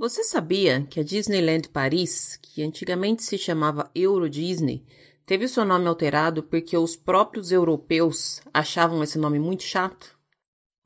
Você 0.00 0.24
sabia 0.24 0.86
que 0.88 0.98
a 0.98 1.02
Disneyland 1.02 1.68
Paris, 1.68 2.38
que 2.40 2.62
antigamente 2.62 3.22
se 3.22 3.36
chamava 3.36 3.90
Euro 3.94 4.30
Disney, 4.30 4.82
teve 5.26 5.46
seu 5.46 5.62
nome 5.62 5.86
alterado 5.86 6.42
porque 6.42 6.74
os 6.74 6.96
próprios 6.96 7.52
europeus 7.52 8.40
achavam 8.50 9.02
esse 9.02 9.18
nome 9.18 9.38
muito 9.38 9.62
chato? 9.62 10.18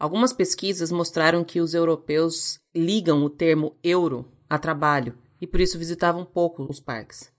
Algumas 0.01 0.33
pesquisas 0.33 0.91
mostraram 0.91 1.45
que 1.45 1.61
os 1.61 1.75
europeus 1.75 2.59
ligam 2.75 3.23
o 3.23 3.31
termo 3.31 3.79
euro 3.85 4.29
a 4.51 4.59
trabalho 4.59 5.17
e 5.41 5.47
por 5.47 5.61
isso 5.61 5.79
visitavam 5.79 6.25
pouco 6.25 6.65
os 6.69 6.81
parques. 6.81 7.33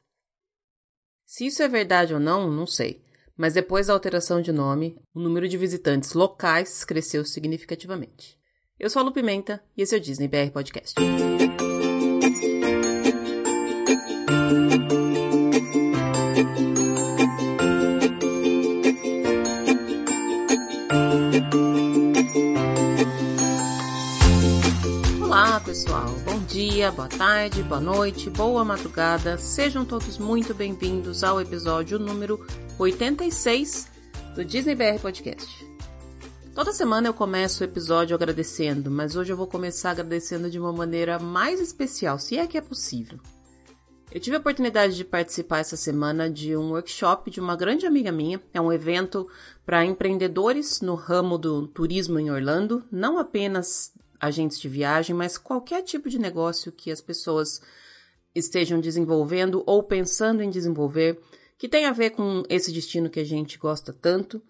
Se 1.25 1.45
isso 1.45 1.61
é 1.61 1.67
verdade 1.67 2.13
ou 2.13 2.21
não, 2.21 2.49
não 2.49 2.65
sei, 2.65 3.03
mas 3.35 3.53
depois 3.53 3.87
da 3.87 3.93
alteração 3.93 4.41
de 4.41 4.53
nome, 4.53 4.97
o 5.13 5.19
número 5.19 5.45
de 5.45 5.57
visitantes 5.57 6.13
locais 6.13 6.85
cresceu 6.85 7.25
significativamente. 7.25 8.39
Eu 8.77 8.89
sou 8.89 9.01
a 9.01 9.03
Lu 9.03 9.13
Pimenta 9.13 9.61
e 9.75 9.81
esse 9.81 9.95
é 9.95 9.97
o 9.97 10.01
Disney 10.01 10.29
BR 10.29 10.51
Podcast. 10.53 10.95
Dia, 26.55 26.89
boa 26.89 27.09
tarde, 27.09 27.61
boa 27.63 27.81
noite, 27.81 28.29
boa 28.29 28.63
madrugada. 28.63 29.37
Sejam 29.37 29.83
todos 29.83 30.17
muito 30.17 30.53
bem-vindos 30.53 31.21
ao 31.21 31.41
episódio 31.41 31.99
número 31.99 32.47
86 32.79 33.91
do 34.33 34.45
Disney 34.45 34.73
BR 34.73 34.97
Podcast. 35.01 35.67
Toda 36.53 36.71
semana 36.71 37.09
eu 37.09 37.13
começo 37.13 37.61
o 37.61 37.65
episódio 37.65 38.15
agradecendo, 38.15 38.89
mas 38.89 39.17
hoje 39.17 39.33
eu 39.33 39.35
vou 39.35 39.47
começar 39.47 39.91
agradecendo 39.91 40.49
de 40.49 40.57
uma 40.57 40.71
maneira 40.71 41.19
mais 41.19 41.59
especial, 41.59 42.17
se 42.17 42.37
é 42.37 42.47
que 42.47 42.57
é 42.57 42.61
possível. 42.61 43.19
Eu 44.09 44.21
tive 44.21 44.37
a 44.37 44.39
oportunidade 44.39 44.95
de 44.95 45.03
participar 45.03 45.59
essa 45.59 45.75
semana 45.75 46.29
de 46.29 46.55
um 46.55 46.69
workshop 46.69 47.29
de 47.29 47.41
uma 47.41 47.57
grande 47.57 47.85
amiga 47.85 48.13
minha. 48.13 48.41
É 48.53 48.61
um 48.61 48.71
evento 48.71 49.27
para 49.65 49.83
empreendedores 49.83 50.79
no 50.79 50.95
ramo 50.95 51.37
do 51.37 51.67
turismo 51.67 52.17
em 52.17 52.31
Orlando, 52.31 52.81
não 52.89 53.19
apenas 53.19 53.91
agentes 54.19 54.59
de 54.59 54.69
viagem, 54.69 55.15
mas 55.15 55.37
qualquer 55.37 55.81
tipo 55.83 56.09
de 56.09 56.19
negócio 56.19 56.71
que 56.71 56.91
as 56.91 57.01
pessoas 57.01 57.61
estejam 58.33 58.79
desenvolvendo 58.79 59.63
ou 59.65 59.81
pensando 59.81 60.43
em 60.43 60.49
desenvolver, 60.49 61.19
que 61.57 61.69
tem 61.69 61.85
a 61.85 61.91
ver 61.91 62.11
com 62.11 62.43
esse 62.49 62.71
destino 62.71 63.09
que 63.09 63.19
a 63.19 63.23
gente 63.23 63.57
gosta 63.57 63.93
tanto. 63.93 64.41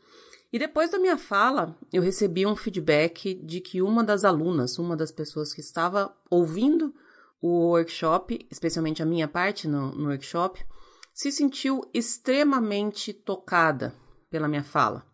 E 0.51 0.57
depois 0.57 0.89
da 0.89 0.97
minha 0.97 1.17
fala, 1.17 1.77
eu 1.93 2.01
recebi 2.01 2.45
um 2.45 2.55
feedback 2.55 3.35
de 3.35 3.59
que 3.61 3.81
uma 3.81 4.03
das 4.03 4.23
alunas, 4.23 4.79
uma 4.79 4.95
das 4.95 5.11
pessoas 5.11 5.53
que 5.53 5.61
estava 5.61 6.15
ouvindo 6.29 6.93
o 7.41 7.67
workshop, 7.69 8.47
especialmente 8.49 9.03
a 9.03 9.05
minha 9.05 9.27
parte 9.27 9.67
no, 9.67 9.91
no 9.93 10.09
workshop, 10.09 10.65
se 11.13 11.31
sentiu 11.31 11.81
extremamente 11.93 13.13
tocada 13.13 13.93
pela 14.29 14.47
minha 14.47 14.63
fala. 14.63 15.05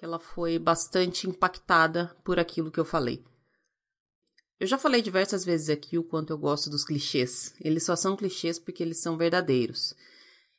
Ela 0.00 0.20
foi 0.20 0.58
bastante 0.58 1.28
impactada 1.28 2.16
por 2.24 2.38
aquilo 2.38 2.70
que 2.70 2.78
eu 2.78 2.84
falei. 2.84 3.24
Eu 4.60 4.66
já 4.66 4.76
falei 4.76 5.00
diversas 5.00 5.44
vezes 5.44 5.68
aqui 5.68 5.96
o 5.96 6.02
quanto 6.02 6.32
eu 6.32 6.38
gosto 6.38 6.68
dos 6.68 6.84
clichês. 6.84 7.54
Eles 7.60 7.84
só 7.84 7.94
são 7.94 8.16
clichês 8.16 8.58
porque 8.58 8.82
eles 8.82 8.98
são 8.98 9.16
verdadeiros. 9.16 9.94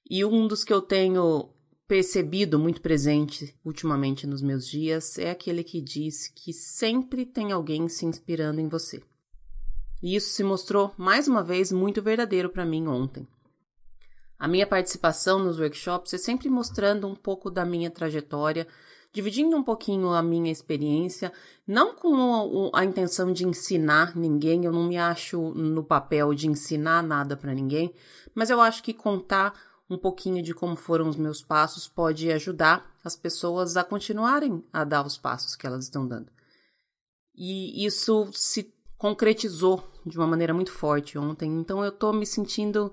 E 0.09 0.23
um 0.23 0.47
dos 0.47 0.63
que 0.63 0.71
eu 0.71 0.81
tenho 0.81 1.49
percebido 1.85 2.57
muito 2.57 2.81
presente 2.81 3.53
ultimamente 3.65 4.25
nos 4.25 4.41
meus 4.41 4.67
dias 4.67 5.17
é 5.17 5.31
aquele 5.31 5.63
que 5.63 5.81
diz 5.81 6.27
que 6.27 6.53
sempre 6.53 7.25
tem 7.25 7.51
alguém 7.51 7.89
se 7.89 8.05
inspirando 8.05 8.61
em 8.61 8.69
você. 8.69 9.03
E 10.01 10.15
isso 10.15 10.29
se 10.29 10.43
mostrou 10.43 10.93
mais 10.97 11.27
uma 11.27 11.43
vez 11.43 11.71
muito 11.71 12.01
verdadeiro 12.01 12.49
para 12.49 12.65
mim 12.65 12.87
ontem. 12.87 13.27
A 14.37 14.47
minha 14.47 14.65
participação 14.65 15.43
nos 15.43 15.59
workshops 15.59 16.13
é 16.13 16.17
sempre 16.17 16.49
mostrando 16.49 17.05
um 17.05 17.15
pouco 17.15 17.51
da 17.51 17.65
minha 17.65 17.91
trajetória, 17.91 18.65
dividindo 19.11 19.55
um 19.55 19.63
pouquinho 19.63 20.09
a 20.13 20.21
minha 20.21 20.51
experiência, 20.51 21.31
não 21.65 21.95
com 21.95 22.69
a, 22.73 22.85
intenção 22.85 23.33
de 23.33 23.45
ensinar 23.45 24.15
ninguém, 24.15 24.65
eu 24.65 24.71
não 24.71 24.87
me 24.87 24.97
acho 24.97 25.39
no 25.53 25.83
papel 25.83 26.33
de 26.33 26.47
ensinar 26.47 27.01
nada 27.01 27.35
para 27.35 27.53
ninguém, 27.53 27.93
mas 28.35 28.49
eu 28.49 28.61
acho 28.61 28.83
que 28.83 28.93
contar 28.93 29.53
um 29.89 29.97
pouquinho 29.97 30.43
de 30.43 30.53
como 30.53 30.75
foram 30.75 31.09
os 31.09 31.15
meus 31.15 31.41
passos 31.41 31.87
pode 31.87 32.31
ajudar 32.31 32.95
as 33.03 33.15
pessoas 33.15 33.75
a 33.75 33.83
continuarem 33.83 34.63
a 34.71 34.83
dar 34.83 35.05
os 35.05 35.17
passos 35.17 35.55
que 35.55 35.65
elas 35.65 35.85
estão 35.85 36.07
dando. 36.07 36.31
E 37.35 37.83
isso 37.83 38.29
se 38.33 38.71
concretizou 38.97 39.83
de 40.05 40.17
uma 40.17 40.27
maneira 40.27 40.53
muito 40.53 40.71
forte 40.71 41.17
ontem, 41.17 41.49
então 41.59 41.83
eu 41.83 41.91
tô 41.91 42.13
me 42.13 42.25
sentindo 42.25 42.91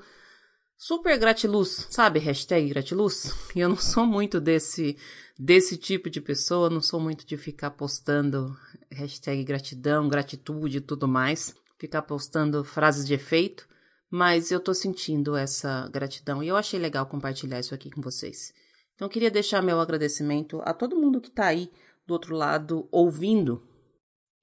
super 0.76 1.18
gratiluz, 1.18 1.86
sabe? 1.90 2.18
Hashtag 2.18 2.68
gratiluz. 2.68 3.32
E 3.54 3.60
eu 3.60 3.68
não 3.68 3.76
sou 3.76 4.06
muito 4.06 4.40
desse, 4.40 4.96
desse 5.38 5.76
tipo 5.76 6.10
de 6.10 6.20
pessoa, 6.20 6.70
não 6.70 6.80
sou 6.80 7.00
muito 7.00 7.26
de 7.26 7.36
ficar 7.36 7.70
postando 7.70 8.56
hashtag 8.90 9.42
gratidão, 9.44 10.08
gratitude 10.08 10.78
e 10.78 10.80
tudo 10.80 11.08
mais, 11.08 11.54
ficar 11.78 12.02
postando 12.02 12.62
frases 12.64 13.06
de 13.06 13.14
efeito 13.14 13.66
mas 14.10 14.50
eu 14.50 14.60
tô 14.60 14.72
sentindo 14.72 15.36
essa 15.36 15.88
gratidão 15.88 16.42
e 16.42 16.48
eu 16.48 16.56
achei 16.56 16.78
legal 16.78 17.06
compartilhar 17.06 17.60
isso 17.60 17.74
aqui 17.74 17.90
com 17.90 18.00
vocês. 18.00 18.52
Então 18.94 19.06
eu 19.06 19.10
queria 19.10 19.30
deixar 19.30 19.62
meu 19.62 19.80
agradecimento 19.80 20.60
a 20.64 20.72
todo 20.72 20.96
mundo 20.96 21.20
que 21.20 21.30
tá 21.30 21.46
aí 21.46 21.70
do 22.06 22.12
outro 22.12 22.34
lado 22.34 22.88
ouvindo 22.90 23.66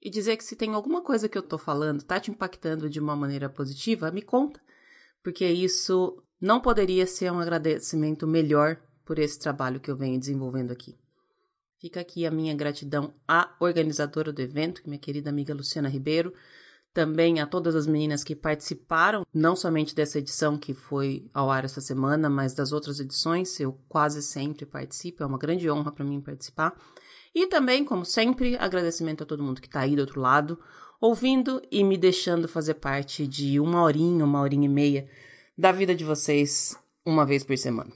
e 0.00 0.10
dizer 0.10 0.36
que 0.36 0.44
se 0.44 0.54
tem 0.54 0.74
alguma 0.74 1.02
coisa 1.02 1.28
que 1.28 1.36
eu 1.36 1.42
tô 1.42 1.56
falando 1.56 2.02
tá 2.02 2.20
te 2.20 2.30
impactando 2.30 2.90
de 2.90 3.00
uma 3.00 3.16
maneira 3.16 3.48
positiva, 3.48 4.10
me 4.10 4.22
conta, 4.22 4.60
porque 5.22 5.46
isso 5.46 6.22
não 6.40 6.60
poderia 6.60 7.06
ser 7.06 7.32
um 7.32 7.38
agradecimento 7.38 8.26
melhor 8.26 8.76
por 9.04 9.18
esse 9.18 9.38
trabalho 9.38 9.80
que 9.80 9.90
eu 9.90 9.96
venho 9.96 10.18
desenvolvendo 10.18 10.70
aqui. 10.70 10.96
Fica 11.78 12.00
aqui 12.00 12.24
a 12.24 12.30
minha 12.30 12.54
gratidão 12.54 13.12
à 13.28 13.54
organizadora 13.60 14.32
do 14.32 14.40
evento, 14.40 14.82
minha 14.86 14.98
querida 14.98 15.28
amiga 15.28 15.52
Luciana 15.52 15.88
Ribeiro, 15.88 16.32
também 16.94 17.40
a 17.40 17.46
todas 17.46 17.74
as 17.74 17.86
meninas 17.86 18.22
que 18.22 18.36
participaram, 18.36 19.26
não 19.34 19.56
somente 19.56 19.94
dessa 19.94 20.18
edição 20.18 20.56
que 20.56 20.72
foi 20.72 21.28
ao 21.34 21.50
ar 21.50 21.64
essa 21.64 21.80
semana, 21.80 22.30
mas 22.30 22.54
das 22.54 22.72
outras 22.72 23.00
edições. 23.00 23.58
Eu 23.58 23.78
quase 23.88 24.22
sempre 24.22 24.64
participo, 24.64 25.22
é 25.22 25.26
uma 25.26 25.36
grande 25.36 25.68
honra 25.68 25.90
para 25.90 26.04
mim 26.04 26.20
participar. 26.20 26.74
E 27.34 27.48
também, 27.48 27.84
como 27.84 28.04
sempre, 28.04 28.56
agradecimento 28.56 29.24
a 29.24 29.26
todo 29.26 29.42
mundo 29.42 29.60
que 29.60 29.66
está 29.66 29.80
aí 29.80 29.96
do 29.96 30.00
outro 30.00 30.20
lado, 30.20 30.58
ouvindo 31.00 31.60
e 31.70 31.82
me 31.82 31.98
deixando 31.98 32.46
fazer 32.46 32.74
parte 32.74 33.26
de 33.26 33.58
uma 33.58 33.82
horinha, 33.82 34.24
uma 34.24 34.40
horinha 34.40 34.66
e 34.66 34.68
meia 34.70 35.10
da 35.56 35.72
vida 35.72 35.94
de 35.94 36.04
vocês 36.04 36.76
uma 37.04 37.24
vez 37.24 37.44
por 37.44 37.56
semana. 37.56 37.92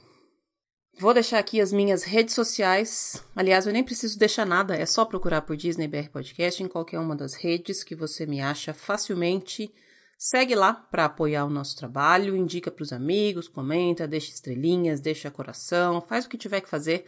Vou 0.99 1.13
deixar 1.13 1.39
aqui 1.39 1.61
as 1.61 1.71
minhas 1.71 2.03
redes 2.03 2.35
sociais. 2.35 3.23
Aliás, 3.33 3.65
eu 3.65 3.71
nem 3.71 3.83
preciso 3.83 4.19
deixar 4.19 4.45
nada, 4.45 4.75
é 4.75 4.85
só 4.85 5.05
procurar 5.05 5.43
por 5.43 5.55
Disney 5.55 5.87
BR 5.87 6.09
Podcast 6.11 6.61
em 6.61 6.67
qualquer 6.67 6.99
uma 6.99 7.15
das 7.15 7.35
redes 7.35 7.83
que 7.83 7.95
você 7.95 8.25
me 8.25 8.41
acha 8.41 8.73
facilmente. 8.73 9.73
Segue 10.17 10.53
lá 10.55 10.73
para 10.73 11.05
apoiar 11.05 11.45
o 11.45 11.49
nosso 11.49 11.77
trabalho, 11.77 12.35
indica 12.35 12.69
para 12.69 12.83
os 12.83 12.91
amigos, 12.91 13.47
comenta, 13.47 14.05
deixa 14.05 14.31
estrelinhas, 14.31 14.99
deixa 14.99 15.31
coração, 15.31 16.01
faz 16.01 16.25
o 16.25 16.29
que 16.29 16.37
tiver 16.37 16.59
que 16.59 16.69
fazer. 16.69 17.05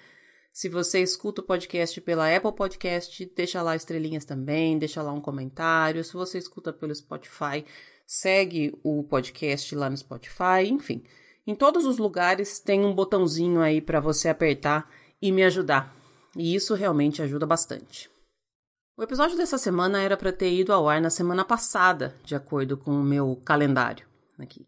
Se 0.54 0.70
você 0.70 1.02
escuta 1.02 1.42
o 1.42 1.46
podcast 1.46 2.00
pela 2.00 2.34
Apple 2.34 2.54
Podcast, 2.54 3.30
deixa 3.36 3.62
lá 3.62 3.76
estrelinhas 3.76 4.24
também, 4.24 4.80
deixa 4.80 5.02
lá 5.02 5.12
um 5.12 5.20
comentário. 5.20 6.04
Se 6.04 6.14
você 6.14 6.38
escuta 6.38 6.72
pelo 6.72 6.96
Spotify, 6.96 7.66
segue 8.14 8.78
o 8.84 9.04
podcast 9.04 9.74
lá 9.74 9.90
no 9.90 9.96
Spotify, 9.96 10.68
enfim. 10.68 11.02
Em 11.48 11.56
todos 11.56 11.86
os 11.86 11.98
lugares 11.98 12.60
tem 12.60 12.84
um 12.84 12.94
botãozinho 12.94 13.62
aí 13.62 13.80
para 13.80 14.02
você 14.02 14.28
apertar 14.28 14.92
e 15.22 15.32
me 15.32 15.42
ajudar. 15.46 15.96
E 16.36 16.54
isso 16.54 16.74
realmente 16.74 17.22
ajuda 17.22 17.46
bastante. 17.46 18.12
O 18.98 19.04
episódio 19.04 19.38
dessa 19.38 19.58
semana 19.58 20.02
era 20.02 20.18
para 20.18 20.34
ter 20.34 20.52
ido 20.52 20.74
ao 20.74 20.90
ar 20.90 21.00
na 21.00 21.10
semana 21.10 21.46
passada, 21.46 22.14
de 22.26 22.36
acordo 22.36 22.76
com 22.76 22.92
o 22.92 23.04
meu 23.04 23.38
calendário 23.46 24.06
aqui. 24.38 24.68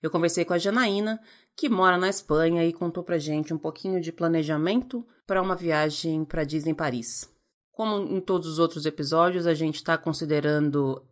Eu 0.00 0.08
conversei 0.08 0.44
com 0.44 0.54
a 0.54 0.58
Janaína, 0.58 1.20
que 1.56 1.68
mora 1.68 1.98
na 1.98 2.08
Espanha 2.08 2.64
e 2.64 2.72
contou 2.72 3.02
pra 3.02 3.18
gente 3.18 3.52
um 3.52 3.58
pouquinho 3.58 4.00
de 4.00 4.12
planejamento 4.12 5.04
para 5.26 5.42
uma 5.42 5.56
viagem 5.56 6.24
para 6.24 6.44
Disney 6.44 6.74
Paris. 6.74 7.28
Como 7.72 8.06
em 8.06 8.20
todos 8.20 8.46
os 8.46 8.60
outros 8.60 8.86
episódios, 8.86 9.48
a 9.48 9.54
gente 9.54 9.76
está 9.76 9.98
considerando 9.98 11.04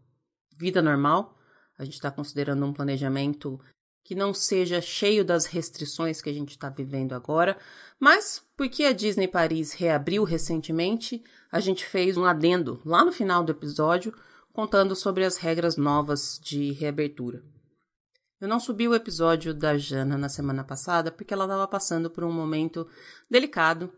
vida 0.56 0.80
normal, 0.80 1.41
a 1.82 1.84
gente 1.84 1.94
está 1.94 2.10
considerando 2.10 2.64
um 2.64 2.72
planejamento 2.72 3.60
que 4.04 4.14
não 4.14 4.34
seja 4.34 4.80
cheio 4.80 5.24
das 5.24 5.46
restrições 5.46 6.20
que 6.20 6.30
a 6.30 6.32
gente 6.32 6.50
está 6.50 6.68
vivendo 6.68 7.12
agora, 7.12 7.56
mas 7.98 8.42
porque 8.56 8.84
a 8.84 8.92
Disney 8.92 9.28
Paris 9.28 9.72
reabriu 9.72 10.24
recentemente, 10.24 11.22
a 11.50 11.60
gente 11.60 11.84
fez 11.84 12.16
um 12.16 12.24
adendo 12.24 12.80
lá 12.84 13.04
no 13.04 13.12
final 13.12 13.44
do 13.44 13.52
episódio 13.52 14.12
contando 14.52 14.94
sobre 14.94 15.24
as 15.24 15.36
regras 15.36 15.76
novas 15.76 16.38
de 16.42 16.72
reabertura. 16.72 17.42
Eu 18.40 18.48
não 18.48 18.58
subi 18.58 18.88
o 18.88 18.94
episódio 18.94 19.54
da 19.54 19.78
Jana 19.78 20.18
na 20.18 20.28
semana 20.28 20.64
passada 20.64 21.12
porque 21.12 21.32
ela 21.32 21.44
estava 21.44 21.66
passando 21.68 22.10
por 22.10 22.24
um 22.24 22.32
momento 22.32 22.86
delicado 23.30 23.92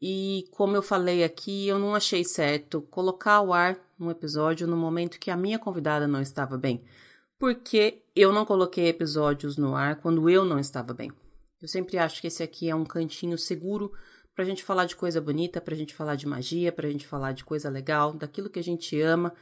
e, 0.00 0.44
como 0.52 0.76
eu 0.76 0.82
falei 0.82 1.24
aqui, 1.24 1.66
eu 1.66 1.78
não 1.78 1.94
achei 1.94 2.22
certo 2.22 2.82
colocar 2.82 3.34
ao 3.34 3.52
ar 3.52 3.78
um 3.98 4.10
episódio 4.10 4.66
no 4.66 4.76
momento 4.76 5.18
que 5.18 5.30
a 5.30 5.36
minha 5.36 5.58
convidada 5.58 6.06
não 6.06 6.20
estava 6.20 6.56
bem 6.56 6.84
porque 7.38 8.02
eu 8.14 8.32
não 8.32 8.44
coloquei 8.44 8.88
episódios 8.88 9.56
no 9.56 9.74
ar 9.74 9.96
quando 9.96 10.28
eu 10.28 10.44
não 10.44 10.58
estava 10.58 10.92
bem. 10.92 11.12
Eu 11.60 11.68
sempre 11.68 11.98
acho 11.98 12.20
que 12.20 12.26
esse 12.26 12.42
aqui 12.42 12.68
é 12.68 12.74
um 12.74 12.84
cantinho 12.84 13.38
seguro 13.38 13.92
pra 14.34 14.44
gente 14.44 14.62
falar 14.62 14.84
de 14.84 14.94
coisa 14.94 15.20
bonita, 15.20 15.60
pra 15.60 15.74
gente 15.74 15.94
falar 15.94 16.14
de 16.14 16.26
magia, 16.26 16.70
pra 16.70 16.88
gente 16.88 17.06
falar 17.06 17.32
de 17.32 17.44
coisa 17.44 17.68
legal, 17.68 18.12
daquilo 18.12 18.50
que 18.50 18.58
a 18.58 18.62
gente 18.62 19.00
ama. 19.00 19.34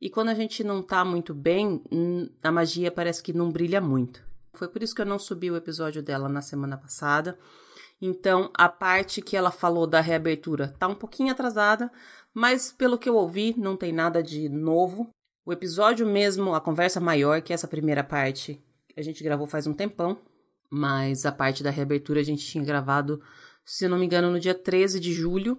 E 0.00 0.08
quando 0.08 0.28
a 0.28 0.34
gente 0.34 0.62
não 0.62 0.82
tá 0.82 1.04
muito 1.04 1.34
bem, 1.34 1.82
a 2.42 2.52
magia 2.52 2.90
parece 2.90 3.22
que 3.22 3.32
não 3.32 3.50
brilha 3.50 3.80
muito. 3.80 4.22
Foi 4.54 4.68
por 4.68 4.82
isso 4.82 4.94
que 4.94 5.02
eu 5.02 5.06
não 5.06 5.18
subi 5.18 5.50
o 5.50 5.56
episódio 5.56 6.02
dela 6.02 6.28
na 6.28 6.40
semana 6.40 6.76
passada. 6.76 7.38
Então, 8.00 8.50
a 8.54 8.68
parte 8.68 9.20
que 9.20 9.36
ela 9.36 9.50
falou 9.50 9.86
da 9.86 10.00
reabertura 10.00 10.74
tá 10.78 10.86
um 10.86 10.94
pouquinho 10.94 11.32
atrasada, 11.32 11.90
mas 12.32 12.72
pelo 12.72 12.96
que 12.96 13.08
eu 13.08 13.16
ouvi, 13.16 13.54
não 13.58 13.76
tem 13.76 13.92
nada 13.92 14.22
de 14.22 14.48
novo. 14.48 15.10
O 15.48 15.52
episódio 15.54 16.06
mesmo, 16.06 16.54
a 16.54 16.60
conversa 16.60 17.00
maior, 17.00 17.40
que 17.40 17.54
essa 17.54 17.66
primeira 17.66 18.04
parte, 18.04 18.62
a 18.94 19.00
gente 19.00 19.24
gravou 19.24 19.46
faz 19.46 19.66
um 19.66 19.72
tempão, 19.72 20.20
mas 20.70 21.24
a 21.24 21.32
parte 21.32 21.62
da 21.62 21.70
reabertura 21.70 22.20
a 22.20 22.22
gente 22.22 22.44
tinha 22.44 22.62
gravado, 22.62 23.18
se 23.64 23.88
não 23.88 23.98
me 23.98 24.04
engano, 24.04 24.30
no 24.30 24.38
dia 24.38 24.52
13 24.52 25.00
de 25.00 25.10
julho. 25.10 25.58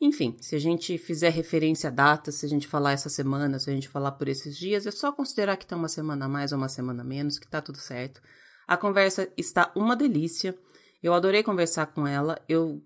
Enfim, 0.00 0.34
se 0.40 0.56
a 0.56 0.58
gente 0.58 0.96
fizer 0.96 1.28
referência 1.28 1.88
a 1.88 1.92
datas, 1.92 2.36
se 2.36 2.46
a 2.46 2.48
gente 2.48 2.66
falar 2.66 2.92
essa 2.92 3.10
semana, 3.10 3.58
se 3.58 3.68
a 3.68 3.74
gente 3.74 3.86
falar 3.86 4.12
por 4.12 4.28
esses 4.28 4.56
dias, 4.56 4.86
é 4.86 4.90
só 4.90 5.12
considerar 5.12 5.58
que 5.58 5.66
tá 5.66 5.76
uma 5.76 5.90
semana 5.90 6.24
a 6.24 6.28
mais 6.28 6.50
ou 6.52 6.56
uma 6.56 6.70
semana 6.70 7.02
a 7.02 7.04
menos, 7.04 7.38
que 7.38 7.46
tá 7.46 7.60
tudo 7.60 7.76
certo. 7.76 8.22
A 8.66 8.78
conversa 8.78 9.28
está 9.36 9.70
uma 9.76 9.94
delícia. 9.94 10.56
Eu 11.02 11.12
adorei 11.12 11.42
conversar 11.42 11.84
com 11.88 12.06
ela. 12.06 12.40
Eu 12.48 12.82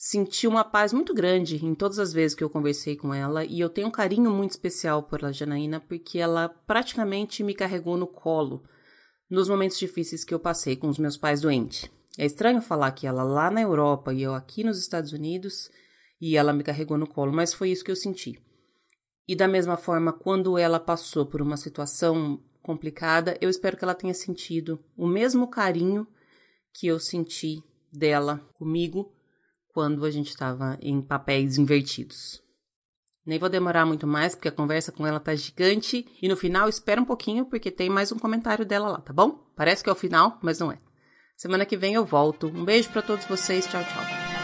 senti 0.00 0.46
uma 0.46 0.62
paz 0.62 0.92
muito 0.92 1.12
grande 1.12 1.56
em 1.56 1.74
todas 1.74 1.98
as 1.98 2.12
vezes 2.12 2.36
que 2.36 2.44
eu 2.44 2.48
conversei 2.48 2.96
com 2.96 3.12
ela 3.12 3.44
e 3.44 3.58
eu 3.58 3.68
tenho 3.68 3.88
um 3.88 3.90
carinho 3.90 4.30
muito 4.30 4.52
especial 4.52 5.02
por 5.02 5.24
a 5.24 5.32
Janaína 5.32 5.80
porque 5.80 6.20
ela 6.20 6.48
praticamente 6.48 7.42
me 7.42 7.52
carregou 7.52 7.96
no 7.96 8.06
colo 8.06 8.62
nos 9.28 9.48
momentos 9.48 9.76
difíceis 9.76 10.22
que 10.22 10.32
eu 10.32 10.38
passei 10.38 10.76
com 10.76 10.88
os 10.88 10.98
meus 10.98 11.16
pais 11.16 11.40
doentes. 11.40 11.90
É 12.16 12.24
estranho 12.24 12.62
falar 12.62 12.92
que 12.92 13.08
ela 13.08 13.24
lá 13.24 13.50
na 13.50 13.60
Europa 13.60 14.14
e 14.14 14.22
eu 14.22 14.34
aqui 14.34 14.62
nos 14.62 14.78
Estados 14.78 15.12
Unidos 15.12 15.68
e 16.20 16.36
ela 16.36 16.52
me 16.52 16.62
carregou 16.62 16.96
no 16.96 17.06
colo, 17.06 17.32
mas 17.32 17.52
foi 17.52 17.70
isso 17.70 17.84
que 17.84 17.90
eu 17.90 17.96
senti. 17.96 18.40
E 19.26 19.34
da 19.34 19.48
mesma 19.48 19.76
forma, 19.76 20.12
quando 20.12 20.56
ela 20.56 20.80
passou 20.80 21.26
por 21.26 21.42
uma 21.42 21.56
situação 21.56 22.40
complicada, 22.62 23.36
eu 23.40 23.50
espero 23.50 23.76
que 23.76 23.84
ela 23.84 23.94
tenha 23.94 24.14
sentido 24.14 24.82
o 24.96 25.06
mesmo 25.06 25.48
carinho 25.48 26.06
que 26.72 26.86
eu 26.86 26.98
senti 26.98 27.62
dela 27.92 28.38
comigo 28.54 29.12
quando 29.78 30.04
a 30.04 30.10
gente 30.10 30.30
estava 30.30 30.76
em 30.82 31.00
papéis 31.00 31.56
invertidos. 31.56 32.42
Nem 33.24 33.38
vou 33.38 33.48
demorar 33.48 33.86
muito 33.86 34.08
mais, 34.08 34.34
porque 34.34 34.48
a 34.48 34.52
conversa 34.52 34.90
com 34.90 35.06
ela 35.06 35.20
tá 35.20 35.36
gigante. 35.36 36.04
E 36.20 36.26
no 36.26 36.36
final, 36.36 36.68
espera 36.68 37.00
um 37.00 37.04
pouquinho, 37.04 37.46
porque 37.46 37.70
tem 37.70 37.88
mais 37.88 38.10
um 38.10 38.18
comentário 38.18 38.66
dela 38.66 38.88
lá, 38.88 39.00
tá 39.00 39.12
bom? 39.12 39.38
Parece 39.54 39.84
que 39.84 39.88
é 39.88 39.92
o 39.92 39.94
final, 39.94 40.36
mas 40.42 40.58
não 40.58 40.72
é. 40.72 40.80
Semana 41.36 41.64
que 41.64 41.76
vem 41.76 41.94
eu 41.94 42.04
volto. 42.04 42.48
Um 42.48 42.64
beijo 42.64 42.90
para 42.90 43.02
todos 43.02 43.24
vocês. 43.26 43.68
Tchau, 43.68 43.84
tchau. 43.84 44.37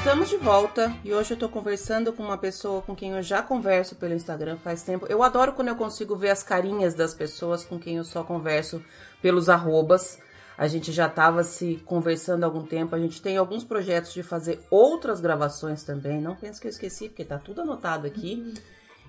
Estamos 0.00 0.30
de 0.30 0.38
volta 0.38 0.96
e 1.04 1.12
hoje 1.12 1.34
eu 1.34 1.36
tô 1.36 1.46
conversando 1.46 2.10
com 2.10 2.22
uma 2.22 2.38
pessoa 2.38 2.80
com 2.80 2.96
quem 2.96 3.10
eu 3.12 3.22
já 3.22 3.42
converso 3.42 3.94
pelo 3.94 4.14
Instagram 4.14 4.56
faz 4.56 4.82
tempo. 4.82 5.04
Eu 5.06 5.22
adoro 5.22 5.52
quando 5.52 5.68
eu 5.68 5.76
consigo 5.76 6.16
ver 6.16 6.30
as 6.30 6.42
carinhas 6.42 6.94
das 6.94 7.12
pessoas 7.12 7.66
com 7.66 7.78
quem 7.78 7.98
eu 7.98 8.04
só 8.04 8.24
converso 8.24 8.82
pelos 9.20 9.50
arrobas. 9.50 10.18
A 10.56 10.66
gente 10.66 10.90
já 10.90 11.06
estava 11.06 11.44
se 11.44 11.82
conversando 11.84 12.44
há 12.44 12.46
algum 12.46 12.64
tempo. 12.64 12.96
A 12.96 12.98
gente 12.98 13.20
tem 13.20 13.36
alguns 13.36 13.62
projetos 13.62 14.14
de 14.14 14.22
fazer 14.22 14.60
outras 14.70 15.20
gravações 15.20 15.84
também. 15.84 16.18
Não 16.18 16.34
penso 16.34 16.62
que 16.62 16.66
eu 16.66 16.70
esqueci, 16.70 17.10
porque 17.10 17.24
tá 17.24 17.38
tudo 17.38 17.60
anotado 17.60 18.06
aqui. 18.06 18.42
Uhum. 18.42 18.54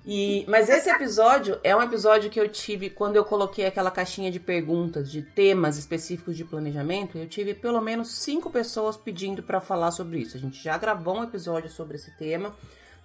E, 0.04 0.44
mas 0.48 0.68
esse 0.68 0.90
episódio 0.90 1.60
é 1.62 1.74
um 1.76 1.82
episódio 1.82 2.28
que 2.28 2.40
eu 2.40 2.48
tive 2.48 2.90
quando 2.90 3.14
eu 3.14 3.24
coloquei 3.24 3.66
aquela 3.66 3.90
caixinha 3.90 4.32
de 4.32 4.40
perguntas 4.40 5.10
de 5.10 5.22
temas 5.22 5.78
específicos 5.78 6.36
de 6.36 6.44
planejamento. 6.44 7.16
Eu 7.16 7.28
tive 7.28 7.54
pelo 7.54 7.80
menos 7.80 8.10
cinco 8.10 8.50
pessoas 8.50 8.96
pedindo 8.96 9.42
para 9.44 9.60
falar 9.60 9.92
sobre 9.92 10.18
isso. 10.18 10.36
A 10.36 10.40
gente 10.40 10.62
já 10.62 10.76
gravou 10.76 11.18
um 11.18 11.22
episódio 11.22 11.70
sobre 11.70 11.96
esse 11.96 12.10
tema, 12.16 12.52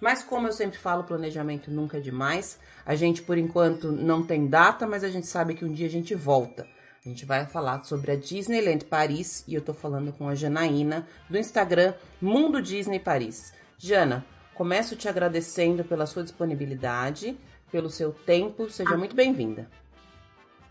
mas 0.00 0.24
como 0.24 0.48
eu 0.48 0.52
sempre 0.52 0.76
falo, 0.76 1.04
planejamento 1.04 1.70
nunca 1.70 1.98
é 1.98 2.00
demais. 2.00 2.58
A 2.84 2.96
gente 2.96 3.22
por 3.22 3.38
enquanto 3.38 3.92
não 3.92 4.24
tem 4.24 4.48
data, 4.48 4.84
mas 4.84 5.04
a 5.04 5.08
gente 5.08 5.28
sabe 5.28 5.54
que 5.54 5.64
um 5.64 5.72
dia 5.72 5.86
a 5.86 5.90
gente 5.90 6.16
volta. 6.16 6.66
A 7.04 7.08
gente 7.08 7.24
vai 7.24 7.46
falar 7.46 7.84
sobre 7.84 8.10
a 8.10 8.16
Disneyland 8.16 8.84
Paris 8.84 9.44
e 9.46 9.54
eu 9.54 9.62
tô 9.62 9.72
falando 9.72 10.12
com 10.12 10.28
a 10.28 10.34
Janaína 10.34 11.06
do 11.30 11.38
Instagram 11.38 11.94
Mundo 12.20 12.60
Disney 12.60 12.98
Paris. 12.98 13.52
Jana, 13.78 14.26
Começo 14.58 14.96
te 14.96 15.08
agradecendo 15.08 15.84
pela 15.84 16.04
sua 16.04 16.24
disponibilidade, 16.24 17.38
pelo 17.70 17.88
seu 17.88 18.12
tempo. 18.12 18.68
Seja 18.68 18.96
muito 18.96 19.14
bem-vinda. 19.14 19.70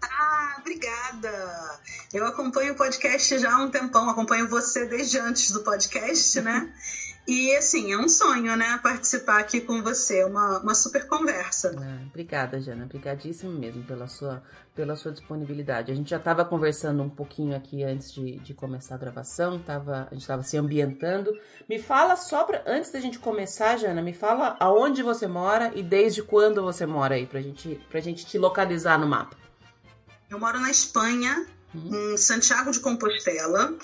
Ah, 0.04 0.58
obrigada. 0.60 1.80
Eu 2.14 2.26
acompanho 2.26 2.74
o 2.74 2.76
podcast 2.76 3.40
já 3.40 3.50
há 3.50 3.64
um 3.64 3.72
tempão, 3.72 4.10
acompanho 4.10 4.50
você 4.50 4.84
desde 4.88 5.18
antes 5.20 5.52
do 5.52 5.64
podcast, 5.64 6.42
né? 6.42 6.70
E 7.28 7.54
assim, 7.58 7.92
é 7.92 7.98
um 7.98 8.08
sonho, 8.08 8.56
né? 8.56 8.80
Participar 8.82 9.40
aqui 9.40 9.60
com 9.60 9.84
você, 9.84 10.24
uma, 10.24 10.60
uma 10.60 10.74
super 10.74 11.06
conversa. 11.08 11.76
Ah, 11.78 12.06
obrigada, 12.08 12.62
Jana. 12.62 12.86
Obrigadíssimo 12.86 13.52
mesmo 13.52 13.84
pela 13.84 14.08
sua, 14.08 14.42
pela 14.74 14.96
sua 14.96 15.12
disponibilidade. 15.12 15.92
A 15.92 15.96
gente 15.96 16.10
já 16.10 16.16
estava 16.16 16.46
conversando 16.46 17.04
um 17.04 17.10
pouquinho 17.10 17.54
aqui 17.54 17.84
antes 17.84 18.14
de, 18.14 18.38
de 18.40 18.54
começar 18.54 18.96
a 18.96 18.98
gravação, 18.98 19.60
tava, 19.60 20.08
a 20.10 20.14
gente 20.14 20.22
estava 20.22 20.42
se 20.42 20.56
ambientando. 20.56 21.38
Me 21.68 21.78
fala 21.78 22.16
só 22.16 22.46
pra, 22.46 22.64
antes 22.66 22.92
da 22.92 23.00
gente 23.02 23.20
começar, 23.20 23.76
Jana, 23.76 24.02
me 24.02 24.14
fala 24.14 24.56
aonde 24.58 25.04
você 25.04 25.28
mora 25.28 25.74
e 25.76 25.84
desde 25.84 26.24
quando 26.24 26.64
você 26.64 26.86
mora 26.86 27.16
aí, 27.16 27.26
pra 27.26 27.42
gente, 27.42 27.76
pra 27.90 28.00
gente 28.00 28.26
te 28.26 28.38
localizar 28.38 28.98
no 28.98 29.06
mapa. 29.06 29.36
Eu 30.30 30.40
moro 30.40 30.62
na 30.62 30.72
Espanha. 30.72 31.46
Em 31.76 32.18
Santiago 32.18 32.72
de 32.72 32.80
Compostela, 32.80 33.76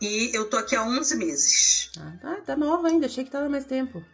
e 0.00 0.30
eu 0.34 0.48
tô 0.48 0.56
aqui 0.56 0.76
há 0.76 0.82
11 0.82 1.16
meses. 1.16 1.90
Ah, 1.98 2.12
tá, 2.20 2.36
tá 2.46 2.56
nova 2.56 2.88
ainda, 2.88 3.06
achei 3.06 3.24
que 3.24 3.30
tava 3.30 3.48
mais 3.48 3.64
tempo. 3.64 4.04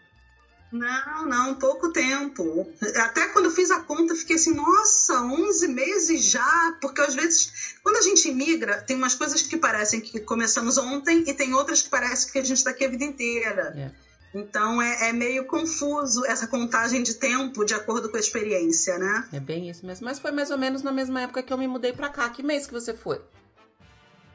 Não, 0.73 1.27
não, 1.27 1.55
pouco 1.55 1.93
tempo. 1.93 2.69
Até 2.97 3.29
quando 3.29 3.47
eu 3.47 3.51
fiz 3.51 3.71
a 3.71 3.81
conta, 3.81 4.17
fiquei 4.17 4.37
assim, 4.37 4.55
nossa, 4.55 5.23
11 5.23 5.69
meses 5.69 6.25
já. 6.25 6.77
Porque 6.81 7.01
às 7.01 7.15
vezes, 7.15 7.77
quando 7.83 7.97
a 7.97 8.03
gente 8.03 8.29
imigra, 8.29 8.81
tem 8.83 8.97
umas 8.97 9.15
coisas 9.15 9.43
que 9.43 9.57
parecem 9.57 10.01
que 10.01 10.21
começamos 10.21 10.77
ontem 10.77 11.25
e 11.27 11.35
tem 11.35 11.55
outras 11.55 11.83
que 11.83 11.89
parecem 11.89 12.33
que 12.33 12.39
a 12.39 12.45
gente 12.45 12.59
está 12.59 12.71
aqui 12.71 12.85
a 12.85 12.89
vida 12.89 13.05
inteira. 13.05 13.75
É. 13.77 14.06
Então 14.37 14.83
é, 14.83 15.09
é, 15.09 15.13
meio 15.15 15.47
confuso 15.47 16.25
essa 16.27 16.47
contagem 16.47 17.03
de 17.03 17.15
tempo 17.15 17.65
de 17.65 17.73
acordo 17.73 18.11
com 18.11 18.19
a 18.19 18.21
experiência, 18.21 18.99
né? 18.99 19.27
É 19.33 19.41
bem 19.41 19.71
isso 19.71 19.87
mesmo. 19.87 20.05
Mas 20.05 20.19
foi 20.19 20.31
mais 20.31 20.51
ou 20.51 20.59
menos 20.59 20.83
na 20.83 20.93
mesma 20.93 21.23
época 21.23 21.43
que 21.43 21.51
eu 21.51 21.57
me 21.57 21.67
mudei 21.67 21.95
para 21.95 22.11
cá. 22.11 22.29
Que 22.29 22.43
mês 22.43 22.67
que 22.67 22.73
você 22.75 22.93
foi? 22.93 23.21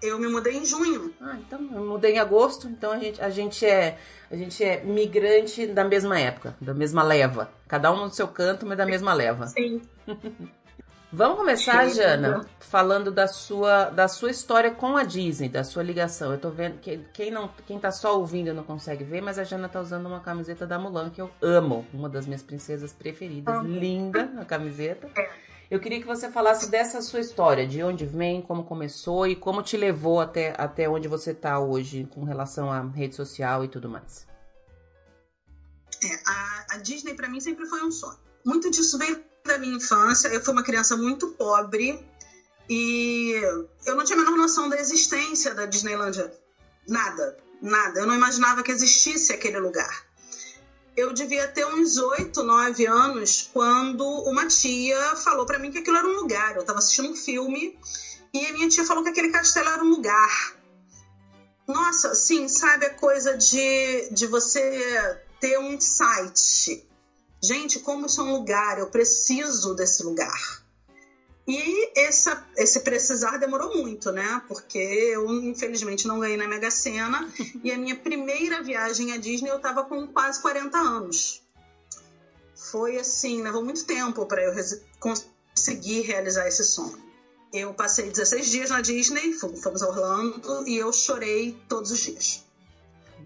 Eu 0.02 0.18
me 0.18 0.28
mudei 0.28 0.54
em 0.58 0.66
junho. 0.66 1.14
Ah, 1.22 1.38
então 1.38 1.70
eu 1.72 1.86
mudei 1.86 2.16
em 2.16 2.20
agosto, 2.20 2.68
então 2.68 2.92
a 2.92 2.98
gente, 2.98 3.22
a 3.22 3.30
gente 3.30 3.64
é 3.64 4.00
a 4.32 4.36
gente 4.36 4.64
é 4.64 4.84
migrante 4.84 5.68
da 5.68 5.84
mesma 5.84 6.20
época, 6.20 6.58
da 6.60 6.74
mesma 6.74 7.04
leva. 7.04 7.52
Cada 7.68 7.92
um 7.92 7.98
no 7.98 8.10
seu 8.10 8.28
canto, 8.28 8.66
mas 8.66 8.80
da 8.80 8.86
mesma 8.88 9.14
leva. 9.14 9.46
Sim. 9.48 9.82
Vamos 11.14 11.38
começar, 11.38 11.90
Sim, 11.90 11.96
Jana, 11.96 12.46
falando 12.60 13.12
da 13.12 13.28
sua, 13.28 13.90
da 13.90 14.08
sua 14.08 14.32
história 14.32 14.72
com 14.72 14.96
a 14.96 15.04
Disney, 15.04 15.50
da 15.50 15.62
sua 15.62 15.84
ligação. 15.84 16.32
Eu 16.32 16.40
tô 16.40 16.50
vendo 16.50 16.80
que 16.80 17.00
quem 17.14 17.30
não, 17.30 17.50
quem 17.68 17.78
tá 17.78 17.92
só 17.92 18.18
ouvindo 18.18 18.54
não 18.54 18.64
consegue 18.64 19.04
ver, 19.04 19.20
mas 19.20 19.38
a 19.38 19.44
Jana 19.44 19.68
tá 19.68 19.82
usando 19.82 20.06
uma 20.06 20.22
camiseta 20.22 20.66
da 20.66 20.80
Mulan 20.80 21.10
que 21.10 21.22
eu 21.22 21.30
amo, 21.42 21.86
uma 21.94 22.08
das 22.08 22.26
minhas 22.26 22.42
princesas 22.42 22.94
preferidas, 22.94 23.62
linda 23.66 24.32
a 24.40 24.46
camiseta. 24.46 25.10
É. 25.18 25.30
Eu 25.70 25.82
queria 25.82 26.00
que 26.00 26.08
você 26.08 26.32
falasse 26.32 26.72
dessa 26.72 27.02
sua 27.02 27.20
história, 27.20 27.68
de 27.68 27.84
onde 27.84 28.06
vem, 28.06 28.42
como 28.42 28.64
começou 28.64 29.28
e 29.28 29.36
como 29.36 29.62
te 29.62 29.76
levou 29.76 30.22
até, 30.22 30.54
até 30.58 30.88
onde 30.88 31.10
você 31.10 31.32
está 31.32 31.60
hoje 31.60 32.08
com 32.14 32.24
relação 32.24 32.72
à 32.72 32.82
rede 32.82 33.16
social 33.16 33.66
e 33.66 33.68
tudo 33.68 33.90
mais. 33.90 34.26
É, 36.04 36.08
a, 36.26 36.66
a 36.72 36.78
Disney 36.78 37.16
para 37.16 37.28
mim 37.28 37.42
sempre 37.42 37.66
foi 37.66 37.84
um 37.84 37.92
sonho. 37.92 38.18
Muito 38.46 38.72
disso 38.72 38.98
veio 38.98 39.31
da 39.46 39.58
minha 39.58 39.78
infância. 39.78 40.28
Eu 40.30 40.42
fui 40.42 40.54
uma 40.54 40.64
criança 40.64 40.96
muito 40.96 41.30
pobre 41.30 42.00
e 42.70 43.34
eu 43.86 43.96
não 43.96 44.04
tinha 44.04 44.18
a 44.18 44.22
menor 44.22 44.38
noção 44.38 44.70
da 44.70 44.78
existência 44.78 45.54
da 45.54 45.66
Disneylândia. 45.66 46.32
Nada, 46.88 47.38
nada. 47.62 48.00
Eu 48.00 48.06
não 48.06 48.16
imaginava 48.16 48.64
que 48.64 48.72
existisse 48.72 49.32
aquele 49.32 49.60
lugar 49.60 50.12
eu 50.96 51.14
devia 51.14 51.48
ter 51.48 51.66
uns 51.66 51.98
oito, 51.98 52.44
nove 52.44 52.86
anos 52.86 53.50
quando 53.54 54.06
uma 54.24 54.46
tia 54.48 55.16
falou 55.16 55.46
para 55.46 55.58
mim 55.58 55.72
que 55.72 55.80
aquilo 55.80 55.98
era 55.98 56.08
um 56.08 56.16
lugar. 56.16 56.56
Eu 56.56 56.62
estava 56.62 56.80
assistindo 56.80 57.10
um 57.10 57.16
filme 57.16 57.78
e 58.34 58.46
a 58.46 58.54
minha 58.54 58.70
tia 58.70 58.86
falou 58.86 59.04
que 59.04 59.10
aquele 59.10 59.30
castelo 59.30 59.70
era 59.70 59.84
um 59.84 59.90
lugar. 59.90 60.56
Nossa, 61.68 62.14
sim, 62.14 62.48
sabe 62.48 62.86
a 62.86 62.94
coisa 62.94 63.38
de, 63.38 64.10
de 64.12 64.28
você 64.28 65.20
ter 65.40 65.58
um 65.58 65.74
insight. 65.74 66.86
Gente, 67.42 67.80
como 67.80 68.06
isso 68.06 68.22
é 68.22 68.24
um 68.24 68.34
lugar, 68.34 68.78
eu 68.78 68.88
preciso 68.88 69.74
desse 69.74 70.04
lugar. 70.04 70.62
E 71.48 72.00
essa, 72.00 72.46
esse 72.56 72.82
precisar 72.82 73.38
demorou 73.38 73.76
muito, 73.76 74.12
né? 74.12 74.42
Porque 74.48 74.78
eu, 74.78 75.28
infelizmente, 75.44 76.08
não 76.08 76.20
ganhei 76.20 76.38
na 76.38 76.48
Mega 76.48 76.70
Sena. 76.70 77.28
e 77.64 77.72
a 77.72 77.78
minha 77.78 77.96
primeira 77.96 78.62
viagem 78.62 79.12
à 79.12 79.18
Disney 79.18 79.50
eu 79.50 79.58
estava 79.58 79.84
com 79.84 80.08
quase 80.08 80.42
40 80.42 80.78
anos. 80.78 81.42
Foi 82.56 82.98
assim, 82.98 83.42
levou 83.42 83.64
muito 83.64 83.86
tempo 83.86 84.26
para 84.28 84.44
eu 84.44 84.54
conseguir 85.00 86.02
realizar 86.02 86.48
esse 86.48 86.64
sonho. 86.64 87.02
Eu 87.52 87.74
passei 87.74 88.10
16 88.10 88.50
dias 88.50 88.70
na 88.70 88.80
Disney, 88.80 89.34
fomos 89.34 89.82
a 89.82 89.90
Orlando, 89.90 90.66
e 90.68 90.78
eu 90.78 90.94
chorei 90.94 91.60
todos 91.68 91.92
os 91.92 92.00
dias. 92.00 92.46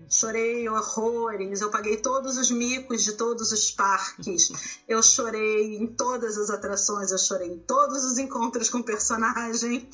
Chorei 0.09 0.67
horrores, 0.69 1.61
eu 1.61 1.69
paguei 1.69 1.97
todos 1.97 2.37
os 2.37 2.51
micos 2.51 3.03
de 3.03 3.13
todos 3.13 3.51
os 3.51 3.71
parques, 3.71 4.51
eu 4.87 5.01
chorei 5.01 5.75
em 5.75 5.87
todas 5.87 6.37
as 6.37 6.49
atrações, 6.49 7.11
eu 7.11 7.17
chorei 7.17 7.47
em 7.47 7.59
todos 7.59 8.03
os 8.03 8.17
encontros 8.17 8.69
com 8.69 8.81
personagem. 8.81 9.89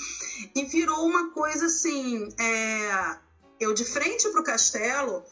E 0.56 0.64
virou 0.66 1.06
uma 1.06 1.32
coisa 1.32 1.66
assim: 1.66 2.28
é... 2.40 3.16
eu 3.60 3.74
de 3.74 3.86
frente 3.86 4.30
para 4.30 4.42
o 4.42 4.44
castelo, 4.44 5.24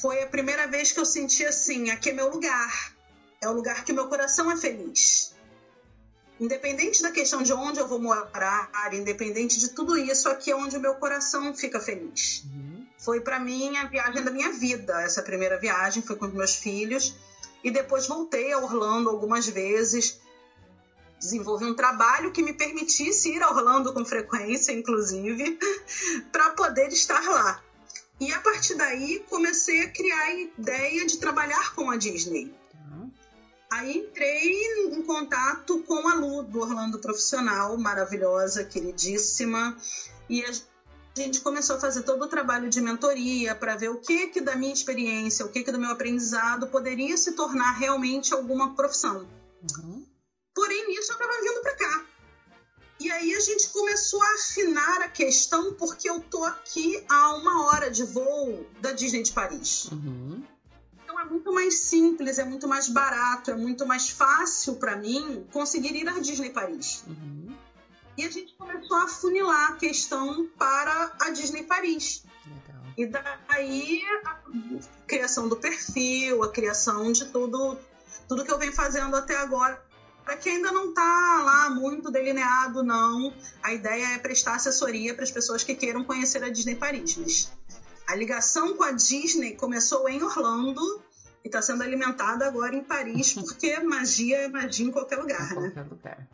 foi 0.00 0.22
a 0.22 0.26
primeira 0.26 0.66
vez 0.66 0.92
que 0.92 1.00
eu 1.00 1.04
senti 1.04 1.44
assim: 1.44 1.90
aqui 1.90 2.10
é 2.10 2.12
meu 2.12 2.30
lugar, 2.30 2.94
é 3.40 3.48
o 3.48 3.52
lugar 3.52 3.84
que 3.84 3.92
meu 3.92 4.06
coração 4.06 4.50
é 4.50 4.56
feliz 4.56 5.32
independente 6.40 7.02
da 7.02 7.10
questão 7.12 7.42
de 7.42 7.52
onde 7.52 7.78
eu 7.78 7.86
vou 7.86 8.00
morar, 8.00 8.68
independente 8.92 9.60
de 9.60 9.68
tudo 9.68 9.96
isso, 9.96 10.28
aqui 10.28 10.50
é 10.50 10.56
onde 10.56 10.76
o 10.76 10.80
meu 10.80 10.94
coração 10.94 11.54
fica 11.54 11.78
feliz. 11.78 12.44
Uhum. 12.44 12.71
Foi 13.02 13.20
para 13.20 13.40
mim 13.40 13.76
a 13.76 13.88
viagem 13.88 14.22
da 14.22 14.30
minha 14.30 14.52
vida, 14.52 15.02
essa 15.02 15.22
primeira 15.22 15.58
viagem 15.58 16.02
foi 16.02 16.14
com 16.14 16.26
os 16.26 16.32
meus 16.32 16.54
filhos 16.54 17.16
e 17.64 17.70
depois 17.70 18.06
voltei 18.06 18.52
a 18.52 18.58
Orlando 18.58 19.10
algumas 19.10 19.48
vezes. 19.48 20.20
Desenvolvi 21.18 21.64
um 21.64 21.74
trabalho 21.74 22.30
que 22.30 22.42
me 22.42 22.52
permitisse 22.52 23.34
ir 23.34 23.42
a 23.42 23.50
Orlando 23.50 23.92
com 23.92 24.04
frequência, 24.04 24.72
inclusive, 24.72 25.58
para 26.30 26.50
poder 26.50 26.88
estar 26.88 27.22
lá. 27.22 27.60
E 28.20 28.32
a 28.32 28.40
partir 28.40 28.74
daí 28.74 29.24
comecei 29.28 29.82
a 29.82 29.90
criar 29.90 30.22
a 30.22 30.34
ideia 30.34 31.04
de 31.04 31.18
trabalhar 31.18 31.74
com 31.74 31.90
a 31.90 31.96
Disney. 31.96 32.54
Aí 33.72 33.98
entrei 33.98 34.92
em 34.92 35.02
contato 35.02 35.82
com 35.84 36.06
a 36.06 36.14
Lu, 36.14 36.42
do 36.42 36.60
Orlando 36.60 36.98
Profissional, 36.98 37.76
maravilhosa, 37.78 38.62
queridíssima, 38.62 39.76
e 40.28 40.44
a 40.44 40.52
gente 41.20 41.40
começou 41.40 41.76
a 41.76 41.80
fazer 41.80 42.02
todo 42.02 42.24
o 42.24 42.28
trabalho 42.28 42.70
de 42.70 42.80
mentoria 42.80 43.54
para 43.54 43.76
ver 43.76 43.90
o 43.90 43.98
que 43.98 44.28
que 44.28 44.40
da 44.40 44.56
minha 44.56 44.72
experiência, 44.72 45.44
o 45.44 45.48
que 45.50 45.62
que 45.62 45.72
do 45.72 45.78
meu 45.78 45.90
aprendizado 45.90 46.66
poderia 46.68 47.16
se 47.16 47.32
tornar 47.32 47.72
realmente 47.72 48.32
alguma 48.32 48.74
profissão. 48.74 49.28
Uhum. 49.76 50.06
Porém, 50.54 50.88
nisso 50.88 51.12
eu 51.12 51.16
estava 51.16 51.40
vindo 51.42 51.60
para 51.60 51.76
cá. 51.76 52.04
E 53.00 53.10
aí 53.10 53.34
a 53.34 53.40
gente 53.40 53.68
começou 53.70 54.22
a 54.22 54.34
afinar 54.34 55.02
a 55.02 55.08
questão 55.08 55.74
porque 55.74 56.08
eu 56.08 56.20
tô 56.20 56.44
aqui 56.44 57.04
a 57.08 57.34
uma 57.34 57.66
hora 57.66 57.90
de 57.90 58.04
voo 58.04 58.64
da 58.80 58.92
Disney 58.92 59.22
de 59.22 59.32
Paris. 59.32 59.90
Uhum. 59.90 60.42
Então 61.02 61.18
é 61.18 61.24
muito 61.24 61.52
mais 61.52 61.80
simples, 61.80 62.38
é 62.38 62.44
muito 62.44 62.68
mais 62.68 62.88
barato, 62.88 63.50
é 63.50 63.56
muito 63.56 63.84
mais 63.84 64.08
fácil 64.08 64.76
para 64.76 64.96
mim 64.96 65.44
conseguir 65.52 65.96
ir 65.96 66.08
à 66.08 66.20
Disney 66.20 66.50
Paris. 66.50 67.02
Uhum. 67.08 67.41
E 68.16 68.24
a 68.24 68.30
gente 68.30 68.54
começou 68.54 68.96
a 68.98 69.08
funilar 69.08 69.72
a 69.72 69.76
questão 69.76 70.46
para 70.58 71.12
a 71.20 71.30
Disney 71.30 71.62
Paris. 71.64 72.24
Legal. 72.46 72.82
E 72.96 73.06
daí 73.06 74.02
a 74.24 74.38
criação 75.06 75.48
do 75.48 75.56
perfil, 75.56 76.42
a 76.42 76.50
criação 76.50 77.10
de 77.10 77.26
tudo, 77.26 77.78
tudo 78.28 78.44
que 78.44 78.52
eu 78.52 78.58
venho 78.58 78.72
fazendo 78.72 79.16
até 79.16 79.36
agora 79.36 79.82
para 80.24 80.36
que 80.36 80.48
ainda 80.48 80.70
não 80.70 80.90
está 80.90 81.42
lá 81.44 81.70
muito 81.70 82.10
delineado, 82.10 82.82
não. 82.82 83.32
A 83.62 83.72
ideia 83.72 84.14
é 84.14 84.18
prestar 84.18 84.54
assessoria 84.54 85.14
para 85.14 85.24
as 85.24 85.30
pessoas 85.30 85.64
que 85.64 85.74
queiram 85.74 86.04
conhecer 86.04 86.42
a 86.44 86.48
Disney 86.48 86.76
Paris. 86.76 87.16
Mas 87.16 87.52
a 88.06 88.14
ligação 88.14 88.76
com 88.76 88.84
a 88.84 88.92
Disney 88.92 89.56
começou 89.56 90.08
em 90.08 90.22
Orlando 90.22 91.02
e 91.44 91.48
está 91.48 91.60
sendo 91.60 91.82
alimentada 91.82 92.46
agora 92.46 92.74
em 92.74 92.84
Paris, 92.84 93.32
porque 93.34 93.78
magia 93.80 94.42
é 94.42 94.48
magia 94.48 94.86
em 94.86 94.92
qualquer 94.92 95.18
lugar, 95.18 95.52
em 95.52 95.60
né? 95.60 95.70
qualquer 95.70 95.90
lugar. 95.90 96.28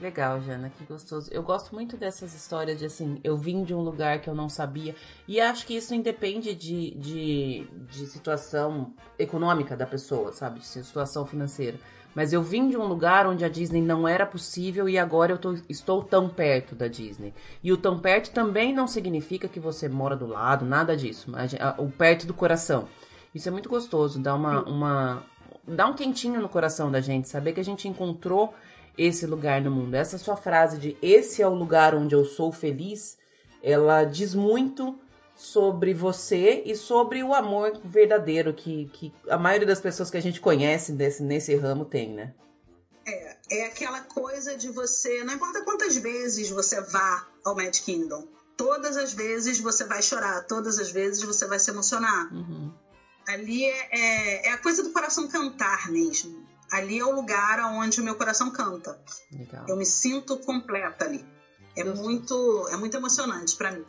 Legal, 0.00 0.40
Jana, 0.42 0.70
que 0.70 0.84
gostoso. 0.84 1.30
Eu 1.32 1.42
gosto 1.42 1.74
muito 1.74 1.96
dessas 1.96 2.34
histórias 2.34 2.78
de 2.78 2.84
assim, 2.84 3.18
eu 3.24 3.36
vim 3.36 3.64
de 3.64 3.74
um 3.74 3.80
lugar 3.80 4.20
que 4.20 4.28
eu 4.28 4.34
não 4.34 4.48
sabia. 4.48 4.94
E 5.26 5.40
acho 5.40 5.66
que 5.66 5.74
isso 5.74 5.94
independe 5.94 6.54
de, 6.54 6.90
de, 6.96 7.66
de 7.90 8.06
situação 8.06 8.92
econômica 9.18 9.76
da 9.76 9.86
pessoa, 9.86 10.32
sabe? 10.32 10.60
De 10.60 10.66
situação 10.66 11.24
financeira. 11.24 11.78
Mas 12.14 12.32
eu 12.32 12.42
vim 12.42 12.68
de 12.68 12.76
um 12.76 12.86
lugar 12.86 13.26
onde 13.26 13.44
a 13.44 13.48
Disney 13.48 13.82
não 13.82 14.08
era 14.08 14.24
possível 14.24 14.88
e 14.88 14.98
agora 14.98 15.32
eu 15.32 15.38
tô, 15.38 15.54
estou 15.68 16.02
tão 16.02 16.28
perto 16.28 16.74
da 16.74 16.88
Disney. 16.88 17.34
E 17.62 17.72
o 17.72 17.76
tão 17.76 17.98
perto 17.98 18.30
também 18.32 18.74
não 18.74 18.86
significa 18.86 19.48
que 19.48 19.60
você 19.60 19.88
mora 19.88 20.16
do 20.16 20.26
lado, 20.26 20.64
nada 20.64 20.96
disso. 20.96 21.30
Mas, 21.30 21.54
o 21.78 21.90
perto 21.90 22.26
do 22.26 22.34
coração. 22.34 22.88
Isso 23.34 23.48
é 23.48 23.52
muito 23.52 23.68
gostoso, 23.68 24.18
dá 24.18 24.34
uma, 24.34 24.62
uma. 24.62 25.22
dá 25.68 25.86
um 25.86 25.92
quentinho 25.92 26.40
no 26.40 26.48
coração 26.48 26.90
da 26.90 27.02
gente, 27.02 27.28
saber 27.28 27.52
que 27.52 27.60
a 27.60 27.64
gente 27.64 27.86
encontrou 27.86 28.54
esse 28.96 29.26
lugar 29.26 29.60
no 29.60 29.70
mundo. 29.70 29.94
Essa 29.94 30.18
sua 30.18 30.36
frase 30.36 30.78
de 30.78 30.96
esse 31.02 31.42
é 31.42 31.48
o 31.48 31.54
lugar 31.54 31.94
onde 31.94 32.14
eu 32.14 32.24
sou 32.24 32.52
feliz, 32.52 33.18
ela 33.62 34.04
diz 34.04 34.34
muito 34.34 34.98
sobre 35.34 35.92
você 35.92 36.62
e 36.64 36.74
sobre 36.74 37.22
o 37.22 37.34
amor 37.34 37.78
verdadeiro 37.84 38.54
que, 38.54 38.88
que 38.92 39.12
a 39.28 39.36
maioria 39.36 39.66
das 39.66 39.80
pessoas 39.80 40.10
que 40.10 40.16
a 40.16 40.22
gente 40.22 40.40
conhece 40.40 40.92
desse, 40.92 41.22
nesse 41.22 41.54
ramo 41.56 41.84
tem, 41.84 42.14
né? 42.14 42.34
É, 43.06 43.36
é 43.50 43.66
aquela 43.66 44.00
coisa 44.00 44.56
de 44.56 44.68
você, 44.70 45.22
não 45.24 45.34
importa 45.34 45.62
quantas 45.62 45.96
vezes 45.96 46.48
você 46.50 46.80
vá 46.80 47.26
ao 47.44 47.54
Mad 47.54 47.76
Kingdom, 47.78 48.26
todas 48.56 48.96
as 48.96 49.12
vezes 49.12 49.60
você 49.60 49.84
vai 49.84 50.02
chorar, 50.02 50.44
todas 50.46 50.78
as 50.78 50.90
vezes 50.90 51.22
você 51.22 51.46
vai 51.46 51.58
se 51.58 51.70
emocionar. 51.70 52.32
Uhum. 52.32 52.72
Ali 53.28 53.64
é, 53.64 53.88
é, 53.90 54.46
é, 54.48 54.52
a 54.52 54.58
coisa 54.58 54.82
do 54.82 54.90
coração 54.90 55.28
cantar 55.28 55.90
mesmo. 55.90 56.46
Ali 56.70 56.98
é 56.98 57.04
o 57.04 57.14
lugar 57.14 57.60
onde 57.72 58.00
o 58.00 58.04
meu 58.04 58.16
coração 58.16 58.50
canta. 58.50 58.98
Legal. 59.32 59.64
Eu 59.68 59.76
me 59.76 59.86
sinto 59.86 60.36
completa 60.38 61.04
ali. 61.04 61.24
É 61.76 61.84
muito, 61.84 62.68
é 62.70 62.76
muito 62.76 62.96
emocionante 62.96 63.56
para 63.56 63.72
mim. 63.72 63.84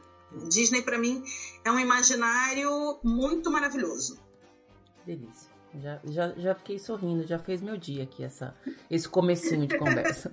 Disney, 0.50 0.82
para 0.82 0.98
mim, 0.98 1.24
é 1.64 1.72
um 1.72 1.80
imaginário 1.80 3.00
muito 3.04 3.50
maravilhoso. 3.50 4.20
Delícia. 5.06 5.50
Já, 5.76 6.00
já, 6.06 6.30
já 6.36 6.56
fiquei 6.56 6.80
sorrindo, 6.80 7.26
já 7.26 7.38
fez 7.38 7.62
meu 7.62 7.78
dia 7.78 8.04
aqui 8.04 8.24
essa, 8.24 8.56
esse 8.90 9.08
comecinho 9.08 9.68
de 9.68 9.78
conversa. 9.78 10.32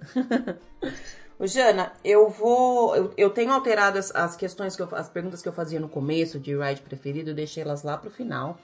Jana, 1.40 1.92
eu 2.04 2.30
vou. 2.30 2.94
Eu, 2.94 3.12
eu 3.16 3.30
tenho 3.30 3.52
alterado 3.52 3.98
as, 3.98 4.14
as, 4.14 4.36
questões 4.36 4.76
que 4.76 4.82
eu, 4.82 4.88
as 4.92 5.08
perguntas 5.08 5.42
que 5.42 5.48
eu 5.48 5.52
fazia 5.52 5.80
no 5.80 5.88
começo 5.88 6.38
de 6.38 6.56
ride 6.56 6.80
preferido, 6.82 7.30
eu 7.30 7.34
deixei 7.34 7.62
elas 7.62 7.82
lá 7.82 7.98
pro 7.98 8.10
final. 8.10 8.58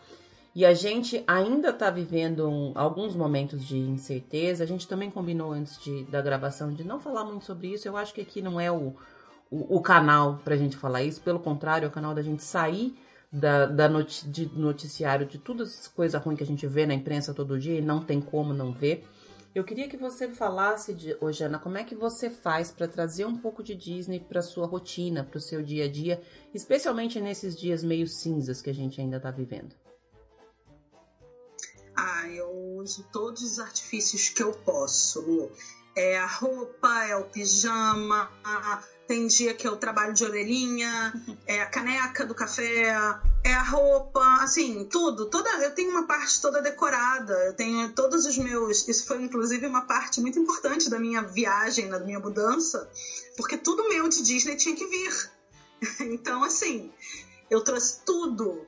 E 0.55 0.67
a 0.67 0.75
gente 0.75 1.23
ainda 1.27 1.73
tá 1.73 1.91
vivendo 1.91 2.49
um, 2.49 2.73
alguns 2.75 3.15
momentos 3.15 3.65
de 3.65 3.79
incerteza. 3.79 4.65
A 4.65 4.67
gente 4.67 4.89
também 4.89 5.11
combinou 5.11 5.53
antes 5.53 5.81
de, 5.81 6.05
da 6.05 6.21
gravação 6.21 6.73
de 6.73 6.83
não 6.83 6.99
falar 6.99 7.25
muito 7.25 7.45
sobre 7.45 7.69
isso. 7.69 7.87
Eu 7.87 7.97
acho 7.97 8.13
que 8.13 8.21
aqui 8.21 8.43
não 8.43 8.61
é 8.61 8.71
o, 8.71 8.97
o, 9.51 9.77
o 9.77 9.81
canal 9.81 10.41
pra 10.45 10.57
gente 10.57 10.77
falar 10.77 11.03
isso. 11.03 11.21
Pelo 11.21 11.39
contrário, 11.39 11.87
é 11.87 11.89
o 11.89 11.93
canal 11.93 12.15
da 12.15 12.23
gente 12.23 12.43
sair 12.43 12.99
da, 13.33 13.67
da 13.67 13.89
noti 13.89 14.29
de 14.29 14.47
noticiário 14.59 15.25
de 15.25 15.39
todas 15.39 15.69
as 15.81 15.89
coisas 15.89 16.21
ruins 16.21 16.39
que 16.39 16.43
a 16.43 16.47
gente 16.47 16.67
vê 16.67 16.85
na 16.85 16.95
imprensa 16.95 17.33
todo 17.33 17.59
dia 17.59 17.79
e 17.79 17.83
não 17.83 18.01
tem 18.01 18.21
como 18.21 18.53
não 18.53 18.73
ver. 18.73 19.07
Eu 19.53 19.65
queria 19.65 19.89
que 19.89 19.97
você 19.97 20.29
falasse, 20.29 20.95
de, 20.95 21.17
Jana, 21.33 21.59
como 21.59 21.77
é 21.77 21.83
que 21.83 21.95
você 21.95 22.31
faz 22.31 22.71
para 22.71 22.87
trazer 22.87 23.25
um 23.25 23.37
pouco 23.37 23.65
de 23.65 23.75
Disney 23.75 24.21
para 24.21 24.43
sua 24.43 24.65
rotina, 24.65 25.25
para 25.25 25.39
o 25.39 25.41
seu 25.41 25.61
dia 25.61 25.87
a 25.87 25.89
dia, 25.89 26.21
especialmente 26.55 27.21
nesses 27.21 27.59
dias 27.59 27.83
meio 27.83 28.07
cinzas 28.07 28.63
que 28.63 28.71
a 28.71 28.75
gente 28.75 29.01
ainda 29.01 29.17
está 29.17 29.31
vivendo. 29.31 29.75
Ah, 32.03 32.27
eu 32.27 32.49
uso 32.79 33.05
todos 33.13 33.43
os 33.43 33.59
artifícios 33.59 34.31
que 34.31 34.43
eu 34.43 34.53
posso. 34.53 35.51
É 35.95 36.17
a 36.17 36.25
roupa, 36.25 37.05
é 37.05 37.15
o 37.15 37.25
pijama, 37.25 38.31
tem 39.07 39.27
dia 39.27 39.53
que 39.53 39.69
eu 39.69 39.77
trabalho 39.77 40.15
de 40.15 40.25
orelhinha, 40.25 41.13
é 41.47 41.61
a 41.61 41.67
caneca 41.67 42.25
do 42.25 42.35
café, 42.35 42.87
é 43.45 43.53
a 43.53 43.63
roupa, 43.63 44.39
assim, 44.41 44.83
tudo. 44.85 45.27
Toda, 45.27 45.51
eu 45.63 45.75
tenho 45.75 45.91
uma 45.91 46.07
parte 46.07 46.41
toda 46.41 46.63
decorada, 46.63 47.35
eu 47.45 47.53
tenho 47.53 47.93
todos 47.93 48.25
os 48.25 48.39
meus. 48.39 48.89
Isso 48.89 49.05
foi 49.07 49.21
inclusive 49.23 49.67
uma 49.67 49.83
parte 49.83 50.23
muito 50.23 50.39
importante 50.39 50.89
da 50.89 50.99
minha 50.99 51.21
viagem, 51.21 51.91
da 51.91 51.99
minha 51.99 52.19
mudança, 52.19 52.89
porque 53.37 53.59
tudo 53.59 53.91
meu 53.91 54.09
de 54.09 54.23
Disney 54.23 54.57
tinha 54.57 54.75
que 54.75 54.87
vir. 54.87 55.31
Então, 56.01 56.43
assim, 56.43 56.91
eu 57.51 57.61
trouxe 57.63 58.01
tudo 58.05 58.67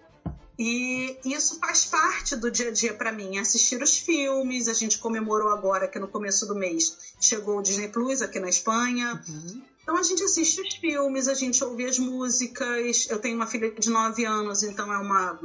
e 0.58 1.18
isso 1.24 1.58
faz 1.58 1.86
parte 1.86 2.36
do 2.36 2.50
dia 2.50 2.68
a 2.68 2.72
dia 2.72 2.94
para 2.94 3.10
mim, 3.10 3.38
assistir 3.38 3.82
os 3.82 3.96
filmes. 3.96 4.68
A 4.68 4.74
gente 4.74 4.98
comemorou 4.98 5.48
agora 5.48 5.88
que 5.88 5.98
no 5.98 6.08
começo 6.08 6.46
do 6.46 6.54
mês 6.54 6.96
chegou 7.20 7.58
o 7.58 7.62
Disney 7.62 7.88
Plus 7.88 8.20
aqui 8.20 8.38
na 8.38 8.48
Espanha. 8.48 9.22
Uhum. 9.28 9.62
Então 9.82 9.96
a 9.96 10.02
gente 10.02 10.22
assiste 10.22 10.60
os 10.60 10.74
filmes, 10.74 11.26
a 11.26 11.34
gente 11.34 11.62
ouve 11.64 11.84
as 11.86 11.98
músicas. 11.98 13.08
Eu 13.10 13.18
tenho 13.18 13.34
uma 13.36 13.46
filha 13.46 13.70
de 13.70 13.90
9 13.90 14.24
anos, 14.24 14.62
então 14.62 14.92
é 14.92 14.98
uma 14.98 15.38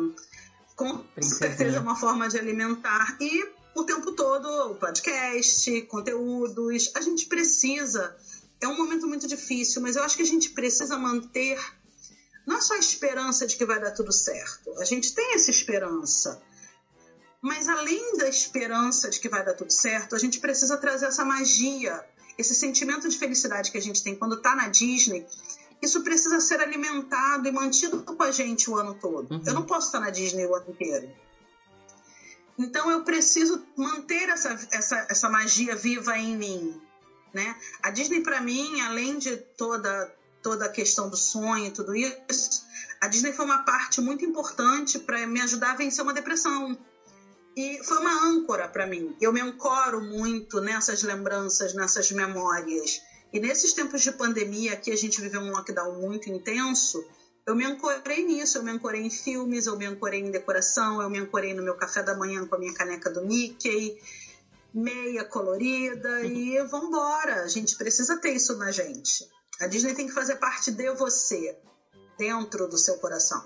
com 0.75 1.03
certeza 1.21 1.79
uma 1.79 1.95
forma 1.95 2.27
de 2.29 2.37
alimentar. 2.37 3.17
E 3.19 3.49
o 3.73 3.83
tempo 3.83 4.11
todo 4.11 4.75
podcast, 4.75 5.81
conteúdos. 5.83 6.91
A 6.95 7.01
gente 7.01 7.25
precisa. 7.25 8.15
É 8.59 8.67
um 8.67 8.75
momento 8.75 9.07
muito 9.07 9.27
difícil, 9.27 9.81
mas 9.81 9.95
eu 9.95 10.03
acho 10.03 10.15
que 10.15 10.23
a 10.23 10.25
gente 10.25 10.49
precisa 10.49 10.97
manter 10.97 11.59
não 12.47 12.61
só 12.61 12.75
a 12.75 12.79
esperança 12.79 13.45
de 13.45 13.57
que 13.57 13.65
vai 13.65 13.77
dar 13.79 13.91
tudo 13.91 14.13
certo. 14.13 14.71
A 14.79 14.85
gente 14.85 15.13
tem 15.13 15.33
essa 15.33 15.51
esperança. 15.51 16.41
Mas 17.41 17.67
além 17.67 18.17
da 18.17 18.29
esperança 18.29 19.09
de 19.09 19.19
que 19.19 19.27
vai 19.27 19.43
dar 19.43 19.53
tudo 19.53 19.71
certo, 19.71 20.15
a 20.15 20.17
gente 20.17 20.39
precisa 20.39 20.77
trazer 20.77 21.07
essa 21.07 21.25
magia, 21.25 22.03
esse 22.37 22.55
sentimento 22.55 23.07
de 23.09 23.17
felicidade 23.17 23.69
que 23.69 23.77
a 23.77 23.81
gente 23.81 24.01
tem 24.01 24.15
quando 24.15 24.35
está 24.35 24.55
na 24.55 24.69
Disney. 24.69 25.27
Isso 25.81 26.01
precisa 26.03 26.39
ser 26.39 26.61
alimentado 26.61 27.47
e 27.47 27.51
mantido 27.51 28.01
com 28.01 28.23
a 28.23 28.31
gente 28.31 28.69
o 28.69 28.75
ano 28.75 28.95
todo. 28.95 29.29
Uhum. 29.29 29.43
Eu 29.45 29.53
não 29.53 29.63
posso 29.63 29.87
estar 29.87 29.99
na 29.99 30.09
Disney 30.09 30.45
o 30.45 30.55
ano 30.55 30.69
inteiro. 30.69 31.11
Então 32.57 32.89
eu 32.89 33.03
preciso 33.03 33.61
manter 33.75 34.29
essa, 34.29 34.57
essa, 34.71 35.05
essa 35.09 35.29
magia 35.29 35.75
viva 35.75 36.17
em 36.17 36.35
mim. 36.35 36.81
Né? 37.33 37.55
A 37.83 37.91
Disney, 37.91 38.21
para 38.21 38.41
mim, 38.41 38.79
além 38.81 39.19
de 39.19 39.35
toda 39.35 40.11
toda 40.41 40.65
a 40.65 40.69
questão 40.69 41.09
do 41.09 41.17
sonho 41.17 41.71
tudo 41.73 41.95
isso, 41.95 42.65
a 42.99 43.07
Disney 43.07 43.33
foi 43.33 43.45
uma 43.45 43.59
parte 43.59 44.01
muito 44.01 44.25
importante 44.25 44.97
para 44.99 45.25
me 45.27 45.41
ajudar 45.41 45.71
a 45.71 45.75
vencer 45.75 46.03
uma 46.03 46.13
depressão. 46.13 46.77
E 47.55 47.83
foi 47.83 47.97
uma 47.97 48.27
âncora 48.27 48.67
para 48.67 48.85
mim. 48.85 49.15
Eu 49.19 49.33
me 49.33 49.41
ancoro 49.41 50.01
muito 50.01 50.61
nessas 50.61 51.01
lembranças, 51.01 51.73
nessas 51.73 52.11
memórias. 52.11 53.01
E 53.33 53.39
nesses 53.39 53.73
tempos 53.73 54.01
de 54.01 54.11
pandemia, 54.11 54.75
que 54.75 54.91
a 54.91 54.95
gente 54.95 55.19
viveu 55.19 55.41
um 55.41 55.51
lockdown 55.51 55.99
muito 55.99 56.29
intenso, 56.29 57.03
eu 57.45 57.55
me 57.55 57.65
ancorei 57.65 58.25
nisso. 58.25 58.57
Eu 58.57 58.63
me 58.63 58.71
ancorei 58.71 59.01
em 59.01 59.09
filmes, 59.09 59.65
eu 59.65 59.75
me 59.75 59.85
ancorei 59.85 60.19
em 60.19 60.31
decoração, 60.31 61.01
eu 61.01 61.09
me 61.09 61.19
ancorei 61.19 61.53
no 61.53 61.63
meu 61.63 61.75
café 61.75 62.03
da 62.03 62.15
manhã 62.15 62.45
com 62.45 62.55
a 62.55 62.59
minha 62.59 62.73
caneca 62.73 63.09
do 63.09 63.25
Mickey, 63.25 63.99
meia 64.73 65.23
colorida, 65.23 66.21
e 66.25 66.61
vambora. 66.65 67.43
A 67.43 67.47
gente 67.47 67.75
precisa 67.75 68.17
ter 68.17 68.33
isso 68.33 68.55
na 68.57 68.71
gente. 68.71 69.27
A 69.59 69.67
Disney 69.67 69.95
tem 69.95 70.07
que 70.07 70.13
fazer 70.13 70.35
parte 70.35 70.71
de 70.71 70.93
você, 70.93 71.57
dentro 72.17 72.67
do 72.67 72.77
seu 72.77 72.97
coração. 72.97 73.43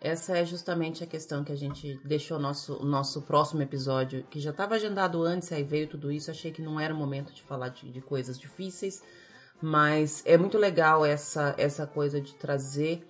Essa 0.00 0.36
é 0.36 0.44
justamente 0.44 1.02
a 1.02 1.06
questão 1.06 1.42
que 1.42 1.52
a 1.52 1.56
gente 1.56 1.98
deixou 2.04 2.38
nosso 2.38 2.84
nosso 2.84 3.22
próximo 3.22 3.62
episódio, 3.62 4.24
que 4.28 4.38
já 4.38 4.50
estava 4.50 4.74
agendado 4.74 5.22
antes, 5.22 5.50
aí 5.50 5.62
veio 5.62 5.88
tudo 5.88 6.12
isso. 6.12 6.30
Achei 6.30 6.52
que 6.52 6.60
não 6.60 6.78
era 6.78 6.92
o 6.92 6.96
momento 6.96 7.32
de 7.32 7.42
falar 7.42 7.70
de, 7.70 7.90
de 7.90 8.02
coisas 8.02 8.38
difíceis, 8.38 9.02
mas 9.62 10.22
é 10.26 10.36
muito 10.36 10.58
legal 10.58 11.06
essa 11.06 11.54
essa 11.56 11.86
coisa 11.86 12.20
de 12.20 12.34
trazer 12.34 13.02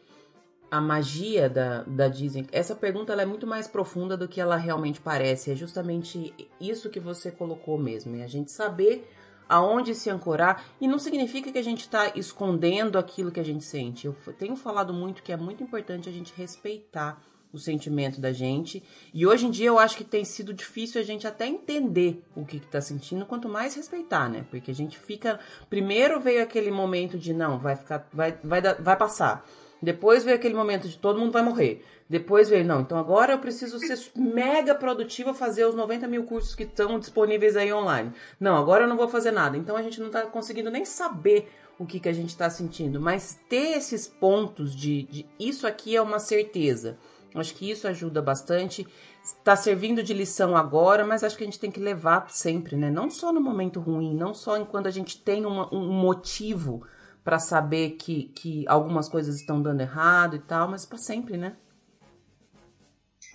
a 0.71 0.81
magia 0.81 1.49
da, 1.49 1.83
da 1.83 2.09
Disney. 2.09 2.47
Essa 2.53 2.77
pergunta 2.77 3.13
é 3.13 3.27
muito 3.27 3.47
mais 3.47 3.67
profunda 3.67 4.17
do 4.17 4.29
que 4.29 4.41
ela 4.41 4.57
realmente 4.57 5.01
parece. 5.01 5.51
É 5.51 5.55
justamente 5.57 6.33
isso 6.61 6.91
que 6.91 7.01
você 7.01 7.31
colocou 7.31 7.79
mesmo. 7.79 8.17
É 8.17 8.23
a 8.23 8.29
gente 8.29 8.53
saber 8.53 9.09
aonde 9.49 9.95
se 9.95 10.11
ancorar. 10.11 10.65
E 10.81 10.89
não 10.89 10.99
significa 10.99 11.51
que 11.53 11.59
a 11.59 11.65
gente 11.65 11.81
está 11.81 12.13
escondendo 12.15 12.99
aquilo 12.99 13.31
que 13.31 13.41
a 13.41 13.45
gente 13.45 13.65
sente. 13.65 14.07
Eu 14.07 14.15
tenho 14.39 14.57
falado 14.57 14.93
muito 14.93 15.23
que 15.23 15.33
é 15.33 15.37
muito 15.37 15.63
importante 15.63 16.09
a 16.09 16.13
gente 16.13 16.33
respeitar 16.37 17.23
o 17.55 17.59
sentimento 17.59 18.21
da 18.21 18.33
gente. 18.33 18.83
E 19.13 19.25
hoje 19.25 19.47
em 19.47 19.51
dia 19.51 19.69
eu 19.69 19.79
acho 19.79 19.97
que 19.97 20.03
tem 20.03 20.25
sido 20.25 20.53
difícil 20.53 21.01
a 21.01 21.05
gente 21.05 21.25
até 21.27 21.47
entender 21.47 22.21
o 22.35 22.45
que 22.45 22.57
está 22.57 22.81
sentindo, 22.81 23.25
quanto 23.25 23.49
mais 23.49 23.77
respeitar, 23.77 24.29
né? 24.29 24.45
Porque 24.51 24.73
a 24.73 24.75
gente 24.75 24.99
fica. 24.99 25.39
Primeiro 25.71 26.21
veio 26.21 26.43
aquele 26.43 26.73
momento 26.73 27.17
de 27.17 27.33
não, 27.33 27.59
vai 27.59 27.77
ficar. 27.77 28.09
Vai, 28.13 28.37
vai, 28.43 28.61
vai 28.61 28.97
passar. 28.97 29.47
Depois 29.85 30.25
veio 30.25 30.37
aquele 30.37 30.55
momento 30.55 30.89
de 30.89 30.99
todo 30.99 31.19
mundo 31.19 31.33
vai 31.33 31.43
morrer. 31.43 31.85
Depois 32.09 32.49
veio, 32.49 32.65
não, 32.65 32.81
então 32.81 32.99
agora 32.99 33.33
eu 33.33 33.39
preciso 33.39 33.79
ser 33.79 33.99
mega 34.15 34.75
produtiva, 34.75 35.33
fazer 35.33 35.65
os 35.65 35.75
90 35.75 36.07
mil 36.07 36.25
cursos 36.25 36.55
que 36.55 36.65
estão 36.65 36.99
disponíveis 36.99 37.57
aí 37.57 37.73
online. 37.73 38.13
Não, 38.39 38.57
agora 38.57 38.85
eu 38.85 38.89
não 38.89 38.97
vou 38.97 39.09
fazer 39.09 39.31
nada. 39.31 39.57
Então 39.57 39.77
a 39.77 39.83
gente 39.83 40.01
não 40.01 40.09
está 40.09 40.23
conseguindo 40.23 40.71
nem 40.71 40.85
saber 40.85 41.49
o 41.79 41.87
que, 41.87 41.99
que 41.99 42.09
a 42.09 42.13
gente 42.13 42.29
está 42.29 42.49
sentindo, 42.49 43.01
mas 43.01 43.41
ter 43.49 43.77
esses 43.77 44.07
pontos 44.07 44.75
de, 44.77 45.03
de 45.05 45.27
isso 45.39 45.67
aqui 45.67 45.97
é 45.97 46.03
uma 46.03 46.19
certeza. 46.19 46.97
Acho 47.35 47.55
que 47.55 47.69
isso 47.69 47.89
ajuda 47.89 48.23
bastante. 48.23 48.87
Está 49.23 49.57
servindo 49.57 50.03
de 50.03 50.15
lição 50.15 50.57
agora, 50.57 51.05
mas 51.05 51.25
acho 51.25 51.37
que 51.37 51.43
a 51.43 51.47
gente 51.47 51.59
tem 51.59 51.71
que 51.71 51.81
levar 51.81 52.31
sempre, 52.31 52.77
né? 52.77 52.91
Não 52.91 53.11
só 53.11 53.33
no 53.33 53.41
momento 53.41 53.81
ruim, 53.81 54.15
não 54.15 54.33
só 54.33 54.57
enquanto 54.57 54.87
a 54.87 54.91
gente 54.91 55.21
tem 55.21 55.45
uma, 55.45 55.75
um 55.75 55.91
motivo 55.91 56.87
para 57.25 57.39
saber 57.39 57.93
que, 57.93 58.25
que 58.35 58.69
algumas 58.69 59.09
coisas 59.09 59.37
estão 59.37 59.61
dando 59.61 59.81
errado 59.81 60.37
e 60.37 60.41
tal, 60.41 60.71
mas 60.71 60.85
para 60.85 60.99
sempre, 60.99 61.39
né? 61.39 61.57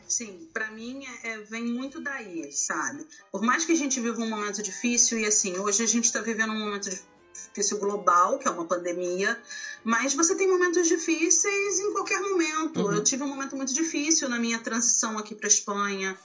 Sim, 0.07 0.49
para 0.53 0.71
mim 0.71 1.03
é, 1.05 1.29
é, 1.29 1.37
vem 1.39 1.65
muito 1.65 1.99
daí, 1.99 2.51
sabe? 2.51 3.05
Por 3.31 3.41
mais 3.41 3.65
que 3.65 3.71
a 3.71 3.75
gente 3.75 3.99
viva 3.99 4.21
um 4.21 4.29
momento 4.29 4.61
difícil, 4.61 5.19
e 5.19 5.25
assim, 5.25 5.57
hoje 5.57 5.83
a 5.83 5.87
gente 5.87 6.05
está 6.05 6.21
vivendo 6.21 6.51
um 6.51 6.59
momento 6.59 6.89
difícil 7.31 7.79
global, 7.79 8.39
que 8.39 8.47
é 8.47 8.51
uma 8.51 8.65
pandemia, 8.65 9.39
mas 9.83 10.13
você 10.13 10.35
tem 10.35 10.47
momentos 10.47 10.87
difíceis 10.87 11.79
em 11.79 11.93
qualquer 11.93 12.21
momento. 12.21 12.81
Uhum. 12.81 12.93
Eu 12.93 13.03
tive 13.03 13.23
um 13.23 13.27
momento 13.27 13.55
muito 13.55 13.73
difícil 13.73 14.29
na 14.29 14.39
minha 14.39 14.59
transição 14.59 15.17
aqui 15.17 15.35
para 15.35 15.47
Espanha. 15.47 16.17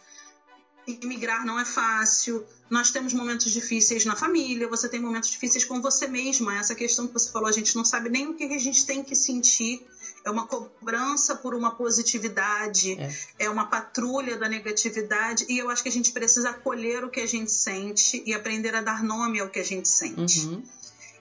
Imigrar 0.86 1.46
não 1.46 1.58
é 1.58 1.64
fácil. 1.64 2.44
Nós 2.68 2.90
temos 2.90 3.12
momentos 3.12 3.50
difíceis 3.50 4.04
na 4.04 4.14
família, 4.14 4.68
você 4.68 4.88
tem 4.88 5.00
momentos 5.00 5.30
difíceis 5.30 5.64
com 5.64 5.80
você 5.80 6.06
mesma. 6.06 6.58
Essa 6.58 6.74
questão 6.74 7.06
que 7.06 7.12
você 7.12 7.30
falou, 7.30 7.48
a 7.48 7.52
gente 7.52 7.74
não 7.76 7.84
sabe 7.84 8.08
nem 8.08 8.28
o 8.28 8.34
que 8.34 8.44
a 8.44 8.58
gente 8.58 8.84
tem 8.84 9.02
que 9.02 9.14
sentir 9.14 9.86
é 10.24 10.30
uma 10.30 10.46
cobrança 10.46 11.36
por 11.36 11.54
uma 11.54 11.72
positividade, 11.72 12.98
é. 12.98 13.10
é. 13.40 13.50
uma 13.50 13.66
patrulha 13.66 14.38
da 14.38 14.48
negatividade, 14.48 15.44
e 15.48 15.58
eu 15.58 15.68
acho 15.68 15.82
que 15.82 15.88
a 15.88 15.92
gente 15.92 16.12
precisa 16.12 16.50
acolher 16.50 17.04
o 17.04 17.10
que 17.10 17.20
a 17.20 17.26
gente 17.26 17.52
sente 17.52 18.22
e 18.24 18.32
aprender 18.32 18.74
a 18.74 18.80
dar 18.80 19.02
nome 19.02 19.38
ao 19.38 19.50
que 19.50 19.58
a 19.58 19.64
gente 19.64 19.86
sente. 19.86 20.46
Uhum. 20.46 20.62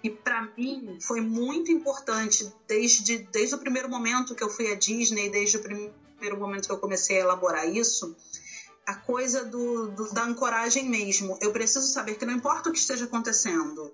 E 0.02 0.10
para 0.10 0.50
mim 0.58 0.98
foi 1.02 1.22
muito 1.22 1.72
importante, 1.72 2.50
desde, 2.68 3.20
desde 3.32 3.56
o 3.56 3.58
primeiro 3.58 3.90
momento 3.90 4.36
que 4.36 4.44
eu 4.44 4.50
fui 4.50 4.72
à 4.72 4.76
Disney, 4.76 5.30
desde 5.30 5.58
o 5.58 5.62
primeiro 5.62 6.38
momento 6.38 6.68
que 6.68 6.74
eu 6.74 6.80
comecei 6.80 7.18
a 7.18 7.22
elaborar 7.22 7.68
isso, 7.70 8.16
a 8.86 8.96
coisa 8.96 9.44
do, 9.46 9.88
do, 9.88 10.14
da 10.14 10.24
ancoragem 10.24 10.90
mesmo. 10.90 11.38
Eu 11.42 11.52
preciso 11.52 11.88
saber 11.88 12.16
que 12.16 12.26
não 12.26 12.34
importa 12.34 12.70
o 12.70 12.72
que 12.74 12.80
esteja 12.80 13.06
acontecendo, 13.06 13.94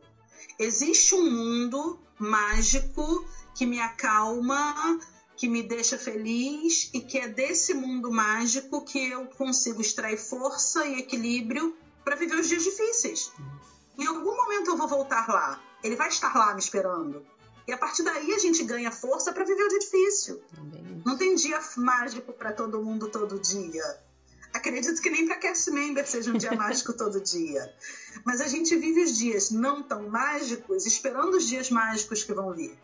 existe 0.57 1.15
um 1.15 1.29
mundo 1.29 1.99
mágico 2.17 3.25
que 3.55 3.65
me 3.65 3.79
acalma, 3.79 4.99
que 5.35 5.47
me 5.47 5.63
deixa 5.63 5.97
feliz 5.97 6.89
e 6.93 6.99
que 6.99 7.17
é 7.17 7.27
desse 7.27 7.73
mundo 7.73 8.11
mágico 8.11 8.83
que 8.83 9.09
eu 9.09 9.25
consigo 9.25 9.81
extrair 9.81 10.17
força 10.17 10.85
e 10.85 10.99
equilíbrio 10.99 11.77
para 12.03 12.15
viver 12.15 12.35
os 12.35 12.47
dias 12.47 12.63
difíceis. 12.63 13.31
Em 13.97 14.05
algum 14.05 14.35
momento 14.35 14.71
eu 14.71 14.77
vou 14.77 14.87
voltar 14.87 15.27
lá. 15.29 15.61
Ele 15.83 15.95
vai 15.95 16.09
estar 16.09 16.33
lá 16.35 16.53
me 16.53 16.59
esperando. 16.59 17.25
E 17.67 17.71
a 17.71 17.77
partir 17.77 18.03
daí 18.03 18.33
a 18.33 18.39
gente 18.39 18.63
ganha 18.63 18.91
força 18.91 19.31
para 19.31 19.45
viver 19.45 19.63
o 19.63 19.69
dia 19.69 19.79
difícil. 19.79 20.41
Não 21.05 21.15
tem 21.15 21.35
dia 21.35 21.59
mágico 21.77 22.33
para 22.33 22.51
todo 22.51 22.83
mundo 22.83 23.09
todo 23.09 23.39
dia. 23.39 23.99
Acredito 24.53 25.01
que 25.01 25.09
nem 25.09 25.27
para 25.27 25.37
cast 25.37 25.69
member 25.71 26.07
seja 26.07 26.31
um 26.31 26.37
dia 26.37 26.53
mágico 26.53 26.93
todo 26.93 27.21
dia. 27.21 27.73
Mas 28.25 28.41
a 28.41 28.47
gente 28.47 28.75
vive 28.75 29.03
os 29.03 29.17
dias 29.17 29.51
não 29.51 29.83
tão 29.83 30.09
mágicos 30.09 30.85
esperando 30.85 31.37
os 31.37 31.47
dias 31.47 31.69
mágicos 31.69 32.23
que 32.23 32.33
vão 32.33 32.53
vir 32.53 32.77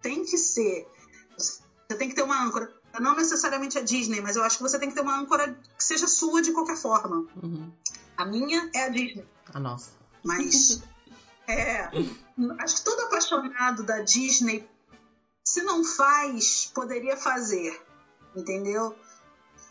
tem 0.00 0.24
que 0.24 0.36
ser. 0.36 0.88
Você 1.36 1.96
tem 1.96 2.08
que 2.08 2.14
ter 2.14 2.22
uma 2.22 2.42
âncora. 2.42 2.72
Não 2.98 3.14
necessariamente 3.14 3.78
a 3.78 3.82
Disney, 3.82 4.20
mas 4.20 4.36
eu 4.36 4.42
acho 4.42 4.56
que 4.56 4.62
você 4.62 4.78
tem 4.78 4.88
que 4.88 4.94
ter 4.94 5.00
uma 5.00 5.16
âncora 5.16 5.56
que 5.76 5.84
seja 5.84 6.08
sua 6.08 6.42
de 6.42 6.52
qualquer 6.52 6.76
forma. 6.76 7.26
Uhum. 7.42 7.72
A 8.16 8.24
minha 8.24 8.68
é 8.74 8.84
a 8.84 8.88
Disney. 8.88 9.26
A 9.54 9.60
nossa. 9.60 9.90
Mas. 10.24 10.82
é, 11.46 11.88
acho 12.58 12.76
que 12.76 12.84
todo 12.84 13.00
apaixonado 13.02 13.82
da 13.84 14.00
Disney, 14.00 14.68
se 15.44 15.62
não 15.62 15.84
faz, 15.84 16.70
poderia 16.74 17.16
fazer. 17.16 17.80
Entendeu? 18.34 18.94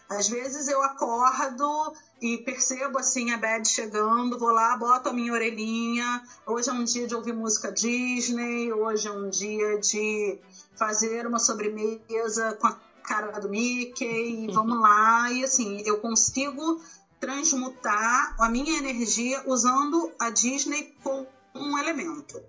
Às 0.10 0.28
vezes 0.28 0.68
eu 0.68 0.82
acordo 0.82 1.94
e 2.20 2.40
percebo 2.40 2.98
assim 2.98 3.32
a 3.32 3.38
Bad 3.38 3.68
chegando, 3.68 4.40
vou 4.40 4.50
lá, 4.50 4.76
boto 4.76 5.10
a 5.10 5.14
minha 5.14 5.32
orelhinha. 5.32 6.24
Hoje 6.48 6.68
é 6.68 6.74
um 6.74 6.84
dia 6.84 7.06
de 7.06 7.14
ouvir 7.14 7.32
música 7.32 7.72
Disney, 7.72 8.74
hoje 8.74 9.08
é 9.08 9.12
um 9.12 9.30
dia 9.30 9.78
de 9.78 10.40
fazer 10.76 11.28
uma 11.28 11.38
sobremesa 11.38 12.58
com 12.60 12.66
a 12.66 12.80
cara 13.04 13.40
do 13.40 13.50
Mickey, 13.50 14.48
vamos 14.52 14.82
lá. 14.82 15.32
E 15.32 15.44
assim, 15.44 15.84
eu 15.86 16.00
consigo 16.00 16.82
transmutar 17.20 18.36
a 18.40 18.50
minha 18.50 18.80
energia 18.80 19.44
usando 19.46 20.12
a 20.18 20.32
Disney 20.32 20.92
como 21.04 21.28
um 21.54 21.78
elemento. 21.78 22.42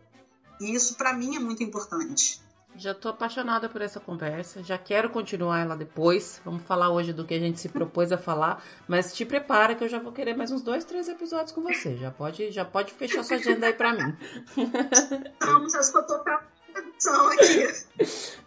E 0.58 0.74
isso 0.74 0.94
para 0.94 1.12
mim 1.12 1.36
é 1.36 1.38
muito 1.38 1.62
importante. 1.62 2.40
Já 2.80 2.94
tô 2.94 3.10
apaixonada 3.10 3.68
por 3.68 3.82
essa 3.82 4.00
conversa, 4.00 4.62
já 4.62 4.78
quero 4.78 5.10
continuar 5.10 5.60
ela 5.60 5.76
depois. 5.76 6.40
Vamos 6.42 6.62
falar 6.62 6.88
hoje 6.88 7.12
do 7.12 7.26
que 7.26 7.34
a 7.34 7.38
gente 7.38 7.60
se 7.60 7.68
propôs 7.68 8.10
a 8.10 8.16
falar, 8.16 8.64
mas 8.88 9.12
te 9.12 9.26
prepara 9.26 9.74
que 9.74 9.84
eu 9.84 9.88
já 9.88 9.98
vou 9.98 10.10
querer 10.10 10.34
mais 10.34 10.50
uns 10.50 10.62
dois, 10.62 10.82
três 10.82 11.06
episódios 11.06 11.52
com 11.52 11.60
você. 11.60 11.98
Já 11.98 12.10
pode, 12.10 12.50
já 12.50 12.64
pode 12.64 12.94
fechar 12.94 13.22
sua 13.22 13.36
agenda 13.36 13.66
aí 13.66 13.74
para 13.74 13.92
mim. 13.92 14.16
Vamos, 15.44 15.74
acho 15.74 15.92
que 15.92 15.98
eu 15.98 16.06
tô. 16.06 16.24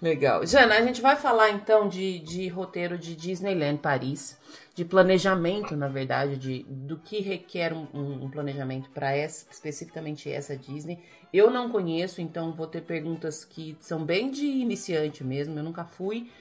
Legal. 0.02 0.48
Jana, 0.48 0.80
a 0.80 0.82
gente 0.82 1.00
vai 1.00 1.16
falar 1.16 1.52
então 1.52 1.88
de, 1.88 2.18
de 2.18 2.48
roteiro 2.48 2.98
de 2.98 3.16
Disneyland 3.16 3.78
Paris, 3.78 4.36
de 4.76 4.84
planejamento, 4.84 5.76
na 5.76 5.88
verdade, 5.88 6.36
de, 6.36 6.64
do 6.64 6.98
que 6.98 7.20
requer 7.20 7.74
um, 7.74 7.88
um 7.94 8.30
planejamento 8.30 8.90
para 8.90 9.16
especificamente 9.18 10.32
essa 10.32 10.58
Disney. 10.58 11.00
Eu 11.32 11.52
não 11.52 11.70
conheço, 11.70 12.22
então 12.22 12.54
vou 12.54 12.66
ter 12.66 12.82
perguntas 12.82 13.46
que 13.46 13.78
são 13.80 14.04
bem 14.04 14.32
de 14.32 14.46
iniciante 14.46 15.24
mesmo, 15.24 15.58
eu 15.58 15.64
nunca 15.64 15.84
fui. 15.84 16.32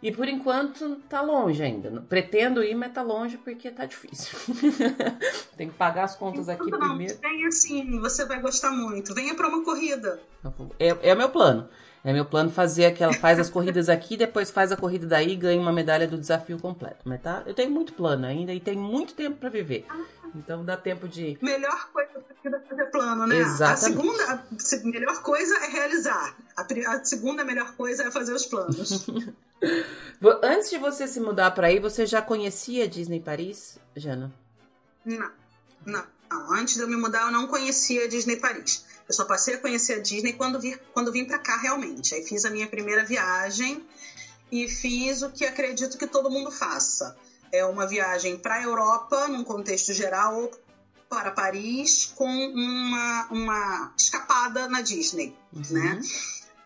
E 0.00 0.12
por 0.12 0.28
enquanto 0.28 0.96
tá 1.08 1.20
longe 1.20 1.60
ainda. 1.62 2.04
Pretendo 2.08 2.62
ir, 2.62 2.74
mas 2.74 2.92
tá 2.92 3.02
longe 3.02 3.36
porque 3.36 3.68
tá 3.70 3.84
difícil. 3.84 4.38
Tem 5.56 5.68
que 5.68 5.74
pagar 5.74 6.04
as 6.04 6.14
contas 6.14 6.48
aqui 6.48 6.70
não, 6.70 6.78
primeiro. 6.78 7.18
Venha 7.20 7.50
sim, 7.50 7.98
você 7.98 8.24
vai 8.24 8.40
gostar 8.40 8.70
muito. 8.70 9.12
Venha 9.12 9.34
para 9.34 9.48
uma 9.48 9.64
corrida. 9.64 10.20
É, 10.78 11.10
é 11.10 11.14
o 11.14 11.18
meu 11.18 11.30
plano. 11.30 11.68
É 12.08 12.12
meu 12.14 12.24
plano 12.24 12.48
fazer 12.48 12.86
aquela, 12.86 13.12
faz 13.12 13.38
as 13.38 13.50
corridas 13.50 13.90
aqui, 13.90 14.16
depois 14.16 14.50
faz 14.50 14.72
a 14.72 14.78
corrida 14.78 15.06
daí 15.06 15.32
e 15.32 15.36
ganha 15.36 15.60
uma 15.60 15.70
medalha 15.70 16.08
do 16.08 16.16
desafio 16.16 16.58
completo. 16.58 17.00
Mas 17.04 17.20
tá, 17.20 17.42
eu 17.44 17.52
tenho 17.52 17.70
muito 17.70 17.92
plano 17.92 18.24
ainda 18.24 18.50
e 18.50 18.58
tenho 18.58 18.80
muito 18.80 19.12
tempo 19.12 19.36
para 19.36 19.50
viver. 19.50 19.84
Então 20.34 20.64
dá 20.64 20.74
tempo 20.74 21.06
de. 21.06 21.36
Melhor 21.42 21.90
coisa 21.92 22.10
é 22.46 22.60
fazer 22.60 22.86
plano, 22.86 23.26
né? 23.26 23.36
Exatamente. 23.36 23.74
A 23.74 23.76
segunda, 23.76 24.24
a 24.32 24.90
melhor 24.90 25.22
coisa 25.22 25.54
é 25.58 25.68
realizar. 25.68 26.34
A, 26.56 26.62
a 26.62 27.04
segunda 27.04 27.44
melhor 27.44 27.74
coisa 27.76 28.04
é 28.04 28.10
fazer 28.10 28.32
os 28.32 28.46
planos. 28.46 29.06
Antes 30.42 30.70
de 30.70 30.78
você 30.78 31.06
se 31.06 31.20
mudar 31.20 31.50
para 31.50 31.66
aí, 31.66 31.78
você 31.78 32.06
já 32.06 32.22
conhecia 32.22 32.88
Disney 32.88 33.20
Paris, 33.20 33.78
Jana? 33.94 34.32
Não, 35.04 35.30
não, 35.84 36.04
não. 36.30 36.54
Antes 36.54 36.76
de 36.76 36.80
eu 36.80 36.88
me 36.88 36.96
mudar, 36.96 37.26
eu 37.26 37.30
não 37.30 37.46
conhecia 37.46 38.08
Disney 38.08 38.36
Paris. 38.36 38.87
Eu 39.08 39.14
só 39.14 39.24
passei 39.24 39.54
a 39.54 39.58
conhecer 39.58 39.94
a 39.94 39.98
Disney 40.00 40.34
quando, 40.34 40.60
vi, 40.60 40.78
quando 40.92 41.10
vim 41.10 41.24
para 41.24 41.38
cá 41.38 41.56
realmente. 41.56 42.14
Aí 42.14 42.22
fiz 42.22 42.44
a 42.44 42.50
minha 42.50 42.66
primeira 42.66 43.04
viagem 43.04 43.82
e 44.52 44.68
fiz 44.68 45.22
o 45.22 45.30
que 45.30 45.46
acredito 45.46 45.96
que 45.96 46.06
todo 46.06 46.30
mundo 46.30 46.50
faça. 46.50 47.16
É 47.50 47.64
uma 47.64 47.86
viagem 47.86 48.36
para 48.36 48.56
a 48.56 48.62
Europa, 48.62 49.28
num 49.28 49.42
contexto 49.42 49.94
geral, 49.94 50.42
ou 50.42 50.50
para 51.08 51.30
Paris, 51.30 52.12
com 52.14 52.28
uma, 52.28 53.28
uma 53.30 53.94
escapada 53.96 54.68
na 54.68 54.82
Disney, 54.82 55.34
uhum. 55.54 55.62
né? 55.70 56.00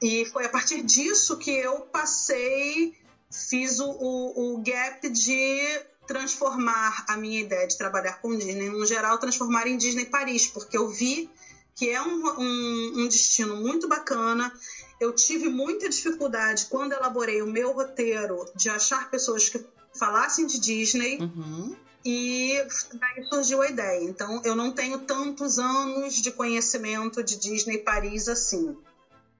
E 0.02 0.24
foi 0.26 0.46
a 0.46 0.48
partir 0.48 0.82
disso 0.82 1.38
que 1.38 1.52
eu 1.52 1.82
passei, 1.82 2.92
fiz 3.30 3.78
o, 3.78 3.88
o, 3.88 4.54
o 4.54 4.62
gap 4.62 5.08
de 5.08 5.80
transformar 6.08 7.04
a 7.08 7.16
minha 7.16 7.40
ideia 7.40 7.68
de 7.68 7.78
trabalhar 7.78 8.20
com 8.20 8.36
Disney, 8.36 8.68
no 8.68 8.84
geral, 8.84 9.16
transformar 9.18 9.68
em 9.68 9.76
Disney 9.76 10.06
Paris, 10.06 10.48
porque 10.48 10.76
eu 10.76 10.88
vi 10.88 11.30
que 11.74 11.90
é 11.90 12.00
um, 12.02 12.26
um, 12.38 12.92
um 12.98 13.08
destino 13.08 13.56
muito 13.56 13.88
bacana. 13.88 14.52
Eu 15.00 15.12
tive 15.14 15.48
muita 15.48 15.88
dificuldade 15.88 16.66
quando 16.66 16.92
elaborei 16.92 17.42
o 17.42 17.46
meu 17.46 17.72
roteiro 17.72 18.44
de 18.54 18.68
achar 18.68 19.10
pessoas 19.10 19.48
que 19.48 19.64
falassem 19.98 20.46
de 20.46 20.60
Disney. 20.60 21.18
Uhum. 21.18 21.76
E 22.04 22.54
daí 22.94 23.24
surgiu 23.28 23.62
a 23.62 23.68
ideia. 23.68 24.02
Então, 24.02 24.42
eu 24.44 24.56
não 24.56 24.72
tenho 24.72 25.00
tantos 25.00 25.58
anos 25.58 26.14
de 26.14 26.32
conhecimento 26.32 27.22
de 27.22 27.38
Disney 27.38 27.78
Paris 27.78 28.28
assim, 28.28 28.76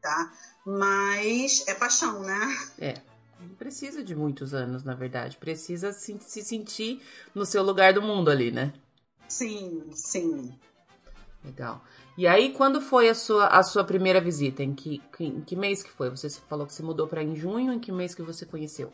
tá? 0.01 0.33
Mas 0.65 1.65
é 1.67 1.75
paixão, 1.75 2.23
né? 2.23 2.59
É. 2.79 2.95
Não 3.41 3.57
precisa 3.57 4.05
de 4.05 4.15
muitos 4.15 4.55
anos, 4.55 4.85
na 4.85 4.95
verdade. 4.95 5.37
Precisa 5.37 5.93
se, 5.93 6.17
se 6.21 6.43
sentir 6.43 7.03
no 7.35 7.45
seu 7.45 7.63
lugar 7.63 7.93
do 7.93 8.01
mundo 8.01 8.31
ali, 8.31 8.53
né? 8.53 8.73
Sim, 9.29 9.91
sim. 9.95 10.57
Legal. 11.45 11.85
E 12.17 12.27
aí, 12.27 12.53
quando 12.53 12.81
foi 12.81 13.09
a 13.09 13.15
sua, 13.15 13.47
a 13.47 13.63
sua 13.63 13.85
primeira 13.85 14.21
visita? 14.21 14.63
Em 14.63 14.75
que, 14.75 15.03
em 15.19 15.41
que 15.41 15.57
mês 15.57 15.83
que 15.83 15.91
foi? 15.91 16.11
Você 16.11 16.29
falou 16.49 16.67
que 16.67 16.75
se 16.75 16.83
mudou 16.83 17.07
para 17.07 17.23
em 17.23 17.35
junho. 17.35 17.73
Em 17.73 17.79
que 17.79 17.91
mês 17.91 18.15
que 18.15 18.23
você 18.23 18.45
conheceu? 18.45 18.93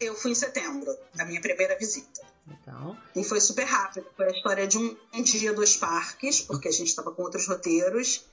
Eu 0.00 0.14
fui 0.14 0.30
em 0.30 0.34
setembro, 0.34 0.94
a 1.18 1.24
minha 1.24 1.40
primeira 1.40 1.76
visita. 1.78 2.20
Legal. 2.46 2.96
E 3.14 3.24
foi 3.24 3.40
super 3.40 3.64
rápido. 3.64 4.06
Foi 4.16 4.26
a 4.26 4.30
história 4.30 4.66
de 4.66 4.78
um, 4.78 4.96
um 5.14 5.22
dia, 5.22 5.52
dois 5.52 5.76
parques, 5.76 6.40
porque 6.40 6.68
a 6.68 6.72
gente 6.72 6.88
estava 6.88 7.10
com 7.10 7.22
outros 7.22 7.46
roteiros 7.46 8.24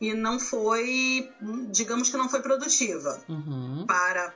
e 0.00 0.14
não 0.14 0.38
foi, 0.38 1.30
digamos 1.70 2.10
que 2.10 2.16
não 2.16 2.28
foi 2.28 2.42
produtiva 2.42 3.22
uhum. 3.28 3.84
para 3.86 4.34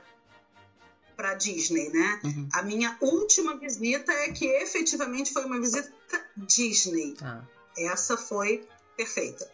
para 1.15 1.35
Disney, 1.35 1.89
né? 1.89 2.19
Uhum. 2.23 2.49
A 2.51 2.63
minha 2.63 2.97
última 2.99 3.55
visita 3.55 4.11
é 4.11 4.31
que 4.31 4.45
efetivamente 4.45 5.31
foi 5.31 5.45
uma 5.45 5.59
visita 5.59 5.93
Disney. 6.35 7.15
Ah. 7.21 7.43
Essa 7.77 8.17
foi 8.17 8.67
perfeita. 8.95 9.49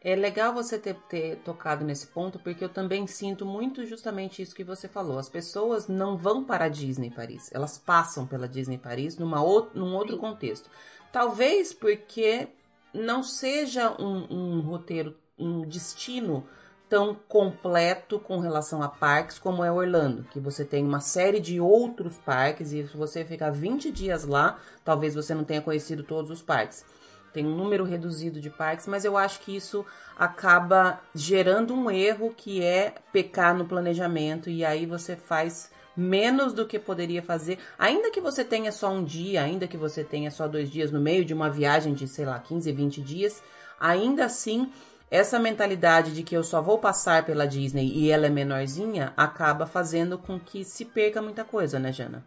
É 0.00 0.14
legal 0.14 0.52
você 0.52 0.78
ter, 0.78 0.94
ter, 1.08 1.36
tocado 1.36 1.82
nesse 1.82 2.06
ponto, 2.08 2.38
porque 2.38 2.62
eu 2.62 2.68
também 2.68 3.06
sinto 3.06 3.46
muito 3.46 3.86
justamente 3.86 4.42
isso 4.42 4.54
que 4.54 4.62
você 4.62 4.86
falou. 4.86 5.18
As 5.18 5.30
pessoas 5.30 5.88
não 5.88 6.14
vão 6.16 6.44
para 6.44 6.66
a 6.66 6.68
Disney 6.68 7.10
Paris, 7.10 7.50
elas 7.52 7.78
passam 7.78 8.26
pela 8.26 8.46
Disney 8.46 8.76
Paris 8.76 9.16
numa 9.16 9.42
ou, 9.42 9.70
num 9.74 9.94
outro 9.94 10.16
Sim. 10.16 10.20
contexto. 10.20 10.68
Talvez 11.10 11.72
porque 11.72 12.48
não 12.92 13.22
seja 13.22 13.96
um, 13.98 14.58
um 14.58 14.60
roteiro 14.60 15.16
um 15.38 15.62
destino 15.62 16.46
tão 16.88 17.14
completo 17.14 18.20
com 18.20 18.38
relação 18.38 18.82
a 18.82 18.88
parques 18.88 19.38
como 19.38 19.64
é 19.64 19.72
Orlando, 19.72 20.24
que 20.24 20.38
você 20.38 20.64
tem 20.64 20.84
uma 20.84 21.00
série 21.00 21.40
de 21.40 21.58
outros 21.58 22.16
parques 22.18 22.72
e 22.72 22.86
se 22.86 22.96
você 22.96 23.24
ficar 23.24 23.50
20 23.50 23.90
dias 23.90 24.24
lá, 24.24 24.60
talvez 24.84 25.14
você 25.14 25.34
não 25.34 25.44
tenha 25.44 25.62
conhecido 25.62 26.04
todos 26.04 26.30
os 26.30 26.42
parques. 26.42 26.84
Tem 27.34 27.44
um 27.44 27.56
número 27.56 27.82
reduzido 27.82 28.40
de 28.40 28.48
parques, 28.48 28.86
mas 28.86 29.04
eu 29.04 29.16
acho 29.16 29.40
que 29.40 29.56
isso 29.56 29.84
acaba 30.16 31.00
gerando 31.12 31.74
um 31.74 31.90
erro 31.90 32.32
que 32.34 32.62
é 32.62 32.94
pecar 33.12 33.54
no 33.58 33.64
planejamento 33.64 34.48
e 34.48 34.64
aí 34.64 34.86
você 34.86 35.16
faz 35.16 35.68
menos 35.96 36.52
do 36.52 36.64
que 36.64 36.78
poderia 36.78 37.22
fazer, 37.22 37.58
ainda 37.76 38.10
que 38.10 38.20
você 38.20 38.44
tenha 38.44 38.70
só 38.70 38.88
um 38.88 39.02
dia, 39.02 39.42
ainda 39.42 39.66
que 39.66 39.76
você 39.76 40.04
tenha 40.04 40.30
só 40.30 40.46
dois 40.46 40.70
dias 40.70 40.92
no 40.92 41.00
meio 41.00 41.24
de 41.24 41.34
uma 41.34 41.50
viagem 41.50 41.92
de, 41.92 42.06
sei 42.06 42.24
lá, 42.24 42.38
15, 42.38 42.70
20 42.70 43.00
dias, 43.00 43.42
ainda 43.80 44.24
assim 44.24 44.72
essa 45.10 45.38
mentalidade 45.38 46.12
de 46.12 46.22
que 46.22 46.36
eu 46.36 46.42
só 46.42 46.62
vou 46.62 46.78
passar 46.78 47.24
pela 47.24 47.46
Disney 47.46 47.86
e 47.86 48.10
ela 48.10 48.26
é 48.26 48.30
menorzinha 48.30 49.12
acaba 49.16 49.66
fazendo 49.66 50.18
com 50.18 50.38
que 50.38 50.64
se 50.64 50.84
perca 50.84 51.20
muita 51.20 51.44
coisa, 51.44 51.78
né, 51.78 51.92
Jana? 51.92 52.24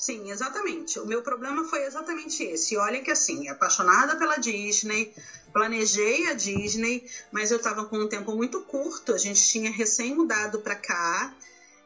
Sim, 0.00 0.30
exatamente. 0.30 0.98
O 0.98 1.04
meu 1.04 1.20
problema 1.20 1.62
foi 1.64 1.84
exatamente 1.84 2.42
esse. 2.42 2.74
Olha 2.74 3.02
que 3.02 3.10
assim, 3.10 3.50
apaixonada 3.50 4.16
pela 4.16 4.38
Disney, 4.38 5.12
planejei 5.52 6.26
a 6.26 6.32
Disney, 6.32 7.04
mas 7.30 7.50
eu 7.50 7.58
estava 7.58 7.84
com 7.84 7.98
um 7.98 8.08
tempo 8.08 8.34
muito 8.34 8.62
curto. 8.62 9.12
A 9.12 9.18
gente 9.18 9.46
tinha 9.46 9.70
recém 9.70 10.14
mudado 10.14 10.58
para 10.58 10.74
cá 10.74 11.34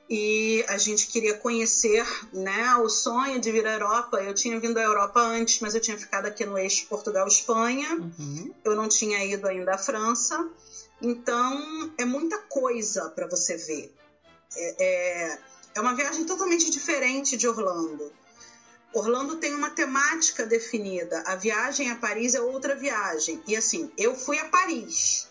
e 0.08 0.64
a 0.68 0.78
gente 0.78 1.08
queria 1.08 1.34
conhecer 1.34 2.06
né, 2.32 2.76
o 2.76 2.88
sonho 2.88 3.40
de 3.40 3.50
vir 3.50 3.66
à 3.66 3.72
Europa. 3.72 4.22
Eu 4.22 4.32
tinha 4.32 4.60
vindo 4.60 4.78
à 4.78 4.82
Europa 4.82 5.20
antes, 5.20 5.58
mas 5.58 5.74
eu 5.74 5.80
tinha 5.80 5.98
ficado 5.98 6.26
aqui 6.26 6.44
no 6.44 6.56
eixo 6.56 6.86
Portugal-Espanha. 6.86 7.96
Uhum. 7.96 8.54
Eu 8.64 8.76
não 8.76 8.86
tinha 8.86 9.24
ido 9.24 9.44
ainda 9.48 9.74
à 9.74 9.78
França. 9.78 10.48
Então, 11.02 11.92
é 11.98 12.04
muita 12.04 12.38
coisa 12.38 13.08
para 13.08 13.26
você 13.26 13.56
ver. 13.56 13.92
É, 14.56 14.84
é, 14.84 15.38
é 15.74 15.80
uma 15.80 15.94
viagem 15.94 16.24
totalmente 16.24 16.70
diferente 16.70 17.36
de 17.36 17.48
Orlando. 17.48 18.12
Orlando 18.92 19.36
tem 19.36 19.54
uma 19.54 19.70
temática 19.70 20.46
definida. 20.46 21.22
A 21.26 21.34
viagem 21.34 21.90
a 21.90 21.96
Paris 21.96 22.34
é 22.34 22.40
outra 22.40 22.76
viagem. 22.76 23.42
E 23.46 23.56
assim, 23.56 23.90
eu 23.98 24.14
fui 24.14 24.38
a 24.38 24.48
Paris 24.48 25.28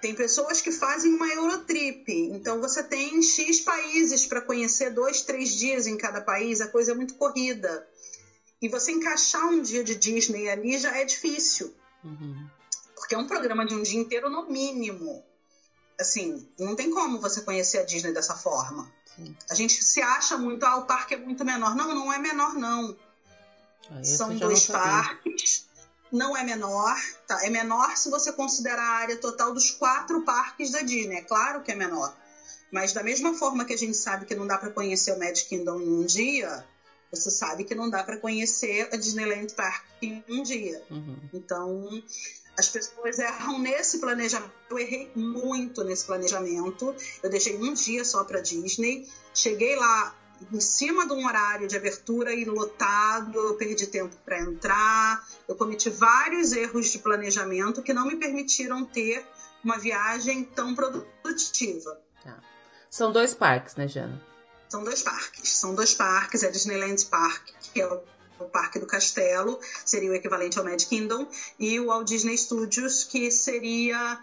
tem 0.00 0.14
pessoas 0.14 0.60
que 0.60 0.70
fazem 0.70 1.12
uma 1.14 1.26
Eurotrip, 1.26 2.08
então 2.30 2.60
você 2.60 2.82
tem 2.82 3.20
X 3.22 3.60
países 3.60 4.26
para 4.26 4.40
conhecer 4.40 4.90
dois, 4.90 5.22
três 5.22 5.50
dias 5.50 5.86
em 5.86 5.96
cada 5.96 6.20
país, 6.20 6.60
a 6.60 6.68
coisa 6.68 6.92
é 6.92 6.94
muito 6.94 7.14
corrida. 7.14 7.84
E 8.62 8.68
você 8.68 8.92
encaixar 8.92 9.46
um 9.48 9.60
dia 9.60 9.82
de 9.82 9.94
Disney 9.94 10.48
ali 10.48 10.78
já 10.78 10.96
é 10.96 11.04
difícil. 11.04 11.74
Uhum. 12.04 12.46
Porque 12.94 13.14
é 13.14 13.18
um 13.18 13.26
programa 13.26 13.66
de 13.66 13.74
um 13.74 13.82
dia 13.82 13.98
inteiro 13.98 14.30
no 14.30 14.48
mínimo. 14.48 15.24
Assim, 15.98 16.46
não 16.58 16.76
tem 16.76 16.90
como 16.90 17.20
você 17.20 17.40
conhecer 17.40 17.78
a 17.78 17.84
Disney 17.84 18.12
dessa 18.12 18.34
forma. 18.34 18.90
Sim. 19.16 19.34
A 19.48 19.54
gente 19.54 19.82
se 19.82 20.00
acha 20.02 20.36
muito, 20.36 20.64
ah, 20.64 20.76
o 20.76 20.86
parque 20.86 21.14
é 21.14 21.16
muito 21.16 21.44
menor. 21.44 21.74
Não, 21.74 21.94
não 21.94 22.12
é 22.12 22.18
menor, 22.18 22.54
não. 22.54 22.96
Ah, 23.90 24.04
São 24.04 24.36
dois 24.36 24.66
parques 24.66 25.66
não 26.10 26.36
é 26.36 26.42
menor, 26.42 26.96
tá? 27.26 27.44
É 27.44 27.50
menor 27.50 27.96
se 27.96 28.10
você 28.10 28.32
considerar 28.32 28.82
a 28.82 28.98
área 28.98 29.16
total 29.16 29.52
dos 29.52 29.70
quatro 29.70 30.22
parques 30.22 30.70
da 30.70 30.80
Disney. 30.80 31.16
É 31.16 31.22
claro 31.22 31.62
que 31.62 31.72
é 31.72 31.74
menor. 31.74 32.14
Mas 32.70 32.92
da 32.92 33.02
mesma 33.02 33.34
forma 33.34 33.64
que 33.64 33.72
a 33.72 33.78
gente 33.78 33.96
sabe 33.96 34.26
que 34.26 34.34
não 34.34 34.46
dá 34.46 34.58
para 34.58 34.70
conhecer 34.70 35.12
o 35.12 35.18
Magic 35.18 35.48
Kingdom 35.48 35.80
em 35.80 35.88
um 35.88 36.04
dia, 36.04 36.64
você 37.10 37.30
sabe 37.30 37.64
que 37.64 37.74
não 37.74 37.88
dá 37.88 38.02
para 38.02 38.18
conhecer 38.18 38.88
a 38.92 38.96
Disneyland 38.96 39.52
Park 39.54 39.84
em 40.02 40.24
um 40.28 40.42
dia. 40.42 40.82
Uhum. 40.90 41.16
Então, 41.32 42.02
as 42.58 42.68
pessoas 42.68 43.18
erram 43.18 43.58
nesse 43.58 43.98
planejamento. 43.98 44.52
Eu 44.70 44.78
errei 44.78 45.10
muito 45.14 45.84
nesse 45.84 46.04
planejamento. 46.06 46.94
Eu 47.22 47.30
deixei 47.30 47.56
um 47.56 47.72
dia 47.74 48.04
só 48.04 48.24
para 48.24 48.40
Disney. 48.40 49.08
Cheguei 49.34 49.76
lá 49.76 50.14
em 50.52 50.60
cima 50.60 51.06
de 51.06 51.12
um 51.12 51.26
horário 51.26 51.66
de 51.66 51.76
abertura 51.76 52.32
e 52.32 52.44
lotado, 52.44 53.38
eu 53.38 53.54
perdi 53.54 53.86
tempo 53.86 54.14
para 54.24 54.38
entrar, 54.38 55.26
eu 55.48 55.54
cometi 55.54 55.88
vários 55.88 56.52
erros 56.52 56.88
de 56.88 56.98
planejamento 56.98 57.82
que 57.82 57.94
não 57.94 58.06
me 58.06 58.16
permitiram 58.16 58.84
ter 58.84 59.26
uma 59.64 59.78
viagem 59.78 60.44
tão 60.44 60.74
produtiva. 60.74 61.98
Tá. 62.22 62.38
São 62.90 63.12
dois 63.12 63.34
parques, 63.34 63.76
né, 63.76 63.88
Jana? 63.88 64.22
São 64.68 64.84
dois 64.84 65.02
parques. 65.02 65.48
São 65.48 65.74
dois 65.74 65.94
parques, 65.94 66.42
é 66.42 66.50
Disneyland 66.50 67.04
Park, 67.06 67.48
que 67.72 67.80
é 67.80 67.86
o 67.86 68.02
o 68.38 68.44
Parque 68.44 68.78
do 68.78 68.86
Castelo, 68.86 69.58
seria 69.84 70.10
o 70.10 70.14
equivalente 70.14 70.58
ao 70.58 70.64
Mad 70.64 70.82
Kingdom, 70.84 71.26
e 71.58 71.78
o 71.80 71.86
Walt 71.86 72.06
Disney 72.06 72.36
Studios, 72.36 73.04
que 73.04 73.30
seria 73.30 74.20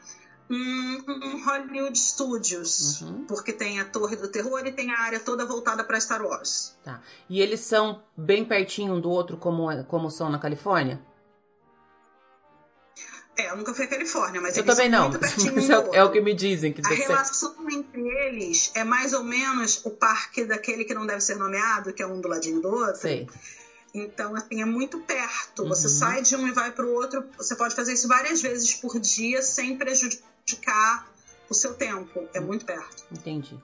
um, 0.50 1.04
um 1.08 1.46
Hollywood 1.46 1.98
Studios, 1.98 3.02
uhum. 3.02 3.26
porque 3.26 3.54
tem 3.54 3.80
a 3.80 3.86
Torre 3.86 4.16
do 4.16 4.28
Terror 4.28 4.66
e 4.66 4.72
tem 4.72 4.92
a 4.92 5.00
área 5.00 5.20
toda 5.20 5.46
voltada 5.46 5.84
para 5.84 6.00
Star 6.00 6.22
Wars. 6.24 6.76
Tá. 6.84 7.02
E 7.30 7.42
eles 7.42 7.62
são 7.62 8.02
bem 8.16 8.46
pertinho 8.46 8.96
um 8.96 9.02
do 9.02 9.10
outro, 9.10 9.38
como, 9.38 9.70
é, 9.72 9.84
como 9.84 10.10
são 10.10 10.30
na 10.30 10.40
Califórnia? 10.40 11.02
É, 13.36 13.50
eu 13.50 13.58
nunca 13.58 13.74
fui 13.74 13.86
à 13.86 13.88
Califórnia, 13.88 14.40
mas 14.40 14.56
eu 14.56 14.64
também 14.64 14.90
não. 14.90 15.10
Mas 15.10 15.70
é, 15.70 15.98
é, 15.98 16.04
o 16.04 16.12
que 16.12 16.22
me 16.22 16.36
dizem. 16.36 16.72
Que 16.72 16.82
a 16.86 16.90
relação 16.90 17.56
ser. 17.56 17.74
entre 17.74 18.08
eles 18.08 18.72
é 18.76 18.84
mais 18.84 19.12
ou 19.14 19.24
menos 19.24 19.84
o 19.86 19.90
parque 19.90 20.46
daquele 20.46 20.86
que 20.86 20.94
não 20.94 21.08
deve 21.08 21.22
ser 21.22 21.36
nomeado, 21.36 21.92
que 21.94 22.04
é 22.04 22.06
um 22.06 22.22
do 22.22 22.28
ladinho 22.28 22.62
do 22.62 22.70
outro. 22.70 23.02
Sei. 23.02 23.28
Então, 23.94 24.36
assim, 24.36 24.62
é 24.62 24.66
muito 24.66 25.00
perto. 25.00 25.64
Uhum. 25.64 25.70
Você 25.70 25.88
sai 25.88 26.22
de 26.24 26.36
um 26.36 26.48
e 26.48 26.52
vai 26.52 26.72
para 26.72 26.86
o 26.86 26.94
outro. 26.94 27.24
Você 27.38 27.56
pode 27.56 27.76
fazer 27.76 27.94
isso 27.94 28.08
várias 28.08 28.42
vezes 28.42 28.74
por 28.76 29.00
dia 29.00 29.42
sem 29.42 29.78
prejudicar 29.78 31.08
o 31.50 31.54
seu 31.54 31.76
tempo. 31.76 32.28
É 32.34 32.40
muito 32.40 32.66
perto. 32.66 33.04
Entendi. 33.12 33.58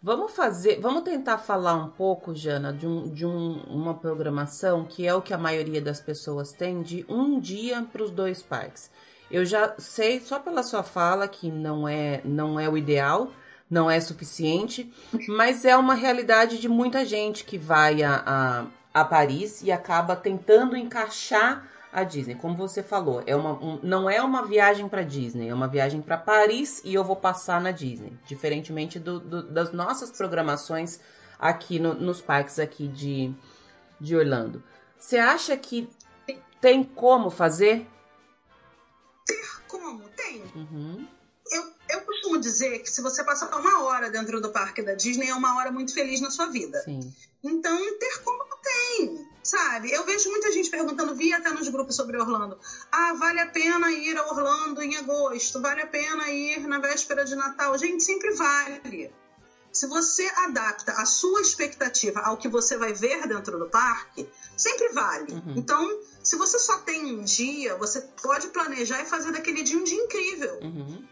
Vamos 0.00 0.32
fazer, 0.32 0.80
vamos 0.80 1.02
tentar 1.02 1.38
falar 1.38 1.74
um 1.74 1.88
pouco, 1.88 2.32
Jana, 2.32 2.72
de, 2.72 2.86
um, 2.86 3.12
de 3.12 3.26
um, 3.26 3.62
uma 3.64 3.94
programação 3.94 4.84
que 4.84 5.04
é 5.04 5.12
o 5.12 5.20
que 5.20 5.34
a 5.34 5.38
maioria 5.38 5.80
das 5.80 6.00
pessoas 6.00 6.52
tem 6.52 6.82
de 6.82 7.04
um 7.08 7.40
dia 7.40 7.84
para 7.92 8.04
os 8.04 8.10
dois 8.12 8.40
parques. 8.40 8.90
Eu 9.28 9.44
já 9.44 9.74
sei 9.76 10.20
só 10.20 10.38
pela 10.38 10.62
sua 10.62 10.84
fala 10.84 11.26
que 11.26 11.50
não 11.50 11.86
é 11.88 12.22
não 12.24 12.60
é 12.60 12.68
o 12.68 12.78
ideal, 12.78 13.32
não 13.68 13.90
é 13.90 14.00
suficiente, 14.00 14.90
mas 15.28 15.64
é 15.64 15.76
uma 15.76 15.94
realidade 15.94 16.58
de 16.58 16.68
muita 16.68 17.04
gente 17.04 17.44
que 17.44 17.58
vai 17.58 18.02
a, 18.02 18.22
a, 18.24 18.66
a 18.92 19.04
Paris 19.04 19.62
e 19.62 19.70
acaba 19.70 20.16
tentando 20.16 20.76
encaixar 20.76 21.68
a 21.92 22.04
Disney. 22.04 22.34
Como 22.34 22.56
você 22.56 22.82
falou, 22.82 23.22
é 23.26 23.34
uma, 23.34 23.52
um, 23.52 23.80
não 23.82 24.08
é 24.08 24.20
uma 24.22 24.44
viagem 24.44 24.88
para 24.88 25.02
Disney, 25.02 25.48
é 25.48 25.54
uma 25.54 25.68
viagem 25.68 26.00
para 26.00 26.16
Paris 26.16 26.80
e 26.84 26.94
eu 26.94 27.04
vou 27.04 27.16
passar 27.16 27.60
na 27.60 27.70
Disney. 27.70 28.12
Diferentemente 28.26 28.98
do, 28.98 29.18
do, 29.18 29.42
das 29.42 29.72
nossas 29.72 30.10
programações 30.10 31.00
aqui 31.38 31.78
no, 31.78 31.94
nos 31.94 32.20
parques 32.20 32.58
aqui 32.58 32.88
de, 32.88 33.32
de 34.00 34.16
Orlando. 34.16 34.62
Você 34.98 35.16
acha 35.16 35.56
que 35.56 35.88
tem 36.60 36.82
como 36.82 37.30
fazer? 37.30 37.86
Ter 39.26 39.62
como? 39.68 40.08
Tem. 40.10 40.42
Uhum. 40.54 41.06
Eu, 41.50 41.72
eu 41.90 42.00
costumo 42.02 42.38
dizer 42.38 42.80
que 42.80 42.90
se 42.90 43.00
você 43.00 43.24
passar 43.24 43.54
uma 43.56 43.84
hora 43.84 44.10
dentro 44.10 44.40
do 44.40 44.50
parque 44.50 44.82
da 44.82 44.94
Disney, 44.94 45.28
é 45.28 45.34
uma 45.34 45.56
hora 45.56 45.70
muito 45.70 45.94
feliz 45.94 46.20
na 46.20 46.30
sua 46.30 46.46
vida. 46.46 46.80
Sim. 46.82 47.00
Então, 47.42 47.78
ter 47.98 48.22
como 48.24 48.47
tem, 48.62 49.28
sabe? 49.42 49.90
Eu 49.92 50.04
vejo 50.04 50.30
muita 50.30 50.50
gente 50.52 50.70
perguntando, 50.70 51.14
vi 51.14 51.32
até 51.32 51.50
nos 51.52 51.68
grupos 51.68 51.96
sobre 51.96 52.18
Orlando. 52.18 52.58
Ah, 52.90 53.12
vale 53.14 53.40
a 53.40 53.46
pena 53.46 53.90
ir 53.90 54.16
a 54.16 54.26
Orlando 54.26 54.82
em 54.82 54.96
agosto? 54.96 55.60
Vale 55.60 55.82
a 55.82 55.86
pena 55.86 56.30
ir 56.30 56.66
na 56.66 56.78
véspera 56.78 57.24
de 57.24 57.34
Natal? 57.34 57.76
Gente, 57.78 58.02
sempre 58.02 58.30
vale. 58.32 59.10
Se 59.72 59.86
você 59.86 60.26
adapta 60.36 60.92
a 60.92 61.04
sua 61.04 61.40
expectativa 61.40 62.20
ao 62.20 62.36
que 62.36 62.48
você 62.48 62.76
vai 62.76 62.92
ver 62.92 63.26
dentro 63.28 63.58
do 63.58 63.66
parque, 63.66 64.28
sempre 64.56 64.88
vale. 64.88 65.32
Uhum. 65.32 65.54
Então, 65.56 66.00
se 66.22 66.36
você 66.36 66.58
só 66.58 66.78
tem 66.78 67.04
um 67.04 67.22
dia, 67.22 67.76
você 67.76 68.00
pode 68.22 68.48
planejar 68.48 69.02
e 69.02 69.06
fazer 69.06 69.30
daquele 69.30 69.62
dia 69.62 69.78
um 69.78 69.84
dia 69.84 70.02
incrível. 70.02 70.58
Uhum. 70.62 71.06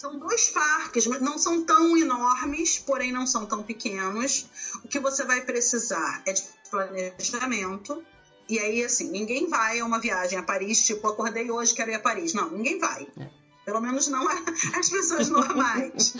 São 0.00 0.18
dois 0.18 0.48
parques, 0.48 1.06
mas 1.06 1.20
não 1.20 1.36
são 1.36 1.62
tão 1.62 1.94
enormes, 1.94 2.78
porém 2.78 3.12
não 3.12 3.26
são 3.26 3.44
tão 3.44 3.62
pequenos. 3.62 4.46
O 4.82 4.88
que 4.88 4.98
você 4.98 5.26
vai 5.26 5.42
precisar 5.42 6.22
é 6.24 6.32
de 6.32 6.42
planejamento. 6.70 8.02
E 8.48 8.58
aí, 8.58 8.82
assim, 8.82 9.10
ninguém 9.10 9.46
vai 9.46 9.78
a 9.78 9.84
uma 9.84 10.00
viagem 10.00 10.38
a 10.38 10.42
Paris, 10.42 10.86
tipo, 10.86 11.06
acordei 11.06 11.50
hoje, 11.50 11.74
quero 11.74 11.90
ir 11.90 11.96
a 11.96 12.00
Paris. 12.00 12.32
Não, 12.32 12.50
ninguém 12.50 12.78
vai. 12.78 13.06
É. 13.18 13.28
Pelo 13.66 13.78
menos 13.82 14.08
não 14.08 14.26
as 14.74 14.88
pessoas 14.88 15.28
normais. 15.28 16.14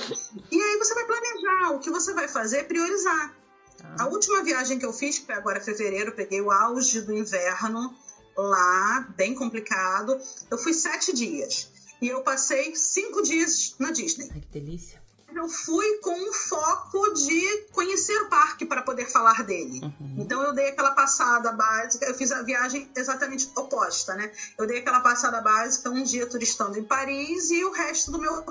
e 0.53 0.63
aí 0.63 0.77
você 0.77 0.95
vai 0.95 1.07
planejar. 1.07 1.71
O 1.71 1.79
que 1.79 1.91
você 1.91 2.13
vai 2.13 2.29
fazer 2.29 2.59
é 2.59 2.65
priorizar. 2.65 3.35
Ah. 3.83 4.03
A 4.03 4.07
última 4.09 4.43
viagem 4.43 4.79
que 4.79 4.85
eu 4.85 4.93
fiz, 4.93 5.21
que 5.21 5.25
foi 5.25 5.37
agora 5.37 5.59
em 5.59 5.65
fevereiro, 5.65 6.13
peguei 6.13 6.43
o 6.43 6.51
auge 6.51 7.01
do 7.01 7.17
inverno 7.17 7.97
lá, 8.37 9.09
bem 9.17 9.35
complicado. 9.35 10.21
Eu 10.51 10.59
fui 10.59 10.75
sete 10.75 11.15
dias. 11.15 11.80
E 12.01 12.09
eu 12.09 12.23
passei 12.23 12.75
cinco 12.75 13.23
dias 13.23 13.75
na 13.79 13.91
Disney. 13.91 14.29
Ai, 14.33 14.41
que 14.41 14.49
delícia. 14.49 15.01
Eu 15.35 15.49
fui 15.49 15.99
com 15.99 16.29
o 16.29 16.33
foco 16.33 17.15
de 17.15 17.67
conhecer 17.73 18.21
o 18.23 18.29
parque 18.29 18.67
para 18.67 18.83
poder 18.83 19.07
falar 19.07 19.45
dele. 19.45 19.81
Uhum. 19.81 20.17
Então 20.19 20.43
eu 20.43 20.53
dei 20.53 20.69
aquela 20.69 20.91
passada 20.93 21.53
básica, 21.53 22.07
eu 22.07 22.15
fiz 22.15 22.33
a 22.33 22.43
viagem 22.43 22.91
exatamente 22.97 23.51
oposta, 23.55 24.15
né? 24.15 24.33
Eu 24.59 24.67
dei 24.67 24.79
aquela 24.79 25.01
passada 25.01 25.41
básica, 25.41 25.89
um 25.89 26.03
dia 26.03 26.27
turistando 26.27 26.79
em 26.79 26.85
Paris 26.85 27.51
e 27.51 27.65
o 27.65 27.71
resto 27.71 28.11
do 28.11 28.19
meu 28.19 28.45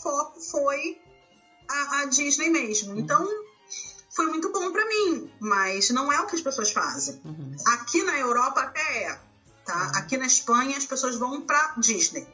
foco 0.00 0.40
foi 0.40 1.00
a, 1.68 2.00
a 2.00 2.04
Disney 2.06 2.48
mesmo. 2.48 2.92
Uhum. 2.92 2.98
Então 3.00 3.28
foi 4.10 4.26
muito 4.26 4.52
bom 4.52 4.70
para 4.70 4.86
mim, 4.86 5.32
mas 5.40 5.90
não 5.90 6.12
é 6.12 6.20
o 6.20 6.26
que 6.26 6.36
as 6.36 6.42
pessoas 6.42 6.70
fazem. 6.70 7.20
Uhum. 7.24 7.56
Aqui 7.66 8.04
na 8.04 8.16
Europa 8.18 8.60
até 8.60 9.04
é, 9.04 9.20
tá? 9.64 9.86
Uhum. 9.86 9.96
Aqui 9.96 10.16
na 10.16 10.26
Espanha 10.26 10.76
as 10.76 10.86
pessoas 10.86 11.16
vão 11.16 11.40
para 11.40 11.74
Disney 11.76 12.26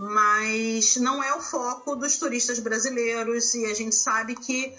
mas 0.00 0.96
não 0.96 1.22
é 1.22 1.34
o 1.34 1.40
foco 1.42 1.94
dos 1.94 2.16
turistas 2.16 2.58
brasileiros 2.58 3.52
e 3.52 3.66
a 3.66 3.74
gente 3.74 3.94
sabe 3.94 4.34
que 4.34 4.74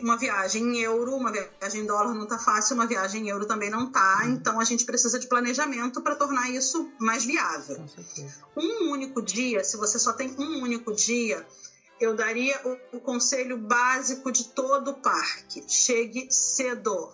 uma 0.00 0.16
viagem 0.16 0.62
em 0.62 0.78
euro, 0.78 1.16
uma 1.16 1.32
viagem 1.32 1.82
em 1.82 1.86
dólar 1.86 2.14
não 2.14 2.22
está 2.22 2.38
fácil, 2.38 2.76
uma 2.76 2.86
viagem 2.86 3.24
em 3.24 3.28
euro 3.28 3.44
também 3.44 3.68
não 3.68 3.88
está, 3.88 4.20
uhum. 4.22 4.34
então 4.34 4.60
a 4.60 4.64
gente 4.64 4.84
precisa 4.84 5.18
de 5.18 5.26
planejamento 5.26 6.00
para 6.00 6.14
tornar 6.14 6.48
isso 6.48 6.88
mais 6.96 7.24
viável. 7.24 7.84
Um 8.56 8.92
único 8.92 9.20
dia, 9.20 9.64
se 9.64 9.76
você 9.76 9.98
só 9.98 10.12
tem 10.12 10.32
um 10.38 10.62
único 10.62 10.94
dia, 10.94 11.44
eu 12.00 12.14
daria 12.14 12.60
o, 12.64 12.98
o 12.98 13.00
conselho 13.00 13.56
básico 13.56 14.30
de 14.30 14.44
todo 14.44 14.92
o 14.92 14.94
parque: 14.94 15.64
chegue 15.66 16.28
cedo. 16.30 17.10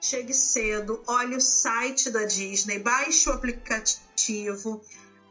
Chegue 0.00 0.34
cedo, 0.34 1.00
olhe 1.06 1.36
o 1.36 1.40
site 1.40 2.10
da 2.10 2.24
Disney, 2.24 2.78
baixe 2.78 3.28
o 3.28 3.32
aplicativo, 3.32 4.80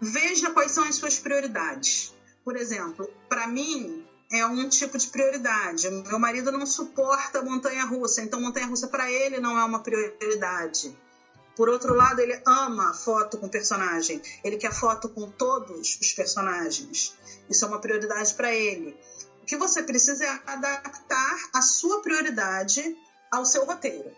veja 0.02 0.50
quais 0.50 0.72
são 0.72 0.84
as 0.84 0.96
suas 0.96 1.20
prioridades. 1.20 2.12
Por 2.44 2.56
exemplo, 2.56 3.08
para 3.30 3.46
mim 3.46 4.04
é 4.32 4.44
um 4.46 4.68
tipo 4.68 4.98
de 4.98 5.08
prioridade. 5.08 5.88
Meu 5.90 6.18
marido 6.18 6.52
não 6.52 6.66
suporta 6.66 7.42
montanha-russa, 7.42 8.22
então 8.22 8.40
montanha-russa 8.40 8.88
para 8.88 9.12
ele 9.12 9.40
não 9.40 9.58
é 9.58 9.64
uma 9.64 9.80
prioridade. 9.80 10.98
Por 11.56 11.70
outro 11.70 11.94
lado, 11.94 12.20
ele 12.20 12.42
ama 12.46 12.94
foto 12.94 13.38
com 13.38 13.48
personagem. 13.48 14.20
Ele 14.44 14.58
quer 14.58 14.74
foto 14.74 15.08
com 15.08 15.28
todos 15.28 15.98
os 16.02 16.14
personagens. 16.14 17.14
Isso 17.48 17.64
é 17.64 17.68
uma 17.68 17.78
prioridade 17.78 18.34
para 18.34 18.52
ele. 18.52 18.98
O 19.44 19.46
que 19.46 19.58
você 19.58 19.84
precisa 19.84 20.24
é 20.24 20.40
adaptar 20.46 21.38
a 21.54 21.62
sua 21.62 22.02
prioridade 22.02 22.96
ao 23.30 23.46
seu 23.46 23.66
roteiro. 23.66 24.12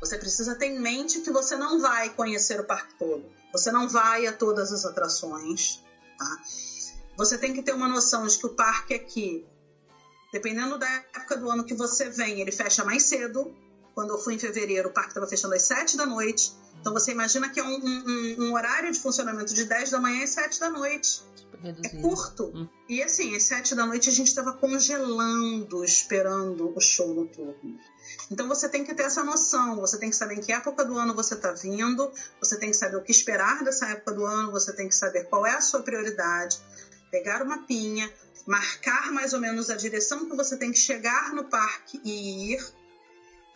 Você 0.00 0.16
precisa 0.16 0.54
ter 0.54 0.66
em 0.66 0.78
mente 0.78 1.20
que 1.20 1.30
você 1.30 1.56
não 1.56 1.80
vai 1.80 2.08
conhecer 2.10 2.60
o 2.60 2.64
parque 2.64 2.94
todo. 2.98 3.30
Você 3.52 3.70
não 3.70 3.88
vai 3.88 4.26
a 4.26 4.32
todas 4.32 4.70
as 4.70 4.84
atrações, 4.84 5.80
tá? 6.16 6.38
Você 7.16 7.36
tem 7.36 7.52
que 7.52 7.62
ter 7.62 7.72
uma 7.72 7.88
noção 7.88 8.26
de 8.26 8.38
que 8.38 8.46
o 8.46 8.50
parque 8.50 8.94
aqui, 8.94 9.44
dependendo 10.32 10.78
da 10.78 10.88
época 10.88 11.36
do 11.36 11.50
ano 11.50 11.64
que 11.64 11.74
você 11.74 12.08
vem, 12.08 12.40
ele 12.40 12.52
fecha 12.52 12.84
mais 12.84 13.04
cedo. 13.04 13.52
Quando 13.94 14.10
eu 14.10 14.18
fui 14.18 14.34
em 14.34 14.38
fevereiro, 14.38 14.88
o 14.88 14.92
parque 14.92 15.10
estava 15.10 15.26
fechando 15.26 15.54
às 15.54 15.62
7 15.62 15.96
da 15.96 16.06
noite. 16.06 16.52
Então 16.80 16.92
você 16.92 17.12
imagina 17.12 17.48
que 17.48 17.60
é 17.60 17.64
um, 17.64 17.76
um, 17.76 18.36
um, 18.44 18.54
horário 18.54 18.90
de 18.92 18.98
funcionamento 18.98 19.52
de 19.54 19.64
10 19.64 19.90
da 19.90 20.00
manhã 20.00 20.22
e 20.22 20.28
7 20.28 20.60
da 20.60 20.70
noite. 20.70 21.22
É 21.82 22.00
curto. 22.00 22.52
Hum. 22.54 22.68
E 22.88 23.02
assim, 23.02 23.34
às 23.34 23.42
7 23.42 23.74
da 23.74 23.84
noite 23.84 24.08
a 24.08 24.12
gente 24.12 24.28
estava 24.28 24.52
congelando, 24.52 25.84
esperando 25.84 26.72
o 26.74 26.80
show 26.80 27.12
noturno. 27.12 27.78
Então 28.30 28.46
você 28.46 28.68
tem 28.68 28.84
que 28.84 28.94
ter 28.94 29.04
essa 29.04 29.24
noção, 29.24 29.76
você 29.76 29.98
tem 29.98 30.08
que 30.08 30.16
saber 30.16 30.34
em 30.34 30.40
que 30.40 30.52
época 30.52 30.84
do 30.84 30.96
ano 30.96 31.14
você 31.14 31.34
está 31.34 31.50
vindo, 31.52 32.10
você 32.40 32.56
tem 32.56 32.70
que 32.70 32.76
saber 32.76 32.96
o 32.96 33.02
que 33.02 33.10
esperar 33.10 33.64
dessa 33.64 33.86
época 33.86 34.12
do 34.12 34.24
ano, 34.24 34.52
você 34.52 34.72
tem 34.72 34.88
que 34.88 34.94
saber 34.94 35.24
qual 35.24 35.44
é 35.44 35.54
a 35.54 35.60
sua 35.60 35.82
prioridade, 35.82 36.60
pegar 37.10 37.42
uma 37.42 37.66
pinha, 37.66 38.10
marcar 38.46 39.12
mais 39.12 39.32
ou 39.32 39.40
menos 39.40 39.68
a 39.68 39.76
direção 39.76 40.26
que 40.28 40.36
você 40.36 40.56
tem 40.56 40.70
que 40.70 40.78
chegar 40.78 41.34
no 41.34 41.44
parque 41.44 42.00
e 42.04 42.54
ir. 42.54 42.77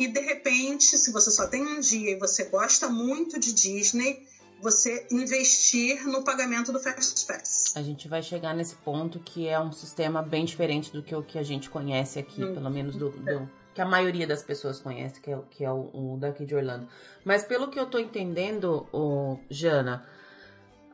E 0.03 0.09
de 0.09 0.19
repente, 0.19 0.99
se 0.99 1.13
você 1.13 1.31
só 1.31 1.47
tem 1.47 1.65
um 1.65 1.79
dia 1.79 2.11
e 2.11 2.19
você 2.19 2.47
gosta 2.47 2.89
muito 2.89 3.39
de 3.39 3.53
Disney, 3.53 4.27
você 4.61 5.07
investir 5.13 6.05
no 6.09 6.25
pagamento 6.25 6.73
do 6.73 6.81
Fast 6.81 7.25
Pass. 7.25 7.73
A 7.77 7.83
gente 7.83 8.09
vai 8.09 8.21
chegar 8.21 8.53
nesse 8.53 8.75
ponto 8.75 9.21
que 9.21 9.47
é 9.47 9.61
um 9.61 9.71
sistema 9.71 10.21
bem 10.21 10.45
diferente 10.45 10.93
do 10.93 11.05
que 11.05 11.15
o 11.15 11.23
que 11.23 11.39
a 11.39 11.43
gente 11.45 11.71
conhece 11.71 12.19
aqui, 12.19 12.43
hum. 12.43 12.53
pelo 12.53 12.69
menos 12.69 12.97
do, 12.97 13.11
do, 13.11 13.49
que 13.73 13.81
a 13.81 13.87
maioria 13.87 14.27
das 14.27 14.43
pessoas 14.43 14.81
conhece, 14.81 15.21
que 15.21 15.31
é, 15.31 15.39
que 15.49 15.65
é 15.65 15.71
o, 15.71 15.89
o 15.95 16.17
daqui 16.19 16.45
de 16.45 16.57
Orlando. 16.57 16.89
Mas 17.25 17.45
pelo 17.45 17.69
que 17.69 17.79
eu 17.79 17.87
tô 17.87 17.97
entendendo, 17.97 18.89
oh, 18.93 19.37
Jana, 19.49 20.05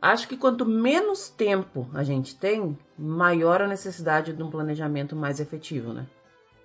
acho 0.03 0.29
que 0.29 0.37
quanto 0.37 0.67
menos 0.67 1.31
tempo 1.31 1.89
a 1.95 2.05
gente 2.05 2.37
tem, 2.37 2.77
maior 2.99 3.63
a 3.63 3.67
necessidade 3.69 4.35
de 4.35 4.43
um 4.43 4.51
planejamento 4.51 5.17
mais 5.17 5.41
efetivo, 5.41 5.95
né? 5.95 6.07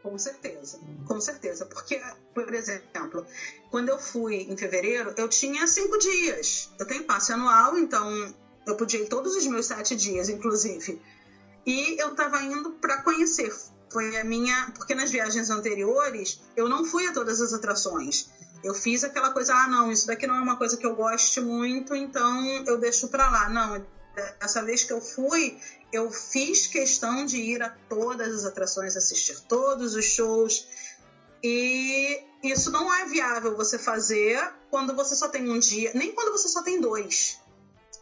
Com 0.04 0.18
certeza, 0.18 0.78
com 1.08 1.22
certeza. 1.22 1.66
Porque, 1.66 1.98
por 2.34 2.54
exemplo, 2.54 3.26
quando 3.72 3.88
eu 3.88 3.98
fui 3.98 4.36
em 4.36 4.58
fevereiro, 4.58 5.14
eu 5.16 5.30
tinha 5.30 5.66
cinco 5.66 5.98
dias. 5.98 6.70
Eu 6.78 6.86
tenho 6.86 7.06
passe 7.06 7.32
anual, 7.32 7.78
então 7.78 8.36
eu 8.68 8.76
podia 8.76 9.00
ir 9.00 9.08
todos 9.08 9.34
os 9.34 9.48
meus 9.48 9.66
sete 9.66 9.96
dias, 9.96 10.28
inclusive. 10.28 11.00
E 11.66 11.96
eu 11.98 12.10
estava 12.10 12.44
indo 12.44 12.72
para 12.72 13.02
conhecer. 13.02 13.50
Foi 13.90 14.18
a 14.18 14.26
minha. 14.26 14.74
Porque 14.76 14.94
nas 14.94 15.10
viagens 15.10 15.50
anteriores, 15.50 16.42
eu 16.54 16.68
não 16.68 16.84
fui 16.84 17.08
a 17.08 17.14
todas 17.14 17.40
as 17.40 17.54
atrações. 17.54 18.30
Eu 18.62 18.74
fiz 18.74 19.06
aquela 19.06 19.32
coisa, 19.32 19.54
ah, 19.56 19.68
não, 19.68 19.90
isso 19.90 20.06
daqui 20.06 20.28
não 20.28 20.36
é 20.36 20.42
uma 20.42 20.58
coisa 20.58 20.76
que 20.76 20.86
eu 20.86 20.96
goste 20.96 21.40
muito, 21.40 21.96
então 21.96 22.64
eu 22.66 22.78
deixo 22.78 23.08
para 23.08 23.30
lá. 23.30 23.50
Não, 23.50 23.86
dessa 24.40 24.62
vez 24.64 24.84
que 24.84 24.92
eu 24.92 25.02
fui, 25.02 25.58
eu 25.94 26.12
fiz 26.12 26.66
questão 26.66 27.24
de 27.24 27.38
ir 27.38 27.62
a 27.62 27.70
todas 27.88 28.34
as 28.34 28.46
atrações, 28.46 28.98
assistir 28.98 29.40
todos 29.42 29.94
os 29.94 30.04
shows. 30.06 30.68
E 31.44 32.20
isso 32.42 32.72
não 32.72 32.92
é 32.92 33.06
viável 33.06 33.56
você 33.56 33.78
fazer 33.78 34.40
quando 34.72 34.96
você 34.96 35.16
só 35.16 35.28
tem 35.28 35.48
um 35.50 35.60
dia, 35.60 35.92
nem 35.94 36.12
quando 36.12 36.32
você 36.32 36.48
só 36.48 36.64
tem 36.64 36.82
dois. 36.82 37.40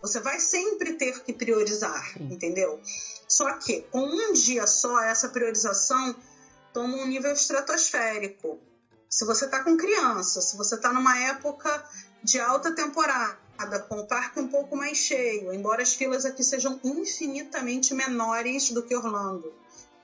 Você 0.02 0.22
vai 0.22 0.40
sempre 0.40 0.94
ter 0.94 1.22
que 1.24 1.34
priorizar, 1.34 2.14
Sim. 2.14 2.30
entendeu? 2.32 2.80
Só 3.28 3.54
que 3.58 3.82
com 3.92 4.04
um 4.04 4.34
dia 4.34 4.66
só, 4.66 5.02
essa 5.02 5.28
priorização 5.30 6.16
toma 6.74 6.96
um 6.98 7.06
nível 7.06 7.34
estratosférico. 7.34 8.60
Se 9.10 9.26
você 9.26 9.46
está 9.46 9.64
com 9.64 9.76
criança, 9.76 10.42
se 10.42 10.56
você 10.56 10.76
está 10.76 10.94
numa 10.94 11.20
época 11.20 11.86
de 12.24 12.40
alta 12.40 12.74
temporada, 12.74 13.38
com 13.88 14.00
o 14.00 14.08
parque 14.08 14.40
um 14.40 14.48
pouco 14.48 14.76
mais 14.76 14.98
cheio, 14.98 15.54
embora 15.54 15.82
as 15.82 15.94
filas 15.94 16.26
aqui 16.26 16.44
sejam 16.44 16.80
infinitamente 16.84 17.94
menores 17.94 18.72
do 18.72 18.84
que 18.84 18.96
Orlando. 18.96 19.54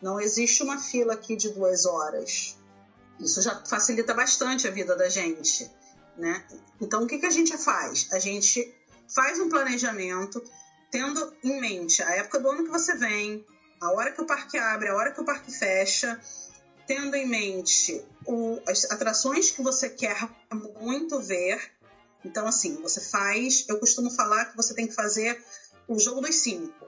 Não 0.01 0.19
existe 0.19 0.63
uma 0.63 0.77
fila 0.77 1.13
aqui 1.13 1.35
de 1.35 1.49
duas 1.49 1.85
horas. 1.85 2.57
Isso 3.19 3.41
já 3.41 3.63
facilita 3.65 4.13
bastante 4.13 4.67
a 4.67 4.71
vida 4.71 4.95
da 4.95 5.09
gente, 5.09 5.69
né? 6.17 6.45
Então, 6.79 7.03
o 7.03 7.07
que, 7.07 7.17
que 7.17 7.25
a 7.25 7.31
gente 7.31 7.57
faz? 7.57 8.07
A 8.11 8.19
gente 8.19 8.73
faz 9.07 9.39
um 9.39 9.49
planejamento 9.49 10.43
tendo 10.91 11.33
em 11.43 11.59
mente 11.59 12.01
a 12.03 12.11
época 12.11 12.39
do 12.39 12.49
ano 12.49 12.63
que 12.63 12.69
você 12.69 12.95
vem, 12.95 13.45
a 13.81 13.91
hora 13.91 14.11
que 14.11 14.21
o 14.21 14.25
parque 14.25 14.57
abre, 14.57 14.89
a 14.89 14.95
hora 14.95 15.11
que 15.11 15.21
o 15.21 15.25
parque 15.25 15.51
fecha, 15.51 16.19
tendo 16.85 17.15
em 17.15 17.27
mente 17.27 18.03
o, 18.25 18.59
as 18.67 18.89
atrações 18.89 19.51
que 19.51 19.61
você 19.61 19.89
quer 19.89 20.29
muito 20.79 21.19
ver, 21.19 21.59
então, 22.23 22.47
assim, 22.47 22.75
você 22.81 22.99
faz. 22.99 23.65
Eu 23.67 23.79
costumo 23.79 24.09
falar 24.09 24.45
que 24.45 24.55
você 24.55 24.73
tem 24.73 24.87
que 24.87 24.93
fazer 24.93 25.41
o 25.87 25.99
jogo 25.99 26.21
dos 26.21 26.35
cinco. 26.35 26.87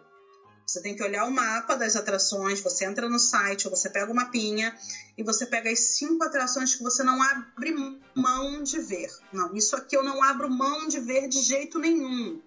Você 0.65 0.81
tem 0.81 0.95
que 0.95 1.01
olhar 1.01 1.25
o 1.25 1.31
mapa 1.31 1.75
das 1.75 1.95
atrações, 1.95 2.61
você 2.61 2.85
entra 2.85 3.09
no 3.09 3.17
site, 3.17 3.67
ou 3.67 3.75
você 3.75 3.89
pega 3.89 4.11
o 4.11 4.13
mapinha 4.13 4.77
e 5.17 5.23
você 5.23 5.43
pega 5.43 5.71
as 5.71 5.79
cinco 5.79 6.23
atrações 6.23 6.75
que 6.75 6.83
você 6.83 7.01
não 7.01 7.19
abre 7.23 7.73
mão 8.13 8.61
de 8.61 8.77
ver. 8.77 9.09
Não, 9.33 9.55
isso 9.55 9.75
aqui 9.75 9.97
eu 9.97 10.03
não 10.03 10.21
abro 10.21 10.47
mão 10.47 10.87
de 10.87 10.99
ver 10.99 11.27
de 11.27 11.41
jeito 11.41 11.79
nenhum. 11.79 12.39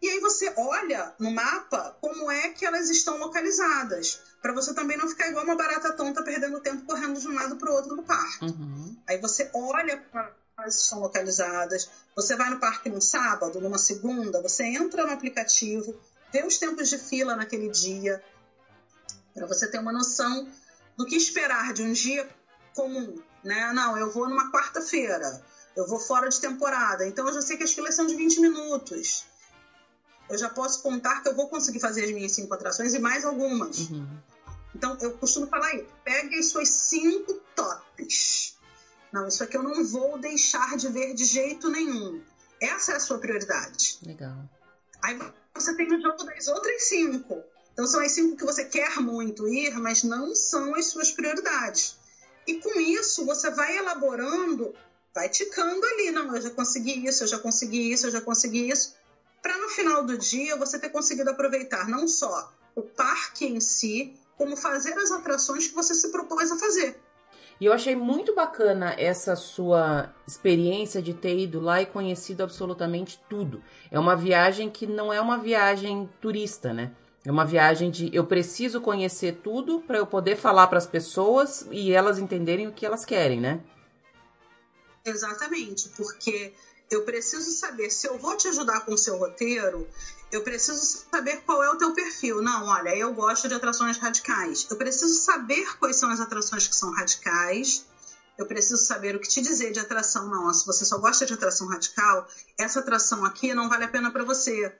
E 0.00 0.08
aí 0.08 0.20
você 0.20 0.52
olha 0.56 1.12
no 1.18 1.32
mapa 1.32 1.96
como 2.00 2.30
é 2.30 2.48
que 2.50 2.64
elas 2.64 2.88
estão 2.88 3.18
localizadas, 3.18 4.20
para 4.40 4.52
você 4.52 4.72
também 4.72 4.96
não 4.96 5.08
ficar 5.08 5.28
igual 5.28 5.44
uma 5.44 5.56
barata 5.56 5.92
tonta 5.92 6.22
perdendo 6.22 6.60
tempo 6.60 6.84
correndo 6.84 7.18
de 7.18 7.26
um 7.26 7.34
lado 7.34 7.56
para 7.56 7.72
o 7.72 7.74
outro 7.74 7.96
do 7.96 8.04
parque. 8.04 8.44
Uhum. 8.44 8.96
Aí 9.08 9.18
você 9.18 9.50
olha 9.52 10.00
elas 10.58 10.82
estão 10.82 11.00
localizadas. 11.00 11.88
Você 12.14 12.36
vai 12.36 12.50
no 12.50 12.58
parque 12.58 12.88
num 12.90 13.00
sábado, 13.00 13.60
numa 13.60 13.78
segunda, 13.78 14.42
você 14.42 14.64
entra 14.64 15.06
no 15.06 15.12
aplicativo, 15.12 15.98
vê 16.32 16.44
os 16.44 16.58
tempos 16.58 16.88
de 16.88 16.98
fila 16.98 17.36
naquele 17.36 17.68
dia, 17.68 18.22
para 19.32 19.46
você 19.46 19.70
ter 19.70 19.78
uma 19.78 19.92
noção 19.92 20.48
do 20.96 21.06
que 21.06 21.14
esperar 21.14 21.72
de 21.72 21.82
um 21.82 21.92
dia 21.92 22.28
comum. 22.74 23.22
Né? 23.44 23.72
Não, 23.72 23.96
eu 23.96 24.10
vou 24.10 24.28
numa 24.28 24.50
quarta-feira, 24.50 25.44
eu 25.76 25.86
vou 25.86 26.00
fora 26.00 26.28
de 26.28 26.40
temporada, 26.40 27.06
então 27.06 27.26
eu 27.28 27.34
já 27.34 27.40
sei 27.40 27.56
que 27.56 27.62
as 27.62 27.72
filas 27.72 27.94
são 27.94 28.06
de 28.06 28.16
20 28.16 28.40
minutos. 28.40 29.26
Eu 30.28 30.36
já 30.36 30.50
posso 30.50 30.82
contar 30.82 31.22
que 31.22 31.28
eu 31.28 31.36
vou 31.36 31.48
conseguir 31.48 31.80
fazer 31.80 32.04
as 32.04 32.10
minhas 32.10 32.32
cinco 32.32 32.52
atrações 32.52 32.92
e 32.92 32.98
mais 32.98 33.24
algumas. 33.24 33.88
Uhum. 33.88 34.06
Então, 34.74 34.98
eu 35.00 35.16
costumo 35.16 35.46
falar 35.46 35.68
aí, 35.68 35.88
pegue 36.04 36.38
as 36.38 36.46
suas 36.46 36.68
cinco 36.68 37.32
tops 37.56 38.57
não, 39.12 39.28
isso 39.28 39.42
aqui 39.42 39.56
eu 39.56 39.62
não 39.62 39.84
vou 39.84 40.18
deixar 40.18 40.76
de 40.76 40.88
ver 40.88 41.14
de 41.14 41.24
jeito 41.24 41.68
nenhum. 41.68 42.22
Essa 42.60 42.92
é 42.92 42.96
a 42.96 43.00
sua 43.00 43.18
prioridade. 43.18 43.98
Legal. 44.04 44.36
Aí 45.02 45.18
você 45.54 45.74
tem 45.74 45.92
o 45.92 46.00
jogo 46.00 46.24
das 46.24 46.48
outras 46.48 46.88
cinco. 46.88 47.42
Então 47.72 47.86
são 47.86 48.00
as 48.00 48.12
cinco 48.12 48.36
que 48.36 48.44
você 48.44 48.64
quer 48.64 48.96
muito 49.00 49.46
ir, 49.48 49.72
mas 49.78 50.02
não 50.02 50.34
são 50.34 50.74
as 50.74 50.86
suas 50.86 51.12
prioridades. 51.12 51.96
E 52.46 52.54
com 52.60 52.80
isso 52.80 53.24
você 53.24 53.50
vai 53.50 53.76
elaborando, 53.76 54.74
vai 55.14 55.28
ticando 55.28 55.84
ali, 55.86 56.10
não, 56.10 56.34
eu 56.34 56.42
já 56.42 56.50
consegui 56.50 57.06
isso, 57.06 57.22
eu 57.22 57.28
já 57.28 57.38
consegui 57.38 57.92
isso, 57.92 58.06
eu 58.06 58.10
já 58.10 58.20
consegui 58.20 58.68
isso, 58.68 58.94
para 59.42 59.56
no 59.58 59.68
final 59.68 60.04
do 60.04 60.18
dia 60.18 60.56
você 60.56 60.78
ter 60.78 60.88
conseguido 60.88 61.30
aproveitar 61.30 61.88
não 61.88 62.08
só 62.08 62.52
o 62.74 62.82
parque 62.82 63.46
em 63.46 63.60
si, 63.60 64.18
como 64.36 64.56
fazer 64.56 64.94
as 64.94 65.10
atrações 65.10 65.68
que 65.68 65.74
você 65.74 65.94
se 65.94 66.08
propôs 66.08 66.50
a 66.50 66.56
fazer. 66.56 67.00
E 67.60 67.64
eu 67.64 67.72
achei 67.72 67.96
muito 67.96 68.34
bacana 68.34 68.94
essa 68.96 69.34
sua 69.34 70.14
experiência 70.26 71.02
de 71.02 71.12
ter 71.12 71.36
ido 71.38 71.60
lá 71.60 71.82
e 71.82 71.86
conhecido 71.86 72.42
absolutamente 72.42 73.20
tudo. 73.28 73.62
É 73.90 73.98
uma 73.98 74.14
viagem 74.14 74.70
que 74.70 74.86
não 74.86 75.12
é 75.12 75.20
uma 75.20 75.38
viagem 75.38 76.08
turista, 76.20 76.72
né? 76.72 76.92
É 77.24 77.30
uma 77.32 77.44
viagem 77.44 77.90
de 77.90 78.14
eu 78.14 78.24
preciso 78.24 78.80
conhecer 78.80 79.40
tudo 79.42 79.80
para 79.80 79.98
eu 79.98 80.06
poder 80.06 80.36
falar 80.36 80.68
para 80.68 80.78
as 80.78 80.86
pessoas 80.86 81.66
e 81.70 81.92
elas 81.92 82.18
entenderem 82.18 82.68
o 82.68 82.72
que 82.72 82.86
elas 82.86 83.04
querem, 83.04 83.40
né? 83.40 83.60
Exatamente, 85.04 85.88
porque 85.90 86.52
eu 86.90 87.02
preciso 87.02 87.50
saber 87.50 87.90
se 87.90 88.06
eu 88.06 88.18
vou 88.18 88.36
te 88.36 88.48
ajudar 88.48 88.80
com 88.84 88.92
o 88.92 88.98
seu 88.98 89.18
roteiro, 89.18 89.86
eu 90.30 90.42
preciso 90.42 91.06
saber 91.10 91.42
qual 91.46 91.62
é 91.62 91.70
o 91.70 91.76
teu 91.76 91.92
perfil. 91.92 92.42
Não, 92.42 92.66
olha, 92.66 92.94
eu 92.96 93.12
gosto 93.14 93.48
de 93.48 93.54
atrações 93.54 93.96
radicais. 93.98 94.66
Eu 94.70 94.76
preciso 94.76 95.14
saber 95.14 95.78
quais 95.78 95.96
são 95.96 96.10
as 96.10 96.20
atrações 96.20 96.66
que 96.66 96.76
são 96.76 96.92
radicais. 96.92 97.86
Eu 98.36 98.46
preciso 98.46 98.76
saber 98.84 99.16
o 99.16 99.20
que 99.20 99.28
te 99.28 99.40
dizer 99.40 99.72
de 99.72 99.80
atração. 99.80 100.28
Não, 100.28 100.52
se 100.52 100.66
você 100.66 100.84
só 100.84 100.98
gosta 100.98 101.26
de 101.26 101.32
atração 101.32 101.66
radical, 101.66 102.28
essa 102.58 102.80
atração 102.80 103.24
aqui 103.24 103.52
não 103.54 103.68
vale 103.68 103.84
a 103.84 103.88
pena 103.88 104.10
para 104.10 104.24
você. 104.24 104.72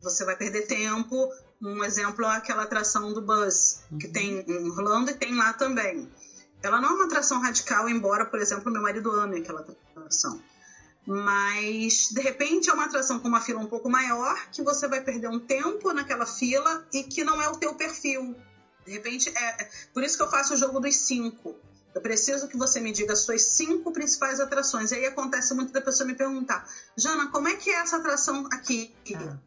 Você 0.00 0.24
vai 0.24 0.36
perder 0.36 0.66
tempo. 0.66 1.28
Um 1.60 1.82
exemplo 1.82 2.24
é 2.24 2.36
aquela 2.36 2.62
atração 2.62 3.12
do 3.12 3.20
Buzz, 3.20 3.82
que 4.00 4.06
uhum. 4.06 4.12
tem 4.12 4.44
em 4.48 4.70
Orlando 4.70 5.10
e 5.10 5.14
tem 5.14 5.36
lá 5.36 5.52
também. 5.52 6.10
Ela 6.62 6.80
não 6.80 6.90
é 6.90 6.92
uma 6.92 7.04
atração 7.06 7.40
radical, 7.40 7.88
embora, 7.88 8.24
por 8.24 8.38
exemplo, 8.40 8.70
meu 8.70 8.82
marido 8.82 9.10
ame 9.10 9.40
aquela 9.40 9.60
atração. 9.60 10.40
Mas, 11.10 12.10
de 12.10 12.20
repente, 12.20 12.68
é 12.68 12.72
uma 12.74 12.84
atração 12.84 13.18
com 13.18 13.28
uma 13.28 13.40
fila 13.40 13.60
um 13.60 13.66
pouco 13.66 13.88
maior, 13.88 14.38
que 14.52 14.62
você 14.62 14.86
vai 14.86 15.00
perder 15.00 15.30
um 15.30 15.40
tempo 15.40 15.90
naquela 15.94 16.26
fila 16.26 16.86
e 16.92 17.02
que 17.02 17.24
não 17.24 17.40
é 17.40 17.48
o 17.48 17.56
teu 17.56 17.74
perfil. 17.74 18.36
De 18.84 18.92
repente, 18.92 19.32
é, 19.34 19.62
é 19.62 19.70
por 19.94 20.04
isso 20.04 20.18
que 20.18 20.22
eu 20.22 20.30
faço 20.30 20.52
o 20.52 20.56
jogo 20.58 20.78
dos 20.78 20.94
cinco. 20.96 21.56
Eu 21.94 22.02
preciso 22.02 22.46
que 22.46 22.58
você 22.58 22.78
me 22.78 22.92
diga 22.92 23.14
as 23.14 23.20
suas 23.20 23.40
cinco 23.40 23.90
principais 23.90 24.38
atrações. 24.38 24.92
E 24.92 24.96
aí 24.96 25.06
acontece 25.06 25.54
muito 25.54 25.72
da 25.72 25.80
pessoa 25.80 26.06
me 26.06 26.14
perguntar, 26.14 26.68
Jana, 26.94 27.28
como 27.28 27.48
é 27.48 27.56
que 27.56 27.70
é 27.70 27.76
essa 27.80 27.96
atração 27.96 28.46
aqui? 28.52 28.94
Ah. 29.16 29.38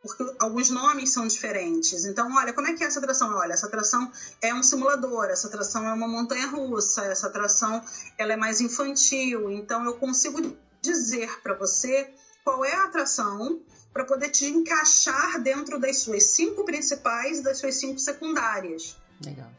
Porque 0.00 0.34
alguns 0.38 0.70
nomes 0.70 1.12
são 1.12 1.26
diferentes. 1.26 2.06
Então, 2.06 2.34
olha, 2.34 2.54
como 2.54 2.68
é 2.68 2.72
que 2.72 2.82
é 2.82 2.86
essa 2.86 3.00
atração? 3.00 3.34
Olha, 3.34 3.52
essa 3.52 3.66
atração 3.66 4.10
é 4.40 4.54
um 4.54 4.62
simulador, 4.62 5.26
essa 5.26 5.46
atração 5.48 5.86
é 5.86 5.92
uma 5.92 6.08
montanha 6.08 6.46
russa, 6.46 7.04
essa 7.04 7.26
atração 7.26 7.84
ela 8.16 8.32
é 8.32 8.36
mais 8.36 8.62
infantil. 8.62 9.50
Então, 9.50 9.84
eu 9.84 9.94
consigo 9.98 10.56
dizer 10.82 11.40
para 11.42 11.54
você 11.54 12.12
qual 12.44 12.64
é 12.64 12.72
a 12.72 12.84
atração 12.84 13.60
para 13.92 14.04
poder 14.04 14.28
te 14.28 14.46
encaixar 14.46 15.40
dentro 15.40 15.80
das 15.80 15.98
suas 15.98 16.24
cinco 16.24 16.64
principais 16.64 17.38
e 17.38 17.42
das 17.42 17.58
suas 17.58 17.76
cinco 17.76 17.98
secundárias. 17.98 18.96
Legal. 19.24 19.50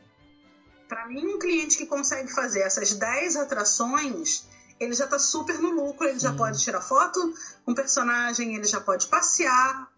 Para 0.88 1.08
mim, 1.08 1.26
um 1.26 1.40
cliente 1.40 1.76
que 1.76 1.86
consegue 1.86 2.32
fazer 2.32 2.62
essas 2.62 2.94
10 2.94 3.36
atrações, 3.36 4.46
ele 4.80 4.94
já 4.94 5.06
está 5.06 5.20
super 5.20 5.60
no 5.60 5.72
lucro, 5.72 6.08
ele 6.08 6.20
Sim. 6.20 6.28
já 6.28 6.34
pode 6.34 6.62
tirar 6.62 6.82
foto 6.82 7.34
com 7.66 7.72
o 7.72 7.76
personagem, 7.76 8.56
ele 8.56 8.66
já 8.66 8.80
pode 8.80 9.08
passear, 9.08 9.92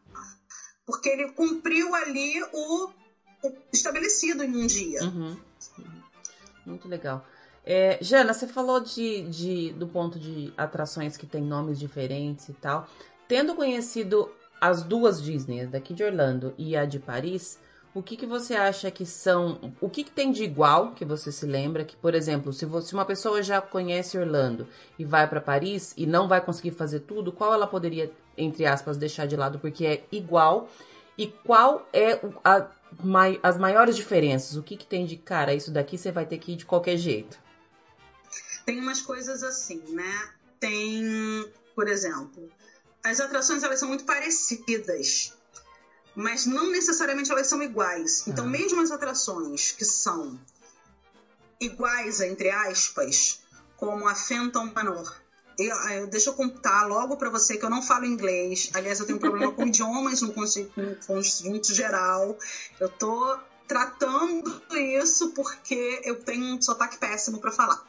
porque 0.85 1.09
ele 1.09 1.31
cumpriu 1.33 1.93
ali 1.93 2.41
o, 2.51 2.89
o 3.43 3.53
estabelecido 3.71 4.43
em 4.43 4.63
um 4.63 4.65
dia. 4.65 5.03
Uhum. 5.03 5.37
Muito 6.65 6.87
legal. 6.87 7.25
É, 7.65 7.97
Jana, 8.01 8.33
você 8.33 8.47
falou 8.47 8.79
de, 8.79 9.23
de, 9.23 9.73
do 9.73 9.87
ponto 9.87 10.17
de 10.17 10.53
atrações 10.57 11.17
que 11.17 11.27
tem 11.27 11.41
nomes 11.41 11.77
diferentes 11.79 12.49
e 12.49 12.53
tal. 12.53 12.87
tendo 13.27 13.55
conhecido 13.55 14.31
as 14.59 14.83
duas 14.83 15.21
Disney, 15.21 15.65
daqui 15.65 15.93
de 15.93 16.03
Orlando 16.03 16.53
e 16.57 16.75
a 16.75 16.85
de 16.85 16.99
Paris, 16.99 17.59
o 17.93 18.03
que, 18.03 18.15
que 18.15 18.25
você 18.25 18.55
acha 18.55 18.91
que 18.91 19.05
são. 19.05 19.73
O 19.81 19.89
que, 19.89 20.03
que 20.03 20.11
tem 20.11 20.31
de 20.31 20.43
igual 20.43 20.91
que 20.91 21.03
você 21.03 21.31
se 21.31 21.45
lembra? 21.45 21.83
Que, 21.83 21.95
por 21.95 22.13
exemplo, 22.13 22.53
se, 22.53 22.65
você, 22.65 22.93
uma 22.93 23.05
pessoa 23.05 23.41
já 23.41 23.59
conhece 23.59 24.17
Orlando 24.17 24.67
e 24.97 25.03
vai 25.03 25.27
para 25.27 25.41
Paris 25.41 25.93
e 25.97 26.05
não 26.05 26.27
vai 26.27 26.39
conseguir 26.39 26.71
fazer 26.71 27.01
tudo, 27.01 27.31
qual 27.31 27.53
ela 27.53 27.65
poderia, 27.65 28.11
entre 28.37 28.65
aspas, 28.65 28.95
deixar 28.97 29.25
de 29.25 29.35
lado 29.35 29.57
porque 29.59 29.85
é 29.85 30.03
igual? 30.11 30.69
E 31.17 31.27
qual 31.27 31.87
é 31.91 32.21
a, 32.43 32.67
as 33.41 33.57
maiores 33.57 33.95
diferenças? 33.95 34.55
O 34.55 34.63
que, 34.63 34.77
que 34.77 34.85
tem 34.85 35.05
de 35.05 35.17
cara? 35.17 35.53
Isso 35.53 35.71
daqui 35.71 35.97
você 35.97 36.11
vai 36.11 36.25
ter 36.25 36.37
que 36.37 36.53
ir 36.53 36.55
de 36.57 36.65
qualquer 36.65 36.95
jeito. 36.95 37.39
Tem 38.69 38.79
umas 38.79 39.01
coisas 39.01 39.41
assim, 39.41 39.81
né? 39.89 40.29
Tem, 40.59 41.51
por 41.75 41.87
exemplo, 41.87 42.51
as 43.03 43.19
atrações 43.19 43.63
elas 43.63 43.79
são 43.79 43.87
muito 43.87 44.03
parecidas 44.03 45.33
mas 46.15 46.45
não 46.45 46.69
necessariamente 46.69 47.31
elas 47.31 47.47
são 47.47 47.63
iguais. 47.63 48.27
Então, 48.27 48.43
uhum. 48.43 48.51
mesmo 48.51 48.81
as 48.81 48.91
atrações 48.91 49.71
que 49.71 49.85
são 49.85 50.37
iguais, 51.61 52.19
entre 52.19 52.49
aspas, 52.49 53.39
como 53.77 54.05
a 54.05 54.13
Phantom 54.13 54.71
Manor, 54.73 55.15
eu, 55.57 55.75
eu, 55.75 56.07
deixa 56.07 56.29
eu 56.29 56.33
contar 56.33 56.85
logo 56.87 57.15
para 57.15 57.29
você 57.29 57.57
que 57.57 57.63
eu 57.63 57.69
não 57.69 57.81
falo 57.81 58.05
inglês. 58.05 58.69
Aliás, 58.73 58.99
eu 58.99 59.05
tenho 59.05 59.17
um 59.17 59.21
problema 59.21 59.51
com 59.51 59.63
idiomas 59.67 60.21
no 60.21 60.33
conjunto 60.33 61.73
geral. 61.73 62.37
Eu 62.79 62.89
tô 62.89 63.37
tratando 63.67 64.61
isso 64.75 65.31
porque 65.31 66.01
eu 66.03 66.21
tenho 66.21 66.55
um 66.55 66.61
sotaque 66.61 66.97
péssimo 66.97 67.39
para 67.39 67.51
falar. 67.51 67.81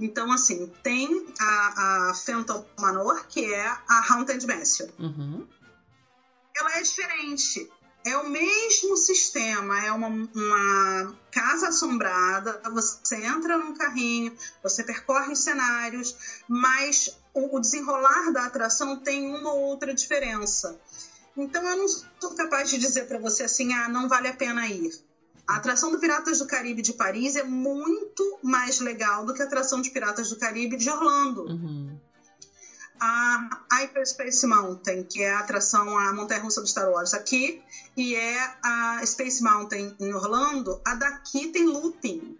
Então, 0.00 0.32
assim, 0.32 0.70
tem 0.82 1.26
a, 1.40 2.10
a 2.10 2.14
Phantom 2.14 2.64
Manor, 2.78 3.26
que 3.28 3.44
é 3.44 3.66
a 3.66 4.12
Haunted 4.12 4.46
Mansion. 4.46 4.88
Uhum 4.98 5.46
ela 6.56 6.78
é 6.78 6.82
diferente. 6.82 7.70
É 8.06 8.18
o 8.18 8.28
mesmo 8.28 8.98
sistema, 8.98 9.82
é 9.82 9.90
uma, 9.90 10.08
uma, 10.08 11.16
casa 11.30 11.68
assombrada, 11.68 12.60
você 12.70 13.16
entra 13.16 13.56
num 13.56 13.72
carrinho, 13.72 14.36
você 14.62 14.84
percorre 14.84 15.32
os 15.32 15.38
cenários, 15.38 16.14
mas 16.46 17.18
o, 17.32 17.56
o 17.56 17.60
desenrolar 17.60 18.30
da 18.30 18.44
atração 18.44 18.98
tem 18.98 19.34
uma 19.34 19.50
ou 19.54 19.62
outra 19.62 19.94
diferença. 19.94 20.78
Então 21.34 21.66
eu 21.66 21.76
não 21.78 21.88
sou 21.88 22.34
capaz 22.34 22.68
de 22.68 22.76
dizer 22.76 23.06
para 23.06 23.18
você 23.18 23.44
assim, 23.44 23.72
ah, 23.72 23.88
não 23.88 24.06
vale 24.06 24.28
a 24.28 24.34
pena 24.34 24.68
ir. 24.68 24.92
A 25.46 25.56
atração 25.56 25.90
do 25.90 25.98
Piratas 25.98 26.38
do 26.38 26.46
Caribe 26.46 26.82
de 26.82 26.92
Paris 26.94 27.36
é 27.36 27.42
muito 27.42 28.38
mais 28.42 28.80
legal 28.80 29.26
do 29.26 29.34
que 29.34 29.42
a 29.42 29.44
atração 29.44 29.80
de 29.80 29.90
Piratas 29.90 30.30
do 30.30 30.36
Caribe 30.36 30.76
de 30.76 30.88
Orlando. 30.88 31.44
Uhum 31.44 31.98
a 33.00 33.48
Hyperspace 33.70 34.46
Mountain, 34.46 35.04
que 35.04 35.22
é 35.22 35.32
a 35.32 35.40
atração, 35.40 35.98
a 35.98 36.12
montanha-russa 36.12 36.60
do 36.60 36.66
Star 36.66 36.88
Wars 36.90 37.12
aqui, 37.12 37.62
e 37.96 38.14
é 38.14 38.56
a 38.62 39.04
Space 39.04 39.42
Mountain 39.42 39.94
em 40.00 40.14
Orlando, 40.14 40.80
a 40.84 40.94
daqui 40.94 41.48
tem 41.48 41.66
looping. 41.66 42.38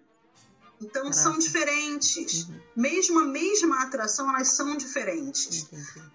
Então 0.80 1.02
Caraca. 1.02 1.20
são 1.20 1.38
diferentes. 1.38 2.44
Uhum. 2.44 2.60
Mesmo 2.76 3.20
a 3.20 3.24
mesma 3.24 3.82
atração, 3.82 4.28
elas 4.30 4.48
são 4.48 4.76
diferentes. 4.76 5.66
Uhum. 5.70 6.10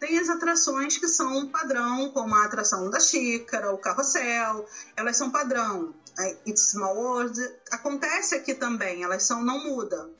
Tem 0.00 0.18
as 0.18 0.28
atrações 0.28 0.96
que 0.96 1.08
são 1.08 1.48
padrão, 1.48 2.10
como 2.10 2.34
a 2.34 2.44
atração 2.44 2.88
da 2.88 3.00
xícara, 3.00 3.72
o 3.72 3.78
carrossel, 3.78 4.64
elas 4.96 5.16
são 5.16 5.30
padrão. 5.30 5.92
A 6.18 6.28
It's 6.46 6.70
Small 6.72 6.96
World 6.96 7.40
acontece 7.70 8.34
aqui 8.34 8.54
também, 8.54 9.04
elas 9.04 9.22
são 9.22 9.42
não 9.42 9.62
muda. 9.64 10.10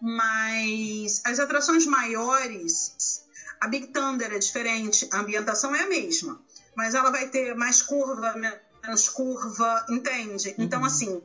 Mas 0.00 1.20
as 1.24 1.38
atrações 1.38 1.86
maiores, 1.86 3.24
a 3.60 3.68
Big 3.68 3.88
Thunder 3.88 4.32
é 4.32 4.38
diferente, 4.38 5.08
a 5.12 5.20
ambientação 5.20 5.74
é 5.74 5.82
a 5.82 5.88
mesma, 5.88 6.40
mas 6.74 6.94
ela 6.94 7.10
vai 7.10 7.28
ter 7.28 7.54
mais 7.54 7.82
curva, 7.82 8.34
menos 8.82 9.08
curva, 9.08 9.86
entende? 9.88 10.48
Uhum. 10.50 10.64
Então, 10.64 10.84
assim, 10.84 11.22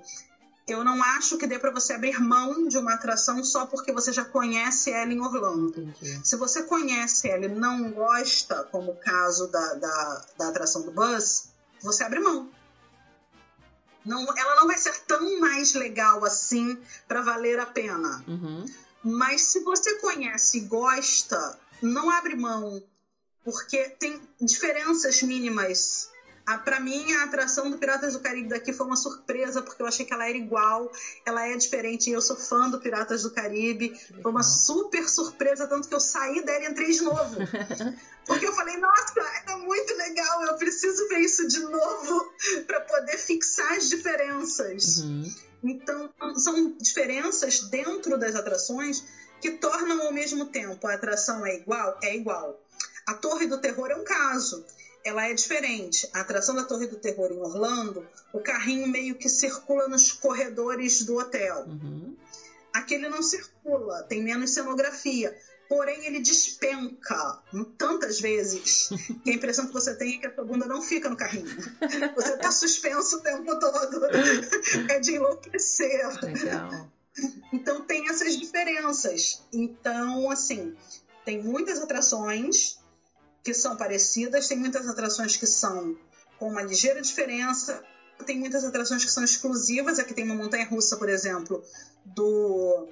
eu 0.67 0.83
não 0.83 1.03
acho 1.03 1.37
que 1.37 1.45
dê 1.45 1.59
para 1.59 1.71
você 1.71 1.93
abrir 1.93 2.19
mão 2.21 2.67
de 2.67 2.77
uma 2.77 2.93
atração 2.93 3.43
só 3.43 3.65
porque 3.65 3.91
você 3.91 4.13
já 4.13 4.23
conhece 4.23 4.91
ela 4.91 5.11
em 5.11 5.19
Orlando. 5.19 5.81
Entendi. 5.81 6.21
Se 6.23 6.35
você 6.37 6.63
conhece 6.63 7.29
ela 7.29 7.45
e 7.45 7.49
não 7.49 7.91
gosta, 7.91 8.63
como 8.71 8.91
o 8.91 8.95
caso 8.95 9.47
da, 9.47 9.73
da, 9.73 10.25
da 10.37 10.47
atração 10.47 10.83
do 10.83 10.91
Buzz, 10.91 11.49
você 11.81 12.03
abre 12.03 12.19
mão. 12.19 12.49
Não, 14.05 14.21
ela 14.37 14.55
não 14.55 14.67
vai 14.67 14.77
ser 14.77 14.97
tão 15.01 15.39
mais 15.39 15.73
legal 15.73 16.23
assim 16.25 16.77
para 17.07 17.21
valer 17.21 17.59
a 17.59 17.65
pena. 17.65 18.23
Uhum. 18.27 18.65
Mas 19.03 19.41
se 19.41 19.59
você 19.61 19.95
conhece 19.95 20.59
e 20.59 20.61
gosta, 20.61 21.59
não 21.81 22.09
abre 22.09 22.35
mão, 22.35 22.81
porque 23.43 23.89
tem 23.99 24.21
diferenças 24.39 25.21
mínimas 25.21 26.12
para 26.65 26.79
mim, 26.79 27.13
a 27.13 27.23
atração 27.23 27.69
do 27.69 27.77
Piratas 27.77 28.13
do 28.13 28.19
Caribe 28.19 28.49
daqui 28.49 28.73
foi 28.73 28.85
uma 28.85 28.97
surpresa, 28.97 29.61
porque 29.61 29.81
eu 29.81 29.85
achei 29.85 30.05
que 30.05 30.13
ela 30.13 30.27
era 30.27 30.37
igual, 30.37 30.91
ela 31.25 31.47
é 31.47 31.55
diferente, 31.55 32.09
e 32.09 32.13
eu 32.13 32.21
sou 32.21 32.35
fã 32.35 32.69
do 32.69 32.79
Piratas 32.79 33.23
do 33.23 33.31
Caribe. 33.31 33.97
Foi 34.21 34.31
uma 34.31 34.43
super 34.43 35.07
surpresa, 35.07 35.67
tanto 35.67 35.87
que 35.87 35.95
eu 35.95 36.01
saí 36.01 36.43
dela 36.43 36.65
e 36.65 36.67
entrei 36.67 36.91
de 36.91 37.01
novo. 37.01 37.35
Porque 38.27 38.45
eu 38.45 38.53
falei, 38.53 38.77
nossa, 38.77 39.13
é 39.47 39.55
muito 39.55 39.93
legal, 39.95 40.43
eu 40.43 40.55
preciso 40.55 41.07
ver 41.09 41.19
isso 41.19 41.47
de 41.47 41.59
novo 41.59 42.33
para 42.67 42.81
poder 42.81 43.17
fixar 43.17 43.73
as 43.73 43.89
diferenças. 43.89 44.99
Uhum. 44.99 45.33
Então, 45.63 46.09
são 46.35 46.75
diferenças 46.77 47.61
dentro 47.69 48.17
das 48.17 48.35
atrações 48.35 49.03
que 49.41 49.51
tornam 49.51 50.01
ao 50.03 50.13
mesmo 50.13 50.45
tempo 50.45 50.87
a 50.87 50.93
atração 50.93 51.45
é 51.45 51.55
igual, 51.55 51.97
é 52.01 52.15
igual. 52.15 52.59
A 53.05 53.13
Torre 53.13 53.47
do 53.47 53.59
Terror 53.59 53.91
é 53.91 53.95
um 53.95 54.03
caso 54.03 54.65
ela 55.03 55.27
é 55.27 55.33
diferente. 55.33 56.09
A 56.13 56.21
atração 56.21 56.55
da 56.55 56.63
Torre 56.63 56.87
do 56.87 56.97
Terror 56.97 57.31
em 57.31 57.39
Orlando, 57.39 58.07
o 58.31 58.39
carrinho 58.39 58.87
meio 58.87 59.15
que 59.15 59.29
circula 59.29 59.87
nos 59.87 60.11
corredores 60.11 61.03
do 61.03 61.17
hotel. 61.17 61.65
Uhum. 61.67 62.15
Aquele 62.73 63.09
não 63.09 63.21
circula, 63.21 64.03
tem 64.03 64.23
menos 64.23 64.51
cenografia. 64.51 65.37
Porém, 65.69 66.05
ele 66.05 66.19
despenca 66.19 67.41
tantas 67.77 68.19
vezes 68.19 68.89
que 69.23 69.31
a 69.31 69.33
impressão 69.33 69.67
que 69.67 69.73
você 69.73 69.95
tem 69.95 70.15
é 70.15 70.17
que 70.19 70.27
a 70.27 70.35
sua 70.35 70.43
bunda 70.43 70.65
não 70.65 70.81
fica 70.81 71.09
no 71.09 71.15
carrinho. 71.17 71.47
Você 72.15 72.33
está 72.33 72.51
suspenso 72.51 73.17
o 73.17 73.21
tempo 73.21 73.59
todo. 73.59 74.05
É 74.89 74.99
de 74.99 75.15
enlouquecer. 75.15 76.05
Legal. 76.21 76.91
Então, 77.51 77.81
tem 77.85 78.09
essas 78.09 78.37
diferenças. 78.37 79.43
Então, 79.51 80.29
assim, 80.29 80.75
tem 81.25 81.41
muitas 81.41 81.79
atrações 81.79 82.77
que 83.43 83.53
são 83.53 83.75
parecidas, 83.75 84.47
tem 84.47 84.57
muitas 84.57 84.87
atrações 84.87 85.35
que 85.35 85.45
são 85.45 85.97
com 86.39 86.49
uma 86.49 86.61
ligeira 86.61 87.01
diferença, 87.01 87.83
tem 88.25 88.39
muitas 88.39 88.63
atrações 88.63 89.03
que 89.03 89.11
são 89.11 89.23
exclusivas. 89.23 89.99
Aqui 89.99 90.13
tem 90.13 90.23
uma 90.23 90.35
montanha 90.35 90.65
russa, 90.65 90.95
por 90.97 91.09
exemplo, 91.09 91.63
do 92.05 92.87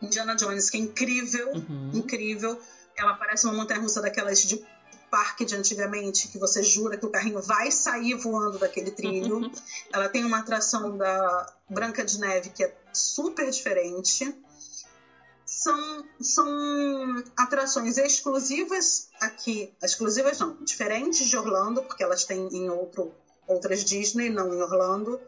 Indiana 0.00 0.36
Jones, 0.36 0.70
que 0.70 0.76
é 0.76 0.80
incrível, 0.80 1.50
uhum. 1.52 1.90
incrível. 1.92 2.60
Ela 2.96 3.14
parece 3.14 3.46
uma 3.46 3.54
montanha 3.54 3.80
russa 3.80 4.00
daquelas 4.00 4.40
de 4.42 4.64
parque 5.10 5.44
de 5.44 5.54
antigamente, 5.54 6.28
que 6.28 6.38
você 6.38 6.62
jura 6.62 6.96
que 6.96 7.06
o 7.06 7.10
carrinho 7.10 7.40
vai 7.40 7.70
sair 7.70 8.14
voando 8.14 8.58
daquele 8.58 8.90
trilho. 8.90 9.38
Uhum. 9.38 9.52
Ela 9.92 10.08
tem 10.08 10.24
uma 10.24 10.38
atração 10.38 10.96
da 10.96 11.52
Branca 11.68 12.04
de 12.04 12.18
Neve 12.18 12.50
que 12.50 12.64
é 12.64 12.76
super 12.92 13.48
diferente 13.50 14.34
são, 15.64 16.04
são 16.20 17.24
atrações 17.34 17.96
exclusivas 17.96 19.08
aqui, 19.18 19.72
exclusivas 19.82 20.38
não, 20.38 20.56
diferentes 20.62 21.26
de 21.26 21.36
Orlando, 21.38 21.82
porque 21.82 22.02
elas 22.02 22.24
têm 22.24 22.48
em 22.52 22.68
outro, 22.68 23.14
outras 23.46 23.82
Disney, 23.82 24.28
não 24.28 24.52
em 24.52 24.60
Orlando, 24.60 25.18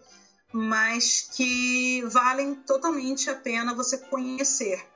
mas 0.52 1.28
que 1.34 2.02
valem 2.08 2.54
totalmente 2.54 3.30
a 3.30 3.34
pena 3.34 3.72
você 3.74 3.96
conhecer. 3.96 4.86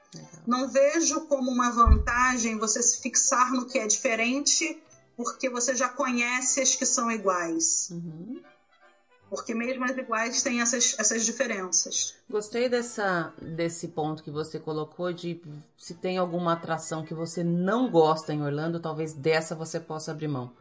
Não 0.46 0.68
vejo 0.68 1.22
como 1.22 1.50
uma 1.50 1.70
vantagem 1.70 2.58
você 2.58 2.82
se 2.82 3.00
fixar 3.00 3.50
no 3.52 3.64
que 3.64 3.78
é 3.78 3.86
diferente, 3.86 4.82
porque 5.16 5.48
você 5.48 5.74
já 5.74 5.88
conhece 5.88 6.60
as 6.60 6.74
que 6.74 6.84
são 6.84 7.10
iguais. 7.10 7.88
Uhum 7.90 8.42
porque 9.30 9.54
mesmo 9.54 9.84
as 9.84 9.96
iguais 9.96 10.42
têm 10.42 10.60
essas, 10.60 10.96
essas 10.98 11.24
diferenças. 11.24 12.16
Gostei 12.28 12.68
dessa, 12.68 13.32
desse 13.40 13.88
ponto 13.88 14.24
que 14.24 14.30
você 14.30 14.58
colocou 14.58 15.12
de 15.12 15.40
se 15.78 15.94
tem 15.94 16.18
alguma 16.18 16.54
atração 16.54 17.04
que 17.04 17.14
você 17.14 17.44
não 17.44 17.88
gosta 17.88 18.34
em 18.34 18.42
Orlando, 18.42 18.80
talvez 18.80 19.14
dessa 19.14 19.54
você 19.54 19.78
possa 19.78 20.10
abrir 20.10 20.26
mão. 20.26 20.52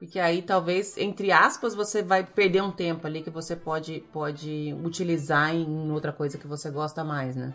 Porque 0.00 0.18
aí 0.18 0.42
talvez, 0.42 0.96
entre 0.96 1.30
aspas, 1.30 1.74
você 1.74 2.02
vai 2.02 2.26
perder 2.26 2.62
um 2.62 2.72
tempo 2.72 3.06
ali 3.06 3.22
que 3.22 3.30
você 3.30 3.54
pode, 3.54 4.00
pode 4.12 4.74
utilizar 4.82 5.54
em 5.54 5.90
outra 5.92 6.12
coisa 6.12 6.36
que 6.36 6.48
você 6.48 6.68
gosta 6.68 7.04
mais, 7.04 7.36
né? 7.36 7.54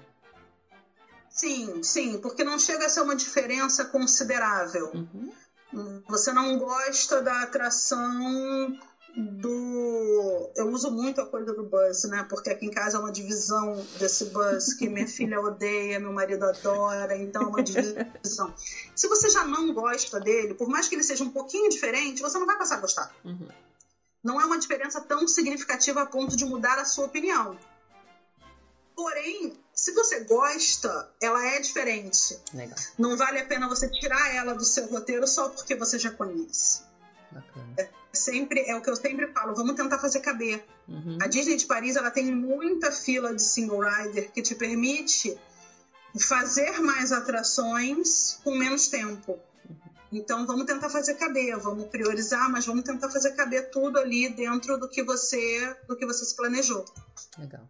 Sim, 1.30 1.84
sim, 1.84 2.18
porque 2.20 2.45
não 2.45 2.58
chega 2.58 2.86
a 2.86 2.89
ser 2.89 3.01
uma 3.01 3.16
diferença 3.16 3.84
considerável. 3.84 4.91
Uhum. 4.93 6.03
Você 6.08 6.32
não 6.32 6.58
gosta 6.58 7.22
da 7.22 7.41
atração 7.41 8.80
do. 9.16 10.51
Eu 10.55 10.70
uso 10.70 10.91
muito 10.91 11.22
a 11.22 11.26
coisa 11.26 11.53
do 11.53 11.63
bus, 11.63 12.03
né? 12.05 12.26
Porque 12.30 12.49
aqui 12.49 12.66
em 12.66 12.72
casa 12.72 12.97
é 12.97 12.99
uma 12.99 13.11
divisão 13.11 13.76
desse 13.97 14.26
bus 14.26 14.74
que 14.74 14.89
minha 14.89 15.07
filha 15.07 15.39
odeia, 15.39 15.99
meu 15.99 16.11
marido 16.11 16.43
adora, 16.43 17.18
então 17.18 17.43
é 17.43 17.45
uma 17.45 17.63
divisão. 17.63 18.53
Se 18.95 19.07
você 19.07 19.30
já 19.30 19.45
não 19.45 19.74
gosta 19.74 20.20
dele, 20.20 20.53
por 20.53 20.68
mais 20.68 20.88
que 20.88 20.95
ele 20.95 21.03
seja 21.03 21.24
um 21.24 21.32
pouquinho 21.32 21.70
diferente, 21.70 22.22
você 22.22 22.38
não 22.38 22.45
vai 22.45 22.57
passar 22.57 22.78
a 22.78 22.82
gostar. 22.82 23.11
Uhum. 23.24 23.47
Não 24.24 24.41
é 24.41 24.45
uma 24.45 24.57
diferença 24.57 24.99
tão 25.01 25.28
significativa 25.28 26.01
a 26.01 26.05
ponto 26.05 26.36
de 26.36 26.45
mudar 26.45 26.80
a 26.80 26.86
sua 26.86 27.05
opinião. 27.05 27.57
Porém, 28.95 29.53
se 29.74 29.91
você 29.91 30.22
gosta, 30.22 31.09
ela 31.22 31.45
é 31.45 31.59
diferente. 31.59 32.39
Legal. 32.53 32.78
Não 32.97 33.18
vale 33.18 33.39
a 33.39 33.45
pena 33.45 33.68
você 33.68 33.89
tirar 33.89 34.34
ela 34.34 34.53
do 34.55 34.63
seu 34.63 34.88
roteiro 34.88 35.28
só 35.28 35.49
porque 35.49 35.76
você 35.76 35.99
já 35.99 36.11
conhece. 36.11 36.84
Bacana. 37.36 37.73
É, 37.77 37.89
sempre 38.13 38.61
é 38.61 38.75
o 38.75 38.81
que 38.81 38.89
eu 38.89 38.95
sempre 38.95 39.27
falo, 39.27 39.53
vamos 39.53 39.75
tentar 39.75 39.99
fazer 39.99 40.21
caber. 40.21 40.65
Uhum. 40.88 41.17
A 41.21 41.27
Disney 41.27 41.57
de 41.57 41.65
Paris 41.65 41.97
ela 41.97 42.09
tem 42.09 42.33
muita 42.33 42.93
fila 42.93 43.36
de 43.36 43.41
single 43.41 43.81
rider 43.81 44.31
que 44.31 44.41
te 44.41 44.55
permite 44.55 45.38
fazer 46.17 46.79
mais 46.79 47.11
atrações 47.11 48.39
com 48.41 48.55
menos 48.55 48.88
tempo. 48.88 49.33
Uhum. 49.69 49.77
Então 50.13 50.47
vamos 50.47 50.65
tentar 50.65 50.89
fazer 50.89 51.15
caber, 51.15 51.59
vamos 51.59 51.88
priorizar, 51.88 52.49
mas 52.49 52.65
vamos 52.65 52.86
tentar 52.86 53.09
fazer 53.09 53.36
caber 53.36 53.69
tudo 53.69 53.99
ali 53.99 54.29
dentro 54.29 54.79
do 54.79 54.88
que 54.88 55.03
você 55.03 55.75
do 55.89 55.97
que 55.97 56.05
você 56.05 56.23
se 56.23 56.38
planejou. 56.38 56.86
Legal. 57.38 57.67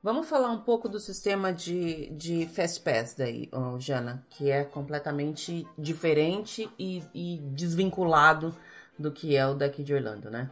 Vamos 0.00 0.28
falar 0.28 0.50
um 0.50 0.60
pouco 0.60 0.86
do 0.86 1.00
sistema 1.00 1.50
de, 1.50 2.10
de 2.10 2.46
Fast 2.54 2.82
Pass 2.82 3.14
daí, 3.16 3.48
Jana, 3.78 4.22
que 4.28 4.50
é 4.50 4.62
completamente 4.62 5.66
diferente 5.78 6.70
e, 6.78 7.02
e, 7.14 7.38
desvinculado 7.38 8.54
do 8.98 9.12
que 9.12 9.36
é 9.36 9.46
o 9.46 9.54
daqui 9.54 9.82
de 9.82 9.94
Orlando, 9.94 10.30
né? 10.30 10.50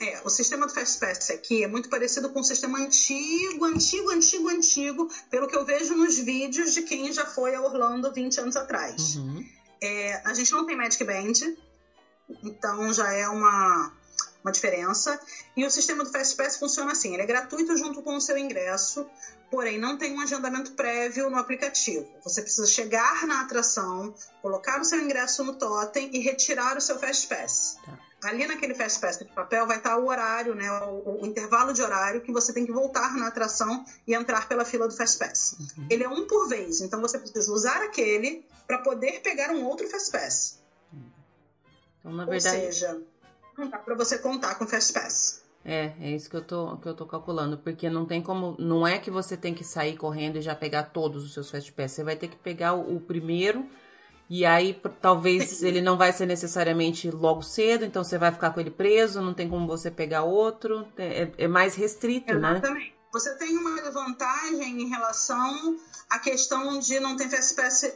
É, 0.00 0.22
o 0.24 0.30
sistema 0.30 0.66
do 0.66 0.72
Fast 0.72 0.98
Pass 0.98 1.30
aqui 1.30 1.62
é 1.62 1.68
muito 1.68 1.90
parecido 1.90 2.30
com 2.30 2.40
o 2.40 2.44
sistema 2.44 2.78
antigo, 2.78 3.66
antigo, 3.66 4.10
antigo, 4.10 4.48
antigo, 4.48 5.10
pelo 5.28 5.46
que 5.46 5.54
eu 5.54 5.64
vejo 5.64 5.94
nos 5.94 6.18
vídeos 6.18 6.72
de 6.72 6.82
quem 6.82 7.12
já 7.12 7.26
foi 7.26 7.54
a 7.54 7.60
Orlando 7.60 8.10
20 8.10 8.40
anos 8.40 8.56
atrás. 8.56 9.16
Uhum. 9.16 9.46
É, 9.82 10.22
a 10.26 10.32
gente 10.32 10.52
não 10.52 10.64
tem 10.64 10.74
Magic 10.74 11.04
Band, 11.04 11.54
então 12.42 12.92
já 12.94 13.12
é 13.12 13.28
uma 13.28 13.92
uma 14.42 14.52
diferença. 14.52 15.20
E 15.56 15.64
o 15.64 15.70
sistema 15.70 16.02
do 16.02 16.10
Fastpass 16.10 16.56
funciona 16.56 16.92
assim: 16.92 17.12
ele 17.12 17.22
é 17.22 17.26
gratuito 17.26 17.76
junto 17.76 18.02
com 18.02 18.16
o 18.16 18.20
seu 18.20 18.36
ingresso, 18.36 19.06
porém 19.50 19.78
não 19.78 19.98
tem 19.98 20.14
um 20.14 20.20
agendamento 20.20 20.72
prévio 20.72 21.28
no 21.28 21.36
aplicativo. 21.36 22.08
Você 22.22 22.40
precisa 22.40 22.66
chegar 22.66 23.26
na 23.26 23.40
atração, 23.42 24.14
colocar 24.40 24.80
o 24.80 24.84
seu 24.84 25.00
ingresso 25.00 25.42
no 25.42 25.54
totem 25.56 26.14
e 26.14 26.20
retirar 26.20 26.76
o 26.76 26.80
seu 26.80 26.98
Fastpass. 26.98 27.76
Tá. 27.84 27.98
Ali 28.22 28.46
naquele 28.46 28.74
Fastpass 28.74 29.18
de 29.18 29.24
papel 29.24 29.66
vai 29.66 29.78
estar 29.78 29.96
o 29.96 30.06
horário, 30.06 30.54
né, 30.54 30.70
o, 30.82 31.22
o, 31.22 31.26
intervalo 31.26 31.72
de 31.72 31.82
horário 31.82 32.20
que 32.20 32.30
você 32.30 32.52
tem 32.52 32.66
que 32.66 32.72
voltar 32.72 33.16
na 33.16 33.28
atração 33.28 33.84
e 34.06 34.14
entrar 34.14 34.46
pela 34.46 34.64
fila 34.64 34.86
do 34.86 34.94
Fastpass. 34.94 35.56
Uhum. 35.58 35.86
Ele 35.88 36.04
é 36.04 36.08
um 36.08 36.26
por 36.26 36.46
vez, 36.46 36.82
então 36.82 37.00
você 37.00 37.18
precisa 37.18 37.50
usar 37.50 37.82
aquele 37.82 38.44
para 38.66 38.78
poder 38.78 39.20
pegar 39.20 39.50
um 39.50 39.64
outro 39.64 39.88
Fastpass. 39.88 40.60
Então, 41.98 42.12
na 42.12 42.24
verdade, 42.24 42.56
Ou 42.56 42.72
seja, 42.72 43.02
não 43.56 43.68
dá 43.68 43.78
para 43.78 43.94
você 43.94 44.18
contar 44.18 44.54
com 44.56 44.66
Fastpass. 44.66 45.39
É, 45.64 45.92
é 46.00 46.10
isso 46.12 46.30
que 46.30 46.36
eu 46.36 46.42
tô 46.42 46.76
que 46.78 46.88
eu 46.88 46.94
tô 46.94 47.04
calculando, 47.04 47.58
porque 47.58 47.90
não 47.90 48.06
tem 48.06 48.22
como, 48.22 48.56
não 48.58 48.86
é 48.86 48.98
que 48.98 49.10
você 49.10 49.36
tem 49.36 49.52
que 49.52 49.62
sair 49.62 49.96
correndo 49.96 50.36
e 50.36 50.42
já 50.42 50.54
pegar 50.54 50.84
todos 50.84 51.22
os 51.24 51.34
seus 51.34 51.50
Fastpass, 51.50 51.92
você 51.92 52.02
vai 52.02 52.16
ter 52.16 52.28
que 52.28 52.36
pegar 52.36 52.72
o, 52.72 52.96
o 52.96 53.00
primeiro 53.00 53.66
e 54.28 54.46
aí 54.46 54.80
talvez 55.02 55.60
ele 55.62 55.82
não 55.82 55.98
vai 55.98 56.12
ser 56.12 56.24
necessariamente 56.24 57.10
logo 57.10 57.42
cedo, 57.42 57.84
então 57.84 58.02
você 58.02 58.16
vai 58.16 58.32
ficar 58.32 58.50
com 58.52 58.60
ele 58.60 58.70
preso, 58.70 59.20
não 59.20 59.34
tem 59.34 59.48
como 59.48 59.66
você 59.66 59.90
pegar 59.90 60.22
outro, 60.22 60.86
é, 60.96 61.24
é, 61.24 61.32
é 61.36 61.48
mais 61.48 61.74
restrito, 61.74 62.32
Exatamente. 62.32 62.42
né? 62.42 62.58
Exatamente. 62.58 62.99
Você 63.12 63.34
tem 63.34 63.56
uma 63.56 63.90
vantagem 63.90 64.82
em 64.82 64.88
relação 64.88 65.76
à 66.08 66.18
questão 66.18 66.78
de 66.78 67.00
não 67.00 67.16
ter 67.16 67.24
FPS 67.24 67.86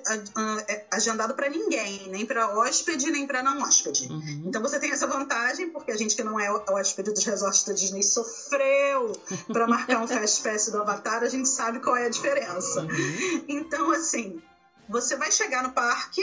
é, 0.69 0.87
agendado 0.91 1.35
para 1.35 1.49
ninguém, 1.49 2.09
nem 2.09 2.27
para 2.27 2.59
hóspede, 2.59 3.11
nem 3.11 3.25
para 3.25 3.43
não 3.43 3.63
hóspede. 3.63 4.09
Uhum. 4.09 4.45
Então 4.47 4.61
você 4.61 4.81
tem 4.81 4.91
essa 4.91 5.07
vantagem, 5.07 5.71
porque 5.71 5.93
a 5.93 5.97
gente 5.97 6.17
que 6.17 6.25
não 6.25 6.39
é 6.39 6.51
hóspede 6.69 7.13
dos 7.13 7.25
resorts 7.25 7.63
da 7.63 7.73
Disney 7.73 8.03
sofreu 8.03 9.13
para 9.53 9.69
marcar 9.69 10.03
um 10.03 10.09
Fast 10.09 10.43
Pass 10.43 10.69
do 10.71 10.81
Avatar, 10.81 11.23
a 11.23 11.29
gente 11.29 11.49
sabe 11.49 11.79
qual 11.79 11.97
é 11.97 12.07
a 12.07 12.11
diferença. 12.11 12.81
Uhum. 12.81 13.45
Então, 13.49 13.93
assim, 13.93 14.43
você 14.89 15.17
vai 15.17 15.31
chegar 15.31 15.63
no 15.63 15.73
parque 15.73 16.23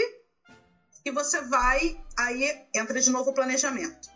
e 1.05 1.11
você 1.11 1.41
vai, 1.41 1.97
aí 2.17 2.65
entra 2.75 2.99
de 2.99 3.09
novo 3.09 3.31
o 3.31 3.33
planejamento 3.33 4.11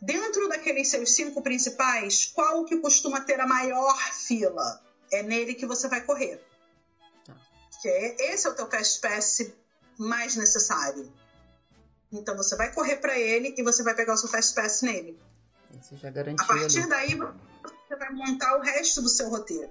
Dentro 0.00 0.48
daqueles 0.48 0.88
seus 0.88 1.12
cinco 1.14 1.42
principais, 1.42 2.26
qual 2.26 2.64
que 2.64 2.76
costuma 2.78 3.20
ter 3.20 3.40
a 3.40 3.46
maior 3.46 3.96
fila? 4.12 4.80
É 5.10 5.22
nele 5.22 5.54
que 5.54 5.66
você 5.66 5.88
vai 5.88 6.00
correr. 6.02 6.40
Tá. 7.24 7.34
Que 7.82 7.88
é, 7.88 8.32
esse 8.32 8.46
é 8.46 8.50
o 8.50 8.54
teu 8.54 8.70
fast 8.70 9.00
pass 9.00 9.52
mais 9.98 10.36
necessário. 10.36 11.12
Então 12.12 12.36
você 12.36 12.56
vai 12.56 12.72
correr 12.72 12.96
para 12.96 13.18
ele 13.18 13.54
e 13.56 13.62
você 13.62 13.82
vai 13.82 13.94
pegar 13.94 14.14
o 14.14 14.16
seu 14.16 14.28
fast 14.28 14.54
pass 14.54 14.82
nele. 14.82 15.18
Você 15.82 15.96
já 15.96 16.10
garantiu 16.10 16.44
a 16.44 16.48
partir 16.48 16.78
ali. 16.80 16.88
daí 16.88 17.14
você 17.16 17.96
vai 17.96 18.10
montar 18.10 18.56
o 18.56 18.60
resto 18.60 19.02
do 19.02 19.08
seu 19.08 19.28
roteiro. 19.28 19.70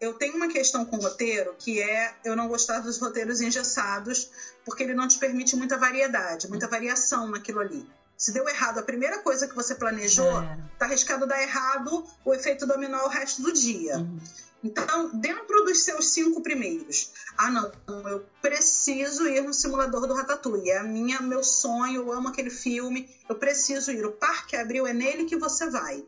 Eu 0.00 0.14
tenho 0.14 0.36
uma 0.36 0.48
questão 0.48 0.84
com 0.84 0.96
o 0.96 1.00
roteiro 1.00 1.56
que 1.58 1.80
é 1.80 2.14
eu 2.24 2.36
não 2.36 2.46
gostar 2.46 2.80
dos 2.80 2.98
roteiros 2.98 3.40
engessados, 3.40 4.30
porque 4.64 4.82
ele 4.82 4.94
não 4.94 5.08
te 5.08 5.18
permite 5.18 5.56
muita 5.56 5.76
variedade, 5.76 6.48
muita 6.48 6.68
variação 6.68 7.28
naquilo 7.28 7.60
ali. 7.60 7.88
Se 8.18 8.32
deu 8.32 8.48
errado 8.48 8.78
a 8.78 8.82
primeira 8.82 9.20
coisa 9.20 9.46
que 9.46 9.54
você 9.54 9.76
planejou, 9.76 10.42
é. 10.42 10.58
tá 10.76 10.86
arriscado 10.86 11.24
dar 11.24 11.40
errado 11.40 12.04
o 12.24 12.34
efeito 12.34 12.66
dominó 12.66 13.04
o 13.04 13.08
resto 13.08 13.42
do 13.42 13.52
dia. 13.52 13.98
Uhum. 13.98 14.18
Então, 14.62 15.16
dentro 15.20 15.64
dos 15.64 15.84
seus 15.84 16.08
cinco 16.08 16.42
primeiros, 16.42 17.12
ah 17.36 17.48
não, 17.48 17.70
eu 18.10 18.26
preciso 18.42 19.28
ir 19.28 19.40
no 19.42 19.54
simulador 19.54 20.04
do 20.08 20.14
Ratatouille, 20.14 20.70
é 20.70 20.78
a 20.78 20.82
minha, 20.82 21.20
meu 21.20 21.44
sonho, 21.44 22.02
eu 22.02 22.12
amo 22.12 22.26
aquele 22.26 22.50
filme, 22.50 23.08
eu 23.28 23.36
preciso 23.36 23.92
ir. 23.92 24.04
O 24.04 24.10
parque 24.10 24.56
abriu, 24.56 24.84
é 24.84 24.92
nele 24.92 25.26
que 25.26 25.36
você 25.36 25.70
vai. 25.70 26.04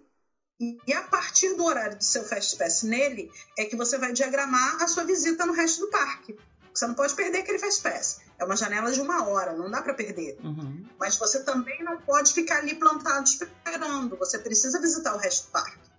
E, 0.59 0.77
e 0.85 0.93
a 0.93 1.03
partir 1.03 1.55
do 1.55 1.65
horário 1.65 1.97
do 1.97 2.05
seu 2.05 2.25
Fast 2.25 2.57
Pass 2.59 2.83
nele, 2.83 3.31
é 3.57 3.65
que 3.65 3.77
você 3.77 3.97
vai 3.97 4.13
diagramar 4.13 4.83
a 4.83 4.89
sua 4.89 5.05
visita 5.05 5.47
no 5.47 5.53
resto 5.53 5.83
do 5.83 5.91
parque. 5.91 6.37
Você 6.73 6.87
não 6.87 6.95
pode 6.95 7.15
perder 7.15 7.39
aquele 7.39 7.59
Fast 7.59 7.83
Pass. 7.83 8.21
É 8.39 8.45
uma 8.45 8.57
janela 8.57 8.91
de 8.93 9.01
uma 9.01 9.29
hora, 9.29 9.53
não 9.53 9.71
dá 9.71 9.83
para 9.83 9.95
perder. 9.95 10.39
Uhum. 10.43 10.87
Mas 10.99 11.17
você 11.17 11.43
também 11.43 11.83
não 11.83 12.01
pode 12.01 12.33
ficar 12.33 12.59
ali 12.59 12.75
plantado 12.75 13.29
esperando. 13.29 14.17
Você 14.17 14.39
precisa 14.39 14.81
visitar 14.81 15.15
o 15.15 15.19
resto 15.19 15.47
do 15.47 15.51
parque. 15.51 15.91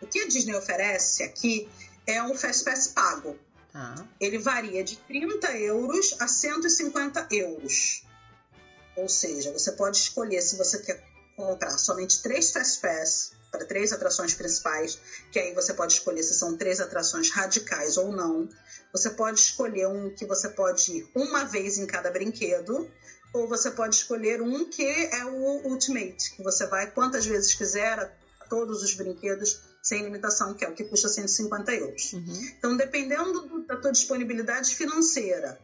O 0.00 0.06
que 0.06 0.20
a 0.20 0.26
Disney 0.26 0.54
oferece 0.54 1.22
aqui 1.22 1.68
é 2.06 2.22
um 2.22 2.34
Fast 2.34 2.64
Pass 2.64 2.88
pago. 2.88 3.38
Ah. 3.74 4.04
Ele 4.20 4.38
varia 4.38 4.82
de 4.82 4.96
30 4.96 5.56
euros 5.58 6.16
a 6.18 6.26
150 6.26 7.28
euros. 7.30 8.04
Ou 8.96 9.08
seja, 9.08 9.52
você 9.52 9.72
pode 9.72 9.96
escolher 9.96 10.42
se 10.42 10.56
você 10.56 10.78
quer 10.80 11.02
comprar 11.36 11.78
somente 11.78 12.20
três 12.22 12.50
Fast 12.50 12.80
Pass 12.80 13.32
para 13.50 13.64
três 13.66 13.92
atrações 13.92 14.34
principais, 14.34 14.98
que 15.30 15.38
aí 15.38 15.54
você 15.54 15.74
pode 15.74 15.92
escolher 15.92 16.22
se 16.22 16.34
são 16.34 16.56
três 16.56 16.80
atrações 16.80 17.30
radicais 17.30 17.96
ou 17.96 18.10
não. 18.10 18.48
Você 18.92 19.10
pode 19.10 19.40
escolher 19.40 19.86
um 19.88 20.10
que 20.10 20.26
você 20.26 20.48
pode 20.48 20.98
ir 20.98 21.10
uma 21.14 21.44
vez 21.44 21.78
em 21.78 21.86
cada 21.86 22.10
brinquedo, 22.10 22.88
ou 23.32 23.48
você 23.48 23.70
pode 23.70 23.96
escolher 23.96 24.42
um 24.42 24.68
que 24.68 24.84
é 24.84 25.24
o 25.24 25.66
Ultimate, 25.66 26.36
que 26.36 26.42
você 26.42 26.66
vai 26.66 26.90
quantas 26.90 27.24
vezes 27.24 27.54
quiser 27.54 27.98
a 27.98 28.44
todos 28.48 28.82
os 28.82 28.94
brinquedos 28.94 29.62
sem 29.82 30.02
limitação, 30.02 30.54
que 30.54 30.64
é 30.64 30.68
o 30.68 30.74
que 30.74 30.84
custa 30.84 31.08
150 31.08 31.74
euros. 31.74 32.12
Uhum. 32.12 32.50
Então, 32.58 32.76
dependendo 32.76 33.40
do, 33.40 33.66
da 33.66 33.76
tua 33.76 33.90
disponibilidade 33.90 34.76
financeira, 34.76 35.58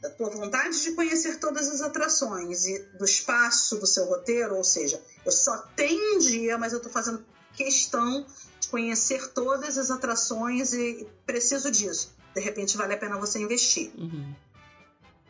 da 0.00 0.10
tua 0.10 0.28
vontade 0.28 0.82
de 0.82 0.90
conhecer 0.90 1.38
todas 1.38 1.68
as 1.68 1.80
atrações 1.80 2.66
e 2.66 2.78
do 2.98 3.04
espaço 3.04 3.76
do 3.76 3.86
seu 3.86 4.04
roteiro, 4.04 4.56
ou 4.56 4.64
seja, 4.64 5.00
eu 5.24 5.30
só 5.30 5.56
tenho 5.76 6.16
um 6.16 6.18
dia, 6.18 6.58
mas 6.58 6.72
eu 6.72 6.78
estou 6.78 6.92
fazendo 6.92 7.24
questão 7.54 8.26
conhecer 8.72 9.32
todas 9.32 9.78
as 9.78 9.88
atrações 9.88 10.72
e 10.72 11.06
preciso 11.24 11.70
disso 11.70 12.20
de 12.34 12.40
repente 12.40 12.76
vale 12.76 12.94
a 12.94 12.96
pena 12.96 13.18
você 13.18 13.40
investir. 13.40 13.92
Uhum. 13.96 14.34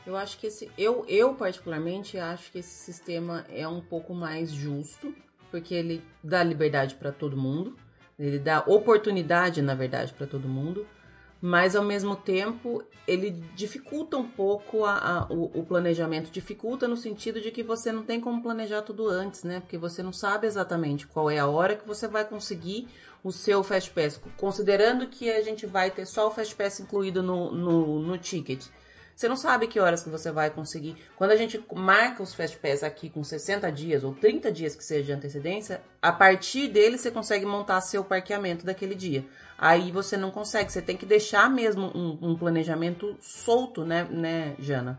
Eu 0.05 0.17
acho 0.17 0.39
que 0.39 0.49
esse, 0.49 0.71
eu, 0.77 1.05
eu 1.09 1.35
particularmente 1.35 2.19
acho 2.19 2.51
que 2.51 2.59
esse 2.59 2.85
sistema 2.85 3.45
é 3.49 3.67
um 3.67 3.81
pouco 3.81 4.15
mais 4.15 4.51
justo, 4.51 5.15
porque 5.51 5.75
ele 5.75 6.03
dá 6.23 6.43
liberdade 6.43 6.95
para 6.97 7.13
todo 7.13 7.37
mundo, 7.37 7.77
ele 8.19 8.39
dá 8.39 8.61
oportunidade, 8.67 9.63
na 9.63 9.75
verdade, 9.75 10.13
para 10.13 10.27
todo 10.27 10.49
mundo, 10.49 10.87
mas 11.43 11.75
ao 11.75 11.83
mesmo 11.83 12.15
tempo 12.15 12.85
ele 13.05 13.31
dificulta 13.57 14.17
um 14.17 14.29
pouco 14.29 14.85
a, 14.85 14.97
a, 14.97 15.27
o, 15.29 15.51
o, 15.59 15.67
planejamento, 15.67 16.31
dificulta 16.31 16.87
no 16.87 16.97
sentido 16.97 17.41
de 17.41 17.51
que 17.51 17.65
você 17.65 17.91
não 17.91 18.05
tem 18.05 18.21
como 18.21 18.41
planejar 18.41 18.83
tudo 18.83 19.09
antes, 19.09 19.43
né? 19.43 19.59
Porque 19.59 19.77
você 19.77 20.05
não 20.05 20.13
sabe 20.13 20.47
exatamente 20.47 21.05
qual 21.05 21.29
é 21.29 21.41
a 21.41 21.49
hora 21.49 21.75
que 21.75 21.85
você 21.85 22.07
vai 22.07 22.25
conseguir 22.25 22.87
o 23.25 23.33
seu 23.33 23.65
Fast 23.65 23.91
Pass, 23.91 24.21
considerando 24.37 25.09
que 25.09 25.29
a 25.33 25.43
gente 25.43 25.67
vai 25.67 25.91
ter 25.91 26.07
só 26.07 26.29
o 26.29 26.31
Fast 26.31 26.55
Pass 26.55 26.79
incluído 26.79 27.25
no, 27.25 27.51
no, 27.51 27.99
no 27.99 28.17
ticket. 28.19 28.65
Você 29.15 29.29
não 29.29 29.37
sabe 29.37 29.67
que 29.67 29.79
horas 29.79 30.03
que 30.03 30.11
você 30.11 30.31
vai 30.31 30.51
conseguir. 30.51 30.97
Quando 31.17 31.31
a 31.31 31.37
gente 31.37 31.65
marca 31.75 32.23
os 32.23 32.35
Fast 32.35 32.57
Pass 32.59 32.83
aqui 32.83 33.11
com 33.11 33.23
60 33.23 33.71
dias 33.71 34.05
ou 34.05 34.15
30 34.15 34.51
dias 34.51 34.75
que 34.75 34.85
seja 34.85 35.05
de 35.05 35.13
antecedência, 35.13 35.83
a 36.01 36.13
partir 36.13 36.69
dele 36.69 36.99
você 36.99 37.11
consegue 37.11 37.47
montar 37.47 37.81
seu 37.81 38.05
parqueamento 38.05 38.65
daquele 38.65 38.95
dia. 38.95 39.25
Aí 39.59 39.93
você 39.93 40.17
não 40.17 40.31
consegue, 40.31 40.73
você 40.73 40.83
tem 40.83 40.97
que 40.97 41.07
deixar 41.07 41.49
mesmo 41.49 41.87
um, 41.95 42.31
um 42.31 42.37
planejamento 42.37 43.17
solto, 43.21 43.85
né, 43.85 44.05
né, 44.11 44.57
Jana? 44.59 44.99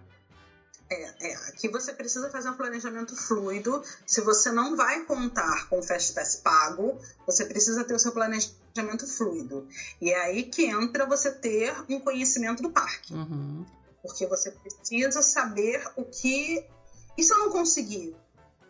É, 0.89 1.27
é, 1.27 1.35
aqui 1.49 1.67
você 1.69 1.93
precisa 1.93 2.29
fazer 2.29 2.49
um 2.49 2.57
planejamento 2.57 3.15
fluido. 3.15 3.83
Se 4.05 4.21
você 4.21 4.51
não 4.51 4.75
vai 4.75 5.03
contar 5.05 5.67
com 5.67 5.79
o 5.79 5.83
Fast 5.83 6.13
Pass 6.13 6.35
pago, 6.35 6.99
você 7.25 7.45
precisa 7.45 7.83
ter 7.83 7.93
o 7.93 7.99
seu 7.99 8.11
planejamento 8.11 9.07
fluido. 9.07 9.67
E 9.99 10.11
é 10.11 10.21
aí 10.21 10.43
que 10.43 10.65
entra 10.65 11.05
você 11.05 11.31
ter 11.31 11.73
um 11.89 11.99
conhecimento 11.99 12.61
do 12.61 12.69
parque. 12.69 13.13
Uhum. 13.13 13.65
Porque 14.03 14.27
você 14.27 14.51
precisa 14.51 15.23
saber 15.23 15.81
o 15.95 16.03
que. 16.03 16.63
E 17.17 17.23
se 17.23 17.33
eu 17.33 17.39
não 17.39 17.49
conseguir? 17.49 18.15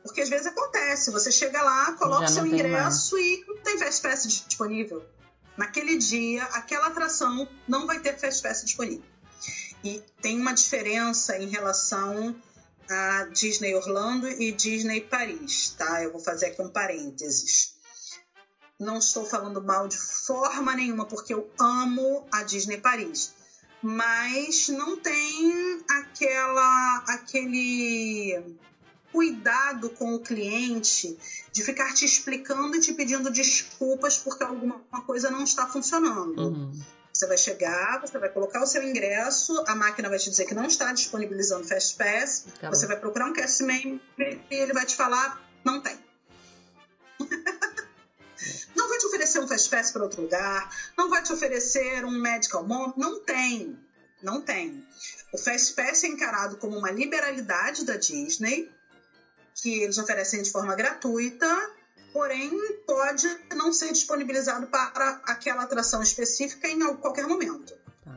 Porque 0.03 0.21
às 0.21 0.29
vezes 0.29 0.45
acontece, 0.45 1.09
você 1.11 1.31
chega 1.31 1.61
lá, 1.61 1.93
coloca 1.93 2.25
o 2.25 2.29
seu 2.29 2.45
ingresso 2.45 3.15
mais. 3.15 3.25
e 3.25 3.45
não 3.47 3.57
tem 3.57 3.79
Fast 3.79 4.01
Pass 4.01 4.23
disponível. 4.47 5.03
Naquele 5.57 5.97
dia, 5.97 6.43
aquela 6.45 6.87
atração 6.87 7.47
não 7.67 7.87
vai 7.87 7.99
ter 7.99 8.17
Fast 8.17 8.43
Pass 8.43 8.63
disponível. 8.63 9.05
E 9.83 10.03
tem 10.21 10.39
uma 10.39 10.53
diferença 10.53 11.37
em 11.37 11.47
relação 11.47 12.35
a 12.89 13.23
Disney 13.31 13.73
Orlando 13.75 14.29
e 14.29 14.51
Disney 14.51 15.01
Paris, 15.01 15.73
tá? 15.77 16.03
Eu 16.03 16.11
vou 16.11 16.21
fazer 16.21 16.47
aqui 16.47 16.61
um 16.61 16.69
parênteses. 16.69 17.73
Não 18.79 18.97
estou 18.97 19.25
falando 19.25 19.63
mal 19.63 19.87
de 19.87 19.97
forma 19.97 20.75
nenhuma, 20.75 21.05
porque 21.05 21.33
eu 21.33 21.49
amo 21.59 22.27
a 22.31 22.43
Disney 22.43 22.77
Paris. 22.77 23.33
Mas 23.83 24.69
não 24.69 24.95
tem 24.95 25.83
aquela 25.89 27.03
aquele 27.07 28.41
cuidado 29.11 29.91
com 29.91 30.15
o 30.15 30.19
cliente 30.19 31.17
de 31.51 31.63
ficar 31.63 31.93
te 31.93 32.05
explicando 32.05 32.75
e 32.75 32.79
te 32.79 32.93
pedindo 32.93 33.29
desculpas 33.29 34.17
porque 34.17 34.43
alguma 34.43 34.79
coisa 35.05 35.29
não 35.29 35.43
está 35.43 35.67
funcionando. 35.67 36.41
Uhum. 36.41 36.81
Você 37.13 37.27
vai 37.27 37.37
chegar, 37.37 38.01
você 38.01 38.17
vai 38.17 38.29
colocar 38.29 38.63
o 38.63 38.65
seu 38.65 38.81
ingresso, 38.81 39.63
a 39.67 39.75
máquina 39.75 40.09
vai 40.09 40.17
te 40.17 40.31
dizer 40.31 40.45
que 40.45 40.55
não 40.55 40.65
está 40.65 40.91
disponibilizando 40.91 41.63
Fast 41.63 41.95
Pass, 41.95 42.45
tá 42.59 42.69
você 42.69 42.87
vai 42.87 42.97
procurar 42.97 43.27
um 43.27 43.33
cast 43.33 43.61
member 43.61 43.99
e 44.19 44.41
ele 44.55 44.73
vai 44.73 44.85
te 44.85 44.95
falar, 44.95 45.39
não 45.63 45.79
tem. 45.79 45.95
Oferecer 49.23 49.39
um 49.39 49.47
Fast 49.47 49.69
Pass 49.69 49.91
para 49.91 50.03
outro 50.03 50.21
lugar, 50.21 50.69
não 50.97 51.09
vai 51.09 51.21
te 51.23 51.31
oferecer 51.31 52.03
um 52.03 52.11
Medical 52.11 52.63
Moment, 52.63 52.93
não 52.97 53.19
tem. 53.19 53.77
Não 54.21 54.41
tem. 54.41 54.85
O 55.31 55.37
Fast 55.37 55.73
Pass 55.73 56.03
é 56.03 56.07
encarado 56.07 56.57
como 56.57 56.77
uma 56.77 56.91
liberalidade 56.91 57.85
da 57.85 57.95
Disney, 57.95 58.69
que 59.55 59.81
eles 59.81 59.97
oferecem 59.97 60.41
de 60.41 60.51
forma 60.51 60.75
gratuita 60.75 61.47
porém 62.13 62.51
pode 62.85 63.27
não 63.55 63.73
ser 63.73 63.91
disponibilizado 63.91 64.67
para 64.67 65.19
aquela 65.23 65.63
atração 65.63 66.01
específica 66.03 66.69
em 66.69 66.79
qualquer 66.97 67.25
momento. 67.25 67.73
Tá. 68.05 68.15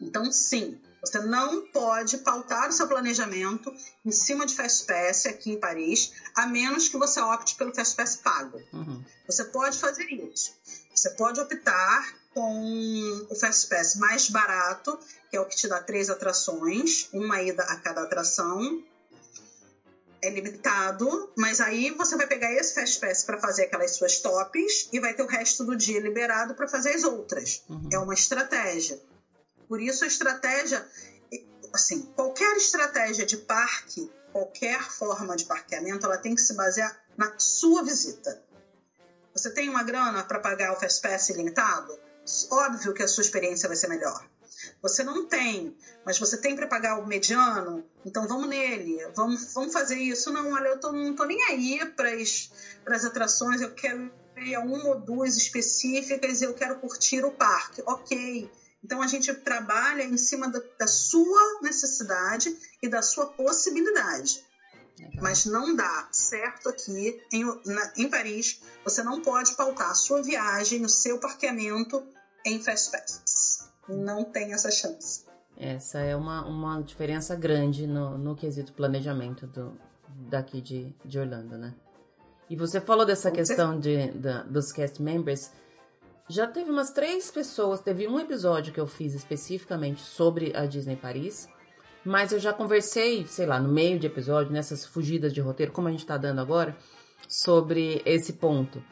Então, 0.00 0.32
sim, 0.32 0.80
você 1.06 1.20
não 1.20 1.64
pode 1.68 2.18
pautar 2.18 2.68
o 2.68 2.72
seu 2.72 2.88
planejamento 2.88 3.72
em 4.04 4.10
cima 4.10 4.44
de 4.44 4.56
Fast 4.56 4.86
Pass 4.86 5.26
aqui 5.26 5.52
em 5.52 5.60
Paris, 5.60 6.12
a 6.34 6.46
menos 6.46 6.88
que 6.88 6.98
você 6.98 7.20
opte 7.20 7.54
pelo 7.54 7.72
Fast 7.72 7.96
Pass 7.96 8.16
pago. 8.16 8.60
Uhum. 8.72 9.04
Você 9.26 9.44
pode 9.44 9.78
fazer 9.78 10.04
isso. 10.04 10.52
Você 10.92 11.10
pode 11.10 11.40
optar 11.40 12.12
com 12.34 13.26
o 13.30 13.34
Fast 13.36 13.68
Pass 13.68 13.94
mais 13.94 14.28
barato, 14.28 14.98
que 15.30 15.36
é 15.36 15.40
o 15.40 15.46
que 15.46 15.54
te 15.54 15.68
dá 15.68 15.80
três 15.80 16.10
atrações, 16.10 17.08
uma 17.12 17.40
ida 17.40 17.62
a 17.62 17.76
cada 17.76 18.02
atração, 18.02 18.82
é 20.20 20.30
limitado, 20.30 21.30
mas 21.36 21.60
aí 21.60 21.92
você 21.92 22.16
vai 22.16 22.26
pegar 22.26 22.52
esse 22.52 22.74
Fast 22.74 22.98
Pass 22.98 23.22
para 23.22 23.38
fazer 23.38 23.64
aquelas 23.64 23.92
suas 23.92 24.18
tops 24.18 24.88
e 24.92 24.98
vai 24.98 25.14
ter 25.14 25.22
o 25.22 25.26
resto 25.26 25.62
do 25.62 25.76
dia 25.76 26.00
liberado 26.00 26.54
para 26.54 26.66
fazer 26.66 26.94
as 26.94 27.04
outras. 27.04 27.62
Uhum. 27.68 27.88
É 27.92 27.98
uma 27.98 28.14
estratégia. 28.14 29.00
Por 29.68 29.80
isso 29.80 30.04
a 30.04 30.06
estratégia, 30.06 30.86
assim, 31.72 32.02
qualquer 32.14 32.56
estratégia 32.56 33.24
de 33.24 33.36
parque, 33.36 34.10
qualquer 34.32 34.82
forma 34.90 35.36
de 35.36 35.44
parqueamento, 35.44 36.06
ela 36.06 36.18
tem 36.18 36.34
que 36.34 36.40
se 36.40 36.54
basear 36.54 36.96
na 37.16 37.38
sua 37.38 37.82
visita. 37.82 38.42
Você 39.32 39.50
tem 39.50 39.68
uma 39.68 39.82
grana 39.82 40.24
para 40.24 40.38
pagar 40.38 40.72
o 40.72 40.80
Fast 40.80 41.00
Pass 41.00 41.28
ilimitado? 41.28 41.98
Óbvio 42.50 42.92
que 42.92 43.02
a 43.02 43.08
sua 43.08 43.22
experiência 43.22 43.68
vai 43.68 43.76
ser 43.76 43.86
melhor. 43.86 44.26
Você 44.82 45.02
não 45.02 45.26
tem, 45.26 45.76
mas 46.04 46.18
você 46.18 46.36
tem 46.36 46.54
para 46.56 46.66
pagar 46.66 46.98
o 46.98 47.06
mediano, 47.06 47.84
então 48.04 48.26
vamos 48.26 48.48
nele, 48.48 49.06
vamos, 49.14 49.52
vamos 49.52 49.72
fazer 49.72 49.96
isso. 49.96 50.30
Não, 50.30 50.52
olha, 50.52 50.68
eu 50.68 50.80
tô, 50.80 50.92
não 50.92 51.14
tô 51.14 51.24
nem 51.24 51.42
aí 51.44 51.84
para 51.94 52.10
as 52.94 53.04
atrações, 53.04 53.60
eu 53.60 53.70
quero 53.74 54.10
ir 54.36 54.54
a 54.54 54.60
uma 54.60 54.88
ou 54.88 55.00
duas 55.00 55.36
específicas, 55.36 56.42
eu 56.42 56.54
quero 56.54 56.78
curtir 56.78 57.24
o 57.24 57.30
parque. 57.30 57.82
Ok. 57.86 58.50
Então 58.84 59.02
a 59.02 59.06
gente 59.06 59.32
trabalha 59.34 60.02
em 60.02 60.16
cima 60.16 60.48
da, 60.48 60.60
da 60.78 60.86
sua 60.86 61.60
necessidade 61.62 62.56
e 62.82 62.88
da 62.88 63.02
sua 63.02 63.26
possibilidade. 63.26 64.44
Mas 65.20 65.44
não 65.44 65.74
dá 65.74 66.08
certo 66.10 66.68
aqui 66.68 67.20
em, 67.32 67.44
na, 67.66 67.92
em 67.96 68.08
Paris. 68.08 68.60
Você 68.84 69.02
não 69.02 69.20
pode 69.20 69.54
pautar 69.54 69.90
a 69.90 69.94
sua 69.94 70.22
viagem, 70.22 70.84
o 70.84 70.88
seu 70.88 71.18
parqueamento 71.18 72.02
em 72.44 72.62
Fast 72.62 72.90
Pass 72.90 73.66
não 73.88 74.24
tem 74.24 74.52
essa 74.52 74.70
chance. 74.70 75.24
Essa 75.56 76.00
é 76.00 76.14
uma, 76.14 76.44
uma 76.46 76.82
diferença 76.82 77.34
grande 77.34 77.86
no, 77.86 78.18
no 78.18 78.34
quesito 78.34 78.72
planejamento 78.72 79.46
do, 79.46 79.78
daqui 80.28 80.60
de, 80.60 80.94
de 81.04 81.18
Orlando, 81.18 81.56
né? 81.56 81.74
E 82.48 82.56
você 82.56 82.80
falou 82.80 83.04
dessa 83.04 83.30
questão 83.30 83.78
de, 83.78 84.08
de, 84.12 84.42
dos 84.44 84.70
cast 84.70 85.02
members. 85.02 85.50
Já 86.28 86.46
teve 86.46 86.70
umas 86.70 86.90
três 86.90 87.30
pessoas, 87.30 87.80
teve 87.80 88.08
um 88.08 88.18
episódio 88.18 88.72
que 88.72 88.80
eu 88.80 88.86
fiz 88.86 89.14
especificamente 89.14 90.00
sobre 90.00 90.56
a 90.56 90.66
Disney 90.66 90.96
Paris, 90.96 91.48
mas 92.04 92.32
eu 92.32 92.38
já 92.40 92.52
conversei, 92.52 93.26
sei 93.26 93.46
lá, 93.46 93.60
no 93.60 93.68
meio 93.68 93.98
de 93.98 94.06
episódio, 94.06 94.52
nessas 94.52 94.84
fugidas 94.84 95.32
de 95.32 95.40
roteiro, 95.40 95.72
como 95.72 95.86
a 95.86 95.90
gente 95.90 96.04
tá 96.04 96.16
dando 96.16 96.40
agora, 96.40 96.76
sobre 97.28 98.02
esse 98.04 98.34
ponto. 98.34 98.82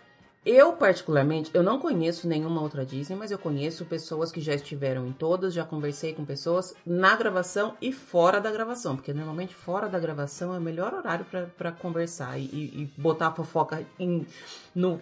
Eu, 0.45 0.75
particularmente, 0.75 1.51
eu 1.55 1.63
não 1.63 1.79
conheço 1.79 2.29
nenhuma 2.29 2.61
outra 2.61 2.85
Disney, 2.85 3.17
mas 3.17 3.31
eu 3.31 3.39
conheço 3.39 3.87
pessoas 3.87 4.31
que 4.31 4.43
já 4.43 4.55
estiveram 4.55 5.07
em 5.07 5.13
todas, 5.13 5.55
já 5.55 5.65
conversei 5.65 6.13
com 6.13 6.23
pessoas 6.23 6.75
na 6.85 7.17
gravação 7.17 7.75
e 7.81 7.91
fora 7.93 8.41
da 8.41 8.53
gravação, 8.53 8.95
porque 8.95 9.15
normalmente 9.15 9.55
fora 9.55 9.89
da 9.89 9.99
gravação 9.99 10.55
é 10.55 10.59
o 10.59 10.61
melhor 10.61 10.93
horário 10.93 11.25
para 11.57 11.73
conversar 11.73 12.39
e, 12.39 12.45
e, 12.45 12.93
botar 12.99 13.29
a 13.29 13.33
fofoca 13.33 13.87
em, 13.99 14.27
no. 14.75 15.01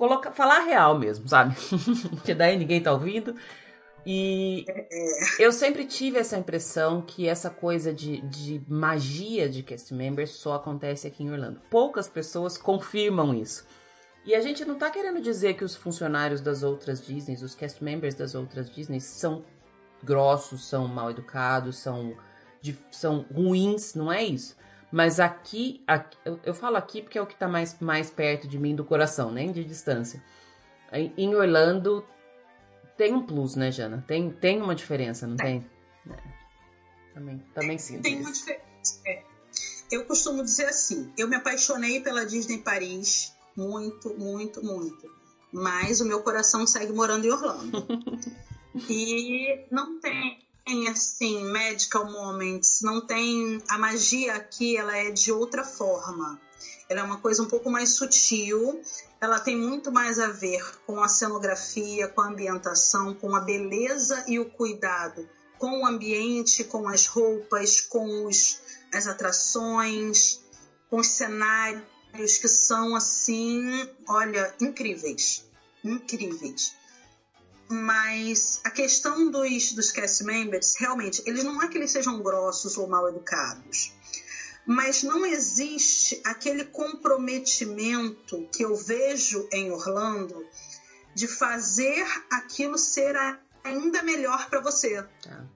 Coloca, 0.00 0.32
falar 0.32 0.60
real 0.60 0.98
mesmo, 0.98 1.28
sabe? 1.28 1.54
que 2.24 2.32
daí 2.32 2.56
ninguém 2.56 2.82
tá 2.82 2.90
ouvindo. 2.90 3.34
E 4.06 4.64
eu 5.38 5.52
sempre 5.52 5.84
tive 5.84 6.16
essa 6.16 6.38
impressão 6.38 7.02
que 7.02 7.28
essa 7.28 7.50
coisa 7.50 7.92
de, 7.92 8.22
de 8.22 8.62
magia 8.66 9.46
de 9.46 9.62
cast 9.62 9.92
members 9.92 10.30
só 10.30 10.54
acontece 10.54 11.06
aqui 11.06 11.22
em 11.22 11.30
Orlando. 11.30 11.60
Poucas 11.68 12.08
pessoas 12.08 12.56
confirmam 12.56 13.34
isso. 13.34 13.66
E 14.24 14.34
a 14.34 14.40
gente 14.40 14.64
não 14.64 14.76
tá 14.76 14.88
querendo 14.88 15.20
dizer 15.20 15.52
que 15.52 15.64
os 15.64 15.76
funcionários 15.76 16.40
das 16.40 16.62
outras 16.62 17.04
Disneys, 17.04 17.42
os 17.42 17.54
cast 17.54 17.84
members 17.84 18.14
das 18.14 18.34
outras 18.34 18.70
Disneys, 18.70 19.04
são 19.04 19.44
grossos, 20.02 20.66
são 20.66 20.88
mal 20.88 21.10
educados, 21.10 21.76
são, 21.76 22.16
de, 22.62 22.74
são 22.90 23.26
ruins, 23.30 23.92
não 23.94 24.10
é 24.10 24.24
isso. 24.24 24.56
Mas 24.92 25.20
aqui, 25.20 25.82
aqui 25.86 26.18
eu, 26.24 26.40
eu, 26.44 26.54
falo 26.54 26.76
aqui 26.76 27.00
porque 27.00 27.16
é 27.16 27.22
o 27.22 27.26
que 27.26 27.36
tá 27.36 27.46
mais, 27.46 27.78
mais 27.80 28.10
perto 28.10 28.48
de 28.48 28.58
mim 28.58 28.74
do 28.74 28.84
coração, 28.84 29.30
nem 29.30 29.52
de 29.52 29.64
distância. 29.64 30.22
Em 30.92 31.34
Orlando 31.34 32.04
tem 32.96 33.14
um 33.14 33.24
plus, 33.24 33.54
né, 33.54 33.70
Jana? 33.70 34.04
Tem, 34.06 34.30
tem 34.30 34.60
uma 34.60 34.74
diferença, 34.74 35.26
não 35.26 35.36
tem? 35.36 35.60
tem? 35.60 36.14
É. 36.14 37.14
Também, 37.14 37.42
também 37.54 37.78
sim. 37.78 38.00
Tem 38.02 38.20
uma 38.20 38.32
diferença. 38.32 38.62
É. 39.06 39.22
Eu 39.90 40.04
costumo 40.04 40.42
dizer 40.42 40.66
assim: 40.66 41.12
eu 41.16 41.28
me 41.28 41.36
apaixonei 41.36 42.00
pela 42.00 42.26
Disney 42.26 42.58
Paris 42.58 43.32
muito, 43.56 44.14
muito, 44.18 44.64
muito. 44.64 45.10
Mas 45.52 46.00
o 46.00 46.04
meu 46.04 46.22
coração 46.22 46.66
segue 46.66 46.92
morando 46.92 47.26
em 47.26 47.30
Orlando. 47.30 47.86
e 48.88 49.64
não 49.70 50.00
tem 50.00 50.38
assim 50.90 51.44
magical 51.44 52.04
moments, 52.04 52.80
não 52.82 53.00
tem 53.00 53.62
a 53.68 53.78
magia 53.78 54.34
aqui, 54.34 54.76
ela 54.76 54.96
é 54.96 55.10
de 55.10 55.32
outra 55.32 55.64
forma. 55.64 56.40
Ela 56.88 57.00
é 57.00 57.02
uma 57.02 57.18
coisa 57.18 57.42
um 57.42 57.46
pouco 57.46 57.70
mais 57.70 57.94
sutil, 57.94 58.80
ela 59.20 59.38
tem 59.38 59.56
muito 59.56 59.92
mais 59.92 60.18
a 60.18 60.28
ver 60.28 60.62
com 60.86 61.02
a 61.02 61.08
cenografia, 61.08 62.08
com 62.08 62.20
a 62.20 62.28
ambientação, 62.28 63.14
com 63.14 63.34
a 63.34 63.40
beleza 63.40 64.24
e 64.26 64.38
o 64.38 64.46
cuidado, 64.46 65.28
com 65.58 65.82
o 65.82 65.86
ambiente, 65.86 66.64
com 66.64 66.88
as 66.88 67.06
roupas, 67.06 67.80
com 67.80 68.26
os, 68.26 68.60
as 68.92 69.06
atrações, 69.06 70.40
com 70.88 70.98
os 70.98 71.06
cenários 71.06 72.38
que 72.40 72.48
são 72.48 72.96
assim, 72.96 73.88
olha, 74.08 74.52
incríveis. 74.60 75.44
Incríveis. 75.84 76.74
Mas 77.70 78.60
a 78.64 78.70
questão 78.70 79.30
dos, 79.30 79.72
dos 79.72 79.92
cast 79.92 80.24
members, 80.24 80.74
realmente, 80.76 81.22
eles 81.24 81.44
não 81.44 81.62
é 81.62 81.68
que 81.68 81.78
eles 81.78 81.92
sejam 81.92 82.20
grossos 82.20 82.76
ou 82.76 82.88
mal 82.88 83.08
educados, 83.08 83.92
mas 84.66 85.04
não 85.04 85.24
existe 85.24 86.20
aquele 86.24 86.64
comprometimento 86.64 88.48
que 88.52 88.64
eu 88.64 88.74
vejo 88.74 89.48
em 89.52 89.70
Orlando 89.70 90.44
de 91.14 91.28
fazer 91.28 92.04
aquilo 92.28 92.76
ser 92.76 93.16
ainda 93.62 94.02
melhor 94.02 94.50
para 94.50 94.60
você. 94.60 95.02
Tá. 95.22 95.46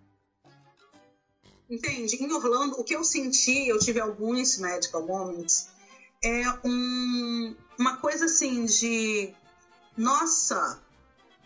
Entende? 1.69 2.17
Em 2.17 2.33
Orlando, 2.33 2.79
o 2.79 2.85
que 2.85 2.95
eu 2.95 3.03
senti, 3.03 3.67
eu 3.67 3.79
tive 3.81 3.99
alguns 3.99 4.59
medical 4.59 5.05
moments, 5.05 5.69
é 6.23 6.45
um, 6.65 7.57
uma 7.77 7.97
coisa 7.97 8.27
assim 8.27 8.65
de 8.67 9.35
nossa, 9.97 10.81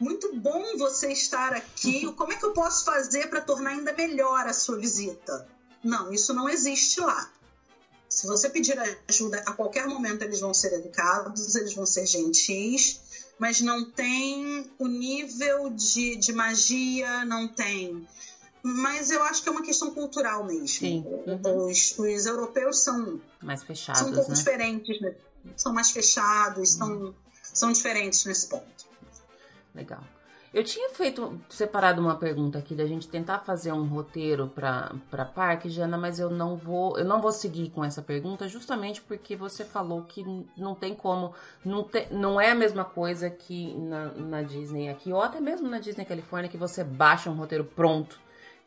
muito 0.00 0.34
bom 0.36 0.76
você 0.76 1.12
estar 1.12 1.52
aqui. 1.52 2.10
Como 2.14 2.32
é 2.32 2.36
que 2.36 2.44
eu 2.44 2.52
posso 2.52 2.84
fazer 2.84 3.28
para 3.28 3.40
tornar 3.40 3.70
ainda 3.70 3.92
melhor 3.92 4.46
a 4.46 4.52
sua 4.52 4.78
visita? 4.78 5.46
Não, 5.82 6.12
isso 6.12 6.32
não 6.32 6.48
existe 6.48 7.00
lá. 7.00 7.30
Se 8.08 8.26
você 8.26 8.48
pedir 8.48 8.78
ajuda, 9.06 9.42
a 9.46 9.52
qualquer 9.52 9.86
momento 9.86 10.22
eles 10.22 10.40
vão 10.40 10.54
ser 10.54 10.72
educados, 10.72 11.54
eles 11.54 11.74
vão 11.74 11.84
ser 11.84 12.06
gentis, 12.06 13.00
mas 13.38 13.60
não 13.60 13.84
tem 13.84 14.70
o 14.78 14.88
nível 14.88 15.70
de, 15.70 16.16
de 16.16 16.32
magia, 16.32 17.24
não 17.26 17.46
tem. 17.46 18.06
Mas 18.62 19.10
eu 19.10 19.22
acho 19.22 19.42
que 19.42 19.48
é 19.48 19.52
uma 19.52 19.62
questão 19.62 19.92
cultural 19.92 20.44
mesmo. 20.44 20.68
Sim. 20.68 21.04
Uhum. 21.06 21.66
Os, 21.66 21.96
os, 21.98 22.26
europeus 22.26 22.80
são 22.80 23.20
mais 23.42 23.62
fechados, 23.62 24.00
são 24.00 24.10
um 24.10 24.14
pouco 24.14 24.30
né? 24.30 24.36
diferentes, 24.36 25.00
né? 25.00 25.14
são 25.56 25.72
mais 25.72 25.90
fechados, 25.90 26.72
uhum. 26.72 26.78
são, 26.78 27.14
são 27.42 27.72
diferentes 27.72 28.24
nesse 28.24 28.48
ponto. 28.48 28.87
Legal. 29.74 30.02
Eu 30.52 30.64
tinha 30.64 30.88
feito, 30.90 31.38
separado 31.48 32.00
uma 32.00 32.16
pergunta 32.16 32.58
aqui 32.58 32.74
da 32.74 32.86
gente 32.86 33.06
tentar 33.06 33.40
fazer 33.40 33.70
um 33.70 33.84
roteiro 33.84 34.48
para 34.48 35.24
parque, 35.34 35.68
Jana, 35.68 35.98
mas 35.98 36.18
eu 36.18 36.30
não 36.30 36.56
vou, 36.56 36.98
eu 36.98 37.04
não 37.04 37.20
vou 37.20 37.32
seguir 37.32 37.68
com 37.68 37.84
essa 37.84 38.00
pergunta 38.00 38.48
justamente 38.48 39.02
porque 39.02 39.36
você 39.36 39.62
falou 39.62 40.04
que 40.04 40.24
não 40.56 40.74
tem 40.74 40.94
como, 40.94 41.34
não, 41.62 41.84
te, 41.84 42.08
não 42.10 42.40
é 42.40 42.50
a 42.50 42.54
mesma 42.54 42.82
coisa 42.82 43.28
que 43.28 43.74
na, 43.74 44.06
na 44.14 44.42
Disney 44.42 44.88
aqui, 44.88 45.12
ou 45.12 45.20
até 45.20 45.38
mesmo 45.38 45.68
na 45.68 45.78
Disney 45.78 46.06
Califórnia, 46.06 46.50
que 46.50 46.56
você 46.56 46.82
baixa 46.82 47.28
um 47.28 47.34
roteiro 47.34 47.64
pronto 47.64 48.18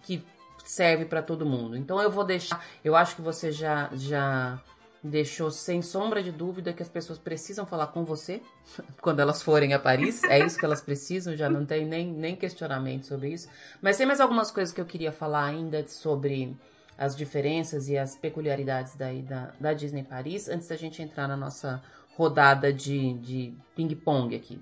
que 0.04 0.24
serve 0.64 1.06
para 1.06 1.24
todo 1.24 1.48
mundo. 1.48 1.76
Então 1.76 2.00
eu 2.00 2.12
vou 2.12 2.24
deixar, 2.24 2.64
eu 2.84 2.96
acho 2.96 3.16
que 3.16 3.24
você 3.24 3.52
já 3.52 3.90
já 3.94 4.62
deixou 5.04 5.50
sem 5.50 5.82
sombra 5.82 6.22
de 6.22 6.32
dúvida 6.32 6.74
que 6.74 6.84
as 6.84 6.90
pessoas 6.90 7.18
precisam 7.18 7.66
falar 7.66 7.88
com 7.88 8.04
você 8.04 8.42
quando 9.02 9.20
elas 9.20 9.42
forem 9.42 9.74
a 9.74 9.80
Paris. 9.80 10.24
É 10.26 10.40
isso 10.40 10.58
que 10.58 10.66
elas 10.66 10.82
precisam, 10.82 11.36
já 11.36 11.50
não 11.50 11.66
tem 11.66 11.86
nem, 11.86 12.08
nem 12.08 12.36
questionamento 12.36 13.08
sobre 13.08 13.30
isso. 13.30 13.50
Mas 13.82 13.98
tem 13.98 14.06
mais 14.06 14.20
algumas 14.20 14.52
coisas 14.52 14.74
que 14.74 14.80
eu 14.80 14.86
queria 14.86 15.12
falar 15.12 15.46
ainda 15.46 15.86
sobre 15.88 16.56
as 16.98 17.16
diferenças 17.16 17.90
e 17.90 17.98
as 17.98 18.16
peculiaridades 18.16 18.96
daí 18.96 19.24
da, 19.24 19.52
da 19.60 19.74
Disney 19.74 20.04
Paris, 20.04 20.48
antes 20.48 20.68
da 20.68 20.76
gente 20.76 21.02
entrar 21.02 21.28
na 21.28 21.36
nossa 21.36 21.82
rodada 22.16 22.72
de, 22.72 23.14
de 23.14 23.54
ping-pong 23.76 24.36
aqui. 24.36 24.62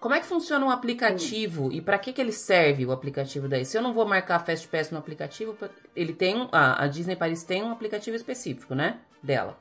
Como 0.00 0.14
é 0.14 0.20
que 0.20 0.26
funciona 0.26 0.64
o 0.64 0.68
um 0.68 0.70
aplicativo 0.70 1.72
e 1.72 1.80
para 1.80 1.98
que, 1.98 2.12
que 2.12 2.20
ele 2.20 2.32
serve 2.32 2.84
o 2.84 2.92
aplicativo 2.92 3.48
daí? 3.48 3.64
Se 3.64 3.78
eu 3.78 3.82
não 3.82 3.92
vou 3.92 4.04
marcar 4.04 4.44
Fast 4.44 4.66
Pass 4.68 4.90
no 4.90 4.98
aplicativo, 4.98 5.56
ele 5.94 6.12
tem 6.12 6.48
a, 6.52 6.84
a 6.84 6.86
Disney 6.86 7.16
Paris 7.16 7.44
tem 7.44 7.62
um 7.62 7.70
aplicativo 7.70 8.16
específico, 8.16 8.74
né? 8.74 8.98
Dela 9.22 9.56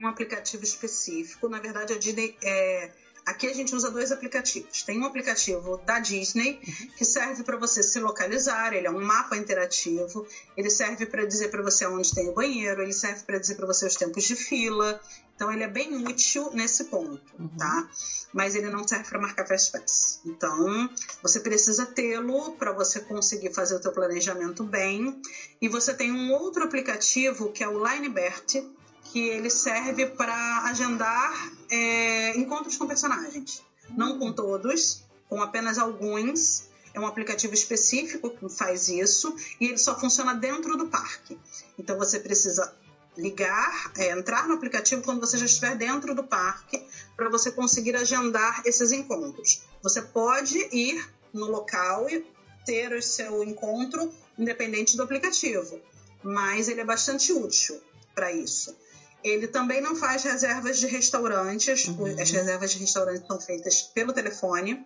um 0.00 0.06
aplicativo 0.06 0.64
específico. 0.64 1.48
Na 1.48 1.60
verdade, 1.60 1.92
a 1.92 1.98
Disney 1.98 2.36
é, 2.42 2.90
Aqui 3.24 3.46
a 3.46 3.54
gente 3.54 3.74
usa 3.74 3.90
dois 3.90 4.10
aplicativos. 4.10 4.82
Tem 4.82 4.98
um 4.98 5.04
aplicativo 5.04 5.76
da 5.86 6.00
Disney 6.00 6.54
que 6.96 7.04
serve 7.04 7.44
para 7.44 7.56
você 7.56 7.80
se 7.82 8.00
localizar, 8.00 8.74
ele 8.74 8.86
é 8.86 8.90
um 8.90 9.00
mapa 9.00 9.36
interativo, 9.36 10.26
ele 10.56 10.68
serve 10.68 11.06
para 11.06 11.24
dizer 11.24 11.48
para 11.48 11.62
você 11.62 11.86
onde 11.86 12.12
tem 12.12 12.28
o 12.28 12.32
banheiro, 12.32 12.82
ele 12.82 12.92
serve 12.92 13.22
para 13.22 13.38
dizer 13.38 13.54
para 13.54 13.66
você 13.66 13.86
os 13.86 13.94
tempos 13.94 14.24
de 14.24 14.34
fila. 14.34 15.00
Então 15.36 15.52
ele 15.52 15.62
é 15.62 15.68
bem 15.68 16.04
útil 16.04 16.50
nesse 16.52 16.84
ponto, 16.84 17.22
uhum. 17.38 17.48
tá? 17.56 17.88
Mas 18.32 18.56
ele 18.56 18.70
não 18.70 18.86
serve 18.86 19.08
para 19.08 19.20
marcar 19.20 19.46
fast 19.46 19.70
pass. 19.70 20.20
Então 20.26 20.90
você 21.22 21.38
precisa 21.38 21.86
tê-lo 21.86 22.52
para 22.56 22.72
você 22.72 22.98
conseguir 23.00 23.54
fazer 23.54 23.76
o 23.76 23.80
teu 23.80 23.92
planejamento 23.92 24.64
bem. 24.64 25.22
E 25.60 25.68
você 25.68 25.94
tem 25.94 26.10
um 26.10 26.32
outro 26.32 26.64
aplicativo 26.64 27.52
que 27.52 27.62
é 27.62 27.68
o 27.68 27.86
Linebert, 27.86 28.64
que 29.12 29.20
ele 29.28 29.50
serve 29.50 30.06
para 30.06 30.64
agendar 30.64 31.52
é, 31.70 32.36
encontros 32.36 32.76
com 32.78 32.86
personagens. 32.86 33.62
Não 33.90 34.18
com 34.18 34.32
todos, 34.32 35.04
com 35.28 35.42
apenas 35.42 35.76
alguns. 35.78 36.64
É 36.94 37.00
um 37.00 37.06
aplicativo 37.06 37.52
específico 37.52 38.30
que 38.30 38.48
faz 38.48 38.88
isso 38.88 39.34
e 39.60 39.66
ele 39.68 39.78
só 39.78 39.98
funciona 39.98 40.34
dentro 40.34 40.76
do 40.76 40.88
parque. 40.88 41.38
Então 41.78 41.98
você 41.98 42.18
precisa 42.18 42.74
ligar, 43.16 43.92
é, 43.98 44.10
entrar 44.12 44.48
no 44.48 44.54
aplicativo 44.54 45.02
quando 45.02 45.20
você 45.20 45.36
já 45.36 45.44
estiver 45.44 45.76
dentro 45.76 46.14
do 46.14 46.24
parque 46.24 46.82
para 47.14 47.28
você 47.28 47.50
conseguir 47.50 47.94
agendar 47.94 48.62
esses 48.64 48.92
encontros. 48.92 49.62
Você 49.82 50.00
pode 50.00 50.58
ir 50.74 51.06
no 51.34 51.46
local 51.46 52.08
e 52.08 52.24
ter 52.64 52.92
o 52.94 53.02
seu 53.02 53.44
encontro 53.44 54.12
independente 54.38 54.96
do 54.96 55.02
aplicativo, 55.02 55.80
mas 56.22 56.68
ele 56.68 56.80
é 56.80 56.84
bastante 56.84 57.32
útil 57.32 57.78
para 58.14 58.32
isso. 58.32 58.74
Ele 59.22 59.46
também 59.46 59.80
não 59.80 59.94
faz 59.94 60.24
reservas 60.24 60.78
de 60.78 60.86
restaurantes. 60.86 61.86
Uhum. 61.86 62.20
As 62.20 62.30
reservas 62.30 62.72
de 62.72 62.78
restaurantes 62.78 63.26
são 63.26 63.40
feitas 63.40 63.82
pelo 63.82 64.12
telefone. 64.12 64.84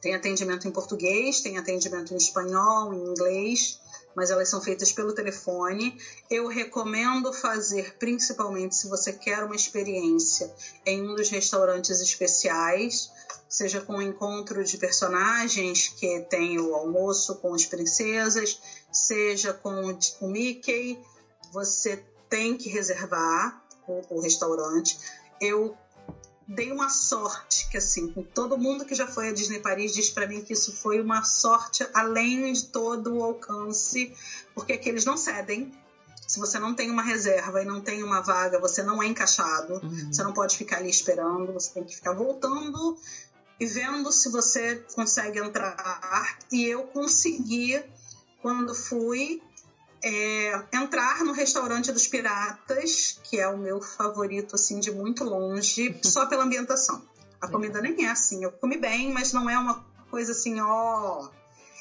Tem 0.00 0.14
atendimento 0.14 0.68
em 0.68 0.70
português, 0.70 1.40
tem 1.40 1.58
atendimento 1.58 2.12
em 2.12 2.16
espanhol, 2.16 2.92
em 2.92 3.10
inglês, 3.10 3.80
mas 4.14 4.30
elas 4.30 4.48
são 4.48 4.60
feitas 4.60 4.92
pelo 4.92 5.12
telefone. 5.12 6.00
Eu 6.30 6.48
recomendo 6.48 7.32
fazer, 7.32 7.96
principalmente 7.98 8.76
se 8.76 8.88
você 8.88 9.12
quer 9.12 9.42
uma 9.42 9.56
experiência 9.56 10.52
em 10.84 11.02
um 11.02 11.14
dos 11.14 11.28
restaurantes 11.28 12.00
especiais, 12.00 13.10
seja 13.48 13.80
com 13.80 13.94
o 13.94 14.02
encontro 14.02 14.62
de 14.64 14.76
personagens 14.78 15.88
que 15.88 16.20
tem 16.30 16.58
o 16.60 16.74
almoço 16.74 17.36
com 17.36 17.54
as 17.54 17.66
princesas, 17.66 18.60
seja 18.92 19.52
com 19.52 19.98
o 20.20 20.28
Mickey. 20.28 20.98
Você 21.52 22.02
tem 22.28 22.56
que 22.56 22.68
reservar 22.68 23.62
o, 23.86 24.16
o 24.16 24.20
restaurante. 24.20 24.98
Eu 25.40 25.76
dei 26.46 26.70
uma 26.70 26.88
sorte 26.88 27.68
que 27.68 27.76
assim, 27.76 28.08
com 28.12 28.22
todo 28.22 28.56
mundo 28.56 28.84
que 28.84 28.94
já 28.94 29.06
foi 29.06 29.28
a 29.28 29.32
Disney 29.32 29.58
Paris 29.58 29.92
diz 29.92 30.10
para 30.10 30.26
mim 30.26 30.42
que 30.42 30.52
isso 30.52 30.72
foi 30.72 31.00
uma 31.00 31.24
sorte 31.24 31.86
além 31.92 32.52
de 32.52 32.66
todo 32.66 33.16
o 33.16 33.22
alcance, 33.22 34.14
porque 34.54 34.74
aqui 34.74 34.88
eles 34.88 35.04
não 35.04 35.16
cedem. 35.16 35.72
Se 36.26 36.40
você 36.40 36.58
não 36.58 36.74
tem 36.74 36.90
uma 36.90 37.02
reserva 37.02 37.62
e 37.62 37.64
não 37.64 37.80
tem 37.80 38.02
uma 38.02 38.20
vaga, 38.20 38.58
você 38.58 38.82
não 38.82 39.00
é 39.00 39.06
encaixado. 39.06 39.74
Uhum. 39.74 40.12
Você 40.12 40.22
não 40.24 40.32
pode 40.32 40.56
ficar 40.56 40.78
ali 40.78 40.90
esperando, 40.90 41.52
você 41.52 41.70
tem 41.70 41.84
que 41.84 41.94
ficar 41.94 42.12
voltando 42.12 42.96
e 43.60 43.66
vendo 43.66 44.10
se 44.10 44.28
você 44.28 44.76
consegue 44.94 45.38
entrar. 45.38 46.38
E 46.50 46.64
eu 46.64 46.82
consegui 46.84 47.80
quando 48.42 48.74
fui 48.74 49.40
é, 50.02 50.62
entrar 50.72 51.24
no 51.24 51.32
restaurante 51.32 51.90
dos 51.92 52.06
piratas, 52.06 53.18
que 53.24 53.38
é 53.38 53.48
o 53.48 53.56
meu 53.56 53.80
favorito 53.80 54.54
assim 54.54 54.80
de 54.80 54.90
muito 54.90 55.24
longe, 55.24 55.98
só 56.04 56.26
pela 56.26 56.44
ambientação. 56.44 57.02
A 57.40 57.48
comida 57.48 57.80
nem 57.80 58.06
é 58.06 58.10
assim, 58.10 58.44
eu 58.44 58.50
comi 58.50 58.76
bem, 58.76 59.12
mas 59.12 59.32
não 59.32 59.48
é 59.48 59.58
uma 59.58 59.84
coisa 60.10 60.32
assim, 60.32 60.60
ó, 60.60 61.28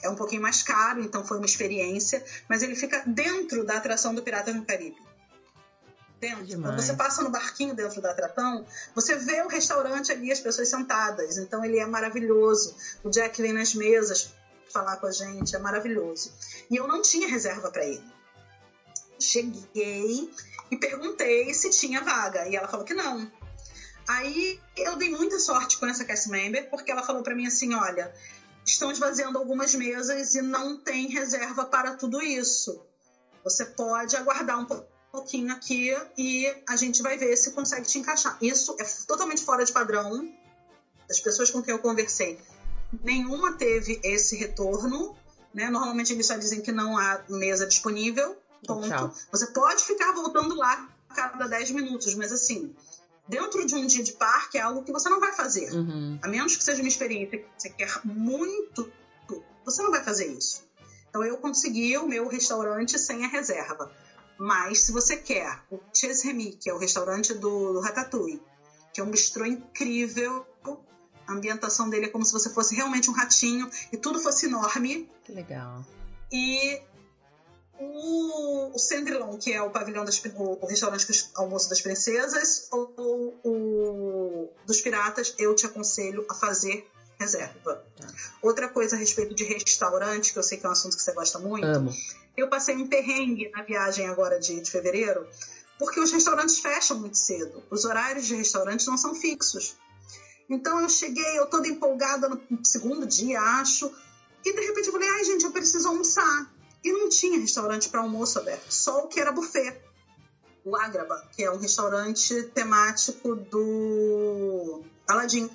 é 0.04 0.10
um 0.10 0.16
pouquinho 0.16 0.42
mais 0.42 0.62
caro, 0.62 1.02
então 1.02 1.26
foi 1.26 1.38
uma 1.38 1.46
experiência, 1.46 2.24
mas 2.50 2.62
ele 2.62 2.76
fica 2.76 3.04
dentro 3.06 3.64
da 3.64 3.78
atração 3.78 4.14
do 4.14 4.22
Pirata 4.22 4.54
no 4.54 4.66
Caribe. 4.66 4.98
Dentro. 6.20 6.62
Quando 6.62 6.82
você 6.82 6.94
passa 6.94 7.22
no 7.22 7.30
barquinho 7.30 7.76
dentro 7.76 8.02
da 8.02 8.12
atração, 8.12 8.66
você 8.96 9.16
vê 9.16 9.42
o 9.42 9.48
restaurante 9.48 10.12
ali, 10.12 10.32
as 10.32 10.40
pessoas 10.40 10.70
sentadas. 10.70 11.38
Então 11.38 11.64
ele 11.64 11.78
é 11.78 11.86
maravilhoso. 11.86 12.74
O 13.04 13.10
Jack 13.10 13.42
vem 13.42 13.52
nas 13.52 13.76
mesas 13.76 14.34
falar 14.72 14.98
com 14.98 15.08
a 15.08 15.12
gente, 15.12 15.56
é 15.56 15.60
maravilhoso. 15.60 16.32
E 16.70 16.76
eu 16.76 16.88
não 16.88 17.02
tinha 17.02 17.28
reserva 17.28 17.72
para 17.72 17.86
ele 17.86 18.16
cheguei 19.20 20.30
e 20.70 20.78
perguntei 20.78 21.54
se 21.54 21.70
tinha 21.70 22.02
vaga. 22.02 22.48
E 22.48 22.56
ela 22.56 22.68
falou 22.68 22.86
que 22.86 22.94
não. 22.94 23.30
Aí 24.08 24.60
eu 24.78 24.96
dei 24.98 25.10
muita 25.10 25.40
sorte 25.40 25.78
com 25.78 25.88
essa 25.88 26.06
cast 26.06 26.30
member, 26.30 26.70
porque 26.70 26.92
ela 26.92 27.04
falou 27.04 27.24
para 27.24 27.36
mim 27.36 27.48
assim: 27.48 27.74
olha, 27.74 28.14
estão 28.66 28.92
esvaziando 28.92 29.38
algumas 29.38 29.74
mesas 29.74 30.36
e 30.36 30.42
não 30.42 30.78
tem 30.78 31.08
reserva 31.08 31.66
para 31.66 31.96
tudo 31.96 32.22
isso. 32.22 32.84
Você 33.44 33.66
pode 33.66 34.16
aguardar 34.16 34.60
um 34.60 34.86
pouquinho 35.12 35.54
aqui 35.54 35.96
e 36.18 36.54
a 36.68 36.76
gente 36.76 37.02
vai 37.02 37.18
ver 37.18 37.36
se 37.36 37.52
consegue 37.52 37.88
te 37.88 38.00
encaixar. 38.00 38.38
Isso 38.42 38.76
é 38.80 38.84
totalmente 39.08 39.44
fora 39.44 39.64
de 39.64 39.72
padrão. 39.72 40.32
As 41.10 41.20
pessoas 41.20 41.52
com 41.52 41.62
quem 41.62 41.72
eu 41.72 41.80
conversei, 41.80 42.40
nenhuma 43.04 43.54
teve 43.54 44.00
esse 44.04 44.36
retorno. 44.36 45.16
Né? 45.54 45.70
Normalmente 45.70 46.12
eles 46.12 46.26
só 46.26 46.36
dizem 46.36 46.62
que 46.62 46.72
não 46.72 46.98
há 46.98 47.24
mesa 47.30 47.66
disponível. 47.66 48.38
Ponto. 48.66 48.88
Tchau. 48.88 49.14
Você 49.32 49.48
pode 49.48 49.84
ficar 49.84 50.12
voltando 50.12 50.56
lá 50.56 50.90
a 51.10 51.14
cada 51.14 51.48
10 51.48 51.72
minutos, 51.72 52.14
mas 52.16 52.32
assim, 52.32 52.76
dentro 53.28 53.66
de 53.66 53.76
um 53.76 53.86
dia 53.86 54.04
de 54.04 54.14
parque 54.14 54.58
é 54.58 54.62
algo 54.62 54.84
que 54.84 54.92
você 54.92 55.10
não 55.10 55.20
vai 55.20 55.34
fazer. 55.34 55.72
Uhum. 55.72 56.20
A 56.22 56.28
menos 56.28 56.56
que 56.56 56.64
seja 56.64 56.82
uma 56.82 56.88
experiência 56.88 57.38
que 57.40 57.48
você 57.58 57.70
quer 57.70 58.02
muito, 58.04 58.92
você 59.64 59.82
não 59.82 59.92
vai 59.92 60.04
fazer 60.04 60.28
isso. 60.28 60.64
Então 61.10 61.24
eu 61.24 61.38
consegui 61.38 61.98
o 61.98 62.08
meu 62.08 62.28
restaurante 62.28 63.00
sem 63.00 63.24
a 63.24 63.28
reserva. 63.28 63.92
Mas 64.38 64.82
se 64.82 64.92
você 64.92 65.16
quer 65.16 65.62
o 65.72 65.80
Remy, 66.24 66.54
que 66.54 66.70
é 66.70 66.74
o 66.74 66.78
restaurante 66.78 67.34
do, 67.34 67.74
do 67.74 67.80
Ratatouille, 67.80 68.42
que 68.94 69.00
é 69.00 69.04
um 69.04 69.10
bistrô 69.10 69.46
incrível, 69.46 70.46
a 71.28 71.34
ambientação 71.34 71.90
dele 71.90 72.06
é 72.06 72.10
como 72.10 72.26
se 72.26 72.32
você 72.32 72.50
fosse 72.50 72.76
realmente 72.76 73.10
um 73.10 73.14
ratinho 73.14 73.70
e 73.92 73.98
tudo 73.98 74.20
fosse 74.20 74.46
enorme. 74.46 75.10
Que 75.24 75.32
legal. 75.32 75.86
E 76.32 76.82
o, 77.80 78.76
o 78.76 78.80
Cendrillon, 78.80 79.38
que 79.38 79.52
é 79.52 79.62
o 79.62 79.70
pavilhão 79.70 80.06
das, 80.06 80.22
o, 80.24 80.60
o 80.62 80.66
restaurante 80.66 81.30
almoço 81.36 81.70
das 81.70 81.82
princesas, 81.82 82.68
ou 82.72 83.40
o 83.44 84.50
dos 84.66 84.82
piratas, 84.82 85.36
eu 85.38 85.56
te 85.56 85.66
aconselho 85.66 86.26
a 86.30 86.34
fazer 86.34 86.88
reserva. 87.20 87.84
Tá. 87.98 88.08
Outra 88.42 88.68
coisa 88.70 88.96
a 88.96 89.00
respeito 89.00 89.34
de 89.34 89.44
restaurante, 89.44 90.34
que 90.34 90.40
eu 90.40 90.44
sei 90.44 90.58
que 90.58 90.66
é 90.66 90.70
um 90.70 90.72
assunto 90.72 90.96
que 90.96 91.04
você 91.04 91.14
gosta 91.14 91.40
muito. 91.40 91.66
Amo. 91.66 91.92
Eu 92.36 92.50
passei 92.50 92.76
um 92.76 92.88
perrengue 92.88 93.50
na 93.50 93.64
viagem 93.64 94.08
agora 94.08 94.40
de, 94.40 94.60
de 94.60 94.70
fevereiro, 94.70 95.28
porque 95.80 96.00
os 96.00 96.12
restaurantes 96.12 96.60
fecham 96.60 97.00
muito 97.00 97.18
cedo. 97.18 97.64
Os 97.70 97.86
horários 97.86 98.26
de 98.26 98.36
restaurantes 98.36 98.86
não 98.88 98.98
são 98.98 99.16
fixos. 99.16 99.78
Então 100.50 100.80
eu 100.80 100.90
cheguei, 100.90 101.40
eu 101.40 101.48
toda 101.48 101.68
empolgada 101.68 102.30
no 102.30 102.42
segundo 102.64 103.06
dia, 103.06 103.42
acho, 103.42 103.92
e 104.44 104.54
de 104.54 104.62
repente 104.62 104.88
eu 104.88 104.94
falei, 104.94 105.10
ai 105.10 105.24
gente, 105.24 105.44
eu 105.44 105.52
preciso 105.52 105.88
almoçar. 105.88 106.52
E 106.84 106.92
não 106.92 107.10
tinha 107.10 107.40
restaurante 107.40 107.90
para 107.90 108.02
almoço 108.02 108.38
aberto, 108.38 108.72
só 108.72 109.04
o 109.04 109.08
que 109.08 109.20
era 109.20 109.32
buffet. 109.32 109.82
O 110.64 110.76
Agraba, 110.76 111.28
que 111.36 111.44
é 111.44 111.52
um 111.52 111.58
restaurante 111.58 112.44
temático 112.54 113.36
do 113.36 114.84
Aladdin. 115.08 115.50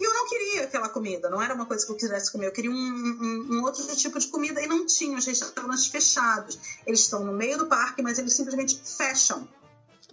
E 0.00 0.04
eu 0.04 0.14
não 0.14 0.28
queria 0.28 0.64
aquela 0.64 0.88
comida, 0.88 1.28
não 1.28 1.42
era 1.42 1.54
uma 1.54 1.66
coisa 1.66 1.84
que 1.84 1.92
eu 1.92 1.96
quisesse 1.96 2.30
comer. 2.30 2.46
Eu 2.46 2.52
queria 2.52 2.70
um, 2.70 2.74
um, 2.74 3.56
um 3.56 3.62
outro 3.64 3.84
tipo 3.96 4.18
de 4.18 4.28
comida 4.28 4.62
e 4.62 4.66
não 4.66 4.86
tinha 4.86 5.16
os 5.18 5.26
restaurantes 5.26 5.86
fechados. 5.86 6.58
Eles 6.86 7.00
estão 7.00 7.24
no 7.24 7.32
meio 7.32 7.58
do 7.58 7.66
parque, 7.66 8.02
mas 8.02 8.18
eles 8.18 8.34
simplesmente 8.34 8.80
fecham. 8.96 9.48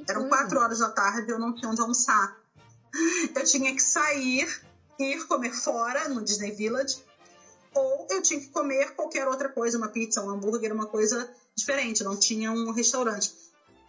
Eram 0.08 0.28
quatro 0.28 0.60
horas 0.60 0.80
da 0.80 0.90
tarde 0.90 1.30
e 1.30 1.34
eu 1.34 1.40
não 1.40 1.54
tinha 1.54 1.70
onde 1.70 1.80
almoçar. 1.80 2.36
Eu 3.36 3.44
tinha 3.44 3.74
que 3.74 3.82
sair, 3.82 4.48
ir 5.00 5.28
comer 5.28 5.54
fora 5.54 6.08
no 6.10 6.24
Disney 6.24 6.52
Village 6.52 6.98
ou 7.76 8.08
eu 8.10 8.22
tinha 8.22 8.40
que 8.40 8.48
comer 8.48 8.96
qualquer 8.96 9.28
outra 9.28 9.50
coisa, 9.50 9.78
uma 9.78 9.90
pizza, 9.90 10.24
um 10.24 10.30
hambúrguer, 10.30 10.72
uma 10.72 10.88
coisa 10.88 11.30
diferente, 11.54 12.04
não 12.04 12.16
tinha 12.16 12.52
um 12.52 12.72
restaurante. 12.72 13.34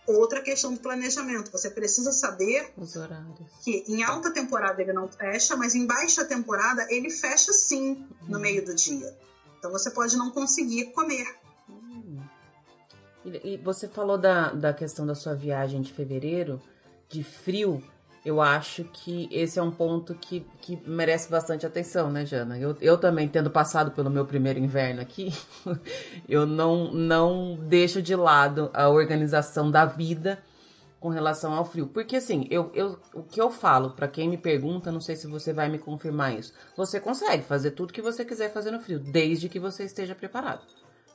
Outra 0.06 0.40
questão 0.40 0.74
do 0.74 0.80
planejamento, 0.80 1.50
você 1.50 1.70
precisa 1.70 2.12
saber 2.12 2.72
os 2.76 2.94
horários. 2.94 3.48
Que 3.64 3.84
em 3.88 4.02
alta 4.02 4.32
temporada 4.32 4.80
ele 4.82 4.92
não 4.92 5.08
fecha, 5.08 5.56
mas 5.56 5.74
em 5.74 5.86
baixa 5.86 6.24
temporada 6.24 6.86
ele 6.90 7.10
fecha 7.10 7.52
sim 7.52 7.90
uhum. 7.90 8.28
no 8.28 8.38
meio 8.38 8.64
do 8.64 8.74
dia. 8.74 9.16
Então 9.58 9.70
você 9.70 9.90
pode 9.90 10.16
não 10.16 10.30
conseguir 10.30 10.92
comer. 10.92 11.26
Uhum. 11.68 12.20
E, 13.24 13.56
você 13.56 13.88
falou 13.88 14.18
da, 14.18 14.52
da 14.52 14.72
questão 14.72 15.04
da 15.04 15.14
sua 15.14 15.34
viagem 15.34 15.82
de 15.82 15.92
fevereiro, 15.92 16.62
de 17.08 17.24
frio. 17.24 17.82
Eu 18.26 18.40
acho 18.40 18.82
que 18.82 19.28
esse 19.30 19.56
é 19.56 19.62
um 19.62 19.70
ponto 19.70 20.12
que, 20.12 20.44
que 20.60 20.76
merece 20.84 21.30
bastante 21.30 21.64
atenção, 21.64 22.10
né, 22.10 22.26
Jana? 22.26 22.58
Eu, 22.58 22.76
eu 22.80 22.98
também, 22.98 23.28
tendo 23.28 23.52
passado 23.52 23.92
pelo 23.92 24.10
meu 24.10 24.26
primeiro 24.26 24.58
inverno 24.58 25.00
aqui, 25.00 25.32
eu 26.28 26.44
não, 26.44 26.92
não 26.92 27.54
deixo 27.54 28.02
de 28.02 28.16
lado 28.16 28.68
a 28.74 28.88
organização 28.88 29.70
da 29.70 29.84
vida 29.84 30.42
com 30.98 31.08
relação 31.08 31.54
ao 31.54 31.64
frio. 31.64 31.86
Porque, 31.86 32.16
assim, 32.16 32.48
eu, 32.50 32.68
eu, 32.74 32.98
o 33.14 33.22
que 33.22 33.40
eu 33.40 33.48
falo, 33.48 33.90
para 33.90 34.08
quem 34.08 34.28
me 34.28 34.36
pergunta, 34.36 34.90
não 34.90 35.00
sei 35.00 35.14
se 35.14 35.28
você 35.28 35.52
vai 35.52 35.68
me 35.68 35.78
confirmar 35.78 36.36
isso, 36.36 36.52
você 36.76 36.98
consegue 36.98 37.44
fazer 37.44 37.70
tudo 37.70 37.92
que 37.92 38.02
você 38.02 38.24
quiser 38.24 38.52
fazer 38.52 38.72
no 38.72 38.80
frio, 38.80 38.98
desde 38.98 39.48
que 39.48 39.60
você 39.60 39.84
esteja 39.84 40.16
preparado. 40.16 40.62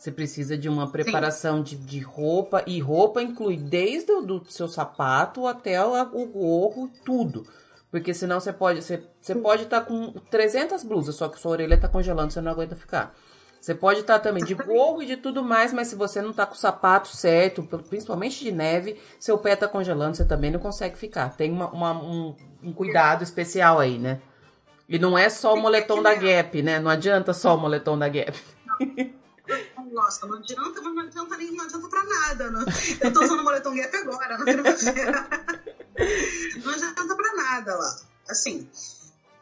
Você 0.02 0.12
precisa 0.12 0.58
de 0.58 0.68
uma 0.68 0.90
preparação 0.90 1.62
de, 1.62 1.76
de, 1.76 2.00
roupa, 2.00 2.64
e 2.66 2.80
roupa 2.80 3.22
inclui 3.22 3.56
desde 3.56 4.12
o 4.12 4.22
do 4.24 4.44
seu 4.50 4.68
sapato 4.68 5.46
até 5.46 5.80
o, 5.86 5.94
o 5.94 6.26
gorro, 6.26 6.90
tudo. 7.06 7.46
Porque 7.92 8.12
senão 8.12 8.40
você 8.40 8.52
pode 8.52 8.82
você, 8.82 9.04
você 9.22 9.36
pode 9.36 9.62
estar 9.62 9.82
tá 9.82 9.86
com 9.86 10.12
300 10.32 10.84
blusas, 10.84 11.14
só 11.14 11.30
que 11.30 11.40
sua 11.40 11.52
orelha 11.52 11.76
está 11.76 11.88
congelando, 11.88 12.34
você 12.34 12.42
não 12.42 12.52
aguenta 12.52 12.76
ficar. 12.76 13.14
Você 13.60 13.76
pode 13.76 14.00
estar 14.00 14.16
tá 14.16 14.20
também 14.22 14.44
de 14.44 14.56
gorro 14.56 15.04
e 15.04 15.06
de 15.06 15.18
tudo 15.18 15.44
mais, 15.44 15.72
mas 15.72 15.90
se 15.90 15.96
você 15.96 16.20
não 16.20 16.32
está 16.32 16.48
com 16.48 16.56
o 16.56 16.58
sapato 16.58 17.10
certo, 17.10 17.62
principalmente 17.88 18.44
de 18.44 18.52
neve, 18.52 19.00
seu 19.20 19.38
pé 19.38 19.54
está 19.54 19.68
congelando, 19.68 20.18
você 20.18 20.26
também 20.26 20.50
não 20.50 20.60
consegue 20.60 20.98
ficar. 20.98 21.38
Tem 21.38 21.52
uma, 21.52 21.70
uma, 21.70 21.92
um, 21.92 22.36
um 22.64 22.74
cuidado 22.74 23.22
especial 23.22 23.78
aí, 23.78 24.00
né? 24.00 24.20
E 24.90 24.98
não 24.98 25.16
é 25.16 25.30
só 25.30 25.54
o 25.54 25.62
moletom 25.62 26.02
da 26.02 26.16
Gap, 26.16 26.60
né? 26.64 26.80
Não 26.80 26.90
adianta 26.90 27.34
só 27.34 27.56
o 27.56 27.60
moletom 27.60 28.00
da 28.00 28.10
Gap. 28.10 28.34
Nossa, 29.92 30.26
não 30.26 30.38
adianta, 30.38 30.82
não 30.82 31.00
adianta 31.00 31.38
nem, 31.38 31.52
não 31.52 31.66
adianta 31.66 31.88
pra 31.88 32.04
nada. 32.04 32.52
Não. 32.52 32.66
Eu 33.02 33.14
tô 33.14 33.24
usando 33.24 33.44
moletom 33.44 33.76
gap 33.76 33.96
agora, 33.96 34.38
na 34.38 34.44
primavera. 34.44 35.28
não 36.64 36.74
adianta 36.74 37.16
pra 37.16 37.34
nada 37.34 37.76
lá. 37.76 38.00
Assim, 38.30 38.70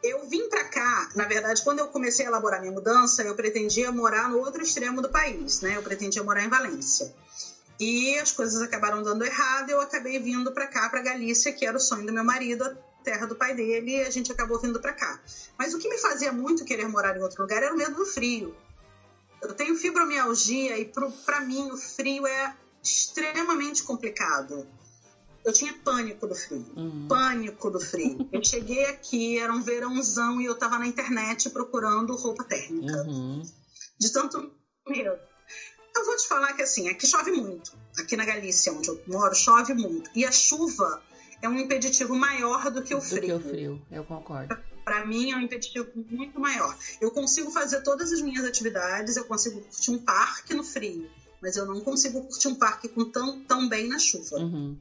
eu 0.02 0.26
vim 0.26 0.48
pra 0.48 0.64
cá, 0.64 1.08
na 1.14 1.24
verdade, 1.26 1.62
quando 1.62 1.80
eu 1.80 1.88
comecei 1.88 2.24
a 2.24 2.28
elaborar 2.28 2.60
minha 2.60 2.72
mudança, 2.72 3.22
eu 3.22 3.34
pretendia 3.34 3.92
morar 3.92 4.28
no 4.28 4.38
outro 4.38 4.62
extremo 4.62 5.02
do 5.02 5.10
país, 5.10 5.60
né? 5.60 5.76
Eu 5.76 5.82
pretendia 5.82 6.22
morar 6.22 6.42
em 6.42 6.48
Valência. 6.48 7.14
E 7.78 8.18
as 8.18 8.32
coisas 8.32 8.60
acabaram 8.60 9.02
dando 9.02 9.24
errado, 9.24 9.70
eu 9.70 9.80
acabei 9.80 10.18
vindo 10.18 10.52
para 10.52 10.66
cá, 10.66 10.88
para 10.88 11.02
Galícia, 11.02 11.52
que 11.52 11.64
era 11.64 11.76
o 11.76 11.80
sonho 11.80 12.06
do 12.06 12.12
meu 12.12 12.24
marido, 12.24 12.64
a 12.64 12.74
terra 13.02 13.26
do 13.26 13.34
pai 13.34 13.54
dele, 13.54 13.96
e 13.96 14.02
a 14.02 14.10
gente 14.10 14.30
acabou 14.30 14.58
vindo 14.58 14.80
para 14.80 14.92
cá. 14.92 15.18
Mas 15.58 15.72
o 15.72 15.78
que 15.78 15.88
me 15.88 15.98
fazia 15.98 16.30
muito 16.30 16.64
querer 16.64 16.88
morar 16.88 17.16
em 17.16 17.22
outro 17.22 17.42
lugar 17.42 17.62
era 17.62 17.72
o 17.72 17.76
medo 17.76 17.96
do 17.96 18.04
frio. 18.04 18.54
Eu 19.42 19.54
tenho 19.54 19.74
fibromialgia 19.74 20.78
e 20.78 20.84
para 20.84 21.40
mim 21.40 21.70
o 21.70 21.76
frio 21.76 22.26
é 22.26 22.54
extremamente 22.82 23.82
complicado. 23.82 24.66
Eu 25.44 25.52
tinha 25.52 25.72
pânico 25.72 26.26
do 26.26 26.34
frio. 26.34 26.66
Uhum. 26.76 27.08
Pânico 27.08 27.70
do 27.70 27.80
frio. 27.80 28.28
eu 28.32 28.44
cheguei 28.44 28.84
aqui, 28.86 29.38
era 29.38 29.52
um 29.52 29.62
verãozão 29.62 30.40
e 30.40 30.44
eu 30.44 30.54
tava 30.54 30.78
na 30.78 30.86
internet 30.86 31.48
procurando 31.50 32.14
roupa 32.14 32.44
térmica. 32.44 33.02
Uhum. 33.04 33.42
De 33.98 34.12
tanto 34.12 34.50
medo. 34.86 35.18
Eu 35.96 36.04
vou 36.04 36.16
te 36.16 36.28
falar 36.28 36.52
que 36.52 36.62
assim, 36.62 36.88
aqui 36.88 37.06
chove 37.06 37.30
muito. 37.32 37.72
Aqui 37.98 38.16
na 38.16 38.24
Galícia, 38.24 38.72
onde 38.72 38.88
eu 38.88 39.00
moro, 39.06 39.34
chove 39.34 39.74
muito. 39.74 40.10
E 40.14 40.24
a 40.24 40.30
chuva 40.30 41.02
é 41.42 41.48
um 41.48 41.58
impeditivo 41.58 42.14
maior 42.14 42.70
do 42.70 42.82
que 42.82 42.94
o 42.94 43.00
frio. 43.00 43.20
Do 43.20 43.26
que 43.26 43.32
o 43.32 43.50
frio, 43.50 43.82
eu 43.90 44.04
concordo 44.04 44.54
para 44.90 45.06
mim 45.06 45.30
é 45.30 45.36
um 45.36 45.40
impeditivo 45.40 45.88
muito 46.10 46.40
maior. 46.40 46.76
Eu 47.00 47.12
consigo 47.12 47.48
fazer 47.52 47.80
todas 47.82 48.10
as 48.10 48.20
minhas 48.20 48.44
atividades, 48.44 49.16
eu 49.16 49.24
consigo 49.24 49.60
curtir 49.60 49.92
um 49.92 49.98
parque 49.98 50.52
no 50.52 50.64
frio, 50.64 51.08
mas 51.40 51.54
eu 51.54 51.64
não 51.64 51.80
consigo 51.80 52.20
curtir 52.22 52.48
um 52.48 52.56
parque 52.56 52.88
com 52.88 53.04
tão, 53.04 53.40
tão 53.44 53.68
bem 53.68 53.86
na 53.86 54.00
chuva. 54.00 54.38
Uhum. 54.38 54.76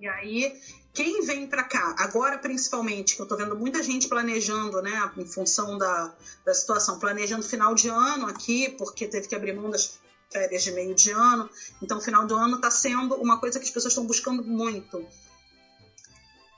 E 0.00 0.08
aí, 0.08 0.58
quem 0.94 1.20
vem 1.20 1.46
para 1.46 1.64
cá, 1.64 1.96
agora 1.98 2.38
principalmente, 2.38 3.14
que 3.14 3.20
eu 3.20 3.26
tô 3.26 3.36
vendo 3.36 3.54
muita 3.54 3.82
gente 3.82 4.08
planejando, 4.08 4.80
né, 4.80 5.12
em 5.18 5.26
função 5.26 5.76
da, 5.76 6.14
da 6.42 6.54
situação, 6.54 6.98
planejando 6.98 7.42
final 7.42 7.74
de 7.74 7.90
ano 7.90 8.26
aqui, 8.26 8.70
porque 8.70 9.06
teve 9.06 9.28
que 9.28 9.34
abrir 9.34 9.52
mão 9.52 9.68
das 9.68 9.98
férias 10.30 10.62
de 10.62 10.72
meio 10.72 10.94
de 10.94 11.10
ano, 11.10 11.50
então 11.82 12.00
final 12.00 12.26
do 12.26 12.34
ano 12.34 12.56
está 12.56 12.70
sendo 12.70 13.16
uma 13.16 13.38
coisa 13.38 13.58
que 13.58 13.66
as 13.66 13.70
pessoas 13.70 13.92
estão 13.92 14.06
buscando 14.06 14.42
muito. 14.42 15.06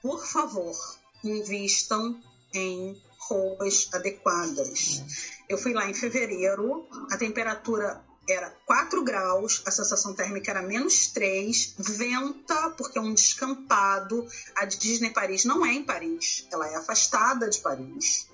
Por 0.01 0.24
favor, 0.24 0.76
invistam 1.23 2.21
em 2.53 3.01
roupas 3.19 3.89
adequadas. 3.93 5.03
Eu 5.49 5.59
fui 5.59 5.73
lá 5.73 5.89
em 5.89 5.95
fevereiro, 5.95 6.87
a 7.11 7.16
temperatura 7.16 8.03
era 8.29 8.51
4 8.66 9.03
graus, 9.03 9.62
a 9.66 9.71
sensação 9.71 10.14
térmica 10.14 10.51
era 10.51 10.62
menos 10.62 11.09
3, 11.09 11.75
venta, 11.79 12.71
porque 12.71 12.99
é 12.99 13.01
um 13.01 13.14
descampado. 13.14 14.27
A 14.57 14.64
Disney 14.66 15.11
Paris 15.11 15.45
não 15.45 15.64
é 15.64 15.73
em 15.73 15.83
Paris, 15.83 16.47
ela 16.53 16.69
é 16.69 16.77
afastada 16.77 17.49
de 17.49 17.59
Paris. 17.61 18.27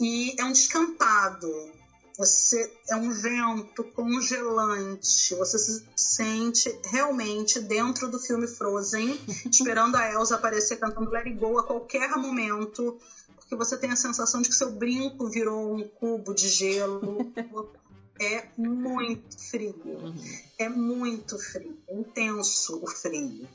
E 0.00 0.34
é 0.38 0.44
um 0.44 0.52
descampado. 0.52 1.79
Você 2.16 2.70
é 2.88 2.96
um 2.96 3.10
vento 3.10 3.82
congelante. 3.84 5.34
Você 5.34 5.58
se 5.58 5.84
sente 5.96 6.74
realmente 6.84 7.58
dentro 7.60 8.08
do 8.08 8.18
filme 8.18 8.46
Frozen, 8.46 9.18
esperando 9.50 9.96
a 9.96 10.10
Elsa 10.10 10.34
aparecer 10.34 10.76
cantando 10.76 11.10
Let 11.10 11.26
It 11.26 11.38
Go 11.38 11.58
a 11.58 11.62
qualquer 11.62 12.10
momento, 12.16 12.96
porque 13.36 13.56
você 13.56 13.76
tem 13.76 13.90
a 13.90 13.96
sensação 13.96 14.42
de 14.42 14.48
que 14.48 14.54
seu 14.54 14.70
brinco 14.70 15.28
virou 15.28 15.74
um 15.76 15.88
cubo 15.88 16.34
de 16.34 16.48
gelo. 16.48 17.32
É 18.20 18.46
muito 18.54 19.40
frio. 19.48 20.14
É 20.58 20.68
muito 20.68 21.38
frio. 21.38 21.74
É 21.88 21.94
intenso 21.94 22.78
o 22.82 22.86
frio. 22.86 23.48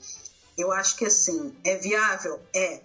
Eu 0.57 0.71
acho 0.71 0.95
que 0.95 1.05
assim, 1.05 1.55
é 1.63 1.75
viável? 1.75 2.41
É. 2.51 2.81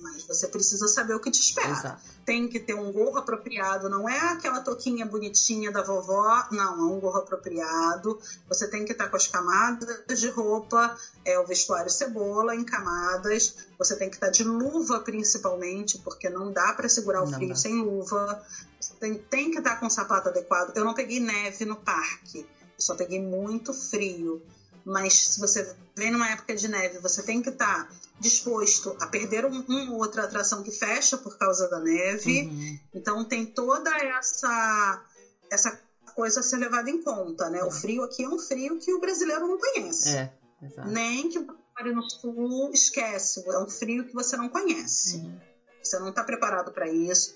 mas 0.00 0.24
você 0.24 0.48
precisa 0.48 0.88
saber 0.88 1.14
o 1.14 1.20
que 1.20 1.30
te 1.30 1.40
espera. 1.40 1.70
Exato. 1.70 2.02
Tem 2.24 2.48
que 2.48 2.60
ter 2.60 2.74
um 2.74 2.92
gorro 2.92 3.18
apropriado, 3.18 3.88
não 3.88 4.08
é 4.08 4.18
aquela 4.32 4.60
toquinha 4.60 5.04
bonitinha 5.06 5.70
da 5.70 5.82
vovó, 5.82 6.46
não, 6.50 6.80
é 6.80 6.92
um 6.92 7.00
gorro 7.00 7.18
apropriado. 7.18 8.18
Você 8.48 8.68
tem 8.68 8.84
que 8.84 8.92
estar 8.92 9.08
com 9.08 9.16
as 9.16 9.26
camadas 9.26 10.20
de 10.20 10.28
roupa, 10.28 10.96
é 11.24 11.38
o 11.38 11.46
vestuário 11.46 11.90
cebola 11.90 12.54
em 12.54 12.64
camadas. 12.64 13.54
Você 13.78 13.96
tem 13.96 14.08
que 14.08 14.16
estar 14.16 14.30
de 14.30 14.44
luva 14.44 15.00
principalmente, 15.00 15.98
porque 15.98 16.28
não 16.28 16.52
dá 16.52 16.72
para 16.72 16.88
segurar 16.88 17.22
o 17.22 17.26
Não 17.26 17.34
frio 17.34 17.48
dá. 17.50 17.54
sem 17.56 17.82
luva. 17.82 18.42
Você 18.80 18.94
tem, 18.94 19.18
tem 19.18 19.50
que 19.50 19.58
estar 19.58 19.76
com 19.76 19.86
o 19.86 19.90
sapato 19.90 20.28
adequado. 20.28 20.76
Eu 20.76 20.84
não 20.84 20.94
peguei 20.94 21.20
neve 21.20 21.64
no 21.64 21.76
parque, 21.76 22.40
eu 22.40 22.46
só 22.82 22.94
peguei 22.94 23.20
muito 23.20 23.72
frio. 23.74 24.42
Mas 24.84 25.28
se 25.28 25.40
você 25.40 25.74
vem 25.96 26.10
numa 26.10 26.28
época 26.28 26.54
de 26.54 26.68
neve, 26.68 26.98
você 26.98 27.22
tem 27.22 27.42
que 27.42 27.50
estar 27.50 27.88
disposto 28.18 28.96
a 29.00 29.06
perder 29.06 29.44
um, 29.44 29.64
uma 29.66 29.92
ou 29.92 29.98
outra 29.98 30.24
atração 30.24 30.62
que 30.62 30.70
fecha 30.70 31.16
por 31.16 31.36
causa 31.36 31.68
da 31.68 31.80
neve. 31.80 32.42
Uhum. 32.42 32.78
Então 32.94 33.24
tem 33.24 33.46
toda 33.46 33.90
essa 33.96 35.04
essa 35.50 35.80
coisa 36.14 36.40
a 36.40 36.42
ser 36.42 36.58
levada 36.58 36.90
em 36.90 37.02
conta, 37.02 37.48
né? 37.50 37.62
O 37.64 37.70
frio 37.70 38.02
aqui 38.02 38.22
é 38.22 38.28
um 38.28 38.38
frio 38.38 38.78
que 38.78 38.92
o 38.92 39.00
brasileiro 39.00 39.46
não 39.46 39.58
conhece. 39.58 40.16
É, 40.16 40.32
exato. 40.62 40.88
Nem 40.88 41.28
que 41.28 41.38
o 41.38 41.46
mora 41.80 41.92
no 41.92 42.02
sul 42.10 42.70
esquece, 42.72 43.42
é 43.46 43.58
um 43.58 43.68
frio 43.68 44.04
que 44.04 44.12
você 44.12 44.36
não 44.36 44.48
conhece. 44.48 45.16
Uhum. 45.16 45.40
Você 45.82 45.98
não 45.98 46.10
está 46.10 46.22
preparado 46.22 46.70
para 46.72 46.88
isso. 46.88 47.34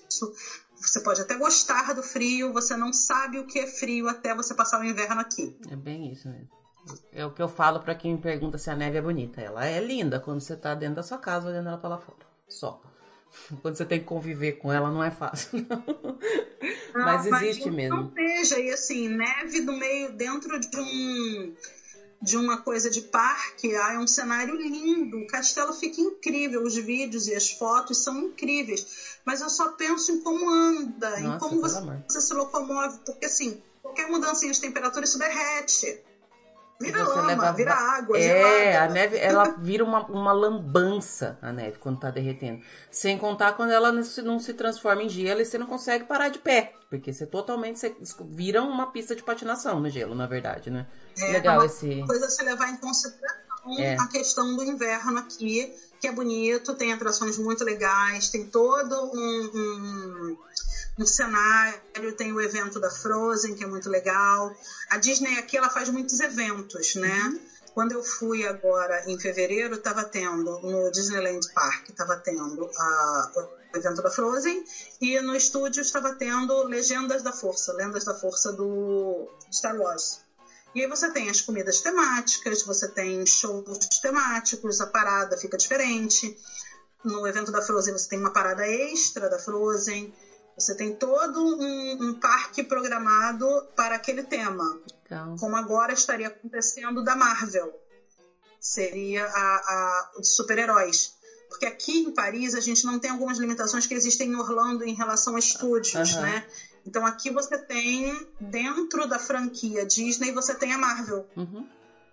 Você 0.79 0.99
pode 0.99 1.19
até 1.19 1.35
gostar 1.35 1.93
do 1.93 2.03
frio, 2.03 2.53
você 2.53 2.75
não 2.75 2.93
sabe 2.93 3.39
o 3.39 3.47
que 3.47 3.59
é 3.59 3.65
frio 3.65 4.07
até 4.07 4.35
você 4.35 4.53
passar 4.53 4.79
o 4.79 4.83
inverno 4.83 5.19
aqui. 5.19 5.57
É 5.69 5.75
bem 5.75 6.11
isso 6.11 6.29
mesmo. 6.29 6.47
É 7.11 7.25
o 7.25 7.31
que 7.31 7.41
eu 7.41 7.47
falo 7.47 7.79
pra 7.79 7.95
quem 7.95 8.13
me 8.13 8.21
pergunta 8.21 8.57
se 8.57 8.69
a 8.69 8.75
neve 8.75 8.97
é 8.97 9.01
bonita. 9.01 9.41
Ela 9.41 9.65
é 9.65 9.79
linda 9.79 10.19
quando 10.19 10.41
você 10.41 10.55
tá 10.55 10.75
dentro 10.75 10.95
da 10.95 11.03
sua 11.03 11.17
casa 11.17 11.47
olhando 11.47 11.67
ela 11.69 11.77
pra 11.77 11.89
lá 11.89 11.97
fora. 11.97 12.19
Só. 12.47 12.81
Quando 13.61 13.75
você 13.75 13.85
tem 13.85 13.99
que 13.99 14.05
conviver 14.05 14.53
com 14.53 14.71
ela, 14.71 14.89
não 14.91 15.03
é 15.03 15.11
fácil. 15.11 15.49
não. 15.67 15.83
Mas 16.93 17.25
Ah, 17.31 17.43
existe 17.43 17.69
não 17.69 17.75
mesmo. 17.75 18.13
seja, 18.13 18.59
e 18.59 18.71
assim, 18.71 19.09
neve 19.09 19.59
no 19.59 19.73
meio, 19.73 20.11
dentro 20.13 20.59
de 20.59 20.79
um 20.79 21.53
de 22.21 22.37
uma 22.37 22.57
coisa 22.57 22.89
de 22.89 23.01
parque, 23.01 23.75
ah, 23.75 23.93
é 23.93 23.99
um 23.99 24.07
cenário 24.07 24.55
lindo, 24.55 25.17
o 25.17 25.27
castelo 25.27 25.73
fica 25.73 26.01
incrível, 26.01 26.63
os 26.63 26.75
vídeos 26.75 27.27
e 27.27 27.35
as 27.35 27.51
fotos 27.51 27.99
são 28.03 28.19
incríveis, 28.19 29.19
mas 29.23 29.41
eu 29.41 29.49
só 29.49 29.73
penso 29.73 30.11
em 30.11 30.21
como 30.21 30.49
anda, 30.49 31.19
em 31.19 31.23
Nossa, 31.23 31.39
como 31.39 31.61
pelo 31.61 31.73
você, 31.73 32.03
você 32.07 32.21
se 32.21 32.33
locomove, 32.33 32.99
porque 33.05 33.25
assim, 33.25 33.61
qualquer 33.81 34.07
mudança 34.07 34.49
de 34.49 34.59
temperatura 34.59 35.05
isso 35.05 35.19
derrete. 35.19 36.01
Vira 36.79 37.05
Você 37.05 37.09
lama, 37.15 37.27
leva 37.27 37.51
vira 37.53 37.73
água, 37.73 38.17
É, 38.17 38.21
gelada. 38.73 38.83
a 38.83 38.93
neve, 38.93 39.17
ela 39.17 39.43
vira 39.57 39.83
uma, 39.83 40.05
uma 40.07 40.33
lambança, 40.33 41.37
a 41.41 41.53
neve, 41.53 41.77
quando 41.79 41.99
tá 42.01 42.11
derretendo. 42.11 42.61
Sem 42.91 43.17
contar 43.17 43.53
quando 43.53 43.71
ela 43.71 43.91
não 43.93 44.03
se, 44.03 44.21
não 44.21 44.39
se 44.39 44.53
transforma 44.53 45.01
em 45.01 45.07
gelo 45.09 45.39
e 45.39 45.45
você 45.45 45.57
não 45.57 45.67
consegue 45.67 46.03
parar 46.03 46.27
de 46.29 46.39
pé. 46.39 46.73
Porque 46.89 47.13
você 47.13 47.25
totalmente 47.25 47.79
você 47.79 47.95
vira 48.29 48.61
uma 48.61 48.91
pista 48.91 49.15
de 49.15 49.23
patinação 49.23 49.79
no 49.79 49.89
gelo, 49.89 50.13
na 50.15 50.27
verdade, 50.27 50.69
né? 50.69 50.85
É, 51.17 51.31
Legal 51.31 51.57
uma 51.59 51.65
esse. 51.65 52.03
coisa 52.05 52.29
se 52.29 52.43
levar 52.43 52.69
em 52.69 52.77
consideração 52.77 53.79
É. 53.79 53.95
a 53.95 54.07
questão 54.07 54.55
do 54.55 54.63
inverno 54.63 55.17
aqui, 55.17 55.73
que 56.01 56.07
é 56.07 56.11
bonito, 56.11 56.75
tem 56.75 56.91
atrações 56.91 57.37
muito 57.37 57.63
legais, 57.63 58.29
tem 58.29 58.45
todo 58.47 58.93
um, 59.13 59.51
um, 59.55 60.37
um 60.97 61.05
cenário, 61.05 62.15
tem 62.15 62.31
o 62.31 62.39
evento 62.39 62.79
da 62.79 62.89
Frozen, 62.89 63.55
que 63.55 63.63
é 63.63 63.67
muito 63.67 63.89
legal. 63.89 64.55
A 64.89 64.97
Disney 64.97 65.37
aqui 65.37 65.57
ela 65.57 65.69
faz 65.69 65.89
muitos 65.89 66.19
eventos, 66.19 66.95
né? 66.95 67.33
Quando 67.73 67.91
eu 67.91 68.01
fui 68.01 68.45
agora 68.45 69.03
em 69.05 69.19
fevereiro, 69.19 69.75
estava 69.75 70.05
tendo 70.05 70.59
no 70.61 70.89
Disneyland 70.91 71.45
Park, 71.53 71.89
estava 71.89 72.15
tendo 72.15 72.69
a, 72.77 73.31
o 73.73 73.77
evento 73.77 74.01
da 74.01 74.09
Frozen 74.09 74.63
e 75.01 75.19
no 75.19 75.35
estúdio 75.35 75.81
estava 75.81 76.13
tendo 76.13 76.63
Legendas 76.63 77.21
da 77.21 77.33
Força, 77.33 77.73
Lendas 77.73 78.05
da 78.05 78.13
Força 78.13 78.53
do 78.53 79.27
Star 79.51 79.75
Wars. 79.75 80.21
E 80.73 80.81
aí 80.81 80.87
você 80.87 81.09
tem 81.09 81.29
as 81.29 81.41
comidas 81.41 81.81
temáticas, 81.81 82.63
você 82.63 82.87
tem 82.87 83.25
shows 83.25 83.79
temáticos, 84.01 84.79
a 84.79 84.85
parada 84.87 85.37
fica 85.37 85.57
diferente. 85.57 86.37
No 87.03 87.27
evento 87.27 87.51
da 87.51 87.61
Frozen 87.61 87.91
você 87.91 88.07
tem 88.07 88.19
uma 88.19 88.31
parada 88.31 88.65
extra 88.65 89.29
da 89.29 89.37
Frozen. 89.37 90.13
Você 90.57 90.73
tem 90.73 90.93
todo 90.93 91.43
um, 91.43 92.09
um 92.09 92.13
parque 92.13 92.63
programado 92.63 93.45
para 93.75 93.95
aquele 93.95 94.23
tema, 94.23 94.79
Legal. 95.03 95.35
como 95.37 95.55
agora 95.55 95.91
estaria 95.91 96.27
acontecendo 96.27 97.03
da 97.03 97.15
Marvel. 97.15 97.73
Seria 98.59 99.25
a, 99.25 99.29
a 99.29 100.23
super-heróis. 100.23 101.13
Porque 101.49 101.65
aqui 101.65 101.99
em 101.99 102.11
Paris 102.11 102.55
a 102.55 102.59
gente 102.59 102.85
não 102.85 102.99
tem 102.99 103.11
algumas 103.11 103.37
limitações 103.37 103.85
que 103.85 103.93
existem 103.93 104.29
em 104.29 104.35
Orlando 104.35 104.83
em 104.83 104.93
relação 104.93 105.35
a 105.35 105.39
estúdios, 105.39 106.15
Aham. 106.15 106.21
né? 106.21 106.47
Então 106.85 107.05
aqui 107.05 107.29
você 107.29 107.57
tem, 107.57 108.27
dentro 108.39 109.07
da 109.07 109.19
franquia 109.19 109.85
Disney, 109.85 110.31
você 110.31 110.55
tem 110.55 110.71
a 110.73 110.77
Marvel. 110.77 111.25
Uhum. 111.35 111.67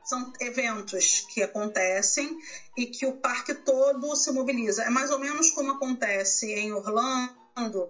São 0.04 0.32
eventos 0.40 1.24
que 1.32 1.42
acontecem 1.42 2.36
e 2.76 2.86
que 2.86 3.06
o 3.06 3.12
parque 3.12 3.54
todo 3.54 4.16
se 4.16 4.30
mobiliza. 4.32 4.82
É 4.82 4.90
mais 4.90 5.10
ou 5.10 5.18
menos 5.18 5.50
como 5.50 5.72
acontece 5.72 6.52
em 6.52 6.72
Orlando 6.72 7.88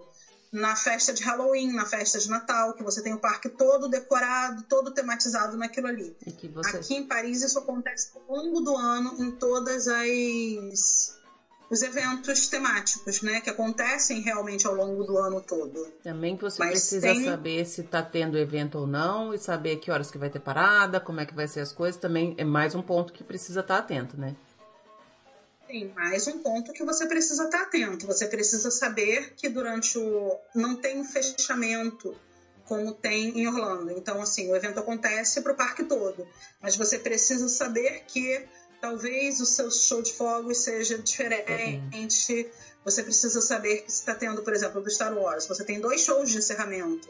na 0.53 0.75
festa 0.75 1.11
de 1.11 1.23
Halloween, 1.23 1.73
na 1.73 1.83
festa 1.85 2.19
de 2.19 2.29
Natal, 2.29 2.73
que 2.75 2.83
você 2.83 3.01
tem 3.01 3.11
o 3.11 3.17
parque 3.17 3.49
todo 3.49 3.89
decorado, 3.89 4.61
todo 4.69 4.91
tematizado 4.91 5.57
naquilo 5.57 5.87
ali. 5.87 6.15
E 6.27 6.47
você. 6.47 6.77
Aqui 6.77 6.93
em 6.93 7.03
Paris 7.03 7.41
isso 7.41 7.57
acontece 7.57 8.09
ao 8.15 8.35
longo 8.35 8.61
do 8.61 8.77
ano 8.77 9.15
em 9.17 9.31
todas 9.31 9.87
as 9.87 11.21
os 11.71 11.81
eventos 11.81 12.45
temáticos, 12.47 13.21
né, 13.23 13.41
que 13.41 13.49
acontecem 13.49 14.21
realmente 14.21 14.67
ao 14.67 14.75
longo 14.75 15.03
do 15.03 15.17
ano 15.17 15.41
todo. 15.41 15.87
Também 16.03 16.35
que 16.37 16.43
você 16.43 16.59
Mas 16.59 16.71
precisa 16.71 17.07
tem- 17.07 17.25
saber 17.25 17.65
se 17.65 17.81
tá 17.81 18.03
tendo 18.03 18.37
evento 18.37 18.77
ou 18.77 18.85
não 18.85 19.33
e 19.33 19.39
saber 19.39 19.77
que 19.77 19.89
horas 19.89 20.11
que 20.11 20.17
vai 20.19 20.29
ter 20.29 20.39
parada, 20.39 20.99
como 20.99 21.19
é 21.19 21.25
que 21.25 21.33
vai 21.33 21.47
ser 21.47 21.61
as 21.61 21.71
coisas, 21.71 21.99
também 21.99 22.35
é 22.37 22.43
mais 22.43 22.75
um 22.75 22.81
ponto 22.81 23.11
que 23.11 23.23
precisa 23.23 23.61
estar 23.61 23.79
atento, 23.79 24.15
né? 24.19 24.35
Tem 25.73 25.91
mais 25.95 26.27
um 26.27 26.37
ponto 26.37 26.71
que 26.71 26.83
você 26.83 27.07
precisa 27.07 27.45
estar 27.45 27.63
atento. 27.63 28.05
Você 28.05 28.27
precisa 28.27 28.69
saber 28.69 29.33
que 29.33 29.49
durante 29.49 29.97
o. 29.97 30.37
não 30.53 30.75
tem 30.75 30.99
um 30.99 31.03
fechamento 31.03 32.15
como 32.63 32.93
tem 32.93 33.39
em 33.39 33.47
Orlando. 33.47 33.89
Então, 33.89 34.21
assim, 34.21 34.51
o 34.51 34.55
evento 34.55 34.79
acontece 34.79 35.41
para 35.41 35.51
o 35.51 35.55
parque 35.55 35.83
todo. 35.83 36.27
Mas 36.61 36.75
você 36.75 36.99
precisa 36.99 37.47
saber 37.47 38.03
que 38.07 38.45
talvez 38.79 39.41
o 39.41 39.47
seu 39.47 39.71
show 39.71 40.03
de 40.03 40.13
fogos 40.13 40.59
seja 40.59 40.95
diferente. 40.99 42.51
Você 42.85 43.01
precisa 43.01 43.41
saber 43.41 43.81
que 43.81 43.89
está 43.89 44.13
tendo, 44.13 44.43
por 44.43 44.53
exemplo, 44.53 44.79
do 44.79 44.91
Star 44.91 45.17
Wars. 45.17 45.47
Você 45.47 45.63
tem 45.63 45.79
dois 45.79 46.01
shows 46.01 46.29
de 46.29 46.37
encerramento 46.37 47.09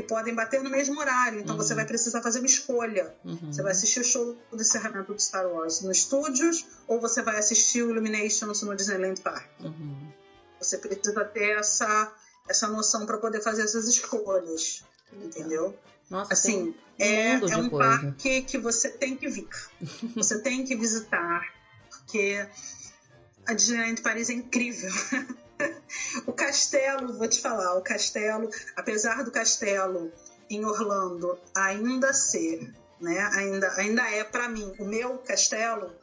que 0.00 0.08
podem 0.08 0.34
bater 0.34 0.62
no 0.62 0.70
mesmo 0.70 0.98
horário. 0.98 1.40
Então, 1.40 1.56
você 1.56 1.74
vai 1.74 1.84
precisar 1.84 2.22
fazer 2.22 2.38
uma 2.38 2.46
escolha. 2.46 3.14
Uhum. 3.24 3.52
Você 3.52 3.62
vai 3.62 3.72
assistir 3.72 4.00
o 4.00 4.04
show 4.04 4.36
do 4.50 4.60
encerramento 4.60 5.12
do 5.12 5.20
Star 5.20 5.46
Wars 5.46 5.80
nos 5.82 5.98
estúdios 5.98 6.66
ou 6.86 7.00
você 7.00 7.22
vai 7.22 7.38
assistir 7.38 7.82
o 7.82 7.90
Illuminations 7.90 8.62
no 8.62 8.74
Disneyland 8.74 9.20
Park. 9.20 9.48
Uhum. 9.60 10.12
Você 10.60 10.78
precisa 10.78 11.24
ter 11.24 11.58
essa, 11.58 12.12
essa 12.48 12.68
noção 12.68 13.06
para 13.06 13.18
poder 13.18 13.42
fazer 13.42 13.62
essas 13.62 13.88
escolhas. 13.88 14.84
Entendeu? 15.12 15.76
Nossa, 16.08 16.32
Assim, 16.32 16.74
é, 16.98 17.32
é 17.34 17.56
um 17.56 17.68
coisa. 17.68 17.98
parque 17.98 18.42
que 18.42 18.58
você 18.58 18.88
tem 18.90 19.16
que 19.16 19.28
vir. 19.28 19.48
Você 20.14 20.40
tem 20.40 20.64
que 20.64 20.74
visitar, 20.74 21.42
porque 21.88 22.46
a 23.46 23.54
Disneyland 23.54 24.00
Paris 24.02 24.28
é 24.28 24.34
incrível. 24.34 24.90
o 26.26 26.32
castelo, 26.32 27.16
vou 27.16 27.28
te 27.28 27.40
falar, 27.40 27.76
o 27.76 27.82
castelo, 27.82 28.48
apesar 28.76 29.24
do 29.24 29.30
castelo 29.30 30.12
em 30.48 30.64
Orlando 30.64 31.38
ainda 31.54 32.12
ser, 32.12 32.72
né, 33.00 33.30
ainda, 33.34 33.72
ainda 33.76 34.10
é 34.10 34.24
para 34.24 34.48
mim, 34.48 34.74
o 34.78 34.84
meu 34.84 35.18
castelo, 35.18 35.94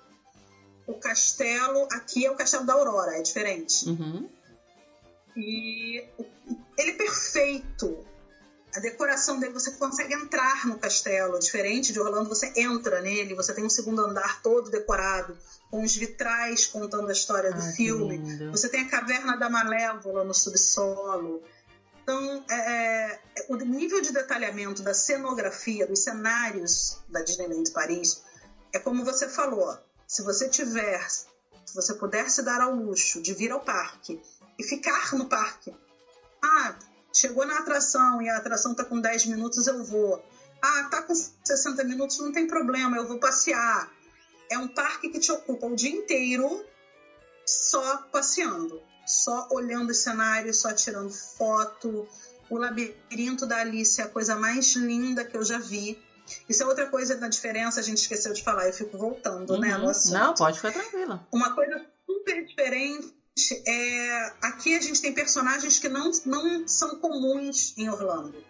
o 0.86 0.94
castelo 0.96 1.88
aqui 1.92 2.26
é 2.26 2.32
o 2.32 2.36
castelo 2.36 2.66
da 2.66 2.74
Aurora, 2.74 3.18
é 3.18 3.22
diferente. 3.22 3.90
Uhum. 3.90 4.30
E 5.36 6.04
ele 6.78 6.92
é 6.92 6.94
perfeito. 6.94 8.06
A 8.76 8.80
decoração 8.80 9.40
dele, 9.40 9.54
você 9.54 9.72
consegue 9.72 10.14
entrar 10.14 10.66
no 10.66 10.78
castelo. 10.78 11.40
Diferente 11.40 11.92
de 11.92 12.00
Orlando, 12.00 12.30
você 12.30 12.52
entra 12.56 13.02
nele, 13.02 13.36
você 13.36 13.54
tem 13.54 13.64
um 13.64 13.70
segundo 13.70 14.02
andar 14.02 14.42
todo 14.42 14.70
decorado, 14.70 15.38
com 15.70 15.84
os 15.84 15.96
vitrais 15.96 16.66
contando 16.66 17.10
a 17.10 17.12
história 17.12 17.52
do 17.52 17.62
que 17.62 17.74
filme. 17.74 18.50
Você 18.52 18.70
tem 18.70 18.82
a 18.82 18.90
caverna 18.90 19.36
da 19.36 19.50
Malévola 19.50 20.24
no 20.24 20.34
subsolo. 20.34 21.44
Então, 22.02 22.46
é, 22.50 22.56
é, 22.56 23.20
o 23.50 23.56
nível 23.58 24.02
de 24.02 24.14
detalhamento 24.14 24.82
da 24.82 24.94
cenografia, 24.94 25.86
dos 25.86 26.00
cenários 26.00 27.00
da 27.10 27.22
Disneyland 27.22 27.70
Paris, 27.72 28.22
é 28.72 28.80
como 28.80 29.04
você 29.04 29.28
falou. 29.28 29.78
Se 30.08 30.24
você 30.24 30.48
tiver, 30.48 31.06
se 31.10 31.76
você 31.76 31.94
puder 31.94 32.30
se 32.30 32.42
dar 32.42 32.62
ao 32.62 32.74
luxo 32.74 33.22
de 33.22 33.34
vir 33.34 33.52
ao 33.52 33.60
parque 33.60 34.22
e 34.58 34.64
ficar 34.64 35.14
no 35.16 35.28
parque. 35.28 35.76
Ah, 36.42 36.76
chegou 37.14 37.46
na 37.46 37.60
atração 37.60 38.22
e 38.22 38.30
a 38.30 38.38
atração 38.38 38.74
tá 38.74 38.86
com 38.86 39.02
10 39.02 39.26
minutos, 39.26 39.68
eu 39.68 39.84
vou. 39.84 40.24
Ah, 40.62 40.88
tá 40.90 41.02
com 41.02 41.14
60 41.14 41.84
minutos, 41.84 42.20
não 42.20 42.32
tem 42.32 42.48
problema, 42.48 42.96
eu 42.96 43.06
vou 43.06 43.20
passear. 43.20 43.92
É 44.50 44.58
um 44.58 44.68
parque 44.68 45.10
que 45.10 45.20
te 45.20 45.32
ocupa 45.32 45.66
o 45.68 45.76
dia 45.76 45.92
inteiro 45.92 46.66
só 47.46 47.98
passeando, 48.12 48.82
só 49.06 49.48
olhando 49.52 49.92
os 49.92 49.98
cenários, 49.98 50.58
só 50.58 50.74
tirando 50.74 51.10
foto. 51.10 52.08
O 52.50 52.58
labirinto 52.58 53.46
da 53.46 53.58
Alice 53.58 54.00
é 54.00 54.06
a 54.06 54.10
coisa 54.10 54.36
mais 54.36 54.76
linda 54.76 55.26
que 55.26 55.36
eu 55.36 55.44
já 55.44 55.58
vi. 55.58 56.02
Isso 56.48 56.64
é 56.64 56.66
outra 56.66 56.88
coisa 56.88 57.16
da 57.16 57.28
diferença, 57.28 57.80
a 57.80 57.84
gente 57.84 58.00
esqueceu 58.00 58.34
de 58.34 58.44
falar, 58.44 58.68
eu 58.68 58.74
fico 58.74 58.98
voltando, 58.98 59.58
né, 59.58 59.78
uhum. 59.78 59.88
né. 59.88 59.94
Não, 60.12 60.34
pode 60.34 60.58
ficar 60.58 60.74
tranquila. 60.74 61.26
Uma 61.32 61.54
coisa 61.54 61.86
super 62.06 62.46
diferente 62.46 63.14
é 63.66 64.34
aqui 64.42 64.76
a 64.76 64.82
gente 64.82 65.02
tem 65.02 65.14
personagens 65.14 65.80
que 65.80 65.88
não, 65.88 66.12
não 66.26 66.68
são 66.68 67.00
comuns 67.00 67.74
em 67.78 67.90
Orlando. 67.90 68.44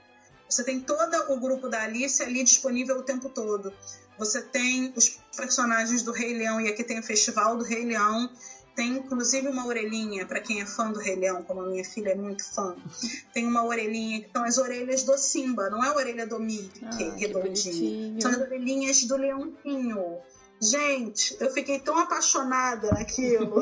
Você 0.50 0.64
tem 0.64 0.80
todo 0.80 1.32
o 1.32 1.40
grupo 1.40 1.68
da 1.68 1.84
Alice 1.84 2.24
ali 2.24 2.44
disponível 2.44 2.98
o 2.98 3.04
tempo 3.04 3.30
todo. 3.30 3.74
Você 4.18 4.42
tem 4.42 4.94
os 4.96 5.20
personagens 5.36 6.02
do 6.02 6.12
Rei 6.12 6.38
Leão, 6.38 6.60
e 6.60 6.68
aqui 6.68 6.84
tem 6.84 7.00
o 7.00 7.04
Festival 7.04 7.58
do 7.58 7.64
Rei 7.64 7.86
Leão. 7.86 8.30
Tem 8.76 8.90
inclusive 8.90 9.48
uma 9.48 9.66
orelhinha, 9.66 10.26
para 10.26 10.40
quem 10.40 10.62
é 10.62 10.66
fã 10.66 10.92
do 10.92 11.00
Rei 11.00 11.16
Leão, 11.16 11.42
como 11.44 11.62
a 11.62 11.66
minha 11.66 11.84
filha 11.84 12.10
é 12.10 12.16
muito 12.16 12.44
fã. 12.44 12.76
Tem 13.34 13.48
uma 13.48 13.66
orelhinha 13.66 14.22
que 14.22 14.30
são 14.32 14.44
as 14.44 14.60
orelhas 14.60 15.02
do 15.02 15.18
Simba, 15.18 15.68
não 15.72 15.84
é 15.84 15.88
a 15.88 15.96
orelha 15.96 16.28
do 16.28 16.40
Mickey, 16.40 16.86
ah, 16.86 17.16
redondinha. 17.16 18.22
São 18.22 18.30
as 18.30 18.38
orelhinhas 18.38 19.04
do 19.06 19.18
leãozinho. 19.18 20.20
Gente, 20.62 21.36
eu 21.40 21.52
fiquei 21.52 21.80
tão 21.80 21.98
apaixonada 21.98 22.92
naquilo. 22.92 23.62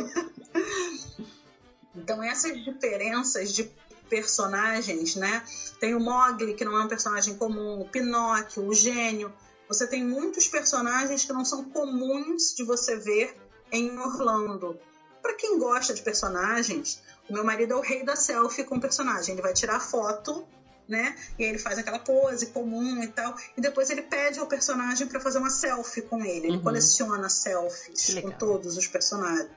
então, 1.96 2.22
essas 2.22 2.62
diferenças 2.62 3.54
de 3.54 3.72
personagens, 4.10 5.16
né? 5.16 5.44
Tem 5.80 5.96
o 5.96 6.00
Mogli, 6.00 6.54
que 6.54 6.64
não 6.64 6.78
é 6.78 6.84
um 6.84 6.88
personagem 6.88 7.36
comum, 7.36 7.82
o 7.82 7.86
Pinóquio, 7.86 8.68
o 8.68 8.74
Gênio. 8.74 9.34
Você 9.68 9.88
tem 9.88 10.04
muitos 10.04 10.48
personagens 10.48 11.26
que 11.26 11.34
não 11.34 11.44
são 11.44 11.64
comuns 11.66 12.54
de 12.56 12.64
você 12.64 12.98
ver 12.98 13.36
em 13.72 13.98
Orlando 13.98 14.80
para 15.26 15.34
quem 15.34 15.58
gosta 15.58 15.92
de 15.92 16.04
personagens, 16.04 17.02
o 17.28 17.34
meu 17.34 17.44
marido 17.44 17.74
é 17.74 17.76
o 17.76 17.82
rei 17.82 18.06
da 18.06 18.16
selfie 18.16 18.64
com 18.64 18.76
o 18.76 18.80
personagem. 18.80 19.34
Ele 19.34 19.42
vai 19.42 19.54
tirar 19.54 19.80
foto, 19.80 20.48
né? 20.88 21.16
E 21.40 21.44
aí 21.44 21.50
ele 21.50 21.58
faz 21.58 21.80
aquela 21.80 21.98
pose 21.98 22.46
comum 22.48 23.02
e 23.02 23.08
tal. 23.08 23.36
E 23.58 23.62
depois 23.62 23.90
ele 23.90 24.04
pede 24.04 24.40
ao 24.40 24.46
personagem 24.46 25.08
para 25.08 25.20
fazer 25.20 25.40
uma 25.40 25.50
selfie 25.50 26.04
com 26.04 26.24
ele. 26.24 26.46
Ele 26.46 26.58
uhum. 26.58 26.62
coleciona 26.62 27.28
selfies 27.28 28.14
com 28.22 28.30
todos 28.30 28.78
os 28.78 28.88
personagens. 28.88 29.50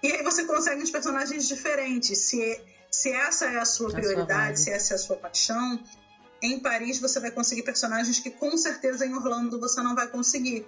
E 0.00 0.12
aí 0.12 0.22
você 0.22 0.44
consegue 0.44 0.80
uns 0.80 0.90
personagens 0.90 1.48
diferentes. 1.48 2.16
Se, 2.18 2.60
se 2.88 3.10
essa 3.10 3.46
é 3.46 3.58
a 3.58 3.64
sua 3.64 3.90
prioridade, 3.90 4.60
se 4.60 4.70
essa 4.70 4.94
é 4.94 4.96
a 4.96 4.98
sua 4.98 5.16
paixão, 5.16 5.82
em 6.42 6.60
Paris 6.60 7.00
você 7.00 7.20
vai 7.20 7.30
conseguir 7.30 7.62
personagens 7.62 8.18
que 8.20 8.30
com 8.30 8.56
certeza 8.56 9.04
em 9.04 9.14
Orlando 9.14 9.58
você 9.58 9.82
não 9.82 9.94
vai 9.94 10.08
conseguir. 10.08 10.66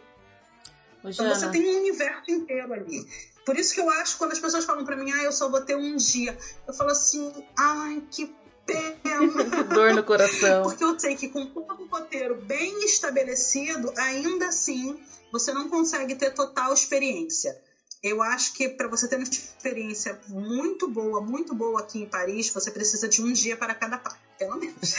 Então 1.05 1.29
você 1.29 1.49
tem 1.49 1.66
um 1.66 1.79
universo 1.79 2.31
inteiro 2.31 2.73
ali. 2.73 3.07
Por 3.45 3.59
isso 3.59 3.75
que 3.75 3.81
eu 3.81 3.89
acho 3.91 4.18
quando 4.18 4.33
as 4.33 4.39
pessoas 4.39 4.64
falam 4.64 4.85
para 4.85 4.97
mim, 4.97 5.11
ah, 5.12 5.23
eu 5.23 5.33
só 5.33 5.49
vou 5.49 5.62
ter 5.62 5.75
um 5.75 5.97
dia, 5.97 6.37
eu 6.68 6.75
falo 6.75 6.91
assim, 6.91 7.33
ai, 7.57 8.03
que 8.11 8.33
pena. 8.66 9.64
Dor 9.75 9.95
no 9.95 10.05
coração. 10.05 10.62
Porque 10.62 10.85
eu 10.85 10.99
sei 10.99 11.16
que 11.16 11.29
com 11.29 11.47
todo 11.47 11.83
o 11.83 11.87
roteiro 11.87 12.37
bem 12.43 12.85
estabelecido, 12.85 13.93
ainda 13.97 14.49
assim, 14.49 15.01
você 15.33 15.53
não 15.53 15.68
consegue 15.68 16.14
ter 16.14 16.31
total 16.33 16.73
experiência. 16.73 17.59
Eu 18.03 18.23
acho 18.23 18.55
que 18.55 18.68
para 18.68 18.89
você 18.89 19.07
ter 19.09 19.16
uma 19.16 19.25
experiência 19.25 20.18
muito 20.29 20.89
boa, 20.89 21.21
muito 21.21 21.55
boa 21.55 21.81
aqui 21.81 22.03
em 22.03 22.07
Paris, 22.07 22.49
você 22.49 22.71
precisa 22.71 23.09
de 23.09 23.23
um 23.23 23.33
dia 23.33 23.57
para 23.57 23.75
cada 23.75 23.99
parte, 23.99 24.21
pelo 24.41 24.57
menos. 24.57 24.97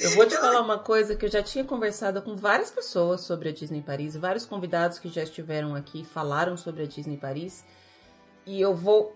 Eu 0.00 0.10
vou 0.16 0.26
te 0.26 0.36
falar 0.36 0.60
uma 0.60 0.78
coisa 0.78 1.14
que 1.14 1.26
eu 1.26 1.30
já 1.30 1.42
tinha 1.42 1.64
conversado 1.64 2.20
com 2.22 2.34
várias 2.34 2.70
pessoas 2.70 3.20
sobre 3.20 3.50
a 3.50 3.52
Disney 3.52 3.82
Paris, 3.82 4.16
vários 4.16 4.46
convidados 4.46 4.98
que 4.98 5.08
já 5.08 5.22
estiveram 5.22 5.74
aqui 5.74 6.04
falaram 6.04 6.56
sobre 6.56 6.82
a 6.82 6.86
Disney 6.86 7.16
Paris. 7.16 7.64
E 8.46 8.60
eu 8.60 8.74
vou. 8.74 9.14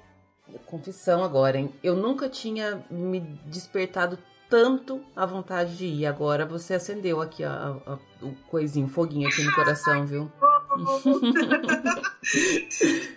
Confissão 0.64 1.22
agora, 1.22 1.58
hein? 1.58 1.74
Eu 1.82 1.94
nunca 1.94 2.28
tinha 2.28 2.82
me 2.90 3.20
despertado 3.46 4.18
tanto 4.48 5.02
a 5.14 5.26
vontade 5.26 5.76
de 5.76 5.84
ir. 5.86 6.06
Agora 6.06 6.46
você 6.46 6.74
acendeu 6.74 7.20
aqui 7.20 7.44
a, 7.44 7.76
a, 7.86 7.98
o 8.22 8.34
coisinho, 8.50 8.88
foguinho 8.88 9.28
aqui 9.28 9.42
no 9.42 9.54
coração, 9.54 10.06
viu? 10.06 10.32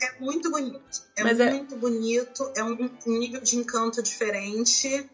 é 0.01 0.19
muito 0.19 0.51
bonito. 0.51 1.03
É 1.15 1.23
Mas 1.23 1.39
é 1.39 1.51
muito 1.51 1.75
é... 1.75 1.77
bonito. 1.77 2.51
É 2.55 2.63
um 2.63 2.89
nível 3.05 3.39
de 3.41 3.55
encanto 3.55 4.03
diferente. 4.03 5.09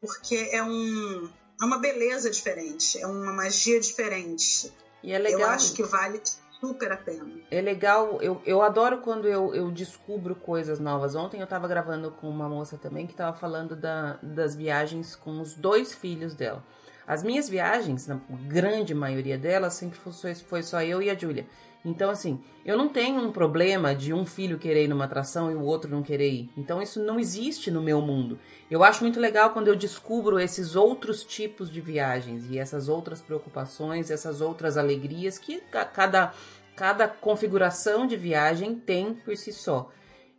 Porque 0.00 0.50
é 0.52 0.62
um 0.62 1.28
é 1.60 1.64
uma 1.64 1.78
beleza 1.78 2.30
diferente, 2.30 2.98
é 3.00 3.06
uma 3.06 3.32
magia 3.32 3.80
diferente. 3.80 4.72
E 5.02 5.12
é 5.12 5.18
legal. 5.18 5.40
Eu 5.40 5.48
acho 5.48 5.72
que 5.72 5.82
vale 5.82 6.20
super 6.60 6.92
a 6.92 6.96
pena. 6.96 7.26
É 7.50 7.60
legal, 7.60 8.20
eu, 8.20 8.40
eu 8.44 8.62
adoro 8.62 8.98
quando 8.98 9.26
eu, 9.26 9.54
eu 9.54 9.70
descubro 9.70 10.34
coisas 10.34 10.78
novas. 10.78 11.14
Ontem 11.14 11.38
eu 11.38 11.44
estava 11.44 11.66
gravando 11.66 12.10
com 12.10 12.28
uma 12.28 12.48
moça 12.48 12.76
também 12.76 13.06
que 13.06 13.12
estava 13.12 13.36
falando 13.36 13.74
da, 13.74 14.18
das 14.22 14.54
viagens 14.54 15.16
com 15.16 15.40
os 15.40 15.54
dois 15.54 15.94
filhos 15.94 16.34
dela. 16.34 16.62
As 17.06 17.22
minhas 17.22 17.48
viagens, 17.48 18.06
na 18.06 18.20
grande 18.48 18.92
maioria 18.92 19.38
delas, 19.38 19.74
sempre 19.74 19.98
foi, 19.98 20.34
foi 20.34 20.62
só 20.62 20.82
eu 20.82 21.00
e 21.00 21.08
a 21.08 21.14
Júlia. 21.14 21.46
Então, 21.86 22.10
assim, 22.10 22.40
eu 22.64 22.76
não 22.76 22.88
tenho 22.88 23.20
um 23.22 23.30
problema 23.30 23.94
de 23.94 24.12
um 24.12 24.26
filho 24.26 24.58
querer 24.58 24.86
ir 24.86 24.88
numa 24.88 25.04
atração 25.04 25.52
e 25.52 25.54
o 25.54 25.62
outro 25.62 25.88
não 25.88 26.02
querer 26.02 26.28
ir. 26.28 26.50
Então, 26.56 26.82
isso 26.82 27.00
não 27.00 27.20
existe 27.20 27.70
no 27.70 27.80
meu 27.80 28.02
mundo. 28.02 28.40
Eu 28.68 28.82
acho 28.82 29.04
muito 29.04 29.20
legal 29.20 29.50
quando 29.50 29.68
eu 29.68 29.76
descubro 29.76 30.40
esses 30.40 30.74
outros 30.74 31.22
tipos 31.22 31.70
de 31.70 31.80
viagens 31.80 32.50
e 32.50 32.58
essas 32.58 32.88
outras 32.88 33.22
preocupações, 33.22 34.10
essas 34.10 34.40
outras 34.40 34.76
alegrias 34.76 35.38
que 35.38 35.62
cada, 35.70 36.34
cada 36.74 37.06
configuração 37.06 38.04
de 38.04 38.16
viagem 38.16 38.74
tem 38.74 39.14
por 39.14 39.36
si 39.36 39.52
só. 39.52 39.88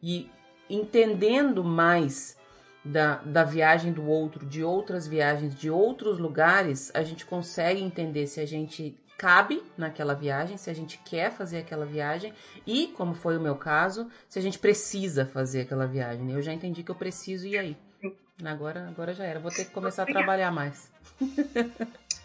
E 0.04 0.30
entendendo 0.70 1.64
mais 1.64 2.36
da, 2.84 3.22
da 3.24 3.46
viagem 3.46 3.94
do 3.94 4.06
outro, 4.06 4.46
de 4.46 4.66
outras 4.66 5.08
viagens, 5.08 5.56
de 5.56 5.70
outros 5.70 6.20
lugares, 6.20 6.92
a 6.94 7.04
gente 7.04 7.26
consegue 7.26 7.82
entender 7.82 8.28
se 8.28 8.42
a 8.42 8.46
gente 8.46 8.98
cabe 9.18 9.64
naquela 9.78 10.14
viagem, 10.14 10.58
se 10.58 10.70
a 10.70 10.74
gente 10.74 11.00
quer 11.00 11.32
fazer 11.32 11.60
aquela 11.60 11.86
viagem 11.86 12.34
e, 12.66 12.88
como 12.96 13.16
foi 13.16 13.36
o 13.38 13.42
meu 13.42 13.56
caso, 13.56 14.10
se 14.30 14.38
a 14.38 14.42
gente 14.42 14.60
precisa 14.60 15.26
fazer 15.26 15.62
aquela 15.62 15.88
viagem. 15.88 16.32
Eu 16.32 16.42
já 16.42 16.54
entendi 16.54 16.84
que 16.84 16.92
eu 16.92 16.96
preciso 16.96 17.48
ir 17.48 17.58
aí. 17.58 17.78
Agora, 18.44 18.88
agora 18.88 19.14
já 19.14 19.24
era. 19.24 19.40
Vou 19.40 19.50
ter 19.50 19.66
que 19.66 19.72
começar 19.72 20.04
a 20.04 20.06
trabalhar 20.06 20.52
mais. 20.52 20.92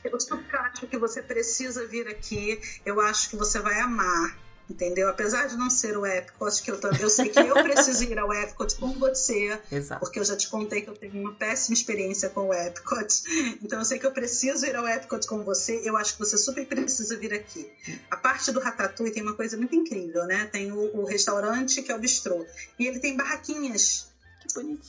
Eu 0.04 0.20
super 0.20 0.56
acho 0.56 0.86
que 0.86 0.98
você 0.98 1.22
precisa 1.22 1.86
vir 1.86 2.06
aqui. 2.08 2.60
Eu 2.84 3.00
acho 3.00 3.30
que 3.30 3.36
você 3.36 3.58
vai 3.60 3.80
amar 3.80 4.36
entendeu? 4.72 5.08
Apesar 5.08 5.46
de 5.46 5.56
não 5.56 5.70
ser 5.70 5.96
o 5.96 6.04
Epcot, 6.06 6.62
que 6.62 6.70
eu, 6.70 6.80
eu 6.98 7.10
sei 7.10 7.28
que 7.28 7.38
eu 7.38 7.54
preciso 7.62 8.04
ir 8.04 8.18
ao 8.18 8.32
Epcot 8.32 8.74
com 8.76 8.92
você, 8.94 9.58
Exato. 9.70 10.00
porque 10.00 10.18
eu 10.18 10.24
já 10.24 10.36
te 10.36 10.48
contei 10.48 10.82
que 10.82 10.90
eu 10.90 10.96
tenho 10.96 11.20
uma 11.20 11.34
péssima 11.34 11.74
experiência 11.74 12.30
com 12.30 12.48
o 12.48 12.54
Epcot, 12.54 13.22
então 13.62 13.78
eu 13.78 13.84
sei 13.84 13.98
que 13.98 14.06
eu 14.06 14.12
preciso 14.12 14.66
ir 14.66 14.74
ao 14.74 14.88
Epcot 14.88 15.26
com 15.26 15.42
você, 15.44 15.80
eu 15.84 15.96
acho 15.96 16.14
que 16.14 16.18
você 16.18 16.36
super 16.36 16.66
precisa 16.66 17.16
vir 17.16 17.34
aqui. 17.34 17.70
A 18.10 18.16
parte 18.16 18.50
do 18.50 18.60
Ratatouille 18.60 19.12
tem 19.12 19.22
uma 19.22 19.34
coisa 19.34 19.56
muito 19.56 19.76
incrível, 19.76 20.24
né? 20.24 20.46
Tem 20.46 20.72
o, 20.72 20.96
o 20.96 21.04
restaurante 21.04 21.82
que 21.82 21.92
é 21.92 21.94
o 21.94 21.98
bistrô, 21.98 22.44
e 22.78 22.86
ele 22.86 22.98
tem 22.98 23.16
barraquinhas 23.16 24.10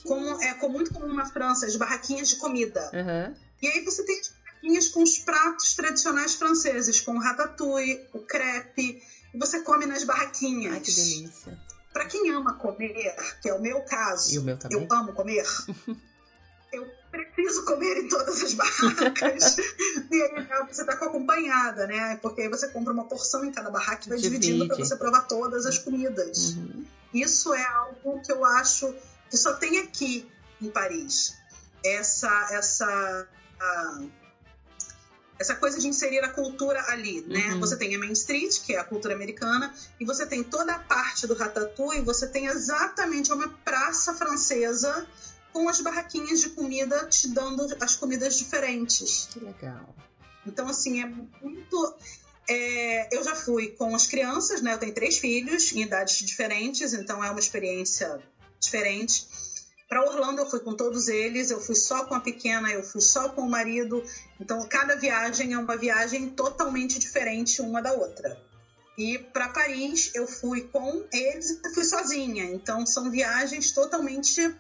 como 0.04 0.42
é 0.42 0.54
muito 0.68 0.94
comum 0.94 1.14
na 1.14 1.26
França, 1.26 1.66
as 1.66 1.76
barraquinhas 1.76 2.30
de 2.30 2.38
comida. 2.38 2.90
Uhum. 2.94 3.36
E 3.62 3.68
aí 3.68 3.84
você 3.84 4.04
tem 4.04 4.20
as 4.20 4.30
barraquinhas 4.30 4.88
com 4.90 5.04
os 5.04 5.20
pratos 5.20 5.74
tradicionais 5.76 6.36
franceses, 6.36 7.00
com 7.00 7.16
o 7.16 7.20
ratatouille, 7.20 8.06
o 8.14 8.20
crepe, 8.20 9.02
e 9.34 9.38
você 9.38 9.62
come 9.62 9.86
nas 9.86 10.04
barraquinhas. 10.04 10.74
Ai, 10.74 10.80
que 10.80 10.92
delícia. 10.92 11.60
Para 11.92 12.06
quem 12.06 12.32
ama 12.32 12.56
comer, 12.56 13.16
que 13.42 13.50
é 13.50 13.54
o 13.54 13.62
meu 13.62 13.82
caso, 13.82 14.34
e 14.34 14.40
o 14.40 14.44
meu 14.44 14.58
eu 14.70 14.88
amo 14.92 15.14
comer. 15.14 15.46
eu 16.74 16.88
preciso 17.12 17.66
comer 17.66 17.98
em 18.00 18.08
todas 18.08 18.42
as 18.44 18.54
barracas. 18.54 19.58
e 20.12 20.22
aí 20.22 20.68
você 20.68 20.84
tá 20.84 20.98
com 20.98 21.06
acompanhada, 21.06 21.86
né? 21.86 22.18
Porque 22.18 22.42
aí 22.42 22.50
você 22.50 22.68
compra 22.70 22.92
uma 22.92 23.06
porção 23.06 23.46
em 23.46 23.52
cada 23.52 23.70
barraca 23.70 24.06
e 24.06 24.10
vai 24.10 24.18
Divide. 24.18 24.40
dividindo 24.40 24.68
para 24.68 24.84
você 24.84 24.96
provar 24.96 25.22
todas 25.28 25.66
as 25.66 25.78
comidas. 25.78 26.56
Uhum. 26.56 26.86
Isso 27.14 27.54
é 27.54 27.64
algo 27.64 28.20
que 28.22 28.32
eu 28.32 28.44
acho 28.44 28.94
que 29.30 29.38
só 29.38 29.54
tem 29.54 29.80
aqui 29.80 30.28
em 30.60 30.70
Paris. 30.70 31.36
Essa 31.86 32.50
essa 32.52 33.28
essa 35.40 35.56
coisa 35.56 35.80
de 35.80 35.88
inserir 35.88 36.20
a 36.20 36.30
cultura 36.30 36.82
ali, 36.90 37.22
né? 37.22 37.54
Uhum. 37.54 37.60
Você 37.60 37.76
tem 37.76 37.96
a 37.96 38.00
Main 38.00 38.12
Street, 38.14 38.62
que 38.62 38.74
é 38.74 38.80
a 38.80 38.84
cultura 38.84 39.14
americana, 39.14 39.74
e 40.00 40.06
você 40.06 40.26
tem 40.26 40.44
toda 40.44 40.74
a 40.74 40.80
parte 40.80 41.28
do 41.28 41.34
Ratatouille, 41.34 42.02
você 42.02 42.28
tem 42.28 42.46
exatamente 42.46 43.32
uma 43.32 43.50
praça 43.50 44.14
francesa 44.14 45.08
com 45.52 45.70
as 45.70 45.82
barraquinhas 45.82 46.42
de 46.42 46.50
comida 46.50 47.08
te 47.08 47.28
dando 47.30 47.66
as 47.80 47.96
comidas 47.96 48.38
diferentes. 48.38 49.28
Que 49.32 49.40
legal. 49.40 49.96
Então, 50.46 50.68
assim, 50.68 51.02
é 51.02 51.06
muito. 51.06 51.96
É, 52.50 53.16
eu 53.16 53.24
já 53.24 53.36
fui 53.36 53.70
com 53.70 53.96
as 53.96 54.08
crianças, 54.08 54.62
né? 54.62 54.74
Eu 54.74 54.78
tenho 54.78 54.94
três 54.94 55.18
filhos 55.18 55.72
em 55.72 55.82
idades 55.82 56.18
diferentes, 56.26 56.94
então 56.94 57.24
é 57.24 57.30
uma 57.30 57.40
experiência 57.40 58.22
diferente. 58.60 59.28
Para 59.94 60.10
Orlando 60.10 60.42
eu 60.42 60.50
fui 60.50 60.60
com 60.60 60.74
todos 60.74 61.08
eles, 61.08 61.52
eu 61.52 61.60
fui 61.62 61.76
só 61.76 62.04
com 62.06 62.16
a 62.16 62.20
pequena, 62.20 62.72
eu 62.72 62.82
fui 62.82 63.00
só 63.00 63.30
com 63.30 63.42
o 63.42 63.48
marido. 63.48 64.04
Então 64.42 64.68
cada 64.68 64.96
viagem 64.96 65.54
é 65.54 65.60
uma 65.60 65.78
viagem 65.78 66.32
totalmente 66.32 66.98
diferente 66.98 67.62
uma 67.62 67.80
da 67.80 67.94
outra. 67.94 68.42
E 68.98 69.20
para 69.20 69.50
Paris 69.50 70.10
eu 70.16 70.26
fui 70.26 70.62
com 70.62 71.06
eles 71.14 71.62
e 71.64 71.74
fui 71.76 71.84
sozinha. 71.84 72.46
Então 72.46 72.84
são 72.88 73.12
viagens 73.12 73.72
totalmente 73.72 74.56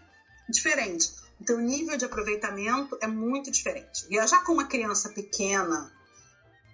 diferentes. 0.48 1.16
Então 1.42 1.56
o 1.56 1.62
nível 1.62 1.98
de 1.98 2.06
aproveitamento 2.06 2.96
é 3.02 3.08
muito 3.08 3.50
diferente. 3.50 4.08
Viajar 4.08 4.44
com 4.44 4.54
uma 4.54 4.68
criança 4.68 5.10
pequena 5.10 5.92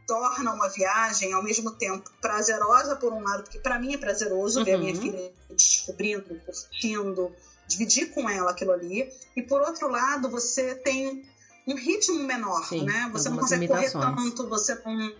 torna 0.05 0.51
uma 0.51 0.67
viagem 0.67 1.31
ao 1.31 1.41
mesmo 1.41 1.71
tempo 1.71 2.11
prazerosa 2.19 2.97
por 2.97 3.13
um 3.13 3.23
lado, 3.23 3.43
porque 3.43 3.59
para 3.59 3.79
mim 3.79 3.93
é 3.93 3.97
prazeroso 3.97 4.59
uhum. 4.59 4.65
ver 4.65 4.73
a 4.73 4.77
minha 4.77 4.95
uhum. 4.95 5.01
filha 5.01 5.31
descobrindo, 5.49 6.41
curtindo, 6.45 7.33
dividir 7.69 8.09
com 8.09 8.29
ela 8.29 8.51
aquilo 8.51 8.71
ali. 8.71 9.07
E 9.35 9.41
por 9.41 9.61
outro 9.61 9.87
lado, 9.87 10.29
você 10.29 10.75
tem 10.75 11.23
um 11.67 11.75
ritmo 11.75 12.23
menor, 12.23 12.67
Sim, 12.67 12.83
né? 12.83 13.09
Você 13.13 13.29
não 13.29 13.37
consegue 13.37 13.67
correr 13.67 13.91
tanto, 13.91 14.47
você 14.47 14.75
não 14.83 15.13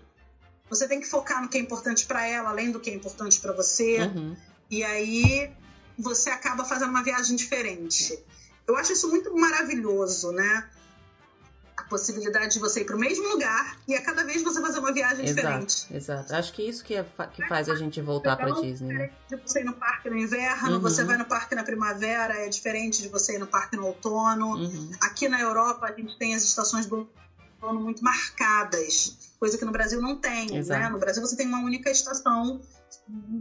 você 0.69 0.88
tem 0.88 0.99
que 0.99 1.07
focar 1.07 1.41
no 1.41 1.49
que 1.49 1.57
é 1.57 1.61
importante 1.61 2.05
para 2.05 2.27
ela, 2.27 2.49
além 2.49 2.71
do 2.71 2.80
que 2.80 2.91
é 2.91 2.93
importante 2.93 3.39
para 3.39 3.51
você. 3.53 4.01
Uhum. 4.01 4.35
E 4.69 4.84
aí 4.84 5.51
você 5.97 6.30
acaba 6.30 6.63
fazendo 6.63 6.89
uma 6.89 7.03
viagem 7.03 7.35
diferente. 7.35 8.17
Eu 8.67 8.77
acho 8.77 8.93
isso 8.93 9.09
muito 9.09 9.35
maravilhoso, 9.35 10.31
né? 10.31 10.69
Possibilidade 11.89 12.53
de 12.53 12.59
você 12.59 12.81
ir 12.81 12.85
para 12.85 12.95
o 12.95 12.99
mesmo 12.99 13.27
lugar 13.29 13.77
e 13.87 13.95
a 13.95 14.01
cada 14.01 14.23
vez 14.23 14.43
você 14.43 14.61
fazer 14.61 14.79
uma 14.79 14.93
viagem 14.93 15.25
exato, 15.25 15.35
diferente. 15.35 15.87
Exato. 15.91 16.35
Acho 16.35 16.53
que 16.53 16.61
isso 16.61 16.83
que, 16.83 16.95
é, 16.95 17.05
que 17.33 17.47
faz 17.47 17.67
a 17.67 17.75
gente 17.75 17.99
voltar 18.01 18.37
para 18.37 18.51
Disney. 18.51 18.93
Né? 18.93 19.11
De 19.27 19.35
você 19.37 19.61
ir 19.61 19.65
no 19.65 19.73
parque 19.73 20.09
no 20.09 20.17
inverno, 20.17 20.75
uhum. 20.75 20.79
você 20.79 21.03
vai 21.03 21.17
no 21.17 21.25
parque 21.25 21.55
na 21.55 21.63
primavera, 21.63 22.33
é 22.35 22.47
diferente 22.47 23.01
de 23.01 23.09
você 23.09 23.35
ir 23.35 23.39
no 23.39 23.47
parque 23.47 23.75
no 23.75 23.87
outono. 23.87 24.55
Uhum. 24.55 24.91
Aqui 25.01 25.27
na 25.27 25.41
Europa 25.41 25.87
a 25.87 25.91
gente 25.91 26.17
tem 26.17 26.35
as 26.35 26.43
estações 26.43 26.85
do 26.85 27.09
outono 27.61 27.81
muito 27.81 28.03
marcadas 28.03 29.29
coisa 29.39 29.57
que 29.57 29.65
no 29.65 29.71
Brasil 29.71 30.01
não 30.01 30.17
tem. 30.17 30.51
Né? 30.51 30.89
No 30.89 30.99
Brasil 30.99 31.21
você 31.25 31.35
tem 31.35 31.47
uma 31.47 31.63
única 31.63 31.89
estação 31.89 32.59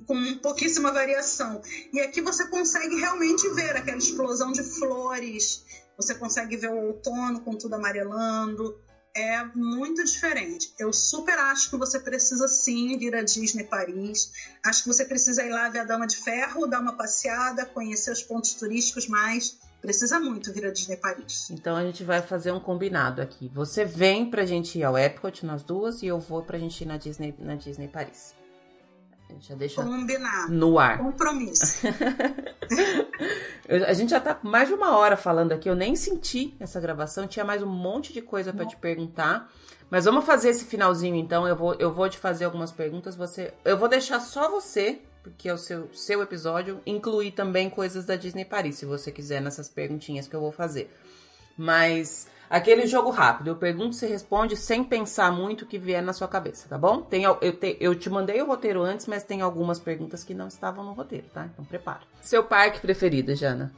com 0.06 0.38
pouquíssima 0.38 0.92
variação. 0.92 1.60
E 1.92 2.00
aqui 2.00 2.22
você 2.22 2.46
consegue 2.46 2.94
realmente 2.96 3.48
ver 3.50 3.76
aquela 3.76 3.98
explosão 3.98 4.52
de 4.52 4.62
flores, 4.62 5.64
você 5.98 6.14
consegue 6.14 6.56
ver 6.56 6.70
o 6.70 6.86
outono 6.86 7.40
com 7.40 7.56
tudo 7.56 7.74
amarelando. 7.74 8.80
É 9.14 9.44
muito 9.54 10.04
diferente. 10.04 10.72
Eu 10.78 10.92
super 10.92 11.36
acho 11.38 11.70
que 11.70 11.76
você 11.76 11.98
precisa 11.98 12.46
sim 12.46 12.96
vir 12.96 13.14
a 13.14 13.22
Disney 13.22 13.64
Paris. 13.64 14.30
Acho 14.64 14.84
que 14.84 14.88
você 14.88 15.04
precisa 15.04 15.44
ir 15.44 15.50
lá 15.50 15.68
ver 15.68 15.80
a 15.80 15.84
Dama 15.84 16.06
de 16.06 16.16
Ferro, 16.16 16.66
dar 16.66 16.80
uma 16.80 16.96
passeada, 16.96 17.66
conhecer 17.66 18.12
os 18.12 18.22
pontos 18.22 18.54
turísticos 18.54 19.08
mais 19.08 19.58
Precisa 19.80 20.18
muito 20.18 20.52
vir 20.52 20.66
a 20.66 20.72
Disney 20.72 20.96
Paris. 20.96 21.50
Então 21.50 21.76
a 21.76 21.84
gente 21.84 22.02
vai 22.02 22.20
fazer 22.20 22.50
um 22.50 22.58
combinado 22.58 23.22
aqui. 23.22 23.48
Você 23.54 23.84
vem 23.84 24.28
pra 24.28 24.44
gente 24.44 24.76
ir 24.76 24.82
ao 24.82 24.98
Epcot, 24.98 25.46
nós 25.46 25.62
duas, 25.62 26.02
e 26.02 26.06
eu 26.06 26.18
vou 26.18 26.42
pra 26.42 26.58
gente 26.58 26.82
ir 26.82 26.86
na 26.86 26.96
Disney, 26.96 27.34
na 27.38 27.54
Disney 27.54 27.86
Paris. 27.86 28.34
A 29.28 29.32
gente 29.32 29.48
já 29.48 29.54
deixa 29.54 29.82
Combinado. 29.82 30.52
no 30.52 30.78
ar. 30.78 30.98
Compromisso. 30.98 31.86
a 33.86 33.92
gente 33.92 34.10
já 34.10 34.20
tá 34.20 34.38
mais 34.42 34.68
de 34.68 34.74
uma 34.74 34.96
hora 34.96 35.16
falando 35.16 35.52
aqui. 35.52 35.68
Eu 35.68 35.76
nem 35.76 35.94
senti 35.94 36.56
essa 36.58 36.80
gravação. 36.80 37.26
Tinha 37.26 37.44
mais 37.44 37.62
um 37.62 37.66
monte 37.66 38.12
de 38.12 38.22
coisa 38.22 38.52
para 38.52 38.64
te 38.64 38.76
perguntar. 38.76 39.50
Mas 39.90 40.06
vamos 40.06 40.24
fazer 40.24 40.50
esse 40.50 40.64
finalzinho 40.64 41.14
então. 41.14 41.46
Eu 41.46 41.56
vou, 41.56 41.74
eu 41.74 41.92
vou 41.92 42.08
te 42.08 42.18
fazer 42.18 42.46
algumas 42.46 42.72
perguntas. 42.72 43.14
Você, 43.16 43.52
eu 43.64 43.76
vou 43.76 43.88
deixar 43.88 44.20
só 44.20 44.50
você 44.50 45.02
porque 45.22 45.48
é 45.48 45.52
o 45.52 45.58
seu, 45.58 45.90
seu 45.92 46.22
episódio, 46.22 46.80
incluir 46.86 47.32
também 47.32 47.68
coisas 47.68 48.06
da 48.06 48.16
Disney 48.16 48.44
Paris, 48.44 48.76
se 48.76 48.86
você 48.86 49.12
quiser, 49.12 49.42
nessas 49.42 49.68
perguntinhas 49.68 50.26
que 50.26 50.34
eu 50.34 50.40
vou 50.40 50.52
fazer. 50.52 50.90
Mas 51.56 52.28
aquele 52.48 52.86
jogo 52.86 53.10
rápido, 53.10 53.48
eu 53.48 53.56
pergunto, 53.56 53.94
você 53.94 54.06
responde 54.06 54.56
sem 54.56 54.84
pensar 54.84 55.32
muito 55.32 55.62
o 55.62 55.66
que 55.66 55.78
vier 55.78 56.02
na 56.02 56.12
sua 56.12 56.28
cabeça, 56.28 56.68
tá 56.68 56.78
bom? 56.78 57.02
Tem, 57.02 57.24
eu, 57.24 57.36
te, 57.36 57.76
eu 57.80 57.94
te 57.94 58.08
mandei 58.10 58.40
o 58.40 58.46
roteiro 58.46 58.82
antes, 58.82 59.06
mas 59.06 59.24
tem 59.24 59.40
algumas 59.42 59.78
perguntas 59.78 60.24
que 60.24 60.34
não 60.34 60.48
estavam 60.48 60.84
no 60.84 60.92
roteiro, 60.92 61.28
tá? 61.32 61.46
Então 61.46 61.64
prepara. 61.64 62.02
Seu 62.22 62.44
parque 62.44 62.80
preferido, 62.80 63.34
Jana? 63.34 63.72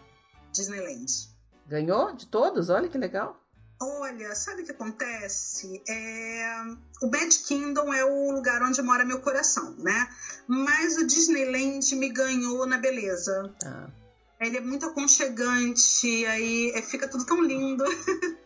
Disneyland. 0.52 1.30
Ganhou 1.66 2.12
de 2.14 2.26
todos? 2.26 2.68
Olha 2.68 2.88
que 2.88 2.98
legal. 2.98 3.40
Olha, 3.82 4.34
sabe 4.34 4.60
o 4.60 4.64
que 4.64 4.72
acontece? 4.72 5.82
É... 5.88 6.62
O 7.02 7.08
Bad 7.08 7.38
Kingdom 7.38 7.94
é 7.94 8.04
o 8.04 8.30
lugar 8.30 8.62
onde 8.62 8.82
mora 8.82 9.06
meu 9.06 9.20
coração, 9.20 9.74
né? 9.78 10.08
Mas 10.46 10.98
o 10.98 11.06
Disneyland 11.06 11.94
me 11.96 12.10
ganhou 12.10 12.66
na 12.66 12.76
beleza. 12.76 13.54
Ah. 13.64 13.88
Ele 14.38 14.58
é 14.58 14.60
muito 14.60 14.84
aconchegante, 14.84 16.26
aí 16.26 16.72
é, 16.74 16.82
fica 16.82 17.08
tudo 17.08 17.24
tão 17.24 17.42
lindo. 17.42 17.84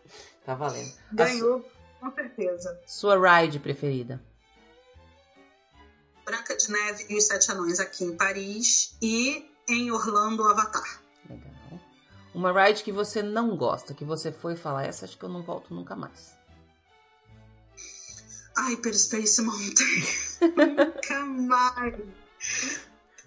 Tá 0.44 0.54
valendo. 0.54 0.92
Ganhou, 1.12 1.62
su... 1.62 1.66
com 2.00 2.12
certeza. 2.12 2.80
Sua 2.86 3.16
ride 3.16 3.58
preferida? 3.58 4.22
Branca 6.24 6.56
de 6.56 6.70
Neve 6.70 7.06
e 7.10 7.16
os 7.16 7.24
Sete 7.24 7.50
Anões 7.52 7.80
aqui 7.80 8.04
em 8.04 8.16
Paris 8.16 8.96
e 9.00 9.48
em 9.68 9.90
Orlando, 9.90 10.44
Avatar. 10.44 11.00
Legal. 11.28 11.52
Uma 12.34 12.52
ride 12.52 12.82
que 12.82 12.92
você 12.92 13.22
não 13.22 13.56
gosta, 13.56 13.94
que 13.94 14.04
você 14.04 14.32
foi 14.32 14.56
falar, 14.56 14.84
essa 14.84 15.04
acho 15.04 15.18
que 15.18 15.24
eu 15.24 15.28
não 15.28 15.42
volto 15.42 15.74
nunca 15.74 15.94
mais. 15.94 16.34
Hyperspace 18.56 19.42
Mountain. 19.42 20.04
nunca 20.76 21.20
mais. 21.24 21.94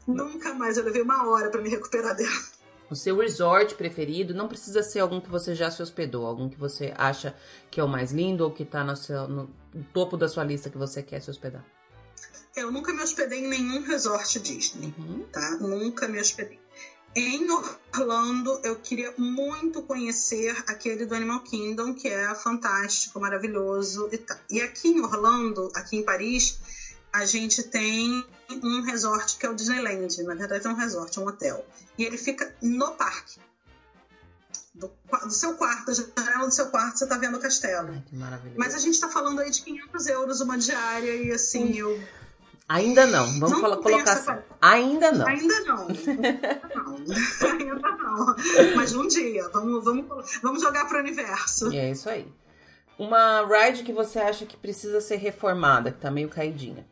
Nunca 0.08 0.54
mais. 0.54 0.78
Eu 0.78 0.86
levei 0.86 1.02
uma 1.02 1.28
hora 1.30 1.50
para 1.50 1.62
me 1.62 1.70
recuperar 1.70 2.16
dela. 2.16 2.57
O 2.90 2.96
seu 2.96 3.18
resort 3.18 3.76
preferido 3.76 4.34
não 4.34 4.48
precisa 4.48 4.82
ser 4.82 5.00
algum 5.00 5.20
que 5.20 5.30
você 5.30 5.54
já 5.54 5.70
se 5.70 5.82
hospedou, 5.82 6.26
algum 6.26 6.50
que 6.50 6.58
você 6.58 6.94
acha 6.98 7.36
que 7.70 7.80
é 7.80 7.84
o 7.84 7.88
mais 7.88 8.12
lindo 8.12 8.44
ou 8.44 8.52
que 8.52 8.64
tá 8.64 8.84
no, 8.84 8.94
no 9.28 9.50
topo 9.94 10.16
da 10.16 10.30
sua 10.30 10.44
lista 10.44 10.70
que 10.70 10.78
você 10.78 11.04
quer 11.04 11.22
se 11.22 11.30
hospedar. 11.30 11.66
Eu 12.56 12.72
nunca 12.72 12.92
me 12.94 13.04
hospedei 13.04 13.46
em 13.46 13.48
nenhum 13.48 13.84
resort 13.84 14.40
Disney, 14.40 14.94
uhum. 14.98 15.26
tá? 15.32 15.58
Nunca 15.60 16.08
me 16.08 16.20
hospedei. 16.20 16.60
Em 17.16 17.48
Orlando, 17.52 18.60
eu 18.64 18.76
queria 18.76 19.14
muito 19.18 19.82
conhecer 19.82 20.56
aquele 20.68 21.06
do 21.06 21.16
Animal 21.16 21.42
Kingdom, 21.42 21.94
que 21.94 22.08
é 22.08 22.34
fantástico, 22.36 23.20
maravilhoso 23.20 24.10
e 24.12 24.18
tal. 24.18 24.38
E 24.50 24.62
aqui 24.62 24.90
em 24.90 25.02
Orlando, 25.02 25.72
aqui 25.76 25.98
em 25.98 26.04
Paris, 26.04 26.60
a 27.18 27.26
gente 27.26 27.64
tem 27.64 28.26
um 28.64 28.82
resort 28.84 29.38
que 29.38 29.46
é 29.46 29.50
o 29.50 29.56
Disneyland. 29.56 30.24
Na 30.24 30.36
verdade, 30.36 30.66
é 30.66 30.70
um 30.70 30.76
resort, 30.76 31.18
é 31.18 31.22
um 31.22 31.28
hotel. 31.28 31.66
E 31.98 32.04
ele 32.04 32.18
fica 32.18 32.54
no 32.62 32.92
parque. 32.94 33.40
Do, 34.74 34.92
do 35.24 35.32
seu 35.32 35.56
quarto, 35.56 35.90
a 35.90 35.94
janela 35.94 36.46
do 36.46 36.54
seu 36.54 36.68
quarto, 36.68 37.00
você 37.00 37.06
está 37.06 37.18
vendo 37.18 37.38
o 37.38 37.40
castelo. 37.40 37.90
Ai, 37.92 38.04
que 38.06 38.16
maravilhoso. 38.16 38.60
Mas 38.60 38.76
a 38.76 38.78
gente 38.78 38.94
está 38.94 39.10
falando 39.10 39.40
aí 39.40 39.50
de 39.50 39.64
500 39.64 40.08
euros 40.08 40.42
uma 40.42 40.56
diária 40.56 41.16
e 41.16 41.32
assim, 41.32 41.64
Ui. 41.64 41.78
eu 41.78 42.00
Ainda 42.70 43.08
não. 43.08 43.26
Vamos 43.40 43.62
não 43.62 43.82
colocar 43.82 44.12
assim. 44.12 44.44
Ainda 44.62 45.12
não. 45.14 45.26
Ainda 45.26 45.60
não. 45.62 45.88
Ainda 47.50 47.76
não. 47.76 48.36
Mas 48.76 48.94
um 48.94 49.08
dia. 49.08 49.48
Vamos, 49.50 49.84
vamos, 49.84 50.40
vamos 50.44 50.62
jogar 50.62 50.86
para 50.86 50.98
o 50.98 51.00
universo. 51.00 51.72
E 51.72 51.78
é 51.78 51.90
isso 51.90 52.10
aí. 52.10 52.28
Uma 53.00 53.46
ride 53.48 53.84
que 53.84 53.94
você 53.94 54.20
acha 54.20 54.46
que 54.46 54.58
precisa 54.58 55.00
ser 55.00 55.16
reformada, 55.16 55.92
que 55.92 56.00
tá 56.00 56.12
meio 56.12 56.28
caidinha. 56.28 56.86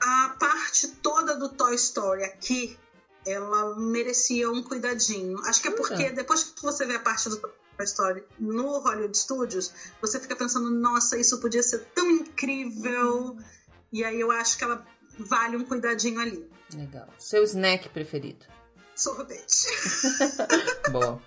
A 0.00 0.36
parte 0.38 0.88
toda 1.02 1.36
do 1.36 1.48
Toy 1.48 1.74
Story 1.74 2.24
aqui, 2.24 2.78
ela 3.26 3.76
merecia 3.76 4.50
um 4.50 4.62
cuidadinho. 4.62 5.38
Acho 5.44 5.62
que 5.62 5.68
é 5.68 5.70
porque 5.70 6.10
depois 6.10 6.44
que 6.44 6.62
você 6.62 6.86
vê 6.86 6.94
a 6.94 7.00
parte 7.00 7.28
do 7.28 7.36
Toy 7.36 7.52
Story 7.84 8.24
no 8.38 8.78
Hollywood 8.78 9.16
Studios, 9.16 9.72
você 10.00 10.18
fica 10.20 10.36
pensando, 10.36 10.70
nossa, 10.70 11.18
isso 11.18 11.40
podia 11.40 11.62
ser 11.62 11.84
tão 11.94 12.10
incrível. 12.10 13.36
E 13.92 14.04
aí 14.04 14.20
eu 14.20 14.30
acho 14.30 14.56
que 14.58 14.64
ela 14.64 14.86
vale 15.18 15.56
um 15.56 15.64
cuidadinho 15.64 16.20
ali. 16.20 16.48
Legal. 16.74 17.08
Seu 17.18 17.42
snack 17.44 17.88
preferido? 17.88 18.46
Sorvete. 18.98 19.68
Boa. 20.90 21.22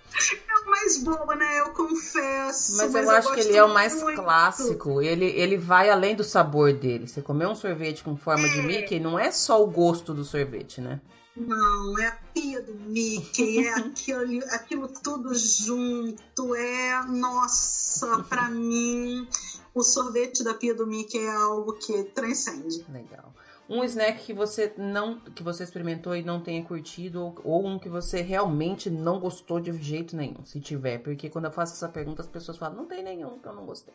É 0.46 0.54
o 0.58 0.70
mais 0.70 1.02
bom, 1.02 1.26
né? 1.34 1.60
Eu 1.60 1.70
confesso. 1.70 2.76
Mas, 2.76 2.92
mas 2.92 2.94
eu, 2.94 3.02
eu 3.02 3.10
acho 3.10 3.32
que 3.32 3.40
ele 3.40 3.56
é 3.56 3.64
o 3.64 3.72
mais 3.72 4.02
muito. 4.02 4.22
clássico. 4.22 5.00
Ele, 5.00 5.24
ele 5.24 5.56
vai 5.56 5.88
além 5.88 6.14
do 6.14 6.22
sabor 6.22 6.74
dele. 6.74 7.08
Você 7.08 7.22
comer 7.22 7.46
um 7.46 7.54
sorvete 7.54 8.04
com 8.04 8.14
forma 8.14 8.46
é. 8.46 8.50
de 8.50 8.60
Mickey 8.60 9.00
não 9.00 9.18
é 9.18 9.30
só 9.30 9.62
o 9.64 9.66
gosto 9.66 10.12
do 10.12 10.22
sorvete, 10.22 10.82
né? 10.82 11.00
Não, 11.34 11.98
é 11.98 12.08
a 12.08 12.18
pia 12.34 12.60
do 12.60 12.74
Mickey, 12.74 13.66
é 13.66 13.72
aquilo, 13.72 14.44
aquilo 14.50 14.88
tudo 14.88 15.34
junto, 15.34 16.54
é 16.54 17.06
nossa, 17.06 18.22
para 18.24 18.50
mim 18.50 19.26
o 19.74 19.82
sorvete 19.82 20.44
da 20.44 20.52
pia 20.52 20.74
do 20.74 20.86
Mickey 20.86 21.18
é 21.18 21.34
algo 21.34 21.72
que 21.72 22.04
transcende. 22.04 22.84
Legal. 22.92 23.32
Um 23.68 23.84
snack 23.84 24.24
que 24.24 24.34
você 24.34 24.72
não, 24.76 25.20
que 25.20 25.42
você 25.42 25.62
experimentou 25.64 26.14
e 26.14 26.22
não 26.22 26.40
tenha 26.40 26.62
curtido 26.64 27.22
ou, 27.22 27.34
ou 27.44 27.66
um 27.66 27.78
que 27.78 27.88
você 27.88 28.20
realmente 28.20 28.90
não 28.90 29.20
gostou 29.20 29.60
de 29.60 29.72
jeito 29.82 30.16
nenhum, 30.16 30.44
se 30.44 30.60
tiver, 30.60 30.98
porque 30.98 31.30
quando 31.30 31.46
eu 31.46 31.52
faço 31.52 31.74
essa 31.74 31.88
pergunta 31.88 32.22
as 32.22 32.28
pessoas 32.28 32.58
falam 32.58 32.76
não 32.76 32.86
tem 32.86 33.02
nenhum 33.02 33.38
que 33.38 33.46
eu 33.46 33.54
não 33.54 33.64
gostei. 33.64 33.94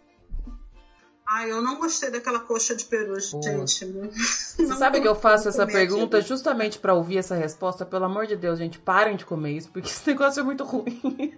Ah, 1.29 1.45
eu 1.45 1.61
não 1.61 1.77
gostei 1.77 2.09
daquela 2.09 2.39
coxa 2.39 2.73
de 2.73 2.85
peru, 2.85 3.19
gente. 3.19 3.85
Você 4.15 4.75
sabe 4.75 5.01
que 5.01 5.07
eu 5.07 5.13
faço 5.13 5.49
essa 5.49 5.67
pergunta 5.67 6.21
justamente 6.21 6.79
para 6.79 6.93
ouvir 6.93 7.17
essa 7.17 7.35
resposta? 7.35 7.85
Pelo 7.85 8.05
amor 8.05 8.25
de 8.27 8.37
Deus, 8.37 8.57
gente, 8.57 8.79
parem 8.79 9.17
de 9.17 9.25
comer 9.25 9.51
isso, 9.51 9.69
porque 9.69 9.89
esse 9.89 10.07
negócio 10.07 10.39
é 10.39 10.43
muito 10.43 10.63
ruim. 10.63 11.33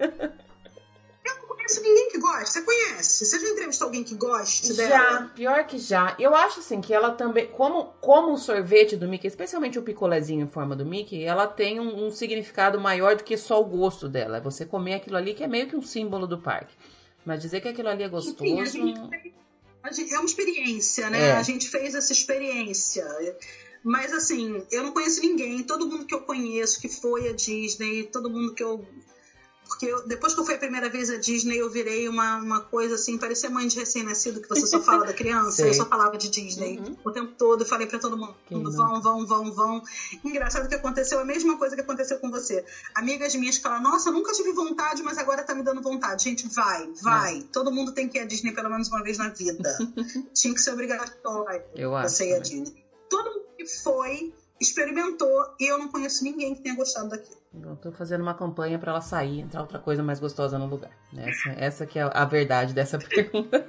Conheço 1.70 1.84
ninguém 1.84 2.10
que 2.10 2.18
gosta. 2.18 2.46
Você 2.46 2.62
conhece? 2.64 3.26
Você 3.26 3.40
já 3.40 3.48
entrevistou 3.48 3.86
alguém 3.86 4.04
que 4.04 4.16
goste 4.16 4.74
já, 4.74 4.88
dela? 4.88 4.98
Já, 4.98 5.26
pior 5.36 5.68
que 5.68 5.78
já. 5.78 6.16
Eu 6.20 6.34
acho 6.34 6.62
assim 6.62 6.82
que 6.82 6.92
ela 6.92 7.12
também, 7.12 7.48
como, 7.48 7.94
como 8.02 8.34
o 8.34 8.38
sorvete 8.38 8.98
do 8.98 9.08
Mickey, 9.08 9.28
especialmente 9.28 9.78
o 9.78 9.84
picolézinho 9.84 10.44
em 10.44 10.48
forma 10.48 10.76
do 10.76 10.86
Mickey, 10.86 11.24
ela 11.24 11.46
tem 11.46 11.80
um, 11.80 12.08
um 12.08 12.12
significado 12.12 12.80
maior 12.80 13.16
do 13.16 13.24
que 13.24 13.38
só 13.38 13.62
o 13.62 13.66
gosto 13.66 14.10
dela. 14.10 14.38
É 14.38 14.42
você 14.42 14.66
comer 14.66 14.96
aquilo 14.96 15.18
ali 15.18 15.36
que 15.36 15.44
é 15.44 15.48
meio 15.48 15.68
que 15.68 15.76
um 15.76 15.82
símbolo 15.82 16.26
do 16.26 16.40
parque. 16.40 16.74
Mas 17.24 17.42
dizer 17.42 17.62
que 17.62 17.68
aquilo 17.68 17.90
ali 17.90 18.04
é 18.04 18.10
gostoso. 18.10 18.44
Enfim, 18.44 18.62
a 18.62 18.66
gente, 18.66 19.34
a 19.84 19.92
gente, 19.92 20.14
é 20.14 20.18
uma 20.18 20.26
experiência, 20.26 21.10
né? 21.10 21.28
É. 21.28 21.32
A 21.34 21.44
gente 21.44 21.70
fez 21.70 21.94
essa 21.94 22.12
experiência. 22.12 23.06
Mas 23.84 24.12
assim, 24.12 24.66
eu 24.72 24.84
não 24.84 24.92
conheço 24.92 25.22
ninguém. 25.22 25.62
Todo 25.64 25.86
mundo 25.86 26.06
que 26.06 26.16
eu 26.16 26.22
conheço 26.22 26.82
que 26.82 26.90
foi 26.90 27.30
a 27.30 27.34
Disney, 27.34 28.06
todo 28.06 28.30
mundo 28.30 28.56
que 28.56 28.64
eu 28.64 28.84
porque 29.70 29.86
eu, 29.86 30.06
depois 30.08 30.34
que 30.34 30.40
eu 30.40 30.46
fui 30.46 30.56
a 30.56 30.58
primeira 30.58 30.90
vez 30.90 31.12
à 31.12 31.18
Disney, 31.18 31.58
eu 31.58 31.70
virei 31.70 32.10
uma, 32.10 32.38
uma 32.38 32.60
coisa 32.60 32.96
assim, 32.96 33.20
parecia 33.20 33.52
mãe 33.52 33.68
de 33.68 33.78
recém-nascido, 33.78 34.42
que 34.42 34.50
você 34.50 34.66
só 34.66 34.82
fala 34.82 35.06
da 35.06 35.14
criança. 35.14 35.62
eu 35.68 35.74
só 35.76 35.86
falava 35.86 36.18
de 36.18 36.28
Disney 36.28 36.80
uhum. 36.80 36.98
o 37.06 37.12
tempo 37.12 37.34
todo. 37.38 37.62
Eu 37.62 37.68
falei 37.68 37.86
para 37.86 38.00
todo 38.00 38.18
mundo: 38.18 38.36
vão, 38.50 39.00
vão, 39.00 39.26
vão, 39.28 39.54
vão. 39.54 39.84
Engraçado 40.26 40.68
que 40.68 40.74
aconteceu 40.74 41.20
a 41.20 41.26
mesma 41.26 41.56
coisa 41.58 41.76
que 41.76 41.82
aconteceu 41.82 42.18
com 42.18 42.32
você. 42.32 42.66
Amigas 42.96 43.36
minhas 43.36 43.58
falam: 43.58 43.82
Nossa, 43.82 44.10
eu 44.10 44.14
nunca 44.14 44.34
tive 44.34 44.52
vontade, 44.54 45.04
mas 45.04 45.20
agora 45.20 45.44
tá 45.44 45.54
me 45.54 45.62
dando 45.62 45.82
vontade. 45.82 46.24
Gente, 46.24 46.48
vai, 46.48 46.92
vai. 47.02 47.38
É. 47.38 47.44
Todo 47.54 47.72
mundo 47.72 47.92
tem 47.92 48.10
que 48.10 48.18
ir 48.18 48.22
à 48.22 48.26
Disney 48.26 48.52
pelo 48.52 48.70
menos 48.72 48.88
uma 48.88 49.04
vez 49.04 49.20
na 49.20 49.30
vida. 49.30 49.78
Tinha 50.34 50.54
que 50.54 50.62
ser 50.62 50.72
obrigatório 50.72 51.64
eu 51.76 51.96
acho, 51.96 52.16
você 52.16 52.30
ir 52.30 52.34
à 52.34 52.40
Disney. 52.40 52.84
Todo 53.08 53.30
mundo 53.30 53.46
que 53.56 53.68
foi 53.68 54.34
experimentou 54.60 55.56
e 55.60 55.68
eu 55.68 55.78
não 55.78 55.90
conheço 55.90 56.24
ninguém 56.24 56.56
que 56.56 56.62
tenha 56.62 56.76
gostado 56.76 57.10
daquilo. 57.10 57.39
Eu 57.52 57.76
tô 57.76 57.92
fazendo 57.92 58.22
uma 58.22 58.36
campanha 58.36 58.78
para 58.78 58.92
ela 58.92 59.02
sair, 59.02 59.40
entrar 59.40 59.62
outra 59.62 59.80
coisa 59.80 60.04
mais 60.04 60.20
gostosa 60.20 60.60
no 60.60 60.68
lugar. 60.68 60.92
Essa, 61.18 61.50
essa 61.58 61.86
que 61.86 61.98
é 61.98 62.08
a 62.14 62.24
verdade 62.24 62.74
dessa 62.74 63.00
pergunta. 63.02 63.66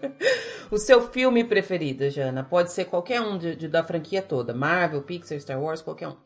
o 0.71 0.77
seu 0.77 1.09
filme 1.11 1.43
preferido, 1.45 2.09
Jana, 2.11 2.45
pode 2.45 2.73
ser 2.73 2.85
qualquer 2.85 3.23
um 3.23 3.39
de, 3.39 3.57
de, 3.57 3.69
da 3.69 3.83
franquia 3.83 4.21
toda. 4.21 4.53
Marvel, 4.53 5.01
Pixar, 5.03 5.41
Star 5.41 5.59
Wars, 5.59 5.81
qualquer 5.81 6.09
um. 6.09 6.17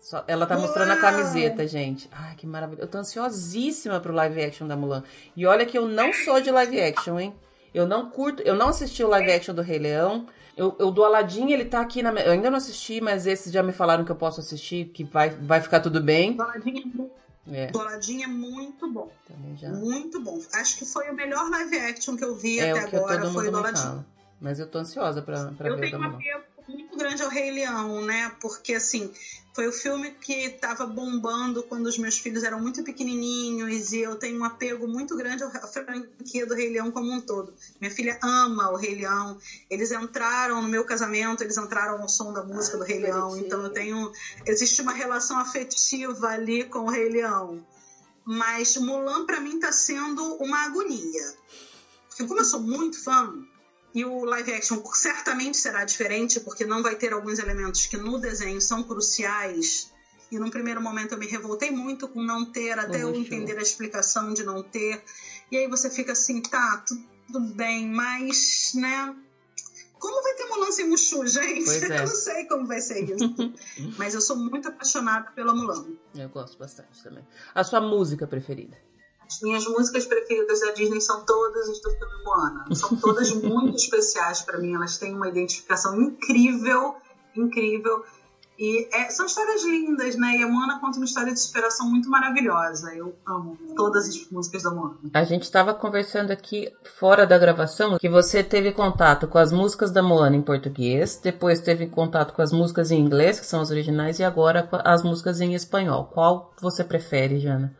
Só, 0.00 0.24
ela 0.26 0.46
tá 0.46 0.58
mostrando 0.58 0.88
Uau! 0.88 0.98
a 0.98 1.00
camiseta, 1.00 1.66
gente. 1.66 2.08
Ai, 2.10 2.34
que 2.34 2.46
maravilha. 2.46 2.80
Eu 2.80 2.88
tô 2.88 2.98
ansiosíssima 2.98 4.00
pro 4.00 4.12
live 4.12 4.42
action 4.42 4.66
da 4.66 4.76
Mulan. 4.76 5.04
E 5.36 5.46
olha 5.46 5.64
que 5.64 5.78
eu 5.78 5.86
não 5.86 6.12
sou 6.12 6.40
de 6.40 6.50
live 6.50 6.80
action, 6.80 7.20
hein? 7.20 7.34
Eu 7.72 7.86
não 7.86 8.10
curto, 8.10 8.42
eu 8.42 8.56
não 8.56 8.68
assisti 8.68 9.04
o 9.04 9.08
live 9.08 9.30
action 9.30 9.54
do 9.54 9.62
Rei 9.62 9.78
Leão. 9.78 10.26
Eu, 10.58 10.74
eu 10.76 10.90
do 10.90 11.04
Aladdin, 11.04 11.52
ele 11.52 11.64
tá 11.64 11.80
aqui 11.80 12.02
na. 12.02 12.10
Eu 12.20 12.32
ainda 12.32 12.50
não 12.50 12.58
assisti, 12.58 13.00
mas 13.00 13.28
esses 13.28 13.52
já 13.52 13.62
me 13.62 13.72
falaram 13.72 14.04
que 14.04 14.10
eu 14.10 14.16
posso 14.16 14.40
assistir, 14.40 14.86
que 14.86 15.04
vai, 15.04 15.30
vai 15.30 15.60
ficar 15.60 15.78
tudo 15.78 16.02
bem. 16.02 16.32
Do 16.32 16.42
Aladdin 16.42 16.70
é 16.70 16.84
muito, 16.84 17.10
é. 17.52 17.66
Do 17.68 17.80
Aladdin 17.80 18.22
é 18.24 18.26
muito 18.26 18.90
bom. 18.90 19.08
Muito 19.74 20.20
bom. 20.20 20.40
Acho 20.54 20.78
que 20.78 20.84
foi 20.84 21.08
o 21.10 21.14
melhor 21.14 21.48
live 21.48 21.78
action 21.78 22.16
que 22.16 22.24
eu 22.24 22.34
vi 22.34 22.58
é, 22.58 22.72
até 22.72 22.96
agora, 22.96 23.30
foi 23.30 23.46
o 23.46 23.50
do 23.52 23.58
Aladdin. 23.58 23.82
Fala. 23.82 24.06
Mas 24.40 24.58
eu 24.58 24.66
tô 24.68 24.78
ansiosa 24.78 25.22
pra, 25.22 25.52
pra 25.52 25.68
eu 25.68 25.76
ver. 25.76 25.86
Eu 25.86 25.90
tenho 25.90 26.02
uma 26.02 26.18
muito 26.68 26.96
grande 26.98 27.22
ao 27.22 27.30
Rei 27.30 27.50
Leão, 27.50 28.02
né? 28.02 28.32
Porque 28.40 28.74
assim, 28.74 29.12
foi 29.54 29.66
o 29.66 29.72
filme 29.72 30.12
que 30.12 30.32
estava 30.32 30.86
bombando 30.86 31.62
quando 31.64 31.86
os 31.86 31.98
meus 31.98 32.18
filhos 32.18 32.44
eram 32.44 32.60
muito 32.60 32.84
pequenininhos 32.84 33.92
e 33.92 33.98
eu 33.98 34.16
tenho 34.16 34.38
um 34.38 34.44
apego 34.44 34.86
muito 34.86 35.16
grande 35.16 35.42
à 35.42 35.66
franquia 35.66 36.46
do 36.46 36.54
Rei 36.54 36.70
Leão 36.70 36.90
como 36.92 37.10
um 37.10 37.20
todo. 37.20 37.52
Minha 37.80 37.90
filha 37.90 38.18
ama 38.22 38.70
o 38.70 38.76
Rei 38.76 38.94
Leão. 38.94 39.38
Eles 39.68 39.90
entraram 39.90 40.62
no 40.62 40.68
meu 40.68 40.84
casamento, 40.84 41.42
eles 41.42 41.56
entraram 41.56 42.00
ao 42.00 42.08
som 42.08 42.32
da 42.32 42.42
música 42.42 42.76
do 42.76 42.84
Rei 42.84 43.00
Leão. 43.00 43.36
Então 43.36 43.62
eu 43.62 43.70
tenho. 43.70 44.12
Existe 44.46 44.80
uma 44.80 44.92
relação 44.92 45.38
afetiva 45.38 46.28
ali 46.28 46.64
com 46.64 46.80
o 46.80 46.90
Rei 46.90 47.08
Leão. 47.08 47.66
Mas 48.24 48.76
Mulan, 48.76 49.24
para 49.24 49.40
mim, 49.40 49.54
está 49.54 49.72
sendo 49.72 50.22
uma 50.34 50.66
agonia. 50.66 51.34
Porque 52.08 52.26
como 52.26 52.40
eu 52.40 52.44
sou 52.44 52.60
muito 52.60 53.02
fã, 53.02 53.34
e 53.94 54.04
o 54.04 54.24
live 54.24 54.52
action 54.52 54.82
certamente 54.92 55.56
será 55.56 55.84
diferente, 55.84 56.40
porque 56.40 56.64
não 56.64 56.82
vai 56.82 56.94
ter 56.94 57.12
alguns 57.12 57.38
elementos 57.38 57.86
que 57.86 57.96
no 57.96 58.18
desenho 58.18 58.60
são 58.60 58.82
cruciais. 58.82 59.92
E 60.30 60.38
num 60.38 60.50
primeiro 60.50 60.80
momento 60.80 61.12
eu 61.12 61.18
me 61.18 61.26
revoltei 61.26 61.70
muito 61.70 62.06
com 62.06 62.22
não 62.22 62.44
ter, 62.44 62.78
até 62.78 63.02
eu 63.02 63.14
entender 63.14 63.56
a 63.56 63.62
explicação 63.62 64.34
de 64.34 64.44
não 64.44 64.62
ter. 64.62 65.02
E 65.50 65.56
aí 65.56 65.66
você 65.66 65.88
fica 65.88 66.12
assim, 66.12 66.42
tá, 66.42 66.84
tudo 67.26 67.40
bem, 67.54 67.88
mas, 67.88 68.72
né? 68.74 69.16
Como 69.98 70.22
vai 70.22 70.34
ter 70.34 70.44
Mulan 70.44 70.70
sem 70.70 70.88
Mushu, 70.88 71.26
gente? 71.26 71.68
É. 71.70 72.00
Eu 72.00 72.06
não 72.06 72.06
sei 72.06 72.44
como 72.44 72.66
vai 72.66 72.80
ser 72.80 73.04
isso. 73.04 73.54
mas 73.96 74.14
eu 74.14 74.20
sou 74.20 74.36
muito 74.36 74.68
apaixonada 74.68 75.30
pela 75.32 75.54
Mulan. 75.54 75.86
Eu 76.14 76.28
gosto 76.28 76.58
bastante 76.58 77.02
também. 77.02 77.26
A 77.54 77.64
sua 77.64 77.80
música 77.80 78.26
preferida? 78.26 78.76
As 79.28 79.40
minhas 79.42 79.66
músicas 79.66 80.06
preferidas 80.06 80.60
da 80.60 80.72
Disney 80.72 81.02
são 81.02 81.22
todas 81.24 81.68
as 81.68 81.78
do 81.80 81.90
filme 81.90 82.24
Moana. 82.24 82.64
São 82.74 82.96
todas 82.96 83.30
muito 83.36 83.76
especiais 83.76 84.40
para 84.40 84.58
mim. 84.58 84.74
Elas 84.74 84.96
têm 84.96 85.14
uma 85.14 85.28
identificação 85.28 86.00
incrível, 86.00 86.96
incrível. 87.36 88.04
E 88.58 88.88
é, 88.92 89.08
são 89.10 89.26
histórias 89.26 89.62
lindas, 89.62 90.16
né? 90.16 90.38
E 90.38 90.42
a 90.42 90.48
Moana 90.48 90.80
conta 90.80 90.96
uma 90.96 91.04
história 91.04 91.32
de 91.32 91.38
superação 91.38 91.88
muito 91.88 92.10
maravilhosa. 92.10 92.92
Eu 92.92 93.14
amo 93.24 93.56
todas 93.76 94.08
as 94.08 94.28
músicas 94.32 94.64
da 94.64 94.70
Moana. 94.70 94.96
A 95.14 95.22
gente 95.22 95.44
estava 95.44 95.72
conversando 95.72 96.32
aqui 96.32 96.72
fora 96.98 97.24
da 97.24 97.38
gravação 97.38 97.98
que 97.98 98.08
você 98.08 98.42
teve 98.42 98.72
contato 98.72 99.28
com 99.28 99.38
as 99.38 99.52
músicas 99.52 99.92
da 99.92 100.02
Moana 100.02 100.34
em 100.34 100.42
português, 100.42 101.20
depois 101.22 101.60
teve 101.60 101.86
contato 101.86 102.34
com 102.34 102.42
as 102.42 102.50
músicas 102.50 102.90
em 102.90 102.98
inglês, 102.98 103.38
que 103.38 103.46
são 103.46 103.60
as 103.60 103.70
originais, 103.70 104.18
e 104.18 104.24
agora 104.24 104.68
as 104.84 105.04
músicas 105.04 105.40
em 105.40 105.54
espanhol. 105.54 106.06
Qual 106.06 106.52
você 106.60 106.82
prefere, 106.82 107.38
Jana? 107.38 107.76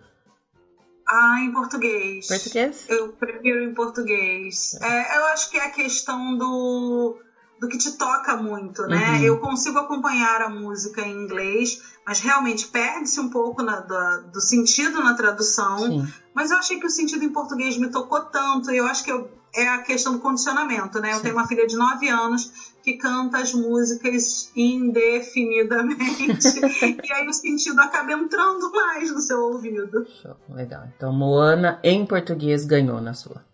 Ah, 1.08 1.40
em 1.40 1.50
português. 1.50 2.26
Português? 2.26 2.84
Eu 2.86 3.08
prefiro 3.12 3.62
em 3.62 3.72
português. 3.72 4.74
É, 4.82 5.16
eu 5.16 5.24
acho 5.26 5.48
que 5.50 5.56
é 5.56 5.64
a 5.64 5.70
questão 5.70 6.36
do, 6.36 7.16
do 7.58 7.66
que 7.66 7.78
te 7.78 7.92
toca 7.92 8.36
muito, 8.36 8.82
né? 8.86 9.12
Uhum. 9.12 9.24
Eu 9.24 9.38
consigo 9.38 9.78
acompanhar 9.78 10.42
a 10.42 10.50
música 10.50 11.00
em 11.00 11.24
inglês, 11.24 11.80
mas 12.06 12.20
realmente 12.20 12.66
perde-se 12.68 13.18
um 13.18 13.30
pouco 13.30 13.62
na, 13.62 13.80
da, 13.80 14.18
do 14.18 14.40
sentido 14.40 15.02
na 15.02 15.14
tradução. 15.14 15.78
Sim. 15.78 16.12
Mas 16.34 16.50
eu 16.50 16.58
achei 16.58 16.78
que 16.78 16.86
o 16.86 16.90
sentido 16.90 17.24
em 17.24 17.32
português 17.32 17.78
me 17.78 17.90
tocou 17.90 18.20
tanto, 18.26 18.70
e 18.70 18.76
eu 18.76 18.84
acho 18.84 19.02
que 19.02 19.10
eu, 19.10 19.30
é 19.54 19.66
a 19.66 19.78
questão 19.78 20.12
do 20.12 20.18
condicionamento, 20.18 21.00
né? 21.00 21.12
Eu 21.12 21.16
Sim. 21.16 21.22
tenho 21.22 21.34
uma 21.36 21.46
filha 21.46 21.66
de 21.66 21.74
9 21.74 22.06
anos 22.06 22.67
que 22.88 22.96
canta 22.96 23.38
as 23.38 23.52
músicas 23.52 24.50
indefinidamente. 24.56 26.56
e 27.04 27.12
aí 27.12 27.28
o 27.28 27.32
sentido 27.34 27.78
acaba 27.80 28.12
entrando 28.12 28.72
mais 28.72 29.12
no 29.12 29.20
seu 29.20 29.40
ouvido. 29.40 30.06
Show, 30.22 30.36
legal. 30.48 30.88
Então 30.96 31.12
Moana 31.12 31.78
em 31.84 32.06
português 32.06 32.64
ganhou 32.64 33.00
na 33.00 33.12
sua. 33.12 33.44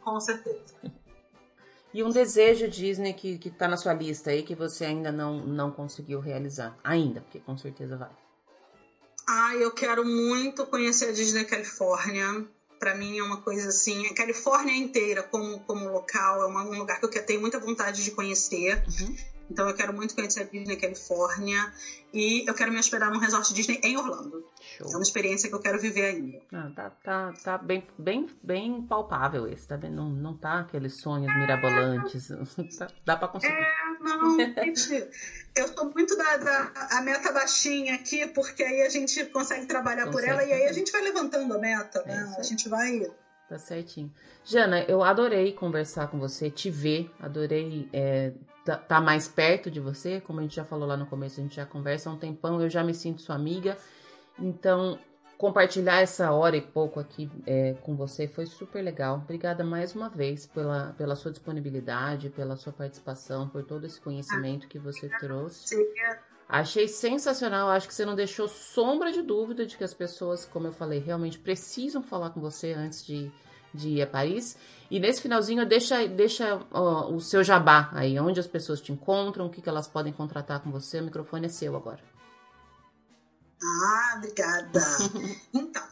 Com 0.00 0.18
certeza. 0.18 0.74
E 1.94 2.02
um 2.02 2.10
desejo 2.10 2.68
Disney 2.68 3.12
que, 3.12 3.38
que 3.38 3.50
tá 3.50 3.68
na 3.68 3.76
sua 3.76 3.92
lista 3.92 4.30
aí 4.30 4.42
que 4.42 4.54
você 4.54 4.84
ainda 4.84 5.12
não, 5.12 5.46
não 5.46 5.70
conseguiu 5.70 6.18
realizar. 6.18 6.76
Ainda, 6.82 7.20
porque 7.20 7.38
com 7.38 7.56
certeza 7.56 7.96
vai. 7.96 8.10
Ah, 9.28 9.54
eu 9.54 9.70
quero 9.70 10.04
muito 10.04 10.66
conhecer 10.66 11.10
a 11.10 11.12
Disney 11.12 11.44
Califórnia 11.44 12.44
para 12.82 12.94
mim 12.96 13.16
é 13.16 13.22
uma 13.22 13.36
coisa 13.36 13.68
assim. 13.68 14.08
A 14.08 14.12
Califórnia 14.12 14.74
inteira, 14.74 15.22
como, 15.22 15.60
como 15.60 15.88
local, 15.88 16.42
é 16.42 16.46
uma, 16.46 16.64
um 16.64 16.76
lugar 16.76 16.98
que 16.98 17.06
eu 17.06 17.24
tenho 17.24 17.40
muita 17.40 17.56
vontade 17.56 18.02
de 18.02 18.10
conhecer. 18.10 18.82
Uhum. 18.88 19.14
Então 19.52 19.68
eu 19.68 19.74
quero 19.74 19.92
muito 19.92 20.14
conhecer 20.14 20.40
a 20.40 20.44
Disney 20.44 20.76
Califórnia 20.76 21.72
e 22.12 22.48
eu 22.48 22.54
quero 22.54 22.72
me 22.72 22.78
hospedar 22.78 23.12
num 23.12 23.18
resort 23.18 23.52
Disney 23.52 23.78
em 23.84 23.96
Orlando. 23.98 24.44
Show. 24.60 24.86
É 24.86 24.96
uma 24.96 25.02
experiência 25.02 25.48
que 25.48 25.54
eu 25.54 25.60
quero 25.60 25.78
viver 25.78 26.06
ainda. 26.06 26.38
Ah, 26.52 26.70
tá, 26.74 26.90
tá, 26.90 27.32
tá 27.44 27.58
bem, 27.58 27.86
bem, 27.98 28.26
bem 28.42 28.82
palpável 28.82 29.46
esse, 29.46 29.68
tá 29.68 29.76
bem? 29.76 29.90
Não, 29.90 30.08
não 30.08 30.36
tá 30.36 30.60
aqueles 30.60 31.00
sonhos 31.00 31.30
é... 31.30 31.38
mirabolantes. 31.38 32.28
Tá, 32.78 32.86
dá 33.04 33.16
pra 33.16 33.28
conseguir. 33.28 33.52
É, 33.52 33.72
não, 34.00 34.38
gente, 34.38 35.08
eu 35.54 35.74
tô 35.74 35.90
muito 35.90 36.16
da, 36.16 36.36
da 36.36 36.72
a 36.92 37.02
meta 37.02 37.32
baixinha 37.32 37.94
aqui, 37.94 38.26
porque 38.28 38.62
aí 38.62 38.82
a 38.82 38.88
gente 38.88 39.24
consegue 39.26 39.66
trabalhar 39.66 40.06
consegue. 40.06 40.26
por 40.26 40.32
ela 40.32 40.44
e 40.44 40.52
aí 40.52 40.64
a 40.68 40.72
gente 40.72 40.90
vai 40.90 41.02
levantando 41.02 41.52
a 41.52 41.58
meta, 41.58 42.02
né? 42.04 42.34
É 42.36 42.40
a 42.40 42.42
gente 42.42 42.68
vai 42.68 43.10
Tá 43.52 43.58
certinho. 43.58 44.10
Jana, 44.46 44.80
eu 44.84 45.02
adorei 45.02 45.52
conversar 45.52 46.08
com 46.08 46.18
você, 46.18 46.50
te 46.50 46.70
ver, 46.70 47.10
adorei 47.20 47.86
é, 47.92 48.32
tá, 48.64 48.78
tá, 48.78 48.98
mais 48.98 49.28
perto 49.28 49.70
de 49.70 49.78
você, 49.78 50.22
como 50.22 50.40
a 50.40 50.42
gente 50.42 50.56
já 50.56 50.64
falou 50.64 50.88
lá 50.88 50.96
no 50.96 51.04
começo, 51.04 51.38
a 51.38 51.42
gente 51.42 51.56
já 51.56 51.66
conversa 51.66 52.08
há 52.08 52.14
um 52.14 52.16
tempão, 52.16 52.62
eu 52.62 52.70
já 52.70 52.82
me 52.82 52.94
sinto 52.94 53.20
sua 53.20 53.34
amiga. 53.34 53.76
Então, 54.38 54.98
compartilhar 55.36 56.00
essa 56.00 56.32
hora 56.32 56.56
e 56.56 56.62
pouco 56.62 56.98
aqui 56.98 57.30
é, 57.46 57.74
com 57.82 57.94
você 57.94 58.26
foi 58.26 58.46
super 58.46 58.80
legal. 58.80 59.16
Obrigada 59.16 59.62
mais 59.62 59.94
uma 59.94 60.08
vez 60.08 60.46
pela, 60.46 60.94
pela 60.96 61.14
sua 61.14 61.30
disponibilidade, 61.30 62.30
pela 62.30 62.56
sua 62.56 62.72
participação, 62.72 63.50
por 63.50 63.64
todo 63.64 63.84
esse 63.84 64.00
conhecimento 64.00 64.66
que 64.66 64.78
você 64.78 65.10
trouxe. 65.18 65.76
Achei 66.52 66.86
sensacional. 66.86 67.70
Acho 67.70 67.88
que 67.88 67.94
você 67.94 68.04
não 68.04 68.14
deixou 68.14 68.46
sombra 68.46 69.10
de 69.10 69.22
dúvida 69.22 69.64
de 69.64 69.74
que 69.74 69.82
as 69.82 69.94
pessoas, 69.94 70.44
como 70.44 70.66
eu 70.66 70.72
falei, 70.72 70.98
realmente 70.98 71.38
precisam 71.38 72.02
falar 72.02 72.28
com 72.28 72.42
você 72.42 72.74
antes 72.74 73.02
de, 73.06 73.32
de 73.72 73.88
ir 73.88 74.02
a 74.02 74.06
Paris. 74.06 74.54
E 74.90 75.00
nesse 75.00 75.22
finalzinho, 75.22 75.64
deixa, 75.64 76.06
deixa 76.06 76.60
o 76.70 77.18
seu 77.20 77.42
jabá 77.42 77.88
aí, 77.94 78.20
onde 78.20 78.38
as 78.38 78.46
pessoas 78.46 78.82
te 78.82 78.92
encontram, 78.92 79.46
o 79.46 79.50
que, 79.50 79.62
que 79.62 79.68
elas 79.70 79.88
podem 79.88 80.12
contratar 80.12 80.60
com 80.60 80.70
você. 80.70 81.00
O 81.00 81.04
microfone 81.04 81.46
é 81.46 81.48
seu 81.48 81.74
agora. 81.74 82.00
Ah, 83.62 84.16
obrigada. 84.18 84.80
então, 85.54 85.82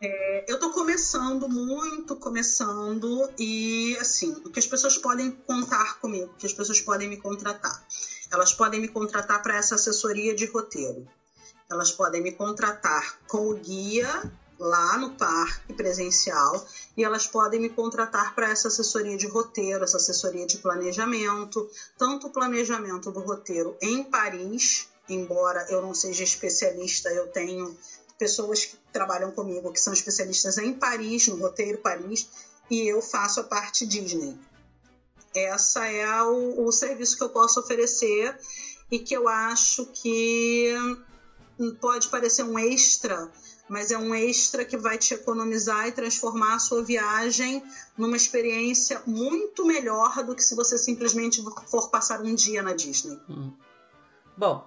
É, 0.00 0.44
eu 0.46 0.58
tô 0.58 0.70
começando 0.70 1.48
muito, 1.48 2.14
começando, 2.16 3.30
e 3.38 3.96
assim, 3.98 4.30
o 4.44 4.50
que 4.50 4.58
as 4.58 4.66
pessoas 4.66 4.98
podem 4.98 5.30
contar 5.30 5.98
comigo, 5.98 6.32
o 6.32 6.36
que 6.36 6.46
as 6.46 6.52
pessoas 6.52 6.80
podem 6.80 7.08
me 7.08 7.16
contratar. 7.16 7.82
Elas 8.30 8.52
podem 8.52 8.80
me 8.80 8.88
contratar 8.88 9.42
para 9.42 9.56
essa 9.56 9.76
assessoria 9.76 10.34
de 10.34 10.44
roteiro. 10.46 11.08
Elas 11.70 11.90
podem 11.90 12.20
me 12.20 12.32
contratar 12.32 13.18
com 13.26 13.48
o 13.48 13.54
guia 13.54 14.30
lá 14.58 14.96
no 14.98 15.10
parque 15.16 15.72
presencial 15.72 16.66
e 16.96 17.04
elas 17.04 17.26
podem 17.26 17.60
me 17.60 17.68
contratar 17.68 18.34
para 18.34 18.50
essa 18.50 18.68
assessoria 18.68 19.16
de 19.16 19.26
roteiro, 19.26 19.84
essa 19.84 19.96
assessoria 19.96 20.46
de 20.46 20.58
planejamento, 20.58 21.68
tanto 21.98 22.28
o 22.28 22.30
planejamento 22.30 23.10
do 23.10 23.20
roteiro 23.20 23.76
em 23.80 24.04
Paris, 24.04 24.88
embora 25.08 25.66
eu 25.68 25.82
não 25.82 25.94
seja 25.94 26.22
especialista, 26.22 27.10
eu 27.10 27.26
tenho 27.28 27.76
pessoas 28.18 28.64
que 28.64 28.76
trabalham 28.96 29.30
comigo 29.30 29.70
que 29.70 29.78
são 29.78 29.92
especialistas 29.92 30.56
em 30.56 30.72
Paris, 30.72 31.28
no 31.28 31.36
roteiro 31.36 31.76
Paris, 31.76 32.26
e 32.70 32.80
eu 32.88 33.02
faço 33.02 33.40
a 33.40 33.44
parte 33.44 33.84
Disney. 33.84 34.34
Essa 35.34 35.86
é 35.86 36.22
o, 36.22 36.64
o 36.66 36.72
serviço 36.72 37.18
que 37.18 37.22
eu 37.22 37.28
posso 37.28 37.60
oferecer 37.60 38.34
e 38.90 38.98
que 38.98 39.14
eu 39.14 39.28
acho 39.28 39.84
que 39.92 40.74
pode 41.78 42.08
parecer 42.08 42.42
um 42.42 42.58
extra, 42.58 43.30
mas 43.68 43.90
é 43.90 43.98
um 43.98 44.14
extra 44.14 44.64
que 44.64 44.78
vai 44.78 44.96
te 44.96 45.12
economizar 45.12 45.86
e 45.86 45.92
transformar 45.92 46.54
a 46.54 46.58
sua 46.58 46.82
viagem 46.82 47.62
numa 47.98 48.16
experiência 48.16 49.02
muito 49.06 49.66
melhor 49.66 50.24
do 50.24 50.34
que 50.34 50.42
se 50.42 50.54
você 50.54 50.78
simplesmente 50.78 51.44
for 51.66 51.90
passar 51.90 52.22
um 52.22 52.34
dia 52.34 52.62
na 52.62 52.72
Disney. 52.72 53.20
Hum. 53.28 53.52
Bom, 54.34 54.66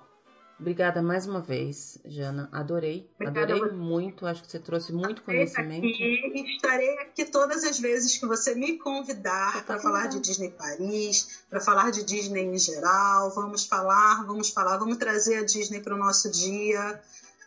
Obrigada 0.60 1.02
mais 1.02 1.26
uma 1.26 1.40
vez, 1.40 1.98
Jana. 2.06 2.49
Adorei. 2.52 3.10
Obrigada 3.15 3.53
Adorei 3.53 3.72
muito. 3.72 4.26
Acho 4.26 4.44
que 4.44 4.52
você 4.52 4.60
trouxe 4.60 4.91
muito 4.91 5.22
conhecimento. 5.22 5.88
Aqui, 5.88 6.56
estarei 6.56 6.99
aqui 6.99 7.26
todas 7.26 7.64
as 7.64 7.80
vezes 7.80 8.18
que 8.18 8.26
você 8.26 8.53
me 8.53 8.77
convidar 8.77 9.64
para 9.65 9.80
falar 9.80 10.07
de 10.07 10.19
Disney 10.19 10.52
Paris, 10.52 11.44
para 11.49 11.61
falar 11.61 11.91
de 11.91 12.03
Disney 12.03 12.44
em 12.44 12.57
geral. 12.57 13.34
Vamos 13.34 13.65
falar, 13.65 14.26
vamos 14.26 14.49
falar, 14.49 14.77
vamos 14.77 14.98
trazer 14.98 15.38
a 15.38 15.45
Disney 15.45 15.80
para 15.80 15.95
o 15.95 15.98
nosso 15.98 16.30
dia. 16.30 17.02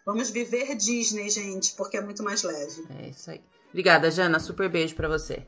Vamos 0.06 0.30
viver 0.30 0.74
Disney, 0.74 1.28
gente, 1.28 1.74
porque 1.74 1.98
é 1.98 2.01
muito 2.01 2.22
mais 2.22 2.43
leve. 2.43 2.86
É 2.98 3.09
isso 3.10 3.30
aí. 3.30 3.43
Obrigada, 3.68 4.10
Jana. 4.10 4.40
Super 4.40 4.70
beijo 4.70 4.94
para 4.94 5.09
você. 5.09 5.47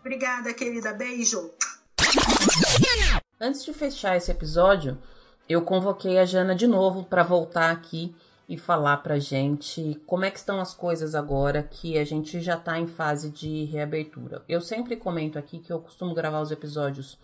Obrigada, 0.00 0.52
querida. 0.52 0.92
Beijo. 0.92 1.50
Antes 3.40 3.64
de 3.64 3.72
fechar 3.72 4.16
esse 4.16 4.30
episódio, 4.30 4.98
eu 5.52 5.62
convoquei 5.62 6.18
a 6.18 6.24
Jana 6.24 6.54
de 6.54 6.66
novo 6.66 7.04
para 7.04 7.22
voltar 7.22 7.70
aqui 7.70 8.14
e 8.48 8.58
falar 8.58 8.98
para 8.98 9.18
gente 9.18 10.00
como 10.06 10.24
é 10.24 10.30
que 10.30 10.38
estão 10.38 10.60
as 10.60 10.74
coisas 10.74 11.14
agora 11.14 11.62
que 11.62 11.98
a 11.98 12.04
gente 12.04 12.40
já 12.40 12.54
está 12.54 12.78
em 12.78 12.86
fase 12.86 13.30
de 13.30 13.64
reabertura. 13.64 14.42
Eu 14.48 14.60
sempre 14.60 14.96
comento 14.96 15.38
aqui 15.38 15.58
que 15.58 15.72
eu 15.72 15.80
costumo 15.80 16.14
gravar 16.14 16.40
os 16.40 16.50
episódios 16.50 17.18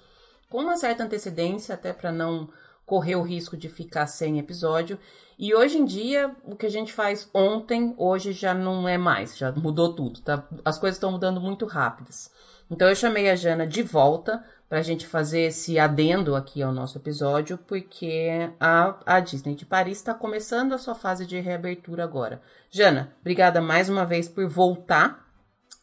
com 0.48 0.62
uma 0.62 0.76
certa 0.76 1.04
antecedência, 1.04 1.74
até 1.74 1.92
para 1.92 2.10
não 2.10 2.48
correr 2.86 3.16
o 3.16 3.22
risco 3.22 3.56
de 3.56 3.68
ficar 3.68 4.06
sem 4.06 4.38
episódio. 4.38 4.98
E 5.38 5.54
hoje 5.54 5.78
em 5.78 5.84
dia, 5.84 6.34
o 6.44 6.56
que 6.56 6.66
a 6.66 6.70
gente 6.70 6.92
faz 6.92 7.28
ontem, 7.34 7.94
hoje 7.98 8.32
já 8.32 8.54
não 8.54 8.88
é 8.88 8.96
mais, 8.96 9.36
já 9.36 9.52
mudou 9.52 9.92
tudo, 9.92 10.20
tá? 10.20 10.48
As 10.64 10.78
coisas 10.78 10.96
estão 10.96 11.12
mudando 11.12 11.40
muito 11.40 11.66
rápidas. 11.66 12.30
Então 12.70 12.88
eu 12.88 12.94
chamei 12.94 13.30
a 13.30 13.36
Jana 13.36 13.66
de 13.66 13.82
volta 13.82 14.44
para 14.68 14.78
a 14.78 14.82
gente 14.82 15.06
fazer 15.06 15.40
esse 15.42 15.78
adendo 15.78 16.36
aqui 16.36 16.62
ao 16.62 16.72
nosso 16.72 16.98
episódio, 16.98 17.56
porque 17.56 18.50
a, 18.60 18.98
a 19.06 19.20
Disney 19.20 19.54
de 19.54 19.64
Paris 19.64 19.96
está 19.96 20.12
começando 20.12 20.74
a 20.74 20.78
sua 20.78 20.94
fase 20.94 21.24
de 21.24 21.40
reabertura 21.40 22.04
agora. 22.04 22.42
Jana, 22.70 23.14
obrigada 23.20 23.62
mais 23.62 23.88
uma 23.88 24.04
vez 24.04 24.28
por 24.28 24.46
voltar. 24.46 25.26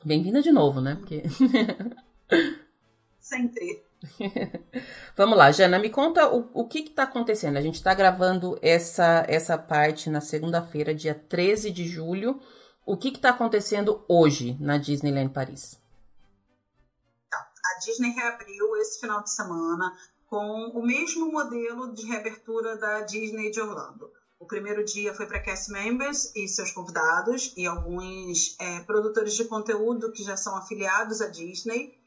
Bem-vinda 0.03 0.41
de 0.41 0.51
novo, 0.51 0.79
né? 0.79 0.95
Porque... 0.99 1.23
Sempre. 3.19 3.83
Vamos 5.17 5.35
lá, 5.35 5.51
Jana, 5.51 5.79
me 5.79 5.89
conta 5.89 6.27
o, 6.31 6.47
o 6.53 6.67
que 6.67 6.79
está 6.79 7.03
acontecendo. 7.03 7.57
A 7.57 7.61
gente 7.61 7.75
está 7.75 7.91
gravando 7.95 8.59
essa, 8.61 9.25
essa 9.27 9.57
parte 9.57 10.11
na 10.11 10.21
segunda-feira, 10.21 10.93
dia 10.93 11.15
13 11.15 11.71
de 11.71 11.87
julho. 11.87 12.39
O 12.85 12.95
que 12.95 13.07
está 13.07 13.29
acontecendo 13.29 14.05
hoje 14.07 14.55
na 14.59 14.77
Disneyland 14.77 15.31
Paris? 15.33 15.83
A 17.65 17.79
Disney 17.79 18.11
reabriu 18.11 18.75
esse 18.77 18.99
final 18.99 19.23
de 19.23 19.31
semana 19.31 19.95
com 20.27 20.69
o 20.73 20.85
mesmo 20.85 21.31
modelo 21.31 21.93
de 21.93 22.05
reabertura 22.05 22.75
da 22.77 23.01
Disney 23.01 23.49
de 23.51 23.61
Orlando. 23.61 24.11
O 24.39 24.45
primeiro 24.45 24.83
dia 24.83 25.13
foi 25.13 25.25
para 25.25 25.39
cast 25.39 25.71
members 25.71 26.31
e 26.35 26.47
seus 26.47 26.71
convidados 26.71 27.53
e 27.55 27.65
alguns 27.65 28.55
é, 28.59 28.81
produtores 28.81 29.33
de 29.33 29.45
conteúdo 29.45 30.11
que 30.11 30.23
já 30.23 30.35
são 30.35 30.55
afiliados 30.55 31.21
à 31.21 31.27
Disney, 31.27 31.97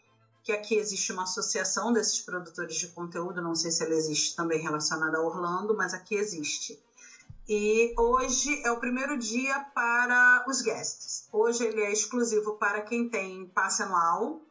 que 0.45 0.53
aqui 0.53 0.77
existe 0.77 1.11
uma 1.11 1.25
associação 1.25 1.93
desses 1.93 2.21
produtores 2.21 2.77
de 2.77 2.89
conteúdo, 2.89 3.43
não 3.43 3.55
sei 3.55 3.71
se 3.71 3.83
ela 3.83 3.95
existe 3.95 4.37
também 4.37 4.61
relacionada 4.61 5.19
a 5.19 5.23
Orlando, 5.23 5.75
mas 5.75 5.95
aqui 5.95 6.15
existe. 6.15 6.79
E 7.49 7.95
hoje 7.97 8.61
é 8.63 8.71
o 8.71 8.79
primeiro 8.79 9.17
dia 9.17 9.59
para 9.75 10.45
os 10.47 10.61
guests. 10.61 11.27
Hoje 11.33 11.65
ele 11.65 11.81
é 11.81 11.91
exclusivo 11.91 12.57
para 12.57 12.83
quem 12.83 13.09
tem 13.09 13.47
passe 13.47 13.83
anual 13.83 14.43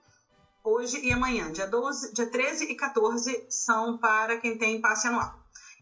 hoje 0.68 1.00
e 1.00 1.12
amanhã. 1.12 1.52
Dia, 1.52 1.66
12, 1.66 2.14
dia 2.14 2.30
13 2.30 2.66
e 2.66 2.76
14 2.76 3.46
são 3.50 3.98
para 3.98 4.38
quem 4.38 4.58
tem 4.58 4.82
passe 4.82 5.08
anual. 5.08 5.34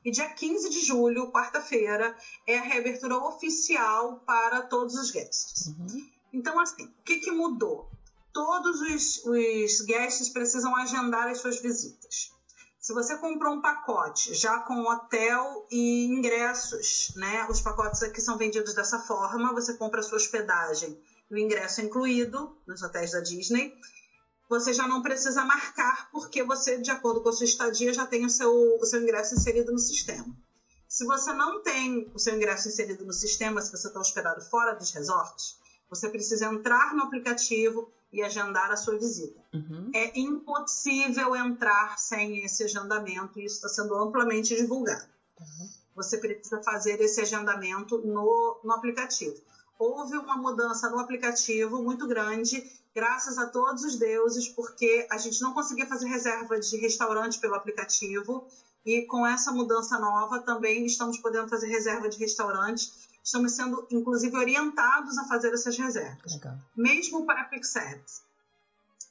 E 0.03 0.11
dia 0.11 0.29
15 0.29 0.69
de 0.69 0.81
julho, 0.81 1.31
quarta-feira, 1.31 2.15
é 2.47 2.59
a 2.59 2.61
reabertura 2.61 3.17
oficial 3.17 4.19
para 4.25 4.61
todos 4.61 4.93
os 4.95 5.09
guests. 5.09 5.67
Uhum. 5.67 6.07
Então, 6.31 6.59
assim, 6.59 6.85
o 6.85 7.03
que, 7.03 7.17
que 7.17 7.31
mudou? 7.31 7.89
Todos 8.31 8.81
os, 8.81 9.25
os 9.25 9.81
guests 9.81 10.29
precisam 10.29 10.75
agendar 10.75 11.27
as 11.27 11.39
suas 11.39 11.59
visitas. 11.59 12.31
Se 12.79 12.93
você 12.93 13.17
comprou 13.17 13.55
um 13.55 13.61
pacote 13.61 14.35
já 14.35 14.59
com 14.59 14.85
hotel 14.85 15.65
e 15.71 16.05
ingressos, 16.05 17.11
né? 17.15 17.47
Os 17.49 17.59
pacotes 17.59 18.03
aqui 18.03 18.21
são 18.21 18.37
vendidos 18.37 18.75
dessa 18.75 18.99
forma: 18.99 19.53
você 19.53 19.73
compra 19.73 20.01
a 20.01 20.03
sua 20.03 20.17
hospedagem, 20.17 20.95
o 21.31 21.35
ingresso 21.35 21.81
incluído 21.81 22.55
nos 22.67 22.83
hotéis 22.83 23.11
da 23.11 23.21
Disney 23.21 23.73
você 24.49 24.73
já 24.73 24.87
não 24.87 25.01
precisa 25.01 25.43
marcar, 25.43 26.09
porque 26.11 26.43
você, 26.43 26.77
de 26.77 26.91
acordo 26.91 27.21
com 27.21 27.29
a 27.29 27.31
sua 27.31 27.45
estadia, 27.45 27.93
já 27.93 28.05
tem 28.05 28.25
o 28.25 28.29
seu, 28.29 28.51
o 28.51 28.85
seu 28.85 29.01
ingresso 29.01 29.35
inserido 29.35 29.71
no 29.71 29.79
sistema. 29.79 30.35
Se 30.87 31.03
você 31.03 31.33
não 31.33 31.61
tem 31.61 32.09
o 32.13 32.19
seu 32.19 32.35
ingresso 32.35 32.67
inserido 32.67 33.03
no 33.05 33.13
sistema, 33.13 33.61
se 33.61 33.71
você 33.71 33.87
está 33.87 33.99
hospedado 33.99 34.41
fora 34.41 34.73
dos 34.73 34.91
resorts, 34.91 35.57
você 35.89 36.07
precisa 36.09 36.45
entrar 36.45 36.93
no 36.93 37.03
aplicativo 37.03 37.91
e 38.11 38.21
agendar 38.21 38.71
a 38.71 38.77
sua 38.77 38.97
visita. 38.97 39.41
Uhum. 39.53 39.91
É 39.93 40.17
impossível 40.17 41.35
entrar 41.35 41.97
sem 41.99 42.45
esse 42.45 42.63
agendamento 42.63 43.39
e 43.39 43.45
isso 43.45 43.55
está 43.55 43.67
sendo 43.67 43.93
amplamente 43.95 44.55
divulgado. 44.55 45.05
Uhum. 45.39 45.69
Você 45.95 46.17
precisa 46.17 46.61
fazer 46.63 46.99
esse 47.01 47.19
agendamento 47.21 47.97
no, 47.99 48.59
no 48.63 48.71
aplicativo. 48.71 49.35
Houve 49.77 50.17
uma 50.17 50.37
mudança 50.37 50.89
no 50.89 50.99
aplicativo 50.99 51.81
muito 51.83 52.07
grande 52.07 52.63
graças 52.93 53.37
a 53.37 53.47
todos 53.47 53.83
os 53.83 53.97
deuses, 53.97 54.47
porque 54.47 55.05
a 55.11 55.17
gente 55.17 55.41
não 55.41 55.53
conseguia 55.53 55.85
fazer 55.85 56.07
reserva 56.07 56.57
de 56.57 56.77
restaurante 56.77 57.39
pelo 57.39 57.55
aplicativo 57.55 58.47
e 58.85 59.01
com 59.01 59.27
essa 59.27 59.51
mudança 59.51 59.99
nova 59.99 60.39
também 60.39 60.85
estamos 60.85 61.17
podendo 61.17 61.49
fazer 61.49 61.67
reserva 61.67 62.07
de 62.07 62.17
restaurante. 62.17 62.89
Estamos 63.21 63.53
sendo, 63.53 63.85
inclusive, 63.91 64.37
orientados 64.37 65.17
a 65.17 65.25
fazer 65.25 65.51
essas 65.51 65.75
reservas, 65.75 66.33
Legal. 66.35 66.57
mesmo 66.75 67.25
para 67.25 67.49
Service. 67.63 68.21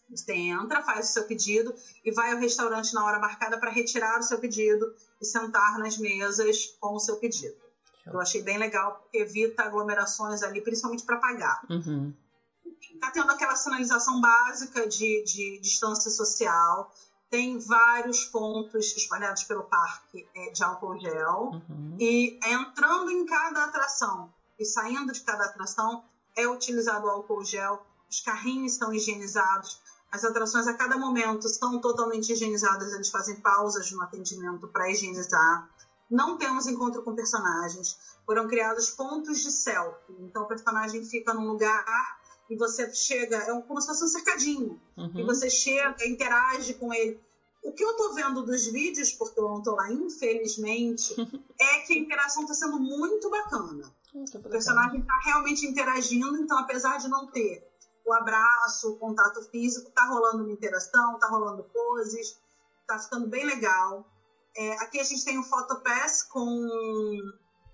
Você 0.08 0.32
entra, 0.32 0.82
faz 0.82 1.08
o 1.08 1.12
seu 1.12 1.24
pedido 1.24 1.74
e 2.04 2.12
vai 2.12 2.32
ao 2.32 2.38
restaurante 2.38 2.94
na 2.94 3.04
hora 3.04 3.18
marcada 3.18 3.58
para 3.58 3.70
retirar 3.70 4.20
o 4.20 4.22
seu 4.22 4.38
pedido 4.38 4.94
e 5.20 5.24
sentar 5.24 5.78
nas 5.78 5.98
mesas 5.98 6.76
com 6.78 6.94
o 6.94 7.00
seu 7.00 7.16
pedido. 7.16 7.63
Eu 8.06 8.20
achei 8.20 8.43
bem 8.43 8.59
legal, 8.59 8.97
porque 8.97 9.18
evita 9.18 9.62
aglomerações 9.62 10.43
ali, 10.43 10.60
principalmente 10.60 11.05
para 11.05 11.16
pagar. 11.16 11.62
Uhum 11.70 12.12
está 12.94 13.10
tendo 13.10 13.31
aquela 13.31 13.56
sinalização 13.56 14.20
básica 14.20 14.86
de, 14.89 15.24
de 15.24 15.60
distância 15.60 16.10
social, 16.10 16.93
tem 17.31 17.59
vários 17.59 18.24
pontos 18.26 18.97
espalhados 18.97 19.44
pelo 19.44 19.64
parque 19.64 20.26
é, 20.35 20.51
de 20.51 20.62
álcool 20.62 20.98
gel, 20.98 21.62
uhum. 21.68 21.97
e 21.98 22.39
entrando 22.44 23.10
em 23.10 23.26
cada 23.26 23.64
atração 23.64 24.32
e 24.59 24.64
saindo 24.64 25.12
de 25.12 25.20
cada 25.22 25.44
atração 25.47 26.05
é 26.36 26.47
utilizado 26.47 27.09
álcool 27.09 27.44
gel, 27.44 27.85
os 28.09 28.20
carrinhos 28.20 28.72
estão 28.72 28.93
higienizados, 28.93 29.81
as 30.12 30.24
atrações 30.24 30.68
a 30.68 30.74
cada 30.74 30.97
momento 30.97 31.47
estão 31.47 31.81
totalmente 31.81 32.32
higienizadas, 32.32 32.93
eles 32.93 33.10
fazem 33.10 33.40
pausas 33.40 33.90
no 33.90 34.01
atendimento 34.01 34.68
para 34.68 34.89
higienizar. 34.89 35.68
Não 36.10 36.36
temos 36.36 36.66
encontro 36.66 37.02
com 37.02 37.14
personagens, 37.14 37.98
foram 38.26 38.47
criados 38.47 38.90
pontos 38.90 39.40
de 39.40 39.51
selfie, 39.51 40.14
então 40.20 40.43
o 40.43 40.48
personagem 40.48 41.05
fica 41.05 41.32
num 41.32 41.47
lugar 41.47 42.20
e 42.48 42.56
você 42.56 42.93
chega, 42.94 43.36
é 43.36 43.62
como 43.62 43.81
se 43.81 43.86
fosse 43.86 44.05
um 44.05 44.09
cercadinho, 44.09 44.81
uhum. 44.97 45.12
e 45.14 45.22
você 45.24 45.48
chega, 45.48 46.06
interage 46.06 46.74
com 46.74 46.93
ele. 46.93 47.20
O 47.62 47.72
que 47.72 47.82
eu 47.82 47.93
estou 47.93 48.12
vendo 48.14 48.43
dos 48.43 48.66
vídeos, 48.66 49.12
porque 49.12 49.40
eu 49.40 49.48
não 49.48 49.59
estou 49.59 49.74
lá, 49.74 49.90
infelizmente, 49.90 51.14
é 51.59 51.78
que 51.81 51.94
a 51.94 51.97
interação 51.97 52.43
está 52.43 52.55
sendo 52.55 52.78
muito 52.78 53.31
bacana. 53.31 53.90
o 54.14 54.48
personagem 54.51 55.01
está 55.01 55.18
realmente 55.24 55.66
interagindo, 55.66 56.36
então 56.36 56.59
apesar 56.59 56.98
de 56.98 57.09
não 57.09 57.26
ter 57.28 57.66
o 58.05 58.12
abraço, 58.12 58.93
o 58.93 58.97
contato 58.97 59.43
físico, 59.51 59.90
tá 59.90 60.05
rolando 60.05 60.44
uma 60.44 60.52
interação, 60.52 61.18
tá 61.18 61.26
rolando 61.28 61.64
poses, 61.64 62.39
tá 62.86 62.98
ficando 62.98 63.26
bem 63.28 63.47
legal. 63.47 64.06
É, 64.56 64.72
aqui 64.82 65.01
a 65.01 65.05
gente 65.05 65.24
tem 65.24 65.39
o 65.39 65.43
Photopass 65.43 66.22
com 66.24 66.68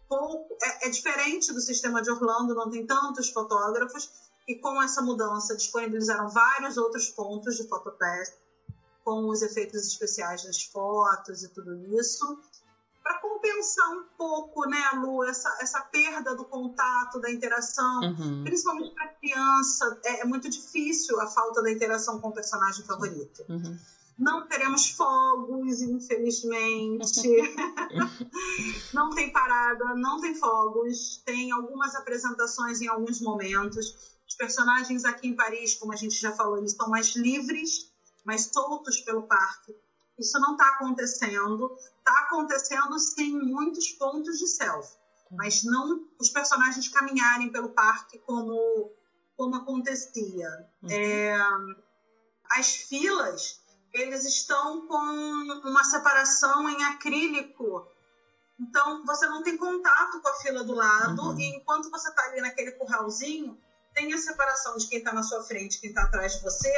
pouco. 0.09 0.57
É, 0.63 0.87
é, 0.87 0.91
diferente 0.91 1.53
do 1.53 1.61
sistema 1.61 2.03
de 2.03 2.11
Orlando, 2.11 2.55
não 2.55 2.71
tem 2.71 2.87
tantos 2.87 3.31
fotógrafos, 3.31 4.11
e 4.49 4.57
com 4.57 4.83
essa 4.83 5.01
mudança 5.01 5.57
disponibilizaram 5.57 6.29
vários 6.29 6.77
outros 6.77 7.09
pontos 7.11 7.57
de 7.57 7.69
Photopass, 7.69 8.33
com 9.05 9.29
os 9.29 9.43
efeitos 9.43 9.87
especiais 9.87 10.45
das 10.45 10.63
fotos 10.65 11.43
e 11.43 11.49
tudo 11.49 11.75
isso 11.99 12.39
para 13.03 13.19
compensar 13.19 13.91
um 13.91 14.05
pouco, 14.17 14.69
né, 14.69 14.79
Lu, 14.95 15.25
essa, 15.25 15.49
essa 15.61 15.81
perda 15.81 16.35
do 16.35 16.45
contato, 16.45 17.21
da 17.21 17.31
interação, 17.31 18.01
uhum. 18.01 18.45
principalmente 18.45 18.95
para 18.95 19.09
criança, 19.09 20.01
é, 20.05 20.21
é, 20.21 20.25
muito 20.25 20.49
difícil 20.49 21.21
a 21.21 21.27
falta 21.27 21.63
da 21.63 21.73
interação 21.73 22.21
com 22.21 22.29
o 22.29 22.33
personagem 22.33 22.85
favorito. 22.85 23.45
Uhum. 23.49 23.79
Não 24.21 24.47
teremos 24.47 24.91
fogos, 24.91 25.81
infelizmente. 25.81 27.23
não 28.93 29.09
tem 29.09 29.33
parada, 29.33 29.95
não 29.95 30.21
tem 30.21 30.35
fogos. 30.35 31.23
Tem 31.25 31.51
algumas 31.51 31.95
apresentações 31.95 32.83
em 32.83 32.87
alguns 32.87 33.19
momentos. 33.23 33.97
Os 34.29 34.37
personagens 34.37 35.07
aqui 35.07 35.27
em 35.27 35.35
Paris, 35.35 35.75
como 35.75 35.95
a 35.95 35.97
gente 35.97 36.21
já 36.21 36.33
falou, 36.33 36.59
eles 36.59 36.73
estão 36.73 36.91
mais 36.91 37.17
livres, 37.17 37.91
mais 38.23 38.51
soltos 38.53 39.01
pelo 39.01 39.23
parque. 39.23 39.75
Isso 40.19 40.39
não 40.39 40.53
está 40.53 40.69
acontecendo. 40.69 41.75
Está 41.97 42.13
acontecendo, 42.21 42.99
sim, 42.99 43.39
muitos 43.39 43.89
pontos 43.93 44.39
de 44.39 44.47
selfie. 44.47 44.99
Mas 45.31 45.63
não 45.65 46.07
os 46.19 46.29
personagens 46.29 46.89
caminharem 46.89 47.51
pelo 47.51 47.71
parque 47.71 48.19
como, 48.19 48.93
como 49.35 49.57
acontecia. 49.57 50.69
Uhum. 50.83 50.91
É, 50.91 51.39
as 52.51 52.75
filas, 52.75 53.60
eles 53.93 54.25
estão 54.25 54.87
com 54.87 54.97
uma 54.97 55.85
separação 55.85 56.69
em 56.69 56.85
acrílico. 56.85 57.87
Então, 58.59 59.05
você 59.07 59.27
não 59.27 59.43
tem 59.43 59.57
contato 59.57 60.21
com 60.21 60.29
a 60.29 60.35
fila 60.35 60.65
do 60.65 60.75
lado. 60.75 61.23
Uhum. 61.23 61.39
E 61.39 61.57
enquanto 61.57 61.91
você 61.91 62.09
está 62.09 62.25
ali 62.25 62.41
naquele 62.41 62.73
curralzinho, 62.73 63.59
tem 63.95 64.13
a 64.13 64.19
separação 64.19 64.77
de 64.77 64.87
quem 64.87 64.99
está 64.99 65.13
na 65.13 65.23
sua 65.23 65.43
frente 65.43 65.77
e 65.77 65.81
quem 65.81 65.91
está 65.91 66.03
atrás 66.03 66.37
de 66.37 66.43
você 66.43 66.71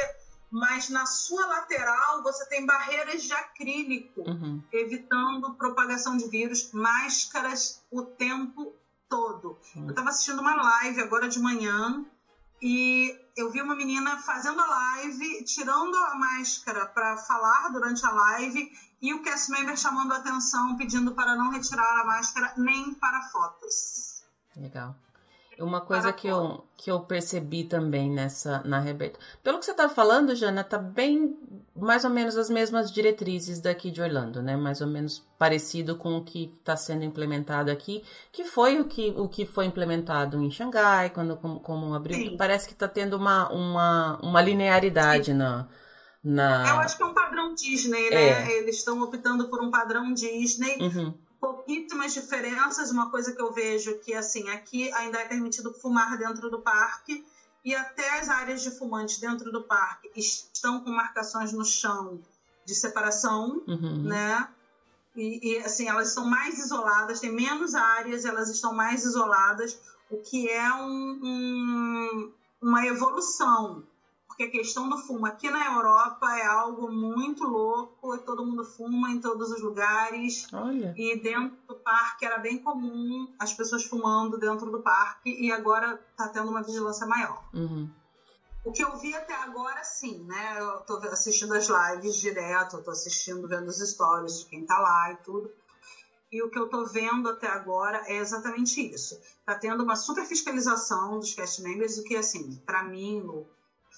mas 0.53 0.87
na 0.87 1.07
sua 1.07 1.47
lateral 1.47 2.21
você 2.21 2.45
tem 2.45 2.63
barreiras 2.63 3.23
de 3.23 3.33
acrílico, 3.33 4.21
uhum. 4.21 4.61
evitando 4.71 5.55
propagação 5.55 6.15
de 6.15 6.29
vírus, 6.29 6.71
máscaras 6.71 7.81
o 7.89 8.03
tempo 8.03 8.71
todo. 9.09 9.57
Uhum. 9.75 9.85
Eu 9.85 9.89
estava 9.89 10.09
assistindo 10.09 10.39
uma 10.41 10.55
live 10.55 11.01
agora 11.01 11.27
de 11.27 11.39
manhã 11.39 12.05
e 12.65 13.13
eu 13.35 13.49
vi 13.51 13.61
uma 13.61 13.75
menina 13.75 14.17
fazendo 14.19 14.61
a 14.61 14.65
live, 14.65 15.43
tirando 15.43 15.97
a 15.97 16.15
máscara 16.15 16.85
para 16.85 17.17
falar 17.17 17.67
durante 17.73 18.05
a 18.05 18.09
live 18.09 18.71
e 19.01 19.13
o 19.13 19.21
cast 19.21 19.51
member 19.51 19.75
chamando 19.75 20.13
a 20.13 20.15
atenção, 20.15 20.77
pedindo 20.77 21.11
para 21.11 21.35
não 21.35 21.49
retirar 21.51 21.99
a 21.99 22.05
máscara 22.05 22.53
nem 22.55 22.93
para 22.93 23.21
fotos. 23.23 24.23
Legal. 24.55 24.95
Uma 25.59 25.81
coisa 25.81 26.11
que 26.11 26.27
eu, 26.27 26.63
que 26.75 26.89
eu 26.89 26.99
percebi 27.01 27.63
também 27.63 28.09
nessa 28.09 28.61
na 28.63 28.79
Rebeca. 28.79 29.19
Pelo 29.43 29.59
que 29.59 29.65
você 29.65 29.71
está 29.71 29.87
falando, 29.87 30.35
Jana, 30.35 30.63
tá 30.63 30.77
bem 30.77 31.37
mais 31.75 32.03
ou 32.03 32.09
menos 32.09 32.37
as 32.37 32.49
mesmas 32.49 32.91
diretrizes 32.91 33.59
daqui 33.59 33.91
de 33.91 34.01
Orlando, 34.01 34.41
né? 34.41 34.55
Mais 34.55 34.81
ou 34.81 34.87
menos 34.87 35.19
parecido 35.37 35.95
com 35.95 36.17
o 36.17 36.23
que 36.23 36.51
está 36.57 36.75
sendo 36.75 37.03
implementado 37.03 37.71
aqui, 37.71 38.03
que 38.31 38.43
foi 38.43 38.79
o 38.79 38.85
que, 38.85 39.13
o 39.17 39.27
que 39.27 39.45
foi 39.45 39.65
implementado 39.65 40.41
em 40.41 40.49
Xangai, 40.49 41.09
quando 41.09 41.35
como, 41.37 41.59
como 41.59 41.93
abriu. 41.93 42.37
Parece 42.37 42.67
que 42.67 42.73
está 42.73 42.87
tendo 42.87 43.15
uma, 43.15 43.49
uma, 43.51 44.19
uma 44.21 44.41
linearidade 44.41 45.33
na, 45.33 45.67
na. 46.23 46.67
Eu 46.69 46.79
acho 46.79 46.97
que 46.97 47.03
é 47.03 47.05
um 47.05 47.13
padrão 47.13 47.53
Disney, 47.53 48.09
né? 48.09 48.29
É. 48.29 48.57
Eles 48.59 48.77
estão 48.77 49.01
optando 49.01 49.49
por 49.49 49.61
um 49.61 49.69
padrão 49.69 50.13
Disney. 50.13 50.77
Uhum 50.79 51.13
pouquíssimas 51.43 52.13
diferenças. 52.13 52.89
Uma 52.89 53.11
coisa 53.11 53.33
que 53.33 53.41
eu 53.41 53.51
vejo 53.51 53.99
que, 53.99 54.13
assim, 54.13 54.49
aqui 54.49 54.89
ainda 54.93 55.19
é 55.19 55.25
permitido 55.25 55.73
fumar 55.73 56.17
dentro 56.17 56.49
do 56.49 56.61
parque 56.61 57.25
e 57.65 57.75
até 57.75 58.19
as 58.19 58.29
áreas 58.29 58.61
de 58.61 58.71
fumantes 58.71 59.17
dentro 59.17 59.51
do 59.51 59.61
parque 59.61 60.09
estão 60.15 60.81
com 60.81 60.89
marcações 60.89 61.51
no 61.51 61.65
chão 61.65 62.21
de 62.65 62.73
separação, 62.73 63.61
uhum. 63.67 64.03
né? 64.03 64.47
E, 65.17 65.51
e, 65.51 65.57
assim, 65.59 65.87
elas 65.89 66.09
estão 66.09 66.25
mais 66.25 66.57
isoladas, 66.57 67.19
tem 67.19 67.31
menos 67.31 67.75
áreas, 67.75 68.23
elas 68.23 68.49
estão 68.49 68.73
mais 68.73 69.03
isoladas, 69.03 69.77
o 70.09 70.17
que 70.17 70.49
é 70.49 70.73
um, 70.73 71.19
um, 71.23 72.33
uma 72.61 72.87
evolução 72.87 73.83
porque 74.33 74.43
a 74.45 74.49
questão 74.49 74.89
do 74.89 74.97
fumo 74.97 75.27
aqui 75.27 75.47
na 75.51 75.75
Europa 75.75 76.25
é 76.35 76.43
algo 76.43 76.91
muito 76.91 77.43
louco, 77.43 78.17
todo 78.19 78.43
mundo 78.43 78.65
fuma 78.65 79.11
em 79.11 79.21
todos 79.21 79.51
os 79.51 79.61
lugares. 79.61 80.47
Olha. 80.51 80.91
E 80.97 81.19
dentro 81.19 81.55
do 81.67 81.75
parque 81.75 82.25
era 82.25 82.39
bem 82.39 82.57
comum 82.57 83.31
as 83.37 83.53
pessoas 83.53 83.85
fumando 83.85 84.39
dentro 84.39 84.71
do 84.71 84.81
parque 84.81 85.29
e 85.29 85.51
agora 85.51 86.03
está 86.09 86.27
tendo 86.29 86.49
uma 86.49 86.63
vigilância 86.63 87.05
maior. 87.05 87.43
Uhum. 87.53 87.87
O 88.65 88.71
que 88.71 88.83
eu 88.83 88.97
vi 88.97 89.13
até 89.13 89.35
agora, 89.35 89.83
sim, 89.83 90.23
né? 90.23 90.59
Eu 90.59 90.79
tô 90.81 90.95
assistindo 91.09 91.53
as 91.53 91.67
lives 91.67 92.15
direto, 92.15 92.77
eu 92.77 92.83
tô 92.83 92.89
assistindo, 92.89 93.47
vendo 93.47 93.67
os 93.67 93.77
stories 93.77 94.39
de 94.39 94.45
quem 94.45 94.65
tá 94.65 94.79
lá 94.79 95.11
e 95.11 95.17
tudo. 95.17 95.51
E 96.31 96.41
o 96.41 96.49
que 96.49 96.57
eu 96.57 96.67
tô 96.67 96.85
vendo 96.85 97.29
até 97.29 97.47
agora 97.47 98.01
é 98.07 98.17
exatamente 98.17 98.81
isso. 98.81 99.19
Tá 99.45 99.53
tendo 99.53 99.83
uma 99.83 99.95
super 99.95 100.25
fiscalização 100.25 101.19
dos 101.19 101.35
cast 101.35 101.61
members, 101.61 101.99
o 101.99 102.03
que, 102.03 102.15
assim, 102.15 102.55
para 102.65 102.81
mim, 102.83 103.21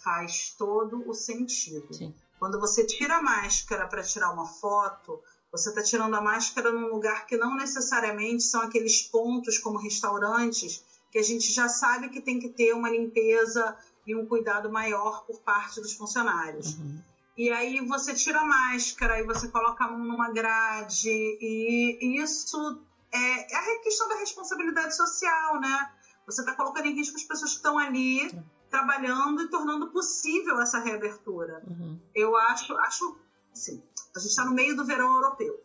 faz 0.06 0.54
todo 0.56 1.04
o 1.10 1.14
sentido. 1.16 1.92
Sim. 1.92 2.14
Quando 2.38 2.60
você 2.60 2.86
tira 2.86 3.16
a 3.18 3.22
máscara 3.22 3.88
para 3.88 4.04
tirar 4.04 4.30
uma 4.30 4.46
foto, 4.46 5.20
você 5.52 5.70
está 5.70 5.82
tirando 5.82 6.14
a 6.14 6.22
máscara 6.22 6.72
num 6.72 6.88
lugar 6.88 7.26
que 7.26 7.36
não 7.36 7.56
necessariamente 7.56 8.44
são 8.44 8.62
aqueles 8.62 9.02
pontos 9.02 9.58
como 9.58 9.80
restaurantes 9.80 10.84
que 11.12 11.18
a 11.18 11.24
gente 11.24 11.52
já 11.52 11.68
sabe 11.68 12.10
que 12.10 12.20
tem 12.20 12.38
que 12.38 12.50
ter 12.50 12.74
uma 12.74 12.90
limpeza 12.90 13.76
e 14.06 14.14
um 14.16 14.26
cuidado 14.26 14.70
maior 14.70 15.26
por 15.26 15.40
parte 15.42 15.82
dos 15.82 15.94
funcionários. 15.94 16.76
Uhum. 16.76 17.02
E 17.38 17.50
aí 17.50 17.82
você 17.82 18.14
tira 18.14 18.42
a 18.42 18.46
máscara 18.46 19.20
e 19.20 19.24
você 19.24 19.48
coloca 19.48 19.84
a 19.84 19.88
mão 19.90 20.06
numa 20.06 20.30
grade 20.30 21.10
e 21.10 22.22
isso 22.22 22.80
é, 23.12 23.54
é 23.54 23.78
a 23.78 23.80
questão 23.82 24.08
da 24.08 24.16
responsabilidade 24.16 24.96
social, 24.96 25.60
né? 25.60 25.90
Você 26.26 26.42
está 26.42 26.54
colocando 26.54 26.88
em 26.88 26.96
risco 26.96 27.16
as 27.16 27.24
pessoas 27.24 27.52
que 27.52 27.58
estão 27.58 27.78
ali 27.78 28.30
trabalhando 28.76 29.44
e 29.44 29.48
tornando 29.48 29.88
possível 29.88 30.60
essa 30.60 30.80
reabertura. 30.80 31.64
Uhum. 31.66 31.98
Eu 32.14 32.36
acho, 32.36 32.76
acho, 32.80 33.18
assim, 33.54 33.82
a 34.14 34.20
gente 34.20 34.32
está 34.32 34.44
no 34.44 34.52
meio 34.52 34.76
do 34.76 34.84
verão 34.84 35.16
europeu. 35.16 35.64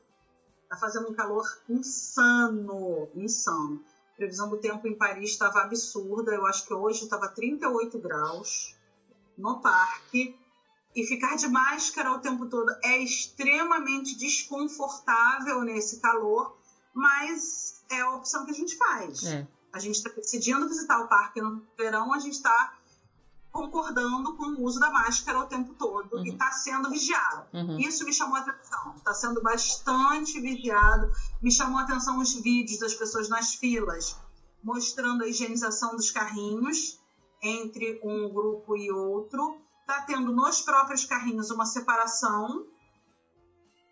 Está 0.63 0.77
fazendo 0.77 1.11
um 1.11 1.15
calor 1.15 1.45
insano, 1.69 3.09
insano. 3.17 3.85
A 4.13 4.17
previsão 4.17 4.49
do 4.49 4.59
tempo 4.59 4.87
em 4.87 4.95
Paris 4.95 5.31
estava 5.31 5.63
absurda. 5.63 6.33
Eu 6.33 6.47
acho 6.47 6.65
que 6.65 6.73
hoje 6.73 7.03
estava 7.03 7.27
38 7.29 7.99
graus 7.99 8.77
no 9.37 9.61
parque. 9.61 10.39
E 10.95 11.05
ficar 11.05 11.37
de 11.37 11.49
máscara 11.49 12.13
o 12.13 12.21
tempo 12.21 12.47
todo 12.47 12.71
é 12.85 12.99
extremamente 12.99 14.17
desconfortável 14.17 15.63
nesse 15.63 16.01
calor, 16.01 16.57
mas 16.93 17.85
é 17.89 18.01
a 18.01 18.15
opção 18.15 18.45
que 18.45 18.51
a 18.51 18.55
gente 18.55 18.77
faz. 18.77 19.25
É. 19.25 19.47
A 19.73 19.79
gente 19.79 19.97
está 19.97 20.11
decidindo 20.11 20.69
visitar 20.69 21.01
o 21.01 21.09
parque 21.09 21.41
no 21.41 21.65
verão, 21.77 22.13
a 22.13 22.19
gente 22.19 22.35
está 22.35 22.80
concordando 23.53 24.37
com 24.37 24.45
o 24.45 24.65
uso 24.65 24.79
da 24.79 24.91
máscara 24.91 25.41
o 25.41 25.47
tempo 25.47 25.75
todo 25.75 26.17
uhum. 26.17 26.25
e 26.25 26.31
está 26.31 26.51
sendo 26.53 26.89
vigiado. 26.89 27.47
Uhum. 27.53 27.79
Isso 27.79 28.05
me 28.05 28.13
chamou 28.13 28.37
a 28.37 28.41
atenção. 28.41 28.95
Está 28.97 29.13
sendo 29.13 29.43
bastante 29.43 30.41
vigiado. 30.41 31.13
Me 31.43 31.51
chamou 31.51 31.79
a 31.79 31.83
atenção 31.83 32.19
os 32.19 32.35
vídeos 32.35 32.79
das 32.79 32.95
pessoas 32.95 33.29
nas 33.29 33.55
filas 33.55 34.17
mostrando 34.63 35.25
a 35.25 35.29
higienização 35.29 35.97
dos 35.97 36.11
carrinhos 36.11 36.99
entre 37.43 38.01
um 38.03 38.29
grupo 38.29 38.77
e 38.77 38.91
outro. 38.91 39.59
Está 39.81 40.03
tendo 40.03 40.33
nos 40.33 40.61
próprios 40.61 41.05
carrinhos 41.05 41.51
uma 41.51 41.67
separação 41.67 42.67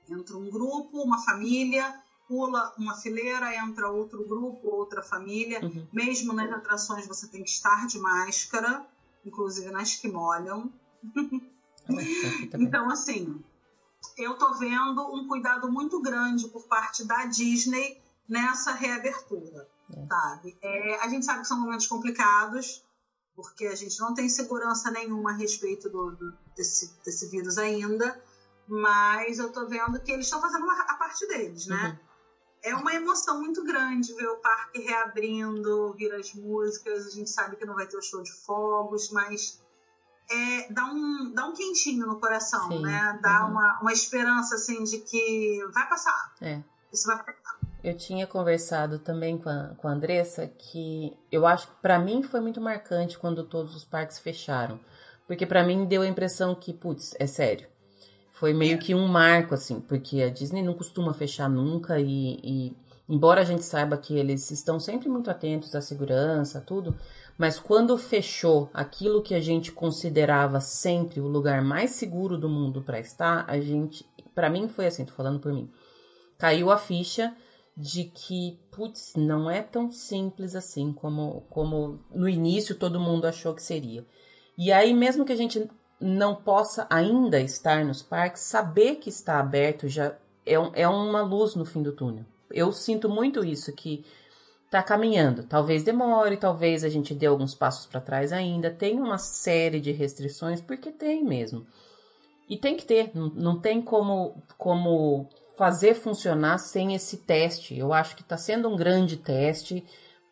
entre 0.08 0.34
um 0.34 0.48
grupo, 0.50 1.02
uma 1.02 1.18
família, 1.18 2.02
pula 2.26 2.74
uma 2.78 2.94
fileira, 2.94 3.54
entra 3.56 3.90
outro 3.90 4.26
grupo, 4.26 4.68
outra 4.68 5.02
família. 5.02 5.60
Uhum. 5.62 5.86
Mesmo 5.92 6.32
nas 6.32 6.50
atrações 6.52 7.06
você 7.06 7.26
tem 7.26 7.42
que 7.42 7.50
estar 7.50 7.86
de 7.86 7.98
máscara 7.98 8.86
inclusive 9.28 9.70
nas 9.70 9.94
que 9.94 10.08
molham. 10.08 10.72
então, 12.58 12.90
assim, 12.90 13.42
eu 14.16 14.36
tô 14.36 14.54
vendo 14.54 15.14
um 15.14 15.28
cuidado 15.28 15.70
muito 15.70 16.00
grande 16.00 16.48
por 16.48 16.64
parte 16.64 17.04
da 17.04 17.26
Disney 17.26 18.00
nessa 18.28 18.72
reabertura, 18.72 19.68
é. 19.94 20.06
sabe? 20.06 20.58
É, 20.60 21.00
a 21.00 21.08
gente 21.08 21.24
sabe 21.24 21.40
que 21.40 21.46
são 21.46 21.60
momentos 21.60 21.86
complicados, 21.86 22.84
porque 23.34 23.66
a 23.66 23.74
gente 23.74 23.98
não 24.00 24.12
tem 24.14 24.28
segurança 24.28 24.90
nenhuma 24.90 25.30
a 25.30 25.34
respeito 25.34 25.88
do, 25.88 26.10
do 26.10 26.36
desse, 26.56 26.92
desse 27.04 27.28
vírus 27.28 27.56
ainda, 27.56 28.20
mas 28.66 29.38
eu 29.38 29.50
tô 29.52 29.66
vendo 29.66 30.00
que 30.00 30.12
eles 30.12 30.26
estão 30.26 30.40
fazendo 30.40 30.68
a 30.68 30.94
parte 30.94 31.26
deles, 31.26 31.66
né? 31.66 31.98
Uhum. 32.02 32.07
É 32.68 32.74
uma 32.74 32.94
emoção 32.94 33.40
muito 33.40 33.64
grande 33.64 34.12
ver 34.14 34.28
o 34.28 34.36
parque 34.36 34.80
reabrindo, 34.80 35.86
ouvir 35.86 36.12
as 36.14 36.32
músicas. 36.34 37.06
A 37.06 37.10
gente 37.10 37.30
sabe 37.30 37.56
que 37.56 37.64
não 37.64 37.74
vai 37.74 37.86
ter 37.86 37.96
o 37.96 38.02
show 38.02 38.22
de 38.22 38.32
fogos, 38.32 39.10
mas 39.10 39.62
é, 40.30 40.72
dá, 40.72 40.84
um, 40.84 41.32
dá 41.32 41.46
um 41.46 41.54
quentinho 41.54 42.06
no 42.06 42.20
coração, 42.20 42.68
Sim. 42.68 42.82
né? 42.82 43.18
Dá 43.22 43.44
uhum. 43.44 43.52
uma, 43.52 43.80
uma 43.80 43.92
esperança, 43.92 44.56
assim, 44.56 44.84
de 44.84 44.98
que 44.98 45.64
vai 45.72 45.88
passar. 45.88 46.34
É. 46.40 46.62
Isso 46.92 47.06
vai 47.06 47.16
passar. 47.16 47.58
Eu 47.82 47.96
tinha 47.96 48.26
conversado 48.26 48.98
também 48.98 49.38
com 49.38 49.48
a, 49.48 49.74
com 49.76 49.88
a 49.88 49.92
Andressa 49.92 50.46
que 50.46 51.16
eu 51.30 51.46
acho 51.46 51.68
que 51.68 51.74
para 51.80 51.98
mim 51.98 52.22
foi 52.22 52.40
muito 52.40 52.60
marcante 52.60 53.18
quando 53.18 53.44
todos 53.44 53.74
os 53.74 53.84
parques 53.84 54.18
fecharam. 54.18 54.80
Porque 55.26 55.46
para 55.46 55.62
mim 55.62 55.86
deu 55.86 56.02
a 56.02 56.06
impressão 56.06 56.54
que, 56.54 56.72
putz, 56.72 57.14
é 57.18 57.26
sério. 57.26 57.68
Foi 58.38 58.54
meio 58.54 58.78
que 58.78 58.94
um 58.94 59.08
marco, 59.08 59.52
assim, 59.52 59.80
porque 59.80 60.22
a 60.22 60.30
Disney 60.30 60.62
não 60.62 60.72
costuma 60.72 61.12
fechar 61.12 61.50
nunca 61.50 61.98
e, 61.98 62.38
e 62.44 62.76
embora 63.08 63.40
a 63.40 63.44
gente 63.44 63.64
saiba 63.64 63.96
que 63.96 64.16
eles 64.16 64.48
estão 64.52 64.78
sempre 64.78 65.08
muito 65.08 65.28
atentos 65.28 65.74
à 65.74 65.80
segurança, 65.80 66.60
tudo, 66.60 66.94
mas 67.36 67.58
quando 67.58 67.98
fechou 67.98 68.70
aquilo 68.72 69.22
que 69.22 69.34
a 69.34 69.40
gente 69.40 69.72
considerava 69.72 70.60
sempre 70.60 71.18
o 71.18 71.26
lugar 71.26 71.62
mais 71.62 71.90
seguro 71.90 72.38
do 72.38 72.48
mundo 72.48 72.80
para 72.80 73.00
estar, 73.00 73.44
a 73.48 73.58
gente, 73.58 74.06
para 74.36 74.48
mim 74.48 74.68
foi 74.68 74.86
assim, 74.86 75.04
tô 75.04 75.14
falando 75.14 75.40
por 75.40 75.52
mim, 75.52 75.68
caiu 76.38 76.70
a 76.70 76.78
ficha 76.78 77.34
de 77.76 78.04
que, 78.04 78.56
putz, 78.70 79.14
não 79.16 79.50
é 79.50 79.62
tão 79.62 79.90
simples 79.90 80.54
assim 80.54 80.92
como, 80.92 81.40
como 81.50 81.98
no 82.14 82.28
início 82.28 82.76
todo 82.76 83.00
mundo 83.00 83.26
achou 83.26 83.52
que 83.52 83.62
seria. 83.64 84.06
E 84.56 84.72
aí, 84.72 84.92
mesmo 84.92 85.24
que 85.24 85.32
a 85.32 85.36
gente 85.36 85.68
não 86.00 86.34
possa 86.34 86.86
ainda 86.88 87.40
estar 87.40 87.84
nos 87.84 88.02
parques, 88.02 88.42
saber 88.42 88.96
que 88.96 89.08
está 89.08 89.40
aberto 89.40 89.88
já 89.88 90.14
é, 90.46 90.54
é 90.82 90.88
uma 90.88 91.22
luz 91.22 91.54
no 91.54 91.64
fim 91.64 91.82
do 91.82 91.92
túnel. 91.92 92.24
Eu 92.50 92.72
sinto 92.72 93.08
muito 93.08 93.44
isso, 93.44 93.72
que 93.72 94.04
tá 94.70 94.82
caminhando. 94.82 95.42
Talvez 95.44 95.82
demore, 95.82 96.36
talvez 96.36 96.84
a 96.84 96.88
gente 96.88 97.14
dê 97.14 97.26
alguns 97.26 97.54
passos 97.54 97.86
para 97.86 98.00
trás 98.00 98.32
ainda. 98.32 98.70
Tem 98.70 98.98
uma 98.98 99.18
série 99.18 99.80
de 99.80 99.92
restrições, 99.92 100.60
porque 100.60 100.90
tem 100.90 101.24
mesmo. 101.24 101.66
E 102.48 102.56
tem 102.56 102.76
que 102.76 102.86
ter, 102.86 103.10
não, 103.14 103.28
não 103.28 103.60
tem 103.60 103.82
como, 103.82 104.42
como 104.56 105.28
fazer 105.56 105.94
funcionar 105.94 106.58
sem 106.58 106.94
esse 106.94 107.18
teste. 107.18 107.76
Eu 107.76 107.92
acho 107.92 108.16
que 108.16 108.22
está 108.22 108.38
sendo 108.38 108.68
um 108.68 108.76
grande 108.76 109.16
teste. 109.16 109.84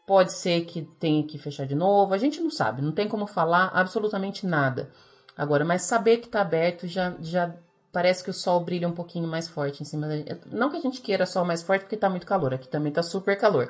Pode 0.07 0.33
ser 0.33 0.65
que 0.65 0.83
tenha 0.99 1.23
que 1.25 1.37
fechar 1.37 1.67
de 1.67 1.75
novo. 1.75 2.15
A 2.15 2.19
gente 2.19 2.41
não 2.41 2.51
sabe, 2.51 2.81
não 2.81 2.93
tem 2.93 3.09
como 3.09 3.27
falar 3.27 3.71
absolutamente 3.75 4.47
nada. 4.47 4.91
Agora, 5.37 5.65
mas 5.65 5.83
saber 5.83 6.19
que 6.19 6.27
está 6.27 6.41
aberto 6.41 6.87
já, 6.87 7.15
já 7.21 7.55
parece 7.93 8.25
que 8.25 8.31
o 8.31 8.35
sol 8.35 8.65
brilha 8.65 8.89
um 8.89 8.95
pouquinho 8.95 9.29
mais 9.29 9.47
forte 9.49 9.83
em 9.83 9.87
cima 9.87 10.07
da 10.07 10.17
gente. 10.17 10.41
Não 10.47 10.71
que 10.71 10.77
a 10.77 10.81
gente 10.81 11.01
queira 11.01 11.27
sol 11.27 11.45
mais 11.45 11.63
forte, 11.63 11.83
porque 11.83 11.95
está 11.95 12.09
muito 12.09 12.27
calor. 12.27 12.55
Aqui 12.55 12.69
também 12.69 12.91
está 12.91 13.03
super 13.03 13.39
calor. 13.39 13.69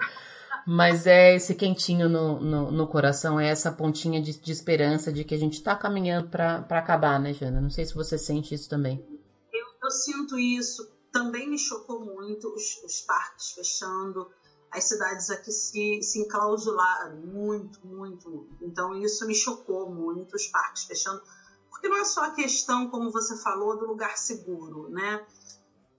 Mas 0.66 1.06
é 1.06 1.36
esse 1.36 1.54
quentinho 1.54 2.08
no, 2.08 2.40
no, 2.40 2.72
no, 2.72 2.86
coração, 2.88 3.38
é 3.38 3.48
essa 3.48 3.70
pontinha 3.70 4.20
de, 4.20 4.36
de 4.36 4.50
esperança 4.50 5.12
de 5.12 5.22
que 5.22 5.32
a 5.32 5.38
gente 5.38 5.54
está 5.54 5.76
caminhando 5.76 6.28
para 6.28 6.66
acabar, 6.70 7.20
né, 7.20 7.32
Jana? 7.32 7.60
Não 7.60 7.70
sei 7.70 7.86
se 7.86 7.94
você 7.94 8.18
sente 8.18 8.52
isso 8.52 8.68
também. 8.68 9.04
Eu, 9.52 9.66
eu 9.80 9.90
sinto 9.92 10.36
isso. 10.36 10.90
Também 11.12 11.48
me 11.48 11.56
chocou 11.58 12.04
muito 12.04 12.52
os, 12.52 12.82
os 12.84 13.00
parques 13.02 13.52
fechando, 13.52 14.28
as 14.72 14.84
cidades 14.84 15.30
aqui 15.30 15.52
se, 15.52 16.02
se 16.02 16.18
enclausularam 16.18 17.16
muito, 17.18 17.86
muito. 17.86 18.48
Então 18.60 18.94
isso 19.00 19.24
me 19.24 19.34
chocou 19.34 19.88
muito, 19.88 20.34
os 20.34 20.46
parques 20.48 20.84
fechando. 20.84 21.22
Porque 21.76 21.88
não 21.88 21.98
é 21.98 22.04
só 22.06 22.24
a 22.24 22.30
questão, 22.30 22.88
como 22.88 23.12
você 23.12 23.36
falou, 23.36 23.76
do 23.76 23.86
lugar 23.86 24.16
seguro, 24.16 24.88
né? 24.88 25.22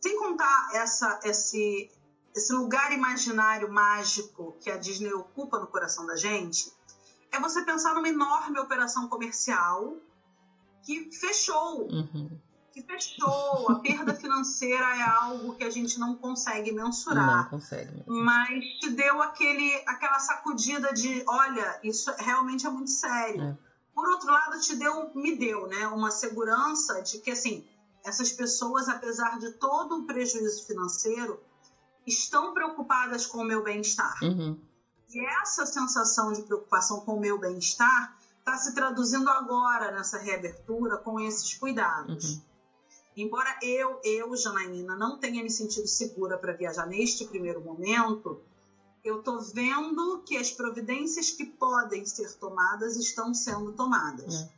Sem 0.02 0.18
contar 0.18 0.72
essa, 0.74 1.20
esse, 1.24 1.92
esse 2.36 2.52
lugar 2.52 2.92
imaginário 2.92 3.72
mágico 3.72 4.58
que 4.60 4.72
a 4.72 4.78
Disney 4.78 5.14
ocupa 5.14 5.60
no 5.60 5.68
coração 5.68 6.08
da 6.08 6.16
gente, 6.16 6.74
é 7.32 7.40
você 7.40 7.64
pensar 7.64 7.94
numa 7.94 8.10
enorme 8.10 8.60
operação 8.60 9.08
comercial 9.08 9.98
que 10.82 11.12
fechou. 11.12 11.88
Uhum. 11.92 12.40
Que 12.72 12.82
fechou. 12.82 13.72
A 13.72 13.76
perda 13.76 14.16
financeira 14.16 14.98
é 14.98 15.04
algo 15.04 15.54
que 15.54 15.64
a 15.64 15.70
gente 15.70 16.00
não 16.00 16.16
consegue 16.16 16.72
mensurar. 16.72 17.44
Não 17.44 17.50
consegue. 17.52 18.04
Mas 18.08 18.64
te 18.80 18.90
deu 18.90 19.22
aquele, 19.22 19.76
aquela 19.86 20.18
sacudida 20.18 20.92
de: 20.92 21.24
olha, 21.28 21.80
isso 21.84 22.12
realmente 22.18 22.66
é 22.66 22.70
muito 22.70 22.90
sério. 22.90 23.44
É. 23.44 23.67
Por 23.98 24.08
outro 24.10 24.32
lado, 24.32 24.60
te 24.60 24.76
deu, 24.76 25.10
me 25.16 25.36
deu, 25.36 25.66
né, 25.66 25.88
uma 25.88 26.12
segurança 26.12 27.02
de 27.02 27.18
que, 27.18 27.32
assim, 27.32 27.66
essas 28.06 28.32
pessoas, 28.32 28.88
apesar 28.88 29.40
de 29.40 29.50
todo 29.54 29.98
o 29.98 30.04
prejuízo 30.06 30.68
financeiro, 30.68 31.42
estão 32.06 32.54
preocupadas 32.54 33.26
com 33.26 33.40
o 33.40 33.44
meu 33.44 33.64
bem-estar. 33.64 34.16
Uhum. 34.22 34.56
E 35.10 35.26
essa 35.42 35.66
sensação 35.66 36.32
de 36.32 36.44
preocupação 36.44 37.00
com 37.00 37.16
o 37.16 37.20
meu 37.20 37.40
bem-estar 37.40 38.16
está 38.38 38.56
se 38.56 38.76
traduzindo 38.76 39.28
agora 39.32 39.90
nessa 39.90 40.20
reabertura 40.20 40.98
com 40.98 41.20
esses 41.20 41.56
cuidados. 41.56 42.36
Uhum. 42.36 42.42
Embora 43.16 43.58
eu, 43.64 44.00
eu, 44.04 44.38
Janaína, 44.38 44.96
não 44.96 45.18
tenha 45.18 45.42
me 45.42 45.50
sentido 45.50 45.88
segura 45.88 46.38
para 46.38 46.54
viajar 46.54 46.86
neste 46.86 47.26
primeiro 47.26 47.62
momento, 47.62 48.40
eu 49.08 49.20
estou 49.20 49.42
vendo 49.42 50.22
que 50.26 50.38
as 50.38 50.52
providências 50.52 51.32
que 51.32 51.46
podem 51.46 52.06
ser 52.06 52.34
tomadas 52.38 52.98
estão 52.98 53.34
sendo 53.34 53.72
tomadas. 53.74 54.42
É. 54.42 54.50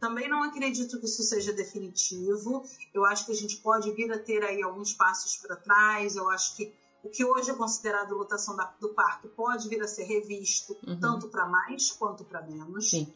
Também 0.00 0.28
não 0.28 0.42
acredito 0.42 0.98
que 0.98 1.06
isso 1.06 1.22
seja 1.22 1.52
definitivo. 1.52 2.64
Eu 2.94 3.04
acho 3.04 3.26
que 3.26 3.32
a 3.32 3.34
gente 3.34 3.56
pode 3.56 3.90
vir 3.92 4.10
a 4.12 4.18
ter 4.18 4.44
aí 4.44 4.62
alguns 4.62 4.92
passos 4.92 5.36
para 5.36 5.56
trás. 5.56 6.16
Eu 6.16 6.30
acho 6.30 6.56
que 6.56 6.72
o 7.02 7.08
que 7.10 7.24
hoje 7.24 7.50
é 7.50 7.54
considerado 7.54 8.14
lotação 8.14 8.56
da, 8.56 8.64
do 8.80 8.90
parque 8.90 9.28
pode 9.28 9.68
vir 9.68 9.82
a 9.82 9.88
ser 9.88 10.04
revisto, 10.04 10.76
uhum. 10.86 10.98
tanto 10.98 11.28
para 11.28 11.46
mais 11.46 11.90
quanto 11.90 12.24
para 12.24 12.42
menos. 12.42 12.90
Sim. 12.90 13.12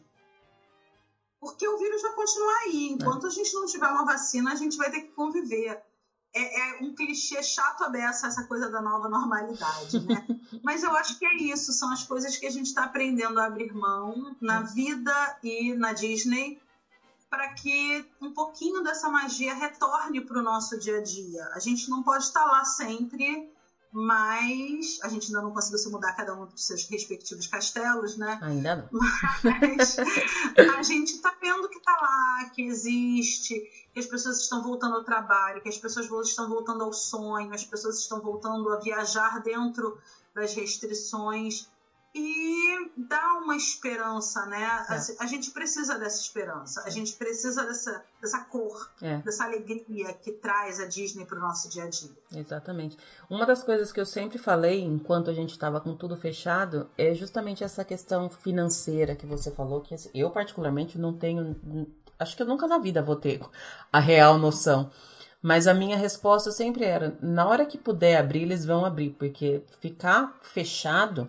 Porque 1.39 1.67
o 1.67 1.77
vírus 1.77 2.01
vai 2.01 2.13
continuar 2.13 2.57
aí. 2.65 2.89
Enquanto 2.91 3.25
é. 3.25 3.29
a 3.29 3.31
gente 3.31 3.53
não 3.53 3.65
tiver 3.65 3.87
uma 3.87 4.05
vacina, 4.05 4.51
a 4.51 4.55
gente 4.55 4.77
vai 4.77 4.91
ter 4.91 5.01
que 5.01 5.11
conviver. 5.13 5.81
É, 6.35 6.59
é 6.61 6.83
um 6.83 6.95
clichê 6.95 7.43
chato 7.43 7.83
aberto 7.83 8.25
essa 8.25 8.43
coisa 8.45 8.69
da 8.69 8.81
nova 8.81 9.07
normalidade, 9.07 9.99
né? 9.99 10.25
Mas 10.63 10.83
eu 10.83 10.91
acho 10.95 11.19
que 11.19 11.25
é 11.25 11.35
isso, 11.35 11.71
são 11.71 11.91
as 11.91 12.03
coisas 12.03 12.37
que 12.37 12.47
a 12.47 12.49
gente 12.49 12.67
está 12.67 12.85
aprendendo 12.85 13.39
a 13.39 13.45
abrir 13.45 13.71
mão 13.73 14.35
na 14.41 14.61
vida 14.61 15.37
e 15.43 15.73
na 15.75 15.93
Disney 15.93 16.59
para 17.29 17.53
que 17.53 18.05
um 18.21 18.31
pouquinho 18.31 18.83
dessa 18.83 19.09
magia 19.09 19.55
retorne 19.55 20.21
para 20.21 20.39
o 20.39 20.43
nosso 20.43 20.79
dia 20.79 20.99
a 20.99 21.01
dia. 21.01 21.49
A 21.53 21.59
gente 21.59 21.89
não 21.89 22.03
pode 22.03 22.25
estar 22.25 22.45
lá 22.45 22.63
sempre 22.63 23.51
mas 23.93 24.97
a 25.03 25.07
gente 25.07 25.27
ainda 25.27 25.43
não 25.43 25.51
conseguiu 25.51 25.77
se 25.77 25.89
mudar 25.89 26.13
cada 26.13 26.33
um 26.33 26.47
dos 26.47 26.65
seus 26.65 26.87
respectivos 26.89 27.45
castelos, 27.45 28.17
né? 28.17 28.39
Ainda 28.41 28.75
não. 28.75 28.89
Mas 29.43 29.97
a 30.57 30.81
gente 30.81 31.13
está 31.13 31.31
vendo 31.39 31.69
que 31.69 31.77
está 31.77 31.91
lá, 32.01 32.49
que 32.55 32.63
existe, 32.63 33.61
que 33.93 33.99
as 33.99 34.07
pessoas 34.07 34.41
estão 34.41 34.63
voltando 34.63 34.95
ao 34.95 35.03
trabalho, 35.03 35.61
que 35.61 35.69
as 35.69 35.77
pessoas 35.77 36.07
estão 36.27 36.49
voltando 36.49 36.83
ao 36.83 36.91
sonho, 36.91 37.53
as 37.53 37.63
pessoas 37.63 37.99
estão 37.99 38.19
voltando 38.19 38.67
a 38.69 38.79
viajar 38.79 39.43
dentro 39.43 39.95
das 40.33 40.55
restrições 40.55 41.69
e 42.15 42.91
dá 42.95 43.39
uma 43.39 43.55
esperança, 43.55 44.45
né? 44.45 44.61
É. 44.61 44.93
A, 44.93 45.23
a, 45.23 45.27
gente 45.27 45.49
precisa 45.49 45.97
dessa 45.97 46.21
esperança, 46.21 46.83
a 46.85 46.89
gente 46.89 47.13
precisa 47.13 47.65
dessa, 47.65 48.03
dessa 48.21 48.39
cor, 48.41 48.91
é. 49.01 49.17
dessa 49.17 49.45
alegria 49.45 50.13
que 50.13 50.31
traz 50.31 50.79
a 50.79 50.85
Disney 50.85 51.25
para 51.25 51.37
o 51.37 51.41
nosso 51.41 51.67
dia 51.69 51.85
a 51.85 51.89
dia. 51.89 52.11
Exatamente. 52.35 52.97
Uma 53.29 53.47
das 53.47 53.63
coisas 53.63 53.91
que 53.91 53.99
eu 53.99 54.05
sempre 54.05 54.37
falei 54.37 54.83
enquanto 54.83 55.31
a 55.31 55.33
gente 55.33 55.51
estava 55.51 55.81
com 55.81 55.95
tudo 55.95 56.15
fechado 56.15 56.87
é 56.95 57.15
justamente 57.15 57.63
essa 57.63 57.83
questão 57.83 58.29
financeira 58.29 59.15
que 59.15 59.25
você 59.25 59.49
falou, 59.49 59.81
que 59.81 59.95
assim, 59.95 60.09
eu 60.13 60.29
particularmente 60.29 60.99
não 60.99 61.13
tenho, 61.13 61.55
acho 62.19 62.35
que 62.35 62.43
eu 62.43 62.47
nunca 62.47 62.67
na 62.67 62.77
vida 62.77 63.01
vou 63.01 63.15
ter 63.15 63.41
a 63.91 63.99
real 63.99 64.37
noção. 64.37 64.91
Mas 65.41 65.67
a 65.67 65.73
minha 65.73 65.97
resposta 65.97 66.51
sempre 66.51 66.85
era: 66.85 67.17
na 67.21 67.45
hora 67.45 67.65
que 67.65 67.77
puder 67.77 68.17
abrir, 68.17 68.43
eles 68.43 68.65
vão 68.65 68.85
abrir, 68.85 69.09
porque 69.09 69.61
ficar 69.81 70.37
fechado 70.41 71.27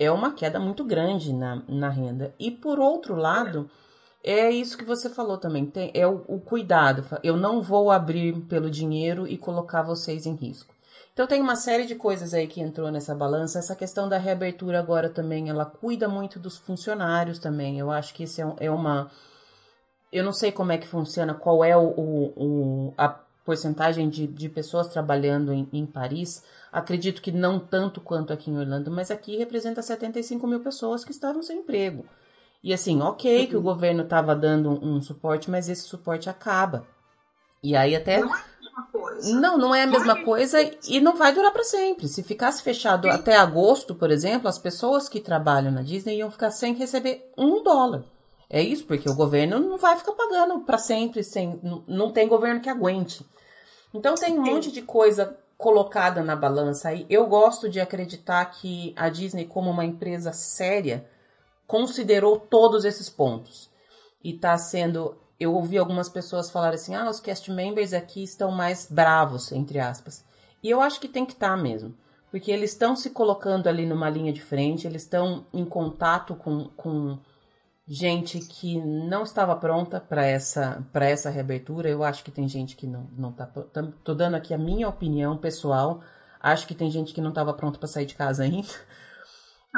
é 0.00 0.10
uma 0.10 0.32
queda 0.32 0.58
muito 0.58 0.82
grande 0.82 1.30
na, 1.30 1.62
na 1.68 1.90
renda. 1.90 2.34
E 2.38 2.50
por 2.50 2.80
outro 2.80 3.14
lado, 3.14 3.70
é 4.24 4.50
isso 4.50 4.78
que 4.78 4.84
você 4.84 5.10
falou 5.10 5.36
também, 5.36 5.66
tem, 5.66 5.90
é 5.92 6.06
o, 6.06 6.24
o 6.26 6.40
cuidado. 6.40 7.04
Eu 7.22 7.36
não 7.36 7.60
vou 7.60 7.90
abrir 7.90 8.32
pelo 8.48 8.70
dinheiro 8.70 9.26
e 9.26 9.36
colocar 9.36 9.82
vocês 9.82 10.24
em 10.24 10.34
risco. 10.34 10.74
Então 11.12 11.26
tem 11.26 11.42
uma 11.42 11.54
série 11.54 11.84
de 11.84 11.94
coisas 11.94 12.32
aí 12.32 12.46
que 12.46 12.62
entrou 12.62 12.90
nessa 12.90 13.14
balança. 13.14 13.58
Essa 13.58 13.76
questão 13.76 14.08
da 14.08 14.16
reabertura 14.16 14.78
agora 14.78 15.10
também, 15.10 15.50
ela 15.50 15.66
cuida 15.66 16.08
muito 16.08 16.38
dos 16.38 16.56
funcionários 16.56 17.38
também. 17.38 17.78
Eu 17.78 17.90
acho 17.90 18.14
que 18.14 18.24
isso 18.24 18.40
é, 18.40 18.66
é 18.66 18.70
uma. 18.70 19.10
Eu 20.10 20.24
não 20.24 20.32
sei 20.32 20.50
como 20.50 20.72
é 20.72 20.78
que 20.78 20.88
funciona, 20.88 21.34
qual 21.34 21.62
é 21.62 21.76
o, 21.76 21.88
o, 21.88 22.32
o 22.36 22.94
a 22.96 23.20
porcentagem 23.50 24.08
de, 24.08 24.28
de 24.28 24.48
pessoas 24.48 24.86
trabalhando 24.86 25.52
em, 25.52 25.68
em 25.72 25.84
Paris, 25.84 26.44
acredito 26.70 27.20
que 27.20 27.32
não 27.32 27.58
tanto 27.58 28.00
quanto 28.00 28.32
aqui 28.32 28.48
em 28.48 28.56
Orlando, 28.56 28.92
mas 28.92 29.10
aqui 29.10 29.36
representa 29.36 29.82
75 29.82 30.46
mil 30.46 30.60
pessoas 30.60 31.04
que 31.04 31.10
estavam 31.10 31.42
sem 31.42 31.58
emprego. 31.58 32.06
E 32.62 32.72
assim, 32.72 33.00
ok 33.00 33.48
que 33.48 33.56
o 33.56 33.60
governo 33.60 34.04
estava 34.04 34.36
dando 34.36 34.70
um 34.70 35.02
suporte, 35.02 35.50
mas 35.50 35.68
esse 35.68 35.82
suporte 35.82 36.30
acaba. 36.30 36.86
E 37.60 37.74
aí 37.74 37.96
até. 37.96 38.20
Não 38.20 38.32
é 38.32 38.38
a 38.38 38.60
mesma 38.60 38.82
coisa. 38.92 39.40
Não, 39.40 39.58
não 39.58 39.74
é 39.74 39.82
a 39.82 39.86
mesma 39.88 40.22
coisa 40.22 40.58
e 40.88 41.00
não 41.00 41.16
vai 41.16 41.34
durar 41.34 41.52
para 41.52 41.64
sempre. 41.64 42.06
Se 42.06 42.22
ficasse 42.22 42.62
fechado 42.62 43.08
Sim. 43.08 43.14
até 43.14 43.36
agosto, 43.36 43.96
por 43.96 44.12
exemplo, 44.12 44.46
as 44.46 44.58
pessoas 44.58 45.08
que 45.08 45.18
trabalham 45.18 45.72
na 45.72 45.82
Disney 45.82 46.18
iam 46.18 46.30
ficar 46.30 46.52
sem 46.52 46.72
receber 46.74 47.32
um 47.36 47.64
dólar. 47.64 48.04
É 48.48 48.62
isso, 48.62 48.84
porque 48.84 49.08
o 49.08 49.14
governo 49.14 49.60
não 49.60 49.78
vai 49.78 49.96
ficar 49.96 50.12
pagando 50.12 50.60
para 50.60 50.76
sempre, 50.76 51.22
sem, 51.22 51.58
não, 51.62 51.84
não 51.86 52.12
tem 52.12 52.26
governo 52.26 52.60
que 52.60 52.68
aguente. 52.68 53.24
Então 53.92 54.14
tem 54.14 54.38
um 54.38 54.44
Sim. 54.44 54.50
monte 54.50 54.70
de 54.70 54.82
coisa 54.82 55.36
colocada 55.56 56.22
na 56.22 56.34
balança 56.34 56.88
aí. 56.88 57.06
Eu 57.08 57.26
gosto 57.26 57.68
de 57.68 57.80
acreditar 57.80 58.44
que 58.46 58.94
a 58.96 59.08
Disney, 59.08 59.44
como 59.44 59.70
uma 59.70 59.84
empresa 59.84 60.32
séria, 60.32 61.06
considerou 61.66 62.38
todos 62.38 62.84
esses 62.84 63.10
pontos. 63.10 63.70
E 64.22 64.32
tá 64.32 64.56
sendo. 64.56 65.16
Eu 65.38 65.54
ouvi 65.54 65.78
algumas 65.78 66.08
pessoas 66.08 66.50
falarem 66.50 66.76
assim: 66.76 66.94
ah, 66.94 67.08
os 67.08 67.20
cast 67.20 67.50
members 67.50 67.92
aqui 67.92 68.22
estão 68.22 68.50
mais 68.50 68.86
bravos, 68.90 69.52
entre 69.52 69.78
aspas. 69.78 70.24
E 70.62 70.70
eu 70.70 70.80
acho 70.80 71.00
que 71.00 71.08
tem 71.08 71.24
que 71.24 71.32
estar 71.32 71.56
mesmo. 71.56 71.94
Porque 72.30 72.50
eles 72.50 72.70
estão 72.70 72.94
se 72.94 73.10
colocando 73.10 73.66
ali 73.66 73.84
numa 73.86 74.08
linha 74.08 74.32
de 74.32 74.40
frente, 74.40 74.86
eles 74.86 75.02
estão 75.02 75.46
em 75.52 75.64
contato 75.64 76.36
com, 76.36 76.68
com 76.76 77.18
gente 77.90 78.38
que 78.40 78.80
não 78.80 79.24
estava 79.24 79.56
pronta 79.56 80.00
para 80.00 80.24
essa, 80.24 80.86
pra 80.92 81.06
essa 81.06 81.30
reabertura. 81.30 81.88
Eu 81.88 82.04
acho 82.04 82.24
que 82.24 82.30
tem 82.30 82.48
gente 82.48 82.76
que 82.76 82.86
não, 82.86 83.08
não 83.18 83.32
tá. 83.32 83.46
tá- 83.46 83.88
Tô 84.04 84.14
dando 84.14 84.36
aqui 84.36 84.54
a 84.54 84.58
minha 84.58 84.88
opinião 84.88 85.36
pessoal. 85.36 86.02
Acho 86.40 86.66
que 86.68 86.74
tem 86.74 86.90
gente 86.90 87.12
que 87.12 87.20
não 87.20 87.30
estava 87.30 87.52
pronta 87.54 87.78
para 87.78 87.88
sair 87.88 88.06
de 88.06 88.14
casa 88.14 88.44
ainda. 88.44 88.68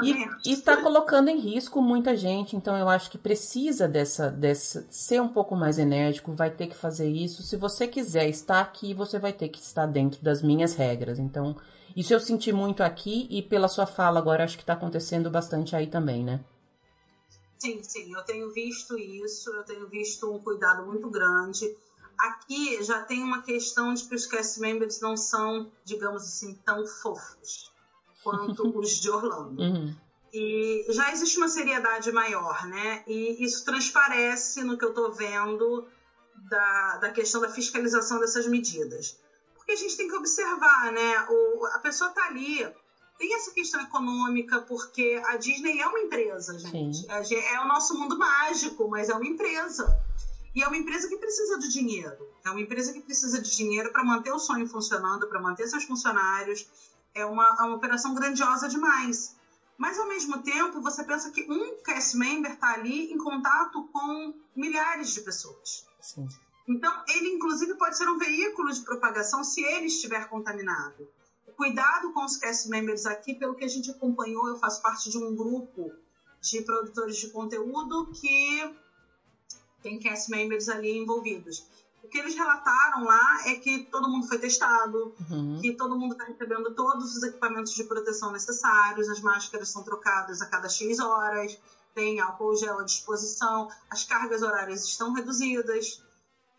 E, 0.00 0.14
e 0.44 0.56
tá 0.56 0.76
colocando 0.78 1.28
em 1.28 1.38
risco 1.38 1.80
muita 1.80 2.16
gente, 2.16 2.56
então 2.56 2.76
eu 2.76 2.88
acho 2.88 3.10
que 3.10 3.18
precisa 3.18 3.86
dessa, 3.86 4.30
dessa 4.30 4.86
ser 4.90 5.20
um 5.20 5.28
pouco 5.28 5.54
mais 5.54 5.78
enérgico, 5.78 6.32
vai 6.34 6.50
ter 6.50 6.66
que 6.66 6.74
fazer 6.76 7.08
isso. 7.08 7.42
Se 7.42 7.56
você 7.56 7.86
quiser 7.86 8.28
estar 8.28 8.60
aqui, 8.60 8.94
você 8.94 9.18
vai 9.18 9.32
ter 9.32 9.48
que 9.48 9.60
estar 9.60 9.86
dentro 9.86 10.22
das 10.24 10.42
minhas 10.42 10.74
regras. 10.74 11.18
Então, 11.18 11.56
isso 11.94 12.12
eu 12.12 12.20
senti 12.20 12.52
muito 12.52 12.82
aqui 12.82 13.28
e 13.30 13.42
pela 13.42 13.68
sua 13.68 13.86
fala 13.86 14.18
agora 14.18 14.44
acho 14.44 14.58
que 14.58 14.64
tá 14.64 14.72
acontecendo 14.72 15.30
bastante 15.30 15.76
aí 15.76 15.86
também, 15.86 16.24
né? 16.24 16.40
Sim, 17.62 17.80
sim, 17.80 18.12
eu 18.12 18.24
tenho 18.24 18.50
visto 18.50 18.98
isso, 18.98 19.48
eu 19.50 19.62
tenho 19.62 19.86
visto 19.86 20.28
um 20.28 20.40
cuidado 20.40 20.84
muito 20.84 21.08
grande. 21.08 21.72
Aqui 22.18 22.82
já 22.82 23.00
tem 23.02 23.22
uma 23.22 23.40
questão 23.40 23.94
de 23.94 24.02
que 24.02 24.16
os 24.16 24.26
cast 24.26 24.58
members 24.58 25.00
não 25.00 25.16
são, 25.16 25.70
digamos 25.84 26.24
assim, 26.24 26.56
tão 26.64 26.84
fofos 26.84 27.70
quanto 28.24 28.66
os 28.76 29.00
de 29.00 29.08
Orlando. 29.08 29.62
Uhum. 29.62 29.94
E 30.32 30.86
já 30.88 31.12
existe 31.12 31.36
uma 31.36 31.46
seriedade 31.46 32.10
maior, 32.10 32.66
né? 32.66 33.04
E 33.06 33.44
isso 33.44 33.64
transparece 33.64 34.64
no 34.64 34.76
que 34.76 34.84
eu 34.84 34.88
estou 34.88 35.12
vendo 35.12 35.86
da, 36.50 36.96
da 36.96 37.10
questão 37.12 37.40
da 37.40 37.48
fiscalização 37.48 38.18
dessas 38.18 38.44
medidas. 38.48 39.16
Porque 39.54 39.70
a 39.70 39.76
gente 39.76 39.96
tem 39.96 40.08
que 40.08 40.16
observar, 40.16 40.90
né? 40.90 41.26
O, 41.30 41.64
a 41.66 41.78
pessoa 41.78 42.10
está 42.10 42.24
ali, 42.24 42.68
tem 43.22 43.36
essa 43.36 43.52
questão 43.52 43.80
econômica, 43.80 44.60
porque 44.62 45.22
a 45.26 45.36
Disney 45.36 45.78
é 45.78 45.86
uma 45.86 46.00
empresa, 46.00 46.58
gente. 46.58 46.96
Sim. 46.96 47.36
É 47.36 47.60
o 47.60 47.68
nosso 47.68 47.96
mundo 47.96 48.18
mágico, 48.18 48.88
mas 48.88 49.08
é 49.08 49.14
uma 49.14 49.24
empresa. 49.24 49.96
E 50.52 50.60
é 50.60 50.66
uma 50.66 50.76
empresa 50.76 51.08
que 51.08 51.16
precisa 51.16 51.56
de 51.56 51.68
dinheiro. 51.68 52.28
É 52.44 52.50
uma 52.50 52.60
empresa 52.60 52.92
que 52.92 53.00
precisa 53.00 53.40
de 53.40 53.56
dinheiro 53.56 53.92
para 53.92 54.02
manter 54.02 54.32
o 54.32 54.40
sonho 54.40 54.66
funcionando, 54.66 55.28
para 55.28 55.40
manter 55.40 55.68
seus 55.68 55.84
funcionários. 55.84 56.66
É 57.14 57.24
uma, 57.24 57.44
é 57.60 57.62
uma 57.62 57.76
operação 57.76 58.12
grandiosa 58.12 58.68
demais. 58.68 59.36
Mas, 59.78 60.00
ao 60.00 60.08
mesmo 60.08 60.42
tempo, 60.42 60.80
você 60.82 61.04
pensa 61.04 61.30
que 61.30 61.42
um 61.48 61.80
cast 61.84 62.16
member 62.16 62.54
está 62.54 62.72
ali 62.74 63.12
em 63.12 63.18
contato 63.18 63.88
com 63.92 64.34
milhares 64.56 65.14
de 65.14 65.20
pessoas. 65.20 65.86
Sim. 66.00 66.26
Então, 66.66 66.92
ele, 67.08 67.28
inclusive, 67.28 67.74
pode 67.76 67.96
ser 67.96 68.08
um 68.08 68.18
veículo 68.18 68.72
de 68.72 68.80
propagação 68.80 69.44
se 69.44 69.62
ele 69.62 69.86
estiver 69.86 70.28
contaminado. 70.28 71.08
Cuidado 71.56 72.12
com 72.12 72.24
os 72.24 72.36
cast 72.36 72.68
members 72.68 73.06
aqui, 73.06 73.34
pelo 73.34 73.54
que 73.54 73.64
a 73.64 73.68
gente 73.68 73.90
acompanhou, 73.90 74.48
eu 74.48 74.58
faço 74.58 74.82
parte 74.82 75.10
de 75.10 75.18
um 75.18 75.34
grupo 75.34 75.92
de 76.40 76.62
produtores 76.62 77.16
de 77.16 77.28
conteúdo 77.30 78.10
que 78.12 78.74
tem 79.82 79.98
cast 79.98 80.30
members 80.30 80.68
ali 80.68 80.96
envolvidos. 80.98 81.64
O 82.02 82.08
que 82.08 82.18
eles 82.18 82.34
relataram 82.34 83.04
lá 83.04 83.48
é 83.48 83.54
que 83.54 83.84
todo 83.84 84.08
mundo 84.08 84.26
foi 84.26 84.38
testado, 84.38 85.14
Uhum. 85.30 85.60
que 85.60 85.72
todo 85.72 85.96
mundo 85.98 86.12
está 86.12 86.24
recebendo 86.24 86.74
todos 86.74 87.16
os 87.16 87.22
equipamentos 87.22 87.72
de 87.74 87.84
proteção 87.84 88.32
necessários, 88.32 89.08
as 89.08 89.20
máscaras 89.20 89.68
são 89.68 89.82
trocadas 89.82 90.42
a 90.42 90.46
cada 90.46 90.68
X 90.68 90.98
horas, 90.98 91.58
tem 91.94 92.20
álcool 92.20 92.56
gel 92.56 92.80
à 92.80 92.84
disposição, 92.84 93.68
as 93.88 94.04
cargas 94.04 94.42
horárias 94.42 94.84
estão 94.84 95.12
reduzidas. 95.12 96.02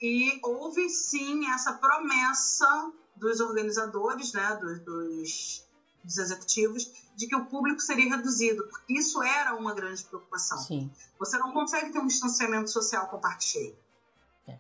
E 0.02 0.40
houve 0.44 0.90
sim 0.90 1.50
essa 1.50 1.74
promessa 1.74 2.92
dos 3.16 3.40
organizadores, 3.40 4.34
né, 4.34 4.56
dos, 4.62 4.80
dos, 4.80 5.64
dos 6.04 6.18
executivos, 6.18 6.92
de 7.16 7.28
que 7.28 7.36
o 7.36 7.46
público 7.46 7.80
seria 7.80 8.10
reduzido, 8.16 8.68
porque 8.68 8.94
isso 8.94 9.22
era 9.22 9.56
uma 9.56 9.74
grande 9.74 10.04
preocupação. 10.04 10.58
Sim. 10.58 10.92
Você 11.20 11.38
não 11.38 11.52
consegue 11.52 11.92
ter 11.92 12.00
um 12.00 12.08
distanciamento 12.08 12.70
social 12.70 13.08
com 13.08 13.18
o 13.18 13.22
parque 13.22 13.44
cheio. 13.44 13.76
É. 14.48 14.58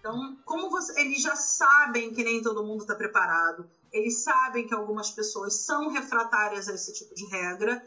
Então, 0.00 0.36
como 0.44 0.70
você- 0.70 0.98
eles 1.00 1.22
já 1.22 1.36
sabem 1.36 2.12
que 2.12 2.24
nem 2.24 2.42
todo 2.42 2.64
mundo 2.64 2.80
está 2.82 2.94
preparado, 2.94 3.68
eles 3.92 4.22
sabem 4.22 4.66
que 4.66 4.74
algumas 4.74 5.10
pessoas 5.10 5.54
são 5.54 5.88
refratárias 5.88 6.68
a 6.68 6.74
esse 6.74 6.92
tipo 6.92 7.14
de 7.14 7.26
regra 7.26 7.86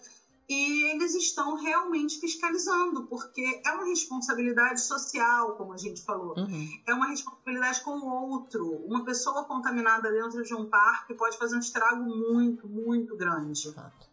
e 0.49 0.91
eles 0.91 1.14
estão 1.14 1.56
realmente 1.56 2.19
fiscalizando, 2.19 3.06
porque 3.07 3.61
é 3.65 3.72
uma 3.72 3.86
responsabilidade 3.86 4.80
social, 4.82 5.56
como 5.56 5.74
a 5.74 5.78
gente 5.78 6.02
falou. 6.02 6.38
Uhum. 6.38 6.69
É 6.88 6.94
uma 6.94 7.07
responsabilidade 7.07 7.82
com 7.82 7.98
o 7.98 8.30
outro. 8.30 8.65
Uma 8.86 9.03
pessoa 9.03 9.44
contaminada 9.44 10.10
dentro 10.10 10.41
de 10.44 10.53
um 10.56 10.69
parque 10.69 11.14
pode 11.14 11.38
fazer 11.38 11.57
um 11.57 11.60
estrago 11.60 12.02
muito, 12.03 12.68
muito 12.68 13.18
grande. 13.18 13.74
Fato. 13.74 14.07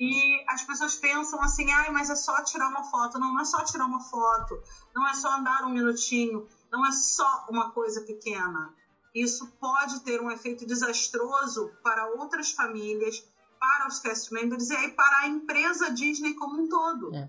E 0.00 0.44
as 0.48 0.62
pessoas 0.62 0.96
pensam 0.96 1.40
assim, 1.42 1.70
ai, 1.70 1.90
mas 1.90 2.10
é 2.10 2.16
só 2.16 2.42
tirar 2.42 2.68
uma 2.68 2.84
foto. 2.84 3.18
Não, 3.18 3.32
não 3.32 3.40
é 3.40 3.44
só 3.44 3.62
tirar 3.64 3.86
uma 3.86 4.00
foto. 4.00 4.60
Não 4.94 5.06
é 5.06 5.14
só 5.14 5.36
andar 5.36 5.64
um 5.64 5.70
minutinho. 5.70 6.46
Não 6.72 6.86
é 6.86 6.90
só 6.90 7.46
uma 7.48 7.70
coisa 7.70 8.00
pequena. 8.02 8.74
Isso 9.14 9.46
pode 9.60 10.00
ter 10.00 10.20
um 10.20 10.30
efeito 10.30 10.66
desastroso 10.66 11.72
para 11.82 12.06
outras 12.14 12.52
famílias, 12.52 13.24
para 13.58 13.88
os 13.88 13.98
cast 13.98 14.32
members 14.32 14.70
e 14.70 14.76
aí 14.76 14.90
para 14.92 15.18
a 15.20 15.26
empresa 15.26 15.90
Disney 15.90 16.34
como 16.34 16.62
um 16.62 16.68
todo. 16.68 17.14
É. 17.14 17.28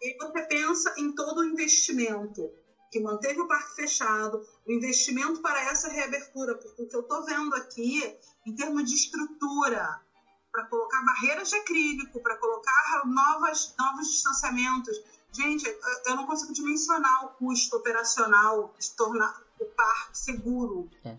E 0.00 0.06
aí 0.08 0.16
você 0.18 0.42
pensa 0.42 0.92
em 0.98 1.12
todo 1.12 1.40
o 1.40 1.44
investimento 1.44 2.50
que 2.90 3.00
manteve 3.00 3.40
o 3.40 3.48
parque 3.48 3.74
fechado, 3.74 4.46
o 4.66 4.72
investimento 4.72 5.40
para 5.40 5.60
essa 5.70 5.88
reabertura, 5.88 6.54
porque 6.56 6.82
o 6.82 6.86
que 6.86 6.94
eu 6.96 7.00
estou 7.00 7.24
vendo 7.24 7.54
aqui, 7.54 8.14
em 8.44 8.54
termos 8.54 8.84
de 8.84 8.94
estrutura, 8.94 10.00
para 10.52 10.64
colocar 10.66 11.02
barreiras 11.02 11.48
de 11.48 11.54
acrílico, 11.56 12.20
para 12.20 12.36
colocar 12.36 13.02
novas, 13.06 13.74
novos 13.78 14.08
distanciamentos. 14.08 15.00
Gente, 15.32 15.64
eu- 15.66 15.80
eu 16.08 16.16
não 16.16 16.26
consigo 16.26 16.52
dimensionar 16.52 17.24
o 17.24 17.28
custo 17.30 17.76
operacional 17.76 18.74
de 18.78 18.90
tornar 18.90 19.42
o 19.58 19.64
parque 19.64 20.18
seguro. 20.18 20.90
É. 21.02 21.16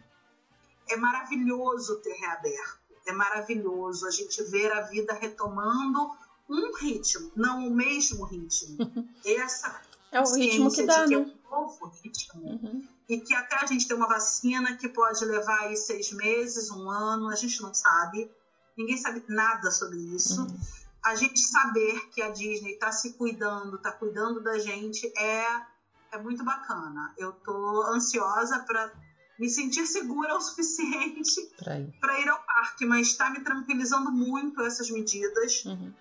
É 0.89 0.95
maravilhoso 0.95 1.95
ter 2.01 2.13
reaberto. 2.13 2.82
É 3.05 3.11
maravilhoso 3.11 4.07
a 4.07 4.11
gente 4.11 4.41
ver 4.43 4.71
a 4.71 4.81
vida 4.81 5.13
retomando 5.13 6.11
um 6.49 6.75
ritmo, 6.77 7.31
não 7.35 7.67
o 7.67 7.71
mesmo 7.71 8.25
ritmo. 8.25 8.77
Essa 9.25 9.81
É 10.11 10.21
o 10.21 10.33
ritmo 10.33 10.71
que 10.71 10.83
dá, 10.83 11.05
que 11.05 11.13
é 11.13 11.19
né? 11.19 11.25
um 11.25 11.49
novo 11.51 11.91
ritmo 12.03 12.41
Uhum. 12.43 12.87
e 13.07 13.19
que 13.19 13.33
até 13.35 13.57
a 13.57 13.65
gente 13.65 13.87
ter 13.87 13.93
uma 13.93 14.07
vacina 14.07 14.75
que 14.75 14.87
pode 14.89 15.23
levar 15.25 15.61
aí 15.61 15.75
seis 15.77 16.11
meses, 16.11 16.71
um 16.71 16.89
ano, 16.89 17.29
a 17.29 17.35
gente 17.35 17.61
não 17.61 17.73
sabe. 17.73 18.29
Ninguém 18.77 18.97
sabe 18.97 19.23
nada 19.27 19.69
sobre 19.71 19.97
isso. 19.97 20.41
Uhum. 20.41 20.59
A 21.03 21.15
gente 21.15 21.39
saber 21.39 22.09
que 22.09 22.21
a 22.21 22.29
Disney 22.29 22.73
está 22.73 22.91
se 22.91 23.13
cuidando, 23.13 23.75
está 23.75 23.91
cuidando 23.91 24.41
da 24.41 24.57
gente 24.57 25.05
é, 25.17 25.45
é 26.13 26.17
muito 26.17 26.43
bacana. 26.43 27.13
Eu 27.17 27.33
tô 27.33 27.83
ansiosa 27.83 28.59
para 28.59 28.91
me 29.39 29.49
sentir 29.49 29.85
segura 29.85 30.35
o 30.35 30.41
suficiente 30.41 31.41
Pra 31.57 31.79
ir. 31.79 31.93
para 31.99 32.19
ir 32.19 32.29
ao 32.29 32.43
parque, 32.43 32.85
mas 32.85 33.07
está 33.07 33.29
me 33.29 33.41
tranquilizando 33.41 34.11
muito 34.11 34.61
essas 34.61 34.89
medidas. 34.89 35.63
Uhum. 35.65 35.93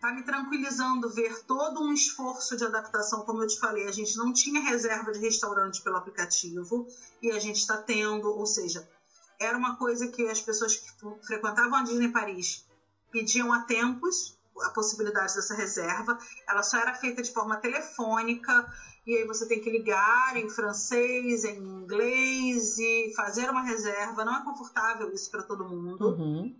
Tá 0.00 0.12
me 0.12 0.22
tranquilizando 0.22 1.08
ver 1.10 1.44
todo 1.44 1.82
um 1.82 1.92
esforço 1.92 2.56
de 2.56 2.64
adaptação, 2.64 3.22
como 3.24 3.42
eu 3.42 3.46
te 3.46 3.58
falei, 3.58 3.88
a 3.88 3.92
gente 3.92 4.16
não 4.18 4.32
tinha 4.32 4.60
reserva 4.60 5.12
de 5.12 5.18
restaurante 5.18 5.80
pelo 5.80 5.96
aplicativo 5.96 6.86
e 7.22 7.30
a 7.30 7.38
gente 7.38 7.56
está 7.56 7.78
tendo, 7.78 8.28
ou 8.28 8.46
seja, 8.46 8.86
era 9.40 9.56
uma 9.56 9.76
coisa 9.76 10.08
que 10.08 10.28
as 10.28 10.40
pessoas 10.40 10.76
que 10.76 10.90
frequentavam 11.26 11.78
a 11.78 11.82
Disney 11.82 12.08
Paris 12.08 12.66
pediam 13.10 13.52
há 13.52 13.60
tempos 13.60 14.33
a 14.62 14.70
possibilidade 14.70 15.34
dessa 15.34 15.54
reserva. 15.54 16.18
Ela 16.48 16.62
só 16.62 16.78
era 16.78 16.94
feita 16.94 17.22
de 17.22 17.32
forma 17.32 17.56
telefônica 17.56 18.72
e 19.06 19.16
aí 19.16 19.26
você 19.26 19.46
tem 19.46 19.60
que 19.60 19.70
ligar 19.70 20.36
em 20.36 20.48
francês, 20.48 21.44
em 21.44 21.58
inglês 21.58 22.78
e 22.78 23.12
fazer 23.14 23.50
uma 23.50 23.62
reserva. 23.62 24.24
Não 24.24 24.36
é 24.36 24.44
confortável 24.44 25.12
isso 25.12 25.30
para 25.30 25.42
todo 25.42 25.68
mundo. 25.68 26.08
Uhum. 26.08 26.56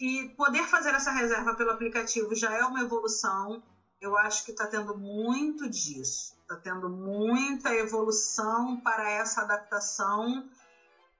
E 0.00 0.28
poder 0.36 0.64
fazer 0.64 0.90
essa 0.90 1.10
reserva 1.10 1.54
pelo 1.54 1.70
aplicativo 1.70 2.34
já 2.34 2.52
é 2.54 2.64
uma 2.64 2.80
evolução. 2.80 3.62
Eu 4.00 4.16
acho 4.16 4.44
que 4.44 4.52
está 4.52 4.66
tendo 4.66 4.96
muito 4.96 5.68
disso. 5.68 6.36
Está 6.42 6.56
tendo 6.56 6.88
muita 6.88 7.74
evolução 7.74 8.80
para 8.80 9.10
essa 9.10 9.42
adaptação. 9.42 10.48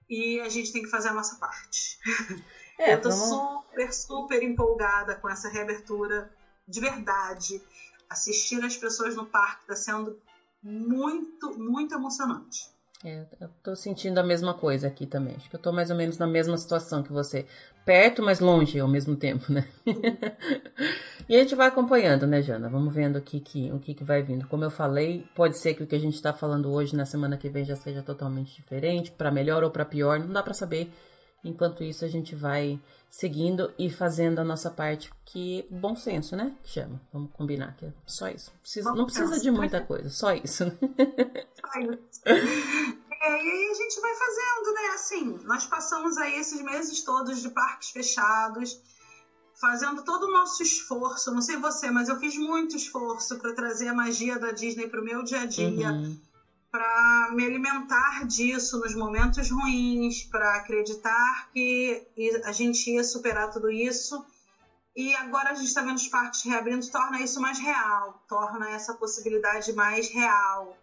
e 0.09 0.39
a 0.39 0.49
gente 0.49 0.73
tem 0.73 0.81
que 0.81 0.89
fazer 0.89 1.09
a 1.09 1.13
nossa 1.13 1.35
parte. 1.35 1.99
É, 2.79 2.93
eu 2.93 3.01
tô 3.01 3.09
vamos... 3.09 3.29
super, 3.29 3.93
super 3.93 4.41
empolgada 4.41 5.15
com 5.15 5.29
essa 5.29 5.49
reabertura 5.49 6.31
de 6.65 6.79
verdade. 6.79 7.61
Assistir 8.09 8.63
as 8.63 8.77
pessoas 8.77 9.15
no 9.15 9.25
parque 9.25 9.61
está 9.63 9.75
sendo 9.75 10.17
muito, 10.63 11.59
muito 11.59 11.93
emocionante. 11.93 12.69
É, 13.03 13.25
eu 13.39 13.49
tô 13.63 13.75
sentindo 13.75 14.17
a 14.17 14.23
mesma 14.23 14.53
coisa 14.53 14.87
aqui 14.87 15.05
também. 15.05 15.35
Acho 15.35 15.49
que 15.49 15.55
eu 15.55 15.59
tô 15.59 15.71
mais 15.71 15.89
ou 15.89 15.95
menos 15.95 16.17
na 16.17 16.27
mesma 16.27 16.57
situação 16.57 17.03
que 17.03 17.11
você. 17.11 17.45
Perto, 17.85 18.21
mas 18.21 18.39
longe 18.39 18.79
ao 18.79 18.87
mesmo 18.87 19.15
tempo, 19.15 19.51
né? 19.51 19.67
e 21.27 21.35
a 21.35 21.39
gente 21.39 21.55
vai 21.55 21.67
acompanhando, 21.67 22.27
né, 22.27 22.41
Jana? 22.41 22.69
Vamos 22.69 22.93
vendo 22.93 23.17
o 23.17 23.21
que, 23.21 23.39
que, 23.39 23.71
o 23.71 23.79
que, 23.79 23.93
que 23.93 24.03
vai 24.03 24.21
vindo. 24.21 24.47
Como 24.47 24.63
eu 24.63 24.69
falei, 24.69 25.25
pode 25.33 25.57
ser 25.57 25.73
que 25.73 25.83
o 25.83 25.87
que 25.87 25.95
a 25.95 25.99
gente 25.99 26.15
está 26.15 26.33
falando 26.33 26.71
hoje, 26.71 26.95
na 26.95 27.05
semana 27.05 27.37
que 27.37 27.49
vem, 27.49 27.63
já 27.63 27.75
seja 27.75 28.03
totalmente 28.03 28.53
diferente, 28.53 29.11
para 29.11 29.31
melhor 29.31 29.63
ou 29.63 29.71
para 29.71 29.85
pior, 29.85 30.19
não 30.19 30.33
dá 30.33 30.43
para 30.43 30.53
saber. 30.53 30.91
Enquanto 31.43 31.83
isso, 31.83 32.03
a 32.03 32.07
gente 32.07 32.35
vai 32.35 32.79
seguindo 33.09 33.73
e 33.77 33.89
fazendo 33.89 34.39
a 34.39 34.43
nossa 34.43 34.69
parte, 34.69 35.11
que 35.25 35.65
bom 35.69 35.95
senso, 35.95 36.35
né? 36.35 36.55
Que 36.63 36.69
chama. 36.69 37.01
Vamos 37.11 37.31
combinar 37.31 37.75
que 37.75 37.85
é 37.85 37.93
só 38.05 38.27
isso. 38.27 38.51
Precisa, 38.61 38.91
não 38.93 39.05
precisa 39.05 39.39
de 39.39 39.49
muita 39.49 39.81
coisa, 39.81 40.09
só 40.09 40.33
isso. 40.33 40.65
Só 40.65 41.79
isso. 41.79 42.21
É, 43.21 43.31
e 43.31 43.51
aí 43.51 43.69
a 43.69 43.73
gente 43.73 43.99
vai 43.99 44.15
fazendo, 44.15 44.73
né? 44.73 44.87
Assim, 44.93 45.39
nós 45.43 45.65
passamos 45.65 46.17
aí 46.17 46.39
esses 46.39 46.61
meses 46.61 47.03
todos 47.03 47.41
de 47.41 47.49
parques 47.49 47.89
fechados, 47.89 48.79
fazendo 49.59 50.05
todo 50.05 50.23
o 50.23 50.31
nosso 50.31 50.63
esforço. 50.63 51.29
Não 51.29 51.41
sei 51.41 51.57
você, 51.57 51.91
mas 51.91 52.07
eu 52.07 52.17
fiz 52.17 52.37
muito 52.37 52.77
esforço 52.77 53.37
para 53.37 53.53
trazer 53.53 53.89
a 53.89 53.93
magia 53.93 54.39
da 54.39 54.53
Disney 54.53 54.87
para 54.87 55.01
o 55.01 55.03
meu 55.03 55.21
dia 55.21 55.41
a 55.41 55.45
dia. 55.45 55.91
Uhum 55.91 56.17
para 56.71 57.31
me 57.33 57.45
alimentar 57.45 58.25
disso 58.25 58.79
nos 58.79 58.93
momentos 58.93 59.49
ruins, 59.49 60.23
para 60.23 60.55
acreditar 60.55 61.49
que 61.51 62.05
a 62.43 62.51
gente 62.51 62.91
ia 62.91 63.03
superar 63.03 63.51
tudo 63.51 63.71
isso. 63.71 64.23
E 64.95 65.15
agora 65.15 65.51
a 65.51 65.53
gente 65.55 65.67
está 65.67 65.81
vendo 65.81 65.97
os 65.97 66.07
parques 66.07 66.43
reabrindo, 66.43 66.89
torna 66.91 67.21
isso 67.21 67.39
mais 67.39 67.57
real, 67.59 68.23
torna 68.27 68.69
essa 68.71 68.93
possibilidade 68.93 69.71
mais 69.73 70.09
real. 70.09 70.77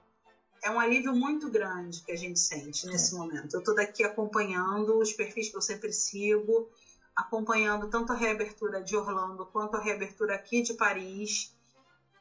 É 0.62 0.70
um 0.70 0.80
alívio 0.80 1.14
muito 1.14 1.48
grande 1.50 2.02
que 2.02 2.12
a 2.12 2.16
gente 2.16 2.38
sente 2.38 2.86
nesse 2.86 3.14
é. 3.14 3.18
momento. 3.18 3.54
Eu 3.54 3.60
estou 3.60 3.74
daqui 3.74 4.02
acompanhando 4.02 4.98
os 4.98 5.12
perfis 5.12 5.50
que 5.50 5.56
eu 5.56 5.62
sempre 5.62 5.92
sigo, 5.92 6.68
acompanhando 7.14 7.88
tanto 7.88 8.12
a 8.12 8.16
reabertura 8.16 8.82
de 8.82 8.96
Orlando 8.96 9.46
quanto 9.46 9.76
a 9.76 9.80
reabertura 9.80 10.34
aqui 10.34 10.62
de 10.62 10.74
Paris, 10.74 11.54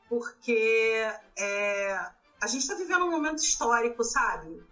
porque 0.07 1.01
é, 1.37 2.11
a 2.41 2.47
gente 2.47 2.61
está 2.61 2.75
vivendo 2.75 3.05
um 3.05 3.11
momento 3.11 3.39
histórico, 3.39 4.03
sabe? 4.03 4.63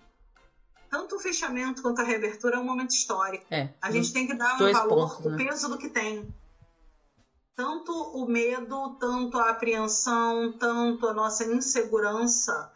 Tanto 0.89 1.15
o 1.15 1.19
fechamento 1.19 1.81
quanto 1.81 2.01
a 2.01 2.03
reabertura 2.03 2.57
é 2.57 2.59
um 2.59 2.63
momento 2.63 2.91
histórico. 2.91 3.45
É, 3.49 3.73
a 3.81 3.91
gente 3.91 4.13
tem 4.13 4.27
que 4.27 4.35
dar 4.35 4.55
um 4.55 4.71
valor, 4.71 5.17
pontos, 5.17 5.25
né? 5.25 5.33
o 5.33 5.37
peso 5.37 5.69
do 5.69 5.77
que 5.77 5.89
tem. 5.89 6.33
Tanto 7.55 7.91
o 7.91 8.27
medo, 8.27 8.95
tanto 8.99 9.37
a 9.37 9.49
apreensão, 9.51 10.53
tanto 10.53 11.07
a 11.07 11.13
nossa 11.13 11.45
insegurança, 11.45 12.71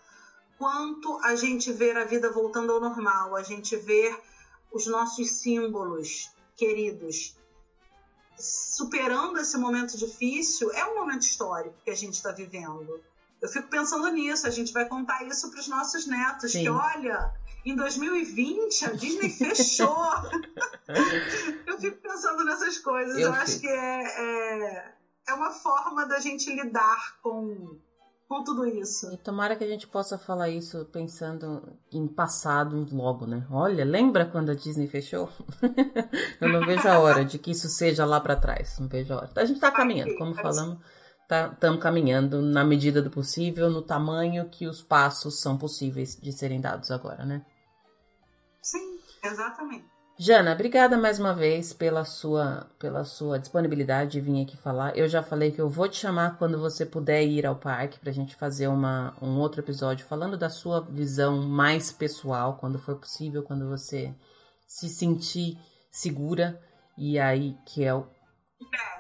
quanto 0.58 1.20
a 1.24 1.36
gente 1.36 1.72
ver 1.72 1.98
a 1.98 2.06
vida 2.06 2.32
voltando 2.32 2.72
ao 2.72 2.80
normal, 2.80 3.36
a 3.36 3.44
gente 3.44 3.76
ver 3.76 4.20
os 4.72 4.88
nossos 4.88 5.30
símbolos 5.32 6.32
queridos 6.56 7.36
superando 8.38 9.40
esse 9.40 9.58
momento 9.58 9.98
difícil, 9.98 10.72
é 10.72 10.86
um 10.86 10.96
momento 10.96 11.24
histórico 11.24 11.76
que 11.84 11.90
a 11.90 11.96
gente 11.96 12.14
está 12.14 12.32
vivendo. 12.32 13.02
Eu 13.42 13.48
fico 13.48 13.70
pensando 13.70 14.08
nisso, 14.10 14.48
a 14.48 14.50
gente 14.50 14.74
vai 14.74 14.88
contar 14.88 15.24
isso 15.24 15.50
para 15.52 15.60
os 15.60 15.68
nossos 15.68 16.08
netos, 16.08 16.52
Sim. 16.52 16.64
que 16.64 16.70
olha, 16.70 17.32
em 17.64 17.76
2020 17.76 18.86
a 18.86 18.92
Disney 18.92 19.30
fechou. 19.30 19.96
eu 21.68 21.78
fico 21.80 21.98
pensando 22.02 22.44
nessas 22.44 22.80
coisas. 22.80 23.16
Eu, 23.16 23.28
eu 23.28 23.34
acho 23.34 23.60
que 23.60 23.68
é, 23.68 24.04
é, 24.04 24.94
é, 25.28 25.34
uma 25.34 25.52
forma 25.52 26.08
da 26.08 26.20
gente 26.20 26.50
lidar 26.50 27.20
com, 27.22 27.78
com 28.28 28.44
tudo 28.44 28.66
isso. 28.66 29.14
E 29.14 29.18
tomara 29.18 29.56
que 29.56 29.64
a 29.64 29.68
gente 29.68 29.88
possa 29.88 30.18
falar 30.18 30.50
isso 30.50 30.86
pensando 30.86 31.78
em 31.92 32.08
passado 32.08 32.88
logo, 32.92 33.28
né? 33.28 33.46
Olha, 33.52 33.86
lembra 33.86 34.26
quando 34.26 34.50
a 34.50 34.56
Disney 34.56 34.88
fechou? 34.88 35.30
eu 36.42 36.50
não 36.50 36.66
vejo 36.66 36.88
a 36.88 36.98
hora 36.98 37.24
de 37.24 37.38
que 37.38 37.52
isso 37.52 37.68
seja 37.68 38.04
lá 38.04 38.20
para 38.20 38.36
trás. 38.36 38.80
Não 38.80 38.88
vejo 38.88 39.14
a 39.14 39.18
hora. 39.18 39.32
A 39.36 39.46
gente 39.46 39.58
está 39.58 39.70
caminhando, 39.70 40.16
como 40.16 40.34
falamos 40.34 40.80
estamos 41.28 41.80
tá, 41.80 41.84
caminhando 41.84 42.42
na 42.42 42.64
medida 42.64 43.02
do 43.02 43.10
possível, 43.10 43.70
no 43.70 43.82
tamanho 43.82 44.48
que 44.50 44.66
os 44.66 44.82
passos 44.82 45.40
são 45.42 45.58
possíveis 45.58 46.16
de 46.16 46.32
serem 46.32 46.62
dados 46.62 46.90
agora, 46.90 47.26
né? 47.26 47.46
Sim, 48.62 49.00
exatamente. 49.24 49.86
Jana, 50.20 50.54
obrigada 50.54 50.98
mais 50.98 51.20
uma 51.20 51.32
vez 51.32 51.74
pela 51.74 52.04
sua, 52.04 52.68
pela 52.80 53.04
sua 53.04 53.38
disponibilidade 53.38 54.14
de 54.14 54.22
vir 54.22 54.42
aqui 54.42 54.58
falar. 54.58 54.98
Eu 54.98 55.08
já 55.08 55.22
falei 55.22 55.52
que 55.52 55.62
eu 55.62 55.70
vou 55.70 55.88
te 55.88 55.98
chamar 55.98 56.40
quando 56.40 56.58
você 56.58 56.88
puder 56.88 57.24
ir 57.24 57.46
ao 57.46 57.56
parque 57.56 58.00
para 58.00 58.10
a 58.10 58.14
gente 58.14 58.36
fazer 58.36 58.68
uma, 58.68 59.14
um 59.22 59.38
outro 59.38 59.62
episódio 59.62 60.08
falando 60.08 60.36
da 60.36 60.50
sua 60.50 60.82
visão 60.82 61.44
mais 61.44 61.92
pessoal, 61.92 62.58
quando 62.58 62.80
for 62.80 62.96
possível, 62.96 63.44
quando 63.44 63.70
você 63.70 64.12
se 64.66 64.90
sentir 64.90 65.60
segura 65.92 66.60
e 66.98 67.20
aí 67.20 67.56
que 67.64 67.84
é 67.84 67.94
o 67.94 68.08
é, 68.74 68.97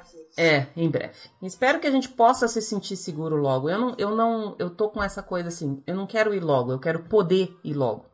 em 0.75 0.89
breve. 0.89 1.17
Espero 1.41 1.79
que 1.79 1.87
a 1.87 1.91
gente 1.91 2.09
possa 2.09 2.47
se 2.47 2.61
sentir 2.61 2.95
seguro 2.95 3.35
logo. 3.35 3.69
Eu 3.69 3.79
não, 3.79 3.95
eu 3.97 4.15
não, 4.15 4.55
eu 4.59 4.69
tô 4.69 4.89
com 4.89 5.01
essa 5.01 5.23
coisa 5.23 5.47
assim. 5.49 5.81
Eu 5.87 5.95
não 5.95 6.05
quero 6.05 6.33
ir 6.33 6.43
logo. 6.43 6.71
Eu 6.71 6.79
quero 6.79 7.03
poder 7.03 7.57
ir 7.63 7.73
logo. 7.73 8.05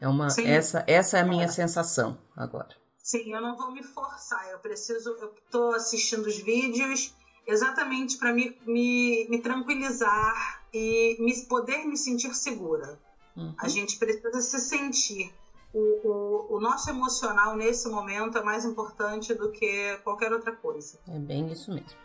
É 0.00 0.08
uma, 0.08 0.28
Sim. 0.30 0.46
essa, 0.46 0.84
essa 0.86 1.18
é 1.18 1.20
a 1.20 1.26
minha 1.26 1.44
é. 1.44 1.48
sensação 1.48 2.18
agora. 2.36 2.68
Sim, 2.98 3.32
eu 3.32 3.40
não 3.40 3.56
vou 3.56 3.72
me 3.72 3.82
forçar. 3.82 4.50
Eu 4.50 4.58
preciso, 4.58 5.10
eu 5.10 5.34
tô 5.50 5.70
assistindo 5.70 6.26
os 6.26 6.38
vídeos 6.38 7.14
exatamente 7.46 8.18
para 8.18 8.32
me, 8.32 8.56
me, 8.66 9.26
me 9.28 9.40
tranquilizar 9.40 10.62
e 10.72 11.16
me 11.18 11.34
poder 11.46 11.86
me 11.86 11.96
sentir 11.96 12.34
segura. 12.34 13.00
Uhum. 13.34 13.54
A 13.58 13.68
gente 13.68 13.96
precisa 13.98 14.40
se 14.42 14.60
sentir 14.60 15.32
o, 15.72 15.78
o, 15.78 16.56
o, 16.56 16.60
nosso 16.60 16.88
emocional 16.90 17.56
nesse 17.56 17.88
momento 17.88 18.38
é 18.38 18.42
mais 18.42 18.64
importante 18.64 19.34
do 19.34 19.50
que 19.50 19.98
qualquer 20.02 20.32
outra 20.32 20.52
coisa. 20.52 20.98
É 21.08 21.18
bem 21.18 21.50
isso 21.52 21.70
mesmo. 21.70 21.98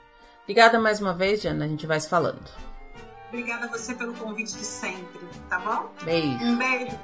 Obrigada 0.44 0.80
mais 0.80 1.00
uma 1.00 1.14
vez, 1.14 1.42
Jana. 1.42 1.66
A 1.66 1.68
gente 1.68 1.88
vai 1.88 2.00
se 2.00 2.10
falando. 2.10 2.44
Obrigada 3.30 3.66
a 3.66 3.70
você 3.70 3.96
pelo 3.96 4.14
convite 4.14 4.54
de 4.54 4.66
sempre, 4.66 5.20
tá 5.50 5.60
bom? 5.60 5.90
Beijo. 6.04 6.44
Um 6.44 6.58
beijo. 6.58 7.00